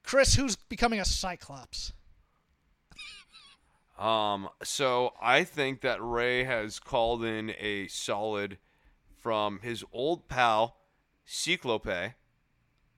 Chris, 0.03 0.35
who's 0.35 0.55
becoming 0.57 0.99
a 0.99 1.05
Cyclops? 1.05 1.93
Um, 4.01 4.49
so 4.63 5.13
I 5.21 5.43
think 5.43 5.81
that 5.81 6.01
Rey 6.01 6.43
has 6.43 6.79
called 6.79 7.23
in 7.23 7.53
a 7.59 7.85
solid 7.87 8.57
from 9.21 9.59
his 9.61 9.83
old 9.93 10.27
pal 10.27 10.77
Ciclope 11.23 12.13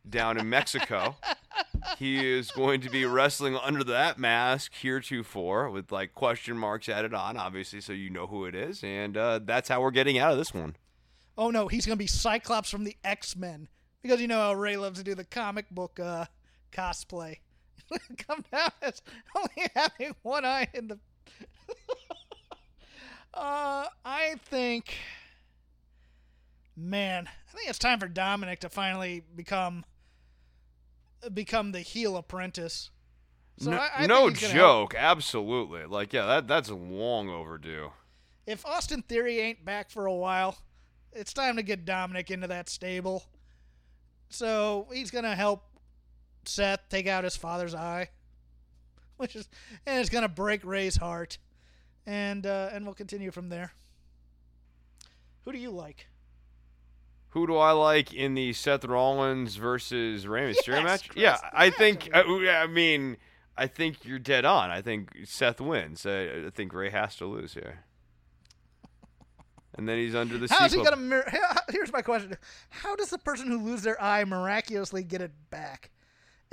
down 0.08 0.38
in 0.38 0.50
Mexico. 0.50 1.18
he 2.00 2.26
is 2.26 2.52
going 2.52 2.80
to 2.82 2.90
be 2.90 3.06
wrestling 3.06 3.58
under 3.58 3.84
that 3.84 4.18
mask 4.18 4.72
heretofore 4.76 5.70
with 5.70 5.92
like 5.92 6.14
question 6.14 6.58
marks 6.58 6.88
added 6.88 7.14
on, 7.14 7.36
obviously, 7.36 7.82
so 7.82 7.92
you 7.92 8.10
know 8.10 8.28
who 8.28 8.46
it 8.46 8.56
is, 8.56 8.82
and 8.82 9.18
uh, 9.18 9.42
that's 9.44 9.68
how 9.68 9.82
we're 9.82 9.92
getting 9.92 10.18
out 10.18 10.32
of 10.32 10.38
this 10.38 10.54
one. 10.54 10.78
Oh 11.38 11.50
no, 11.50 11.68
he's 11.68 11.86
gonna 11.86 11.98
be 11.98 12.08
Cyclops 12.08 12.70
from 12.70 12.86
the 12.86 12.96
X 13.04 13.36
Men 13.36 13.68
because 14.02 14.22
you 14.22 14.28
know 14.30 14.40
how 14.40 14.54
Rey 14.54 14.78
loves 14.78 15.00
to 15.00 15.04
do 15.04 15.16
the 15.16 15.26
comic 15.26 15.70
book 15.70 16.00
uh, 16.00 16.26
cosplay. 16.72 17.40
Come 18.28 18.44
down 18.52 18.72
as 18.82 19.02
only 19.36 19.50
having 19.76 20.16
one 20.22 20.46
eye 20.46 20.68
in 20.74 20.88
the. 20.88 21.00
uh, 23.34 23.88
I 24.06 24.36
think, 24.46 24.96
man, 26.76 27.28
I 27.28 27.58
think 27.58 27.70
it's 27.70 27.80
time 27.80 28.00
for 28.00 28.08
Dominik 28.08 28.60
to 28.60 28.70
finally 28.70 29.24
become 29.36 29.86
become 31.34 31.72
the 31.72 31.80
heel 31.82 32.18
apprentice. 32.18 32.90
So 33.58 33.72
no 33.72 33.78
I, 33.78 33.90
I 34.04 34.08
no 34.08 34.26
think 34.28 34.40
help. 34.40 34.54
joke, 34.54 34.96
absolutely. 34.98 35.86
Like, 35.86 36.12
yeah, 36.14 36.26
that 36.26 36.48
that's 36.48 36.70
long 36.70 37.30
overdue. 37.30 37.92
if 38.46 38.66
Austin 38.66 39.02
Theory 39.04 39.40
ain't 39.40 39.64
back 39.64 39.90
for 39.92 40.06
a 40.06 40.14
while, 40.14 40.58
it's 41.14 41.34
time 41.34 41.56
to 41.58 41.64
get 41.64 41.86
Dominik 41.86 42.32
into 42.32 42.48
that 42.48 42.70
stable. 42.70 43.26
So 44.30 44.88
he's 44.92 45.12
gonna 45.12 45.36
help 45.36 45.64
Seth 46.48 46.90
take 46.90 47.08
out 47.08 47.24
his 47.24 47.36
father's 47.36 47.76
eye, 47.76 48.10
which 49.18 49.36
is 49.36 49.50
and 49.86 50.00
it's 50.00 50.10
gonna 50.10 50.30
break 50.30 50.64
Rey's 50.64 50.98
heart, 50.98 51.38
and 52.06 52.46
uh, 52.46 52.70
and 52.72 52.86
we'll 52.86 52.96
continue 52.96 53.32
from 53.32 53.50
there. 53.50 53.74
Who 55.46 55.52
do 55.52 55.58
you 55.58 55.72
like? 55.72 56.08
Who 57.30 57.48
do 57.48 57.58
I 57.58 57.72
like 57.72 58.14
in 58.14 58.36
the 58.36 58.54
Seth 58.54 58.86
Rollins 58.86 59.56
versus 59.56 60.28
Rey 60.28 60.54
Mysterio 60.54 60.76
Yes, 60.76 60.84
match? 60.84 61.10
Chris, 61.10 61.22
yeah, 61.24 61.38
I 61.52 61.72
think. 61.72 62.10
Uh, 62.14 62.20
exactly. 62.20 62.50
I 62.50 62.68
mean, 62.68 63.18
I 63.58 63.68
think 63.68 64.06
you're 64.06 64.20
dead 64.20 64.46
on. 64.46 64.70
I 64.70 64.82
think 64.82 65.10
Seth 65.26 65.60
wins. 65.60 66.06
I, 66.06 66.46
I 66.46 66.50
think 66.54 66.74
Rey 66.74 66.92
has 66.92 67.16
to 67.18 67.26
lose 67.26 67.56
here. 67.56 67.80
And 69.76 69.90
then 69.90 69.98
he's 69.98 70.14
under 70.14 70.38
the 70.38 70.48
How's 70.48 70.74
he 70.74 70.84
gonna? 70.84 71.24
Here's 71.72 71.92
my 71.92 72.04
question: 72.04 72.38
How 72.70 72.96
does 72.96 73.10
the 73.10 73.18
person 73.18 73.48
who 73.48 73.58
loses 73.58 73.84
their 73.84 74.02
eye 74.02 74.24
miraculously 74.24 75.04
get 75.04 75.22
it 75.22 75.32
back? 75.50 75.90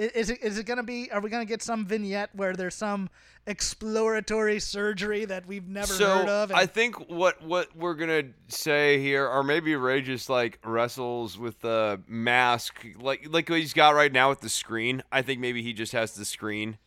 Is 0.00 0.30
it 0.30 0.42
is 0.42 0.56
it 0.56 0.64
gonna 0.64 0.82
be? 0.82 1.10
Are 1.12 1.20
we 1.20 1.28
gonna 1.28 1.44
get 1.44 1.60
some 1.60 1.84
vignette 1.84 2.30
where 2.34 2.54
there's 2.54 2.74
some 2.74 3.10
exploratory 3.46 4.58
surgery 4.58 5.26
that 5.26 5.46
we've 5.46 5.68
never 5.68 5.92
so 5.92 6.18
heard 6.18 6.28
of? 6.28 6.52
I 6.52 6.64
think 6.64 7.10
what 7.10 7.42
what 7.42 7.76
we're 7.76 7.94
gonna 7.94 8.22
say 8.48 8.98
here, 8.98 9.28
or 9.28 9.42
maybe 9.42 9.76
Rey 9.76 10.00
just 10.00 10.30
like 10.30 10.58
wrestles 10.64 11.36
with 11.36 11.60
the 11.60 12.00
mask, 12.08 12.82
like 12.98 13.26
like 13.28 13.50
what 13.50 13.58
he's 13.58 13.74
got 13.74 13.94
right 13.94 14.10
now 14.10 14.30
with 14.30 14.40
the 14.40 14.48
screen. 14.48 15.02
I 15.12 15.20
think 15.20 15.38
maybe 15.38 15.62
he 15.62 15.74
just 15.74 15.92
has 15.92 16.14
the 16.14 16.24
screen. 16.24 16.78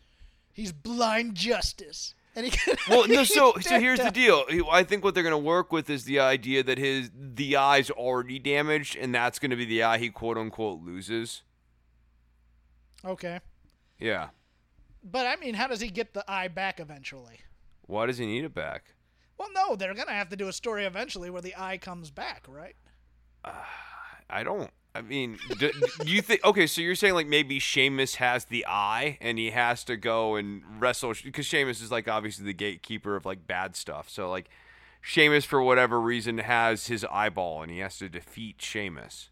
he's 0.52 0.72
blind 0.72 1.36
justice, 1.36 2.16
and 2.36 2.46
he 2.46 2.52
can. 2.52 2.76
Well, 2.90 3.08
no. 3.08 3.24
So 3.34 3.54
so 3.62 3.80
here's 3.80 4.00
the 4.00 4.10
deal. 4.10 4.44
I 4.72 4.84
think 4.84 5.04
what 5.04 5.14
they're 5.14 5.24
gonna 5.24 5.38
work 5.38 5.72
with 5.72 5.88
is 5.88 6.06
the 6.06 6.20
idea 6.20 6.64
that 6.64 6.80
his 6.80 7.12
the 7.16 7.58
eye's 7.58 7.92
already 7.92 8.40
damaged, 8.40 8.98
and 8.98 9.14
that's 9.14 9.38
gonna 9.38 9.56
be 9.56 9.66
the 9.66 9.84
eye 9.84 10.00
he 10.00 10.10
quote 10.10 10.40
unquote 10.40 10.82
loses. 10.82 11.44
Okay, 13.06 13.40
Yeah. 14.00 14.30
but 15.04 15.26
I 15.28 15.36
mean, 15.36 15.56
how 15.56 15.68
does 15.68 15.82
he 15.82 15.90
get 15.90 16.14
the 16.14 16.24
eye 16.32 16.48
back 16.48 16.80
eventually? 16.80 17.40
Why 17.86 18.06
does 18.06 18.18
he 18.18 18.26
need 18.26 18.46
it 18.46 18.54
back? 18.54 18.94
Well, 19.38 19.50
no, 19.54 19.76
they're 19.76 19.94
gonna 19.94 20.12
have 20.14 20.30
to 20.30 20.36
do 20.38 20.48
a 20.48 20.54
story 20.54 20.86
eventually 20.86 21.30
where 21.30 21.42
the 21.42 21.56
eye 21.58 21.78
comes 21.78 22.12
back, 22.12 22.46
right? 22.48 22.76
I 24.30 24.44
don't. 24.44 24.72
I 24.96 25.02
mean, 25.02 25.38
do, 25.58 25.72
do 26.04 26.12
you 26.12 26.22
think? 26.22 26.46
Okay, 26.46 26.68
so 26.68 26.80
you're 26.80 26.96
saying 26.96 27.16
like 27.16 27.28
maybe 27.28 27.58
Sheamus 27.60 28.16
has 28.16 28.46
the 28.46 28.66
eye 28.68 29.18
and 29.22 29.38
he 29.40 29.50
has 29.50 29.84
to 29.86 29.98
go 29.98 30.36
and 30.36 30.62
wrestle 30.80 31.14
because 31.24 31.46
Sheamus 31.48 31.82
is 31.82 31.92
like 31.92 32.08
obviously 32.08 32.46
the 32.46 32.54
gatekeeper 32.54 33.16
of 33.16 33.26
like 33.26 33.48
bad 33.48 33.76
stuff. 33.76 34.08
So 34.08 34.30
like 34.30 34.50
Sheamus 35.02 35.46
for 35.46 35.62
whatever 35.62 36.00
reason 36.00 36.38
has 36.38 36.88
his 36.88 37.04
eyeball 37.12 37.64
and 37.64 37.72
he 37.72 37.80
has 37.80 37.98
to 37.98 38.08
defeat 38.10 38.62
Sheamus. 38.62 39.30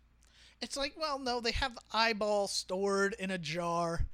It's 0.61 0.77
like, 0.77 0.93
well, 0.97 1.17
no, 1.19 1.39
they 1.39 1.51
have 1.51 1.73
the 1.73 1.81
eyeball 1.91 2.47
stored 2.47 3.15
in 3.17 3.31
a 3.31 3.37
jar, 3.37 4.05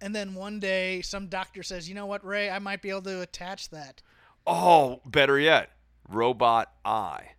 and 0.00 0.14
then 0.14 0.34
one 0.34 0.58
day 0.60 1.02
some 1.02 1.28
doctor 1.28 1.62
says, 1.62 1.88
you 1.88 1.94
know 1.94 2.06
what, 2.06 2.24
Rey, 2.24 2.50
I 2.50 2.58
might 2.58 2.82
be 2.82 2.90
able 2.90 3.02
to 3.02 3.20
attach 3.22 3.70
that. 3.70 4.02
Oh, 4.46 5.00
better 5.04 5.38
yet, 5.38 5.70
robot 6.08 6.72
eye. 6.84 7.32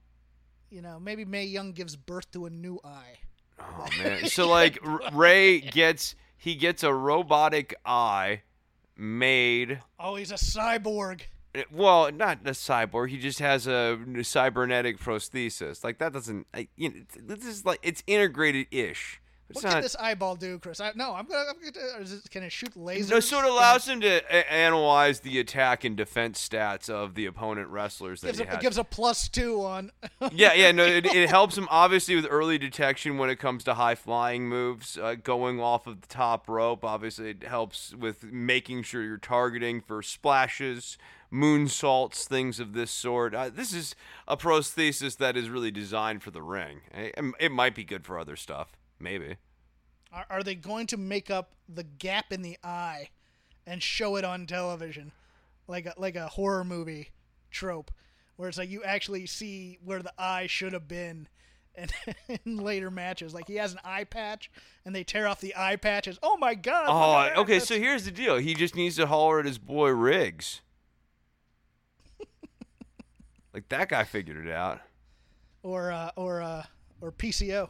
You 0.69 0.81
know, 0.81 0.99
maybe 0.99 1.25
Mae 1.25 1.45
Young 1.45 1.73
gives 1.73 1.95
birth 1.95 2.31
to 2.31 2.45
a 2.45 2.49
new 2.49 2.79
eye. 2.83 3.17
Oh 3.59 3.87
man. 4.03 4.27
So 4.27 4.47
like 4.47 4.79
Rey 5.11 5.59
gets 5.59 6.15
he 6.37 6.55
gets 6.55 6.83
a 6.83 6.93
robotic 6.93 7.75
eye 7.85 8.43
made 8.95 9.79
Oh, 9.99 10.15
he's 10.15 10.31
a 10.31 10.35
cyborg. 10.35 11.21
Eh, 11.55 11.63
well, 11.71 12.11
not 12.11 12.39
a 12.45 12.51
cyborg. 12.51 13.09
He 13.09 13.17
just 13.17 13.39
has 13.39 13.67
a 13.67 13.99
cybernetic 14.21 14.99
prosthesis. 14.99 15.83
Like 15.83 15.97
that 15.99 16.13
doesn't. 16.13 16.47
I, 16.53 16.67
you 16.75 16.89
know, 16.89 16.95
this 17.21 17.45
is 17.45 17.65
like 17.65 17.79
it's 17.81 18.03
integrated 18.07 18.67
ish. 18.71 19.21
What 19.51 19.63
not. 19.63 19.73
can 19.73 19.81
this 19.81 19.95
eyeball 19.95 20.35
do, 20.35 20.59
Chris? 20.59 20.79
I, 20.79 20.91
no, 20.95 21.15
I'm 21.15 21.25
gonna. 21.25 21.45
I'm 21.49 21.55
gonna 21.59 21.85
uh, 21.97 22.01
is 22.01 22.13
it, 22.13 22.29
can 22.29 22.43
it 22.43 22.51
shoot 22.51 22.75
lasers? 22.75 23.09
no, 23.09 23.19
so 23.19 23.39
it 23.39 23.45
allows 23.45 23.87
him 23.87 23.99
to 24.01 24.21
a- 24.29 24.51
analyze 24.51 25.21
the 25.21 25.39
attack 25.39 25.83
and 25.83 25.97
defense 25.97 26.47
stats 26.47 26.87
of 26.87 27.15
the 27.15 27.25
opponent 27.25 27.69
wrestlers 27.69 28.21
that 28.21 28.27
gives 28.27 28.37
he 28.37 28.43
a, 28.43 28.47
has. 28.47 28.55
it 28.55 28.61
gives 28.61 28.77
a 28.77 28.83
plus 28.83 29.27
two 29.27 29.63
on. 29.63 29.91
yeah, 30.31 30.53
yeah, 30.53 30.71
no, 30.71 30.85
it, 30.85 31.05
it 31.15 31.29
helps 31.29 31.57
him 31.57 31.67
obviously 31.71 32.15
with 32.15 32.27
early 32.29 32.59
detection 32.59 33.17
when 33.17 33.31
it 33.31 33.37
comes 33.37 33.63
to 33.63 33.73
high 33.73 33.95
flying 33.95 34.47
moves, 34.47 34.99
uh, 34.99 35.15
going 35.15 35.59
off 35.59 35.87
of 35.87 36.01
the 36.01 36.07
top 36.07 36.47
rope. 36.47 36.85
Obviously, 36.85 37.31
it 37.31 37.43
helps 37.43 37.95
with 37.95 38.25
making 38.25 38.83
sure 38.83 39.01
you're 39.01 39.17
targeting 39.17 39.81
for 39.81 40.03
splashes, 40.03 40.95
moonsaults, 41.31 42.25
things 42.25 42.59
of 42.59 42.73
this 42.73 42.91
sort. 42.91 43.33
Uh, 43.35 43.49
this 43.49 43.73
is 43.73 43.95
a 44.27 44.35
prosthesis 44.37 45.17
that 45.17 45.37
is 45.37 45.49
really 45.49 45.71
designed 45.71 46.23
for 46.23 46.31
the 46.31 46.41
ring. 46.41 46.81
Eh, 46.93 47.11
It, 47.17 47.25
it 47.39 47.51
might 47.51 47.75
be 47.75 47.83
good 47.83 48.05
for 48.05 48.17
other 48.19 48.35
stuff, 48.35 48.73
maybe. 48.99 49.37
Are, 50.11 50.25
are 50.29 50.43
they 50.43 50.55
going 50.55 50.87
to 50.87 50.97
make 50.97 51.29
up 51.29 51.51
the 51.67 51.83
gap 51.83 52.31
in 52.31 52.41
the 52.41 52.57
eye 52.63 53.09
and 53.67 53.83
show 53.83 54.15
it 54.15 54.25
on 54.25 54.47
television, 54.47 55.11
like 55.67 55.85
a 55.85 55.93
like 55.97 56.15
a 56.15 56.27
horror 56.27 56.63
movie 56.63 57.09
trope, 57.51 57.91
where 58.35 58.49
it's 58.49 58.57
like 58.57 58.69
you 58.69 58.83
actually 58.83 59.27
see 59.27 59.77
where 59.83 60.01
the 60.01 60.13
eye 60.17 60.47
should 60.47 60.73
have 60.73 60.87
been, 60.87 61.27
and 61.75 61.91
in 62.43 62.57
later 62.57 62.89
matches, 62.89 63.35
like 63.35 63.47
he 63.47 63.55
has 63.57 63.73
an 63.73 63.79
eye 63.83 64.03
patch, 64.03 64.49
and 64.83 64.95
they 64.95 65.03
tear 65.03 65.27
off 65.27 65.39
the 65.41 65.53
eye 65.55 65.75
patches. 65.75 66.17
Oh 66.23 66.37
my 66.37 66.55
god! 66.55 66.85
Oh, 67.35 67.41
okay. 67.43 67.59
So 67.59 67.77
here's 67.77 68.05
the 68.05 68.11
deal. 68.11 68.37
He 68.37 68.55
just 68.55 68.75
needs 68.75 68.95
to 68.95 69.05
holler 69.05 69.39
at 69.39 69.45
his 69.45 69.59
boy 69.59 69.89
Riggs. 69.89 70.61
Like 73.59 73.67
that 73.67 73.89
guy 73.89 74.05
figured 74.05 74.47
it 74.47 74.53
out. 74.53 74.79
or 75.63 75.91
uh, 75.91 76.11
or 76.15 76.41
uh, 76.41 76.63
or 77.01 77.11
PCO. 77.11 77.69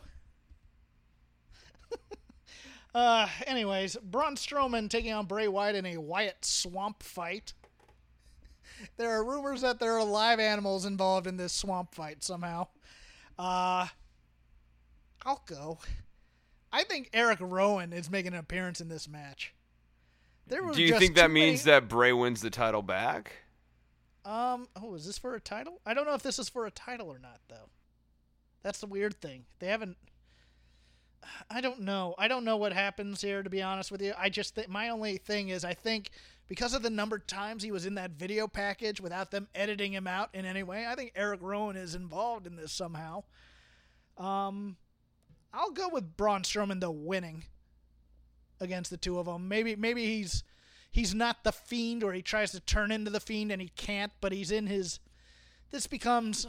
uh, 2.94 3.28
anyways, 3.48 3.98
Braun 4.04 4.36
Strowman 4.36 4.88
taking 4.88 5.14
on 5.14 5.26
Bray 5.26 5.48
Wyatt 5.48 5.76
in 5.76 5.88
a 5.88 5.98
Wyatt 5.98 6.46
swamp 6.46 7.02
fight. 7.02 7.54
There 8.98 9.10
are 9.10 9.24
rumors 9.26 9.62
that 9.62 9.80
there 9.80 9.98
are 9.98 10.04
live 10.04 10.40
animals 10.40 10.86
involved 10.86 11.26
in 11.26 11.38
this 11.38 11.54
swamp 11.54 11.96
fight 11.96 12.24
somehow. 12.24 12.68
Uh, 13.40 13.88
I'll 15.26 15.42
go. 15.48 15.80
I 16.72 16.84
think 16.84 17.10
Erick 17.14 17.40
Rowan 17.42 17.94
is 17.94 18.12
making 18.12 18.34
an 18.34 18.40
appearance 18.40 18.80
in 18.80 18.90
this 18.90 19.08
match. 19.08 19.56
There 20.46 20.62
Do 20.72 20.84
you 20.84 21.00
think 21.00 21.16
that 21.16 21.28
too 21.28 21.34
means 21.34 21.66
many- 21.66 21.80
that 21.80 21.88
Bray 21.90 22.14
wins 22.14 22.42
the 22.42 22.52
title 22.52 22.84
back? 22.84 23.32
Um. 24.26 24.68
Oh, 24.76 24.96
is 24.96 25.06
this 25.06 25.18
for 25.18 25.36
a 25.36 25.40
title? 25.40 25.82
I 25.86 25.94
don't 25.94 26.06
know 26.06 26.14
if 26.14 26.24
this 26.24 26.40
is 26.40 26.50
for 26.50 26.66
a 26.66 26.72
title 26.72 27.08
or 27.10 27.20
not, 27.20 27.40
though. 27.48 27.70
That's 28.62 28.80
the 28.80 28.88
weird 28.88 29.20
thing. 29.22 29.46
They 29.60 29.68
haven't. 29.68 29.98
I 31.50 31.62
don't 31.62 31.82
know. 31.82 32.16
I 32.18 32.28
don't 32.28 32.44
know 32.46 32.58
what 32.58 32.74
happens 32.74 33.22
here, 33.22 33.44
to 33.44 33.50
be 33.50 33.62
honest 33.62 33.92
with 33.92 34.02
you. 34.02 34.14
I 34.18 34.30
just 34.30 34.56
think 34.56 34.70
my 34.70 34.90
only 34.90 35.18
thing 35.18 35.50
is 35.50 35.64
I 35.64 35.74
think 35.74 36.12
because 36.48 36.74
of 36.74 36.82
the 36.82 36.90
number 36.90 37.16
of 37.18 37.28
times 37.28 37.64
he 37.64 37.72
was 37.72 37.86
in 37.86 37.96
that 37.96 38.12
video 38.12 38.48
package 38.48 39.00
without 39.00 39.32
them 39.32 39.48
editing 39.54 39.94
him 39.94 40.08
out 40.08 40.30
in 40.34 40.46
any 40.46 40.64
way, 40.64 40.86
I 40.88 40.96
think 40.96 41.12
Erick 41.16 41.42
Rowan 41.42 41.76
is 41.76 41.96
involved 41.96 42.48
in 42.48 42.56
this 42.56 42.72
somehow. 42.72 43.24
Um, 44.18 44.76
I'll 45.54 45.72
go 45.72 45.90
with 45.90 46.18
Braun 46.18 46.42
Strowman 46.42 46.82
though 46.82 46.92
winning 46.92 47.46
against 48.60 48.92
the 48.92 48.98
two 48.98 49.20
of 49.20 49.26
them. 49.26 49.48
Maybe 49.48 49.76
maybe 49.76 50.06
he's 50.06 50.44
he's 50.92 51.14
not 51.14 51.44
the 51.44 51.52
fiend 51.52 52.04
or 52.04 52.14
he 52.14 52.22
tries 52.22 52.52
to 52.52 52.60
turn 52.60 52.92
into 52.92 53.12
the 53.12 53.20
fiend 53.20 53.52
and 53.52 53.62
he 53.62 53.70
can't, 53.70 54.12
but 54.22 54.32
he's 54.32 54.52
in 54.52 54.68
his 54.68 55.00
this 55.72 55.88
becomes 55.88 56.48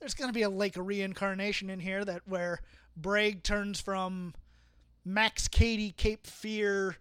there's 0.00 0.14
going 0.14 0.28
to 0.28 0.34
be 0.34 0.42
a 0.42 0.50
lake 0.50 0.76
of 0.76 0.86
reincarnation 0.86 1.70
in 1.70 1.80
here 1.80 2.04
that 2.04 2.22
where 2.26 2.60
Bray 2.96 3.34
turns 3.34 3.80
from 3.80 4.34
Max 5.04 5.48
Cady, 5.48 5.90
Cape 5.90 6.26
Fear, 6.26 6.96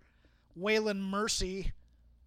Waylon 0.59 0.99
Mercy, 0.99 1.71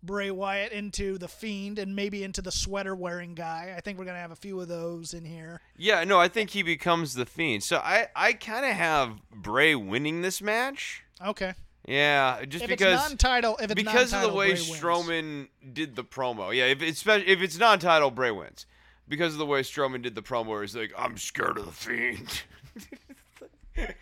Bray 0.02 0.30
Wyatt 0.30 0.72
into 0.72 1.18
the 1.18 1.28
Fiend 1.28 1.78
and 1.78 1.94
maybe 1.96 2.22
into 2.22 2.42
the 2.42 2.52
sweater 2.52 2.94
wearing 2.94 3.34
guy. 3.34 3.74
I 3.76 3.80
think 3.80 3.98
we're 3.98 4.04
going 4.04 4.16
to 4.16 4.20
have 4.20 4.30
a 4.30 4.36
few 4.36 4.60
of 4.60 4.68
those 4.68 5.14
in 5.14 5.24
here. 5.24 5.60
Yeah, 5.76 6.04
no, 6.04 6.20
I 6.20 6.28
think 6.28 6.50
he 6.50 6.62
becomes 6.62 7.14
the 7.14 7.26
fiend. 7.26 7.64
So 7.64 7.78
I, 7.78 8.08
I 8.14 8.32
kind 8.34 8.64
of 8.64 8.72
have 8.72 9.18
Bray 9.30 9.74
winning 9.74 10.22
this 10.22 10.40
match. 10.40 11.02
Okay. 11.24 11.54
Yeah, 11.88 12.44
just 12.44 12.64
If 12.64 12.70
because 12.70 13.00
it's 13.00 13.08
non-title, 13.08 13.56
if 13.62 13.70
it's 13.70 13.82
because 13.82 14.12
of 14.12 14.20
the 14.20 14.28
way 14.28 14.50
Bray 14.52 14.60
wins. 14.60 14.78
Strowman 14.78 15.48
did 15.72 15.96
the 15.96 16.04
promo. 16.04 16.54
Yeah, 16.54 16.66
if 16.66 16.82
it's 16.82 17.06
if 17.06 17.40
it's 17.40 17.56
non-title, 17.58 18.10
Bray 18.10 18.30
wins. 18.30 18.66
Because 19.08 19.32
of 19.32 19.38
the 19.38 19.46
way 19.46 19.62
Strowman 19.62 20.02
did 20.02 20.14
the 20.14 20.20
promo, 20.20 20.48
where 20.48 20.60
he's 20.60 20.76
like, 20.76 20.92
"I'm 20.98 21.16
scared 21.16 21.56
of 21.56 21.64
the 21.64 21.72
fiend." 21.72 22.42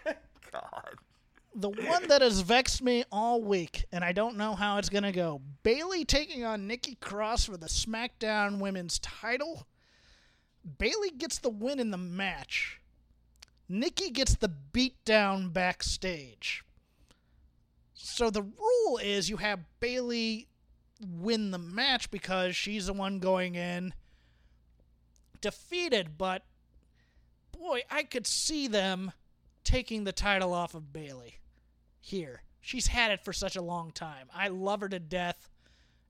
God. 0.53 0.95
the 1.55 1.69
one 1.69 2.09
that 2.09 2.23
has 2.23 2.41
vexed 2.41 2.83
me 2.83 3.05
all 3.13 3.41
week, 3.41 3.85
and 3.93 4.03
I 4.03 4.11
don't 4.11 4.37
know 4.37 4.57
how 4.57 4.79
it's 4.79 4.89
gonna 4.89 5.13
go. 5.13 5.41
Bayley 5.63 6.05
taking 6.05 6.45
on 6.45 6.67
Nikki 6.67 6.97
Cross 6.97 7.45
for 7.45 7.57
the 7.57 7.69
SmackDown 7.69 8.59
Women's 8.59 8.99
Title. 8.99 9.69
Bayley 10.79 11.11
gets 11.11 11.39
the 11.39 11.51
win 11.51 11.79
in 11.79 11.93
the 11.93 11.99
match. 11.99 12.81
Nikki 13.69 14.11
gets 14.11 14.35
the 14.35 14.51
beatdown 14.73 15.53
backstage. 15.53 16.65
So 17.97 18.31
the 18.31 18.43
rule 18.43 18.99
is 19.03 19.29
you 19.29 19.39
have 19.39 19.65
Bayley 19.81 20.49
win 21.01 21.51
the 21.51 21.59
match 21.59 22.11
because 22.11 22.55
she's 22.55 22.87
the 22.87 22.93
one 22.93 23.19
going 23.19 23.55
in 23.55 23.93
defeated, 25.41 26.19
but 26.19 26.43
boy, 27.53 27.83
I 27.91 28.03
could 28.03 28.27
see 28.27 28.69
them 28.69 29.13
taking 29.65 30.05
the 30.05 30.13
title 30.13 30.53
off 30.53 30.75
of 30.75 30.93
Bayley 30.93 31.39
here. 32.01 32.43
She's 32.61 32.89
had 32.89 33.13
it 33.13 33.25
for 33.25 33.33
such 33.33 33.57
a 33.57 33.63
long 33.63 33.93
time. 33.93 34.29
I 34.35 34.49
love 34.49 34.81
her 34.81 34.89
to 34.89 34.99
death. 34.99 35.49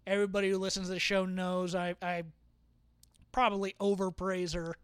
Everybody 0.06 0.50
who 0.50 0.58
listens 0.58 0.86
to 0.86 0.94
the 0.94 1.00
show 1.00 1.26
knows 1.26 1.74
I, 1.74 1.96
I 2.00 2.22
probably 3.32 3.74
overpraise 3.78 4.54
her. 4.54 4.76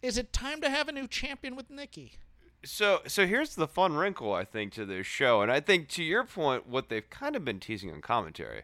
Is 0.00 0.16
it 0.16 0.32
time 0.32 0.60
to 0.60 0.70
have 0.70 0.88
a 0.88 0.92
new 0.92 1.06
champion 1.08 1.56
with 1.56 1.70
Nikki? 1.70 2.14
So 2.64 3.00
so 3.06 3.26
here's 3.26 3.54
the 3.54 3.68
fun 3.68 3.94
wrinkle 3.94 4.32
I 4.32 4.44
think 4.44 4.72
to 4.74 4.84
this 4.84 5.06
show, 5.06 5.42
and 5.42 5.52
I 5.52 5.60
think 5.60 5.88
to 5.90 6.02
your 6.02 6.24
point, 6.24 6.66
what 6.66 6.88
they've 6.88 7.08
kind 7.08 7.36
of 7.36 7.44
been 7.44 7.60
teasing 7.60 7.90
on 7.90 8.00
commentary. 8.00 8.62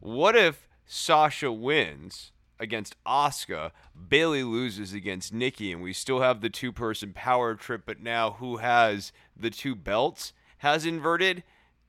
What 0.00 0.34
if 0.36 0.68
Sasha 0.86 1.52
wins 1.52 2.32
against 2.58 2.96
Asuka, 3.04 3.72
Bayley 4.08 4.42
loses 4.42 4.92
against 4.92 5.32
Nikki, 5.32 5.72
and 5.72 5.82
we 5.82 5.92
still 5.92 6.20
have 6.20 6.40
the 6.40 6.50
two 6.50 6.72
person 6.72 7.12
power 7.12 7.54
trip, 7.54 7.82
but 7.84 8.00
now 8.00 8.32
who 8.32 8.58
has 8.58 9.12
the 9.36 9.50
two 9.50 9.74
belts 9.74 10.32
has 10.58 10.86
inverted? 10.86 11.42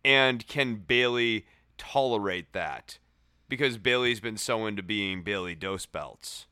And 0.04 0.46
can 0.48 0.76
Bayley 0.76 1.46
tolerate 1.78 2.52
that? 2.54 2.98
Because 3.48 3.78
Bayley's 3.78 4.20
been 4.20 4.38
so 4.38 4.66
into 4.66 4.84
being 4.84 5.24
Bayley 5.24 5.56
Dose 5.56 5.86
Belts. 5.86 6.48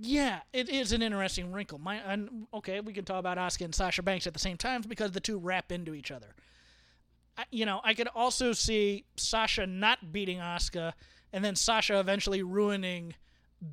Yeah, 0.00 0.40
it 0.52 0.68
is 0.68 0.92
an 0.92 1.02
interesting 1.02 1.52
wrinkle. 1.52 1.78
My 1.78 1.96
and, 1.96 2.46
okay, 2.54 2.80
we 2.80 2.92
can 2.92 3.04
talk 3.04 3.18
about 3.18 3.38
Asuka 3.38 3.64
and 3.64 3.74
Sasha 3.74 4.02
Banks 4.02 4.26
at 4.26 4.32
the 4.32 4.38
same 4.38 4.56
time 4.56 4.82
because 4.86 5.12
the 5.12 5.20
two 5.20 5.38
wrap 5.38 5.72
into 5.72 5.94
each 5.94 6.10
other. 6.10 6.34
I, 7.36 7.44
you 7.50 7.66
know, 7.66 7.80
I 7.82 7.94
could 7.94 8.08
also 8.14 8.52
see 8.52 9.06
Sasha 9.16 9.66
not 9.66 10.12
beating 10.12 10.38
Asuka 10.38 10.92
and 11.32 11.44
then 11.44 11.56
Sasha 11.56 11.98
eventually 11.98 12.42
ruining 12.42 13.14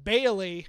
Bayley 0.04 0.68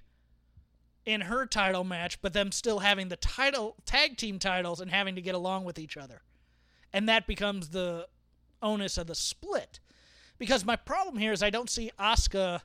in 1.06 1.22
her 1.22 1.46
title 1.46 1.84
match, 1.84 2.20
but 2.20 2.32
them 2.32 2.52
still 2.52 2.80
having 2.80 3.08
the 3.08 3.16
title 3.16 3.76
tag 3.86 4.16
team 4.16 4.38
titles 4.38 4.80
and 4.80 4.90
having 4.90 5.14
to 5.14 5.22
get 5.22 5.34
along 5.34 5.64
with 5.64 5.78
each 5.78 5.96
other. 5.96 6.22
And 6.92 7.08
that 7.08 7.26
becomes 7.26 7.68
the 7.68 8.08
onus 8.60 8.98
of 8.98 9.06
the 9.06 9.14
split. 9.14 9.80
Because 10.38 10.64
my 10.64 10.76
problem 10.76 11.18
here 11.18 11.32
is 11.32 11.42
I 11.42 11.50
don't 11.50 11.70
see 11.70 11.90
Asuka 11.98 12.62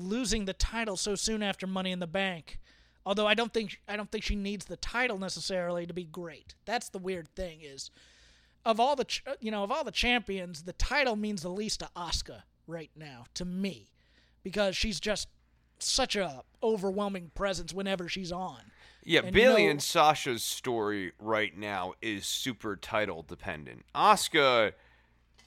losing 0.00 0.44
the 0.44 0.52
title 0.52 0.96
so 0.96 1.14
soon 1.14 1.42
after 1.42 1.66
Money 1.66 1.92
in 1.92 1.98
the 2.00 2.06
Bank. 2.06 2.58
Although 3.06 3.26
I 3.26 3.34
don't 3.34 3.52
think 3.52 3.80
I 3.88 3.96
don't 3.96 4.10
think 4.10 4.24
she 4.24 4.36
needs 4.36 4.66
the 4.66 4.76
title 4.76 5.18
necessarily 5.18 5.86
to 5.86 5.94
be 5.94 6.04
great. 6.04 6.54
That's 6.66 6.88
the 6.90 6.98
weird 6.98 7.28
thing 7.34 7.60
is 7.62 7.90
of 8.64 8.78
all 8.78 8.94
the 8.94 9.04
ch- 9.04 9.24
you 9.40 9.50
know 9.50 9.62
of 9.64 9.70
all 9.72 9.84
the 9.84 9.90
champions, 9.90 10.62
the 10.64 10.74
title 10.74 11.16
means 11.16 11.42
the 11.42 11.48
least 11.48 11.80
to 11.80 11.88
Asuka 11.96 12.42
right 12.66 12.90
now 12.94 13.24
to 13.34 13.44
me 13.44 13.90
because 14.42 14.76
she's 14.76 15.00
just 15.00 15.28
such 15.78 16.14
a 16.14 16.42
overwhelming 16.62 17.30
presence 17.34 17.72
whenever 17.72 18.06
she's 18.08 18.30
on. 18.30 18.60
Yeah, 19.02 19.20
And 19.24 19.34
Bayley 19.34 19.64
no- 19.64 19.70
and 19.70 19.82
Sasha's 19.82 20.42
story 20.42 21.12
right 21.18 21.56
now 21.56 21.94
is 22.02 22.26
super 22.26 22.76
title 22.76 23.22
dependent. 23.22 23.86
Asuka, 23.94 24.74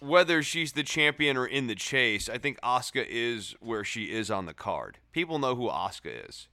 whether 0.04 0.44
she's 0.44 0.74
the 0.74 0.84
champion 0.84 1.38
or 1.38 1.46
in 1.46 1.68
the 1.68 1.76
chase, 1.76 2.28
I 2.28 2.38
think 2.38 2.60
Asuka 2.62 3.06
is 3.08 3.56
where 3.60 3.84
she 3.84 4.06
is 4.06 4.30
on 4.30 4.46
the 4.46 4.54
card. 4.54 4.98
People 5.12 5.40
know 5.40 5.56
who 5.56 5.70
Asuka 5.70 6.28
is. 6.28 6.48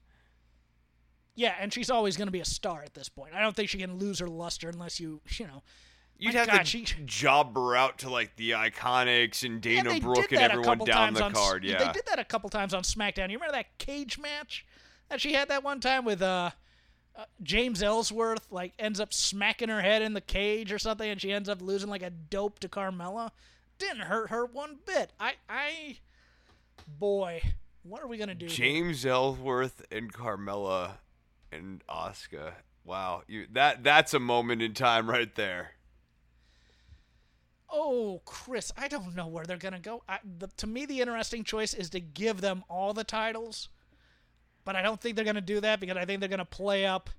Yeah, 1.34 1.54
and 1.58 1.72
she's 1.72 1.90
always 1.90 2.16
going 2.16 2.28
to 2.28 2.32
be 2.32 2.40
a 2.40 2.44
star 2.44 2.82
at 2.82 2.94
this 2.94 3.08
point. 3.08 3.34
I 3.34 3.40
don't 3.40 3.56
think 3.56 3.68
she 3.68 3.78
can 3.78 3.94
lose 3.94 4.18
her 4.20 4.28
luster 4.28 4.68
unless 4.68 5.00
you, 5.00 5.20
you 5.38 5.46
know. 5.46 5.62
You'd 6.18 6.34
have 6.34 6.48
God, 6.48 6.58
to 6.58 6.64
she- 6.64 6.84
job 7.06 7.56
her 7.56 7.74
out 7.74 7.98
to 8.00 8.10
like 8.10 8.36
the 8.36 8.50
Iconics 8.50 9.42
and 9.42 9.60
Dana 9.60 9.88
they 9.88 10.00
Brooke 10.00 10.30
and 10.32 10.42
everyone 10.42 10.78
down 10.78 11.14
the 11.14 11.24
on, 11.24 11.32
card. 11.32 11.62
They 11.62 11.70
did 11.70 12.06
that 12.06 12.18
a 12.18 12.24
couple 12.24 12.50
times 12.50 12.74
on 12.74 12.82
SmackDown. 12.82 13.30
You 13.30 13.38
remember 13.38 13.52
that 13.52 13.78
cage 13.78 14.18
match 14.18 14.66
that 15.08 15.20
she 15.20 15.32
had 15.32 15.48
that 15.48 15.64
one 15.64 15.80
time 15.80 16.04
with 16.04 16.20
uh, 16.20 16.50
uh, 17.16 17.24
James 17.42 17.82
Ellsworth? 17.82 18.46
Like 18.50 18.72
ends 18.78 19.00
up 19.00 19.12
smacking 19.12 19.68
her 19.68 19.80
head 19.80 20.02
in 20.02 20.14
the 20.14 20.20
cage 20.20 20.72
or 20.72 20.78
something, 20.78 21.08
and 21.08 21.20
she 21.20 21.32
ends 21.32 21.48
up 21.48 21.62
losing 21.62 21.90
like 21.90 22.02
a 22.02 22.10
dope 22.10 22.58
to 22.60 22.68
Carmella. 22.68 23.30
Didn't 23.78 24.02
hurt 24.02 24.30
her 24.30 24.44
one 24.44 24.78
bit. 24.84 25.12
I, 25.18 25.34
I, 25.48 25.98
boy, 26.98 27.42
what 27.82 28.02
are 28.02 28.06
we 28.06 28.18
gonna 28.18 28.34
do? 28.34 28.46
here? 28.46 28.54
James 28.54 29.06
Ellsworth 29.06 29.82
and 29.90 30.12
Carmella 30.12 30.92
and 31.50 31.82
Asuka. 31.88 32.52
Wow, 32.84 33.22
you 33.26 33.46
that 33.52 33.84
that's 33.84 34.14
a 34.14 34.20
moment 34.20 34.62
in 34.62 34.74
time 34.74 35.08
right 35.08 35.34
there. 35.34 35.72
Oh, 37.72 38.20
Chris, 38.24 38.72
I 38.76 38.88
don't 38.88 39.14
know 39.14 39.28
where 39.28 39.44
they're 39.44 39.56
gonna 39.56 39.78
go. 39.78 40.02
I, 40.08 40.18
the, 40.38 40.48
to 40.56 40.66
me, 40.66 40.86
the 40.86 41.00
interesting 41.00 41.44
choice 41.44 41.72
is 41.72 41.90
to 41.90 42.00
give 42.00 42.40
them 42.40 42.64
all 42.68 42.92
the 42.92 43.04
titles, 43.04 43.68
but 44.70 44.76
I 44.76 44.82
don't 44.82 45.00
think 45.00 45.16
they're 45.16 45.24
gonna 45.24 45.40
do 45.40 45.60
that 45.62 45.80
because 45.80 45.96
I 45.96 46.04
think 46.04 46.20
they're 46.20 46.28
gonna 46.28 46.44
play 46.44 46.86
up 46.86 47.10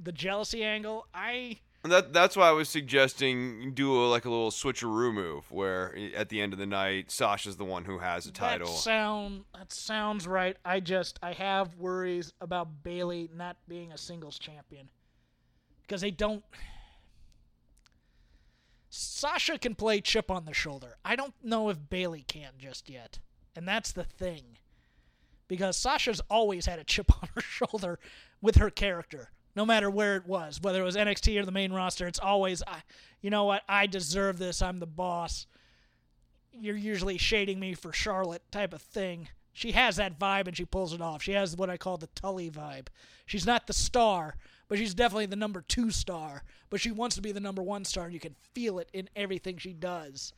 the 0.00 0.12
jealousy 0.12 0.62
angle. 0.62 1.08
I 1.12 1.58
That 1.82 2.12
that's 2.12 2.36
why 2.36 2.48
I 2.48 2.52
was 2.52 2.68
suggesting 2.68 3.72
do 3.74 3.92
a, 3.96 4.06
like 4.06 4.24
a 4.24 4.30
little 4.30 4.52
switcheroo 4.52 5.12
move 5.12 5.50
where 5.50 5.92
at 6.14 6.28
the 6.28 6.40
end 6.40 6.52
of 6.52 6.60
the 6.60 6.66
night 6.66 7.10
Sasha's 7.10 7.56
the 7.56 7.64
one 7.64 7.84
who 7.84 7.98
has 7.98 8.26
the 8.26 8.30
title. 8.30 8.68
That 8.68 8.78
sound 8.78 9.44
that 9.56 9.72
sounds 9.72 10.28
right. 10.28 10.56
I 10.64 10.78
just 10.78 11.18
I 11.20 11.32
have 11.32 11.74
worries 11.74 12.32
about 12.40 12.84
Bayley 12.84 13.28
not 13.34 13.56
being 13.66 13.90
a 13.90 13.98
singles 13.98 14.38
champion 14.38 14.88
because 15.82 16.00
they 16.00 16.12
don't. 16.12 16.44
Sasha 18.88 19.58
can 19.58 19.74
play 19.74 20.00
chip 20.00 20.30
on 20.30 20.44
the 20.44 20.54
shoulder. 20.54 20.94
I 21.04 21.16
don't 21.16 21.34
know 21.42 21.70
if 21.70 21.90
Bayley 21.90 22.22
can 22.22 22.52
just 22.56 22.88
yet, 22.88 23.18
and 23.56 23.66
that's 23.66 23.90
the 23.90 24.04
thing. 24.04 24.58
Because 25.48 25.76
Sasha's 25.76 26.20
always 26.30 26.66
had 26.66 26.78
a 26.78 26.84
chip 26.84 27.10
on 27.22 27.28
her 27.34 27.40
shoulder 27.40 27.98
with 28.40 28.56
her 28.56 28.70
character, 28.70 29.30
no 29.56 29.66
matter 29.66 29.90
where 29.90 30.16
it 30.16 30.26
was, 30.26 30.60
whether 30.60 30.80
it 30.80 30.84
was 30.84 30.96
NXT 30.96 31.40
or 31.40 31.44
the 31.44 31.52
main 31.52 31.72
roster. 31.72 32.06
It's 32.06 32.20
always, 32.20 32.62
I, 32.66 32.82
you 33.20 33.30
know 33.30 33.44
what, 33.44 33.62
I 33.68 33.86
deserve 33.86 34.38
this. 34.38 34.62
I'm 34.62 34.78
the 34.78 34.86
boss 34.86 35.46
you're 36.60 36.76
usually 36.76 37.18
shading 37.18 37.60
me 37.60 37.74
for 37.74 37.92
Charlotte 37.92 38.42
type 38.50 38.72
of 38.72 38.82
thing. 38.82 39.28
She 39.52 39.72
has 39.72 39.96
that 39.96 40.18
vibe 40.18 40.46
and 40.46 40.56
she 40.56 40.64
pulls 40.64 40.92
it 40.92 41.00
off. 41.00 41.22
She 41.22 41.32
has 41.32 41.56
what 41.56 41.70
I 41.70 41.76
call 41.76 41.96
the 41.96 42.08
Tully 42.08 42.50
vibe. 42.50 42.88
She's 43.26 43.46
not 43.46 43.66
the 43.66 43.72
star, 43.72 44.36
but 44.68 44.78
she's 44.78 44.94
definitely 44.94 45.26
the 45.26 45.36
number 45.36 45.62
two 45.62 45.90
star. 45.90 46.42
But 46.70 46.80
she 46.80 46.90
wants 46.90 47.16
to 47.16 47.22
be 47.22 47.32
the 47.32 47.40
number 47.40 47.62
one 47.62 47.84
star, 47.84 48.04
and 48.04 48.14
you 48.14 48.20
can 48.20 48.36
feel 48.54 48.78
it 48.78 48.88
in 48.92 49.08
everything 49.16 49.58
she 49.58 49.72
does. 49.72 50.32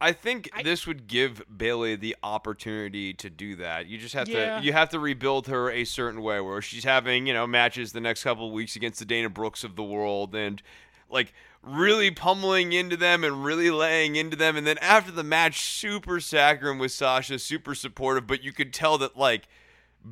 I 0.00 0.12
think 0.12 0.48
I- 0.52 0.62
this 0.62 0.86
would 0.86 1.06
give 1.08 1.42
Bayley 1.54 1.96
the 1.96 2.16
opportunity 2.22 3.12
to 3.14 3.28
do 3.28 3.56
that. 3.56 3.86
You 3.86 3.98
just 3.98 4.14
have 4.14 4.28
Yeah. 4.28 4.60
to 4.60 4.64
you 4.64 4.72
have 4.72 4.88
to 4.90 4.98
rebuild 5.00 5.48
her 5.48 5.70
a 5.70 5.84
certain 5.84 6.22
way 6.22 6.40
where 6.40 6.62
she's 6.62 6.84
having, 6.84 7.26
you 7.26 7.32
know, 7.34 7.46
matches 7.46 7.92
the 7.92 8.00
next 8.00 8.22
couple 8.22 8.46
of 8.46 8.52
weeks 8.52 8.76
against 8.76 8.98
the 9.00 9.04
Dana 9.04 9.28
Brooks 9.28 9.64
of 9.64 9.74
the 9.76 9.82
world 9.82 10.34
and 10.34 10.62
like 11.10 11.32
really 11.62 12.10
pummeling 12.12 12.72
into 12.72 12.96
them 12.96 13.24
and 13.24 13.44
really 13.44 13.70
laying 13.70 14.14
into 14.14 14.36
them 14.36 14.56
and 14.56 14.66
then 14.66 14.78
after 14.78 15.10
the 15.10 15.24
match 15.24 15.60
super 15.62 16.20
saccharine 16.20 16.78
with 16.78 16.92
Sasha, 16.92 17.38
super 17.38 17.74
supportive, 17.74 18.26
but 18.26 18.44
you 18.44 18.52
could 18.52 18.72
tell 18.72 18.98
that 18.98 19.16
like 19.16 19.48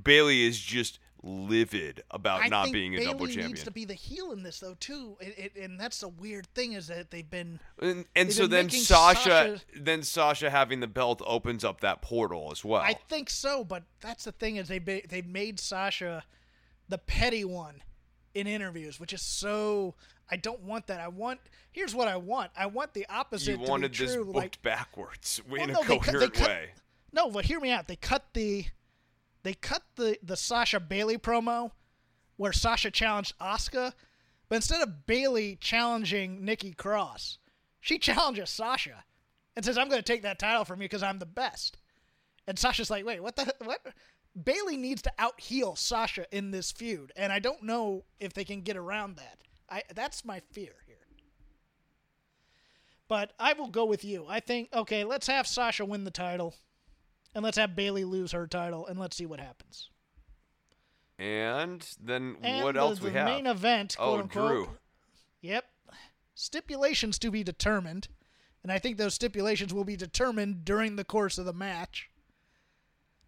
Bayley 0.03 0.45
is 0.45 0.59
just 0.61 0.99
livid 1.27 2.03
about 2.13 2.43
I 2.43 2.49
not 2.49 2.71
being 2.73 2.95
a 2.95 2.99
Bayley 2.99 3.13
double 3.13 3.27
champion. 3.27 3.47
needs 3.49 3.65
to 3.65 3.71
be 3.73 3.85
the 3.85 3.95
heel 3.95 4.31
in 4.33 4.43
this 4.45 4.61
though 4.61 4.77
too, 4.79 5.17
it, 5.21 5.53
it, 5.57 5.63
and 5.63 5.79
that's 5.79 6.01
the 6.01 6.09
weird 6.09 6.47
thing 6.55 6.75
is 6.75 6.87
that 6.87 7.11
they've 7.11 7.29
been 7.29 7.59
and, 7.81 8.05
and 8.15 8.29
They've 8.29 8.33
so 8.35 8.43
been 8.45 8.69
then 8.69 8.71
Sasha, 8.71 9.21
Sasha- 9.23 9.61
then 9.75 10.03
Sasha 10.05 10.51
having 10.51 10.81
the 10.81 10.87
belt 10.87 11.21
opens 11.27 11.65
up 11.65 11.81
that 11.81 12.01
portal 12.01 12.51
as 12.53 12.65
well. 12.65 12.81
I 12.81 12.95
think 13.09 13.29
so, 13.29 13.65
but 13.65 13.83
that's 14.01 14.25
the 14.25 14.33
thing 14.33 14.57
is 14.57 14.69
they 14.69 14.79
they 14.79 15.23
made 15.23 15.59
Sasha 15.59 16.25
the 16.89 16.99
petty 16.99 17.45
one 17.45 17.83
in 18.35 18.47
interviews, 18.47 19.01
which 19.01 19.13
is 19.13 19.23
so. 19.23 19.95
I 20.31 20.37
don't 20.37 20.61
want 20.63 20.89
that. 20.89 21.01
I 21.01 21.09
want. 21.09 21.41
Here's 21.73 21.95
what 21.95 22.09
I 22.09 22.17
want. 22.17 22.51
I 22.57 22.67
want 22.67 22.95
the 22.95 23.07
opposite. 23.09 23.53
you 23.53 23.57
to 23.59 23.63
be 23.65 23.69
wanted 23.69 23.93
true. 23.93 24.07
this 24.07 24.17
booked 24.17 24.35
like, 24.35 24.63
backwards 24.63 25.41
in 25.47 25.53
Well, 25.53 25.63
a 25.63 25.67
no, 25.69 25.73
they 25.83 25.83
cut- 25.83 25.89
they 25.89 25.99
coherent 26.13 26.35
cut- 26.35 26.49
way. 26.49 26.69
no, 27.13 27.31
but 27.31 27.45
hear 27.45 27.61
me 27.61 27.71
out. 27.71 27.87
They 27.89 27.97
cut 27.97 28.25
the, 28.35 28.65
they 29.47 29.55
cut 29.55 29.85
the 29.95 30.19
the 30.25 30.37
Sasha 30.37 30.81
Bayley 30.81 31.19
promo, 31.19 31.71
where 32.37 32.53
Sasha 32.53 32.91
challenged 32.91 33.39
Asuka, 33.39 33.93
but 34.49 34.57
instead 34.57 34.83
of 34.83 35.07
Bayley 35.07 35.57
challenging 35.61 36.45
Nikki 36.45 36.73
Cross, 36.73 37.39
she 37.79 37.97
challenges 38.01 38.51
Sasha, 38.51 39.05
and 39.55 39.65
says, 39.65 39.79
"I'm 39.79 39.89
going 39.89 40.03
to 40.03 40.13
take 40.13 40.23
that 40.23 40.41
title 40.41 40.65
from 40.65 40.83
you 40.83 40.89
because 40.89 41.05
I'm 41.05 41.21
the 41.21 41.27
best." 41.27 41.79
And 42.49 42.59
Sasha's 42.59 42.91
like, 42.91 43.07
"Wait, 43.07 43.23
what 43.23 43.37
the 43.37 43.55
what?" 43.63 43.87
Bayley 44.45 44.77
needs 44.77 45.03
to 45.03 45.13
out 45.17 45.41
heel 45.41 45.77
Sasha 45.77 46.27
in 46.33 46.51
this 46.51 46.73
feud, 46.73 47.13
and 47.15 47.33
I 47.33 47.39
don't 47.39 47.63
know 47.63 48.03
if 48.19 48.33
they 48.35 48.45
can 48.45 48.63
get 48.63 48.77
around 48.77 49.15
that. 49.15 49.39
I 49.71 49.85
that's 49.95 50.25
my 50.25 50.41
fear 50.41 50.73
here. 50.89 51.07
But 53.07 53.33
I 53.39 53.53
will 53.53 53.69
go 53.69 53.85
with 53.85 54.05
you. 54.05 54.27
I 54.29 54.41
think 54.41 54.71
okay, 54.75 55.05
let's 55.05 55.29
have 55.29 55.47
Sasha 55.47 55.85
win 55.85 56.03
the 56.03 56.11
title, 56.11 56.57
and 57.37 57.45
let's 57.45 57.59
have 57.59 57.77
Bayley 57.77 58.03
lose 58.05 58.33
her 58.33 58.47
title, 58.47 58.87
and 58.87 58.99
let's 58.99 59.15
see 59.15 59.27
what 59.27 59.41
happens. 59.41 59.91
And 61.19 61.87
then 62.03 62.37
And 62.43 62.65
what 62.65 62.75
the, 62.75 62.81
else 62.81 62.99
the 62.99 63.05
we 63.09 63.13
have? 63.13 63.27
main 63.27 63.47
event, 63.47 63.95
Oh, 63.99 64.09
quote 64.09 64.21
unquote. 64.23 64.51
Drew. 64.51 64.69
Yep. 65.43 65.65
Stipulations 66.35 67.19
to 67.19 67.31
be 67.31 67.45
determined, 67.45 68.09
and 68.63 68.73
I 68.73 68.79
think 68.79 68.97
those 68.97 69.13
stipulations 69.15 69.73
will 69.75 69.85
be 69.85 69.97
determined 69.97 70.65
during 70.65 70.97
the 70.97 71.05
course 71.05 71.37
of 71.37 71.45
the 71.45 71.53
match. 71.53 72.09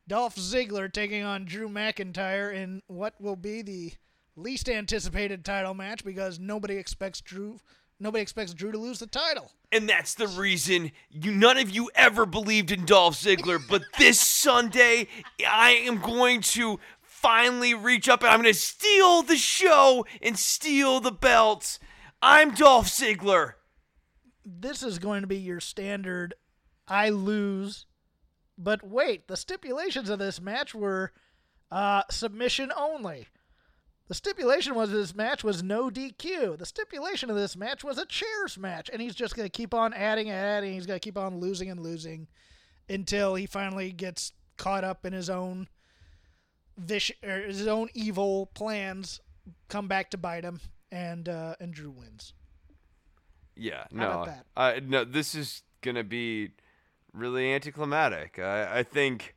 Dolph 0.06 0.36
Ziggler 0.36 0.90
taking 0.90 1.22
on 1.22 1.44
Drew 1.44 1.68
McIntyre 1.68 2.52
in 2.54 2.82
what 2.86 3.14
will 3.20 3.36
be 3.36 3.60
the 3.60 3.92
least 4.36 4.70
anticipated 4.70 5.44
title 5.44 5.74
match 5.74 6.02
because 6.02 6.38
nobody 6.38 6.76
expects 6.76 7.20
Drew 7.20 7.60
nobody 8.00 8.22
expects 8.22 8.54
Drew 8.54 8.72
to 8.72 8.78
lose 8.78 8.98
the 8.98 9.06
title. 9.06 9.52
And 9.70 9.88
that's 9.88 10.14
the 10.14 10.28
reason 10.28 10.92
you 11.10 11.32
none 11.32 11.58
of 11.58 11.70
you 11.70 11.90
ever 11.94 12.24
believed 12.26 12.70
in 12.70 12.84
Dolph 12.84 13.16
Ziggler, 13.16 13.60
but 13.66 13.82
this 13.98 14.20
Sunday 14.44 15.08
I 15.46 15.70
am 15.70 16.00
going 16.00 16.40
to 16.42 16.80
finally 17.00 17.74
reach 17.74 18.08
up 18.08 18.22
and 18.22 18.30
I'm 18.30 18.40
going 18.40 18.52
to 18.52 18.58
steal 18.58 19.22
the 19.22 19.36
show 19.36 20.06
and 20.22 20.38
steal 20.38 21.00
the 21.00 21.12
belts. 21.12 21.78
I'm 22.22 22.54
Dolph 22.54 22.88
Ziggler. 22.88 23.54
this 24.44 24.82
is 24.82 24.98
going 24.98 25.20
to 25.22 25.26
be 25.26 25.36
your 25.36 25.60
standard 25.60 26.34
I 26.86 27.10
lose. 27.10 27.86
But 28.56 28.82
wait, 28.82 29.28
the 29.28 29.36
stipulations 29.36 30.08
of 30.08 30.18
this 30.18 30.40
match 30.40 30.74
were 30.74 31.12
uh, 31.70 32.02
submission 32.10 32.72
only. 32.76 33.28
The 34.08 34.14
stipulation 34.14 34.74
was 34.74 34.90
this 34.90 35.14
match 35.14 35.44
was 35.44 35.62
no 35.62 35.90
DQ. 35.90 36.58
The 36.58 36.64
stipulation 36.64 37.28
of 37.28 37.36
this 37.36 37.56
match 37.56 37.84
was 37.84 37.98
a 37.98 38.06
chairs 38.06 38.56
match, 38.56 38.88
and 38.90 39.02
he's 39.02 39.14
just 39.14 39.36
going 39.36 39.44
to 39.46 39.50
keep 39.50 39.74
on 39.74 39.92
adding 39.92 40.30
and 40.30 40.36
adding. 40.36 40.72
He's 40.72 40.86
going 40.86 40.98
to 40.98 41.04
keep 41.04 41.18
on 41.18 41.40
losing 41.40 41.70
and 41.70 41.80
losing 41.80 42.26
until 42.88 43.34
he 43.34 43.44
finally 43.44 43.92
gets 43.92 44.32
caught 44.56 44.82
up 44.82 45.04
in 45.04 45.12
his 45.12 45.28
own 45.28 45.68
vish 46.78 47.12
or 47.22 47.40
his 47.40 47.66
own 47.66 47.88
evil 47.92 48.46
plans 48.54 49.20
come 49.68 49.88
back 49.88 50.10
to 50.10 50.16
bite 50.16 50.44
him, 50.44 50.60
and 50.90 51.28
uh, 51.28 51.56
and 51.60 51.74
Drew 51.74 51.90
wins. 51.90 52.32
Yeah, 53.56 53.84
no? 53.90 54.26
I 54.56 54.80
no. 54.80 55.04
This 55.04 55.34
is 55.34 55.62
gonna 55.82 56.04
be 56.04 56.52
really 57.12 57.52
anticlimactic. 57.52 58.38
I, 58.38 58.78
I 58.78 58.82
think. 58.84 59.34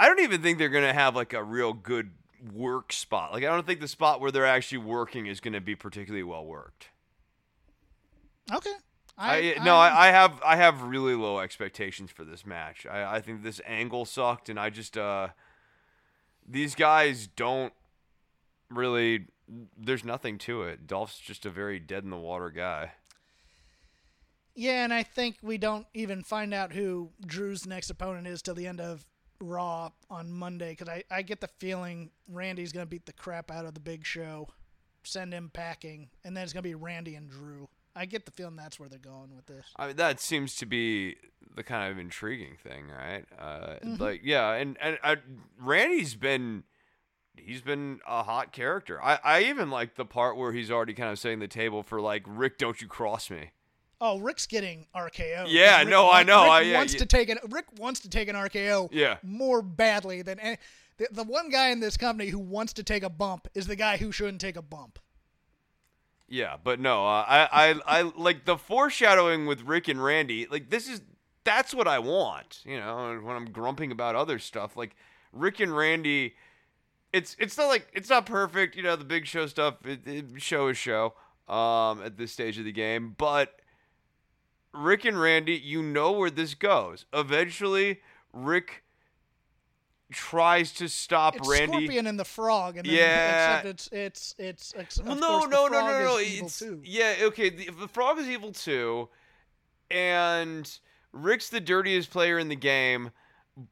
I 0.00 0.06
don't 0.06 0.20
even 0.20 0.42
think 0.42 0.58
they're 0.58 0.68
gonna 0.68 0.92
have 0.92 1.14
like 1.14 1.32
a 1.32 1.42
real 1.42 1.72
good 1.72 2.10
work 2.52 2.92
spot. 2.92 3.32
Like 3.32 3.44
I 3.44 3.48
don't 3.48 3.66
think 3.66 3.80
the 3.80 3.88
spot 3.88 4.20
where 4.20 4.30
they're 4.30 4.46
actually 4.46 4.78
working 4.78 5.26
is 5.26 5.40
gonna 5.40 5.60
be 5.60 5.74
particularly 5.74 6.22
well 6.22 6.44
worked. 6.44 6.88
Okay. 8.52 8.72
I, 9.20 9.56
no, 9.64 9.74
I, 9.74 10.08
I 10.08 10.10
have 10.12 10.40
I 10.44 10.56
have 10.56 10.82
really 10.82 11.14
low 11.14 11.40
expectations 11.40 12.12
for 12.12 12.22
this 12.22 12.46
match. 12.46 12.86
I, 12.86 13.16
I 13.16 13.20
think 13.20 13.42
this 13.42 13.60
angle 13.66 14.04
sucked, 14.04 14.48
and 14.48 14.60
I 14.60 14.70
just 14.70 14.96
uh, 14.96 15.28
these 16.46 16.76
guys 16.76 17.26
don't 17.26 17.72
really. 18.70 19.26
There's 19.76 20.04
nothing 20.04 20.38
to 20.38 20.62
it. 20.62 20.86
Dolph's 20.86 21.18
just 21.18 21.46
a 21.46 21.50
very 21.50 21.80
dead 21.80 22.04
in 22.04 22.10
the 22.10 22.16
water 22.16 22.50
guy. 22.50 22.92
Yeah, 24.54 24.84
and 24.84 24.92
I 24.92 25.02
think 25.02 25.38
we 25.42 25.56
don't 25.56 25.86
even 25.94 26.22
find 26.22 26.52
out 26.52 26.72
who 26.72 27.10
Drew's 27.24 27.66
next 27.66 27.90
opponent 27.90 28.26
is 28.26 28.42
till 28.42 28.54
the 28.54 28.66
end 28.66 28.80
of 28.80 29.06
Raw 29.40 29.90
on 30.10 30.30
Monday 30.32 30.70
because 30.70 30.88
I, 30.88 31.04
I 31.10 31.22
get 31.22 31.40
the 31.40 31.48
feeling 31.58 32.10
Randy's 32.28 32.72
going 32.72 32.84
to 32.84 32.90
beat 32.90 33.06
the 33.06 33.12
crap 33.12 33.50
out 33.50 33.64
of 33.64 33.74
the 33.74 33.80
big 33.80 34.04
show, 34.04 34.48
send 35.04 35.32
him 35.32 35.50
packing, 35.52 36.08
and 36.24 36.36
then 36.36 36.44
it's 36.44 36.52
going 36.52 36.62
to 36.62 36.68
be 36.68 36.74
Randy 36.74 37.14
and 37.14 37.30
Drew. 37.30 37.68
I 37.96 38.04
get 38.06 38.26
the 38.26 38.30
feeling 38.32 38.54
that's 38.56 38.78
where 38.78 38.88
they're 38.88 38.98
going 38.98 39.34
with 39.34 39.46
this. 39.46 39.66
I 39.76 39.88
mean, 39.88 39.96
that 39.96 40.20
seems 40.20 40.54
to 40.56 40.66
be 40.66 41.16
the 41.56 41.64
kind 41.64 41.90
of 41.90 41.98
intriguing 41.98 42.56
thing, 42.62 42.84
right? 42.88 43.24
Uh, 43.38 43.74
Mm-hmm. 43.84 44.02
Like, 44.02 44.20
yeah, 44.24 44.52
and 44.52 44.76
and 44.80 44.98
uh, 45.02 45.16
Randy's 45.60 46.14
been 46.14 46.64
he's 47.36 47.62
been 47.62 48.00
a 48.06 48.22
hot 48.22 48.52
character. 48.52 49.02
I 49.02 49.18
I 49.24 49.42
even 49.44 49.70
like 49.70 49.96
the 49.96 50.04
part 50.04 50.36
where 50.36 50.52
he's 50.52 50.70
already 50.70 50.94
kind 50.94 51.10
of 51.10 51.18
setting 51.18 51.38
the 51.38 51.48
table 51.48 51.82
for 51.82 52.00
like 52.00 52.22
Rick, 52.26 52.58
don't 52.58 52.80
you 52.80 52.86
cross 52.88 53.30
me. 53.30 53.50
Oh, 54.00 54.18
Rick's 54.20 54.46
getting 54.46 54.86
RKO. 54.94 55.46
Yeah, 55.48 55.80
Rick 55.80 55.88
no, 55.88 56.10
I 56.10 56.22
know, 56.22 56.42
Rick 56.44 56.50
I- 56.52 56.60
yeah, 56.62 56.76
wants 56.78 56.92
yeah. 56.94 56.98
to 57.00 57.06
take 57.06 57.28
an 57.28 57.38
Rick 57.50 57.66
wants 57.78 58.00
to 58.00 58.08
take 58.08 58.28
an 58.28 58.36
RKO. 58.36 58.88
Yeah. 58.92 59.16
more 59.22 59.60
badly 59.62 60.22
than 60.22 60.38
any, 60.38 60.58
the 60.98 61.08
the 61.10 61.24
one 61.24 61.48
guy 61.48 61.68
in 61.70 61.80
this 61.80 61.96
company 61.96 62.30
who 62.30 62.38
wants 62.38 62.72
to 62.74 62.82
take 62.82 63.02
a 63.02 63.10
bump 63.10 63.48
is 63.54 63.66
the 63.66 63.76
guy 63.76 63.96
who 63.96 64.12
shouldn't 64.12 64.40
take 64.40 64.56
a 64.56 64.62
bump. 64.62 64.98
Yeah, 66.28 66.56
but 66.62 66.78
no, 66.78 67.06
uh, 67.06 67.24
I, 67.26 67.48
I, 67.50 68.00
I 68.00 68.12
like 68.14 68.44
the 68.44 68.58
foreshadowing 68.58 69.46
with 69.46 69.62
Rick 69.62 69.88
and 69.88 70.02
Randy. 70.02 70.46
Like 70.46 70.68
this 70.70 70.86
is 70.88 71.00
that's 71.44 71.74
what 71.74 71.88
I 71.88 71.98
want. 71.98 72.60
You 72.66 72.78
know, 72.78 73.18
when 73.22 73.34
I'm 73.34 73.50
grumping 73.50 73.90
about 73.90 74.14
other 74.14 74.38
stuff, 74.38 74.76
like 74.76 74.94
Rick 75.32 75.58
and 75.60 75.74
Randy, 75.74 76.34
it's 77.12 77.34
it's 77.38 77.56
not 77.56 77.68
like 77.68 77.88
it's 77.94 78.10
not 78.10 78.26
perfect. 78.26 78.76
You 78.76 78.82
know, 78.82 78.94
the 78.94 79.04
big 79.04 79.26
show 79.26 79.46
stuff. 79.46 79.84
It, 79.86 80.06
it, 80.06 80.24
show 80.36 80.68
is 80.68 80.76
show. 80.76 81.14
Um, 81.48 82.02
at 82.02 82.18
this 82.18 82.30
stage 82.30 82.58
of 82.58 82.66
the 82.66 82.72
game, 82.72 83.14
but 83.16 83.57
Rick 84.74 85.04
and 85.04 85.20
Randy, 85.20 85.54
you 85.56 85.82
know 85.82 86.12
where 86.12 86.30
this 86.30 86.54
goes. 86.54 87.06
Eventually, 87.12 88.00
Rick 88.32 88.84
tries 90.12 90.72
to 90.74 90.88
stop 90.88 91.34
Randy. 91.34 91.48
It's 91.48 91.60
Randy. 91.60 91.76
Scorpion 91.86 92.06
and 92.06 92.18
the 92.20 92.24
Frog, 92.24 92.76
and 92.78 92.86
then, 92.86 92.94
Yeah. 92.94 93.60
it's 93.64 93.88
it's 93.92 94.34
it's. 94.38 94.74
Well, 95.02 95.12
of 95.12 95.20
no, 95.20 95.38
course, 95.40 95.50
no, 95.50 95.66
no, 95.68 95.80
no, 95.86 96.04
no. 96.04 96.16
It's, 96.18 96.58
too. 96.58 96.80
yeah, 96.84 97.14
okay. 97.22 97.50
The, 97.50 97.70
the 97.70 97.88
frog 97.88 98.18
is 98.18 98.28
evil 98.28 98.52
too, 98.52 99.08
and 99.90 100.70
Rick's 101.12 101.48
the 101.50 101.60
dirtiest 101.60 102.10
player 102.10 102.38
in 102.38 102.48
the 102.48 102.56
game, 102.56 103.10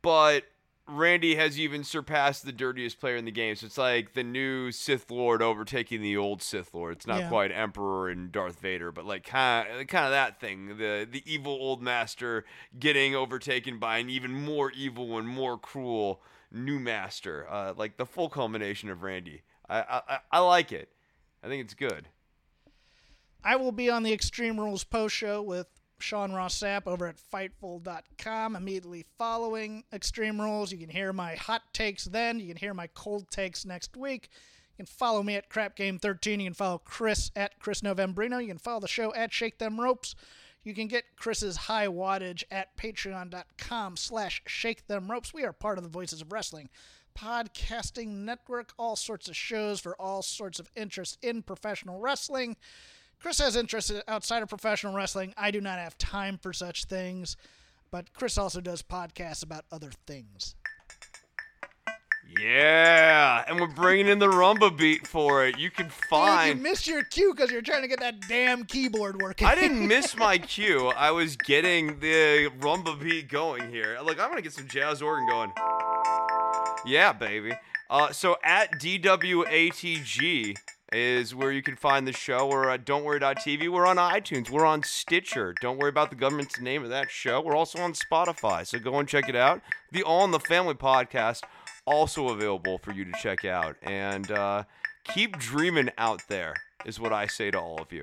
but 0.02 0.44
Randy 0.88 1.34
has 1.34 1.58
even 1.58 1.82
surpassed 1.82 2.44
the 2.44 2.52
dirtiest 2.52 3.00
player 3.00 3.16
in 3.16 3.24
the 3.24 3.32
game. 3.32 3.56
So 3.56 3.66
it's 3.66 3.76
like 3.78 4.14
the 4.14 4.22
new 4.22 4.70
Sith 4.70 5.10
Lord 5.10 5.42
overtaking 5.42 6.00
the 6.00 6.16
old 6.16 6.42
Sith 6.42 6.72
Lord. 6.74 6.92
It's 6.96 7.06
not 7.06 7.20
Yeah. 7.22 7.28
quite 7.28 7.50
Emperor 7.50 8.08
and 8.08 8.30
Darth 8.30 8.60
Vader, 8.60 8.92
but 8.92 9.04
like 9.04 9.24
kind 9.24 9.68
of, 9.80 9.86
kind 9.88 10.04
of 10.04 10.12
that 10.12 10.38
thing. 10.40 10.78
The 10.78 11.06
the 11.10 11.22
evil 11.26 11.52
old 11.52 11.82
master 11.82 12.44
getting 12.78 13.14
overtaken 13.16 13.78
by 13.78 13.98
an 13.98 14.08
even 14.08 14.32
more 14.32 14.70
evil 14.70 15.18
and 15.18 15.26
more 15.26 15.58
cruel 15.58 16.22
new 16.52 16.78
master. 16.78 17.46
Uh, 17.50 17.74
like 17.76 17.96
the 17.96 18.06
full 18.06 18.28
culmination 18.28 18.88
of 18.88 19.02
Randy. 19.02 19.42
I, 19.68 19.80
I 19.80 20.02
I- 20.08 20.20
I 20.30 20.38
like 20.38 20.70
it. 20.70 20.90
I 21.42 21.48
think 21.48 21.64
it's 21.64 21.74
good. 21.74 22.08
I 23.44 23.56
will 23.56 23.72
be 23.72 23.90
on 23.90 24.02
the 24.02 24.12
Extreme 24.12 24.58
Rules 24.60 24.84
post 24.84 25.14
show 25.14 25.40
with 25.42 25.68
Sean 25.98 26.32
Ross 26.32 26.58
Sapp 26.58 26.86
over 26.86 27.06
at 27.06 27.16
Fightful.com 27.16 28.56
immediately 28.56 29.06
following 29.18 29.84
Extreme 29.92 30.40
Rules. 30.40 30.72
You 30.72 30.78
can 30.78 30.88
hear 30.88 31.12
my 31.12 31.34
hot 31.34 31.62
takes 31.72 32.04
then. 32.04 32.40
You 32.40 32.48
can 32.48 32.56
hear 32.56 32.74
my 32.74 32.88
cold 32.88 33.30
takes 33.30 33.64
next 33.64 33.96
week. 33.96 34.28
You 34.78 34.84
can 34.84 34.86
follow 34.86 35.22
me 35.22 35.36
at 35.36 35.48
Crap 35.48 35.76
Game 35.76 35.98
13. 35.98 36.40
You 36.40 36.46
can 36.46 36.54
follow 36.54 36.78
Chris 36.78 37.30
at 37.34 37.58
Chris 37.58 37.80
Novembrino. 37.80 38.40
You 38.40 38.48
can 38.48 38.58
follow 38.58 38.80
the 38.80 38.88
show 38.88 39.14
at 39.14 39.32
Shake 39.32 39.58
Them 39.58 39.80
Ropes. 39.80 40.14
You 40.62 40.74
can 40.74 40.88
get 40.88 41.04
Chris's 41.16 41.56
high 41.56 41.86
wattage 41.86 42.42
at 42.50 42.76
patreon.com 42.76 43.96
slash 43.96 44.42
shake 44.46 44.88
them 44.88 45.08
ropes. 45.10 45.32
We 45.32 45.44
are 45.44 45.52
part 45.52 45.78
of 45.78 45.84
the 45.84 45.90
Voices 45.90 46.20
of 46.20 46.32
Wrestling 46.32 46.70
podcasting 47.16 48.08
network, 48.08 48.72
all 48.78 48.94
sorts 48.96 49.28
of 49.28 49.36
shows 49.36 49.80
for 49.80 50.00
all 50.00 50.22
sorts 50.22 50.58
of 50.58 50.70
interest 50.76 51.18
in 51.22 51.42
professional 51.42 51.98
wrestling. 51.98 52.56
Chris 53.20 53.38
has 53.38 53.56
interest 53.56 53.92
outside 54.06 54.42
of 54.42 54.48
professional 54.48 54.94
wrestling. 54.94 55.34
I 55.36 55.50
do 55.50 55.60
not 55.60 55.78
have 55.78 55.98
time 55.98 56.38
for 56.40 56.52
such 56.52 56.84
things, 56.84 57.36
but 57.90 58.12
Chris 58.12 58.38
also 58.38 58.60
does 58.60 58.82
podcasts 58.82 59.42
about 59.42 59.64
other 59.72 59.90
things. 60.06 60.54
Yeah, 62.40 63.44
and 63.48 63.58
we're 63.60 63.68
bringing 63.68 64.08
in 64.08 64.18
the 64.18 64.26
rumba 64.26 64.76
beat 64.76 65.06
for 65.06 65.46
it. 65.46 65.58
You 65.58 65.70
can 65.70 65.86
Dude, 65.86 65.92
find. 66.10 66.58
you 66.58 66.62
missed 66.62 66.86
your 66.86 67.04
cue 67.04 67.32
because 67.32 67.50
you're 67.50 67.62
trying 67.62 67.82
to 67.82 67.88
get 67.88 68.00
that 68.00 68.16
damn 68.28 68.64
keyboard 68.64 69.22
working. 69.22 69.46
I 69.46 69.54
didn't 69.54 69.86
miss 69.88 70.16
my 70.16 70.36
cue. 70.36 70.88
I 70.88 71.12
was 71.12 71.36
getting 71.36 71.98
the 72.00 72.50
rumba 72.58 73.00
beat 73.00 73.28
going 73.28 73.70
here. 73.70 73.96
Look, 74.04 74.20
I'm 74.20 74.28
gonna 74.28 74.42
get 74.42 74.52
some 74.52 74.66
jazz 74.66 75.00
organ 75.00 75.26
going. 75.28 75.52
Yeah, 76.84 77.12
baby. 77.12 77.52
Uh, 77.88 78.10
so 78.12 78.36
at 78.44 78.72
DWATG 78.72 80.56
is 80.92 81.34
where 81.34 81.50
you 81.50 81.62
can 81.62 81.76
find 81.76 82.06
the 82.06 82.12
show. 82.12 82.46
We're 82.46 82.68
at 82.68 82.84
Don'tWorry.tv. 82.84 83.68
We're 83.68 83.86
on 83.86 83.96
iTunes. 83.96 84.50
We're 84.50 84.64
on 84.64 84.82
Stitcher. 84.82 85.54
Don't 85.60 85.78
worry 85.78 85.88
about 85.88 86.10
the 86.10 86.16
government's 86.16 86.60
name 86.60 86.84
of 86.84 86.90
that 86.90 87.10
show. 87.10 87.40
We're 87.40 87.56
also 87.56 87.80
on 87.80 87.92
Spotify. 87.92 88.66
So 88.66 88.78
go 88.78 88.98
and 88.98 89.08
check 89.08 89.28
it 89.28 89.36
out. 89.36 89.60
The 89.90 90.02
All 90.02 90.24
in 90.24 90.30
the 90.30 90.40
Family 90.40 90.74
podcast 90.74 91.42
also 91.86 92.28
available 92.28 92.78
for 92.78 92.92
you 92.92 93.04
to 93.04 93.12
check 93.20 93.44
out. 93.44 93.76
And 93.82 94.30
uh, 94.30 94.64
keep 95.04 95.38
dreaming 95.38 95.90
out 95.98 96.22
there 96.28 96.54
is 96.84 97.00
what 97.00 97.12
I 97.12 97.26
say 97.26 97.50
to 97.50 97.60
all 97.60 97.80
of 97.80 97.92
you. 97.92 98.02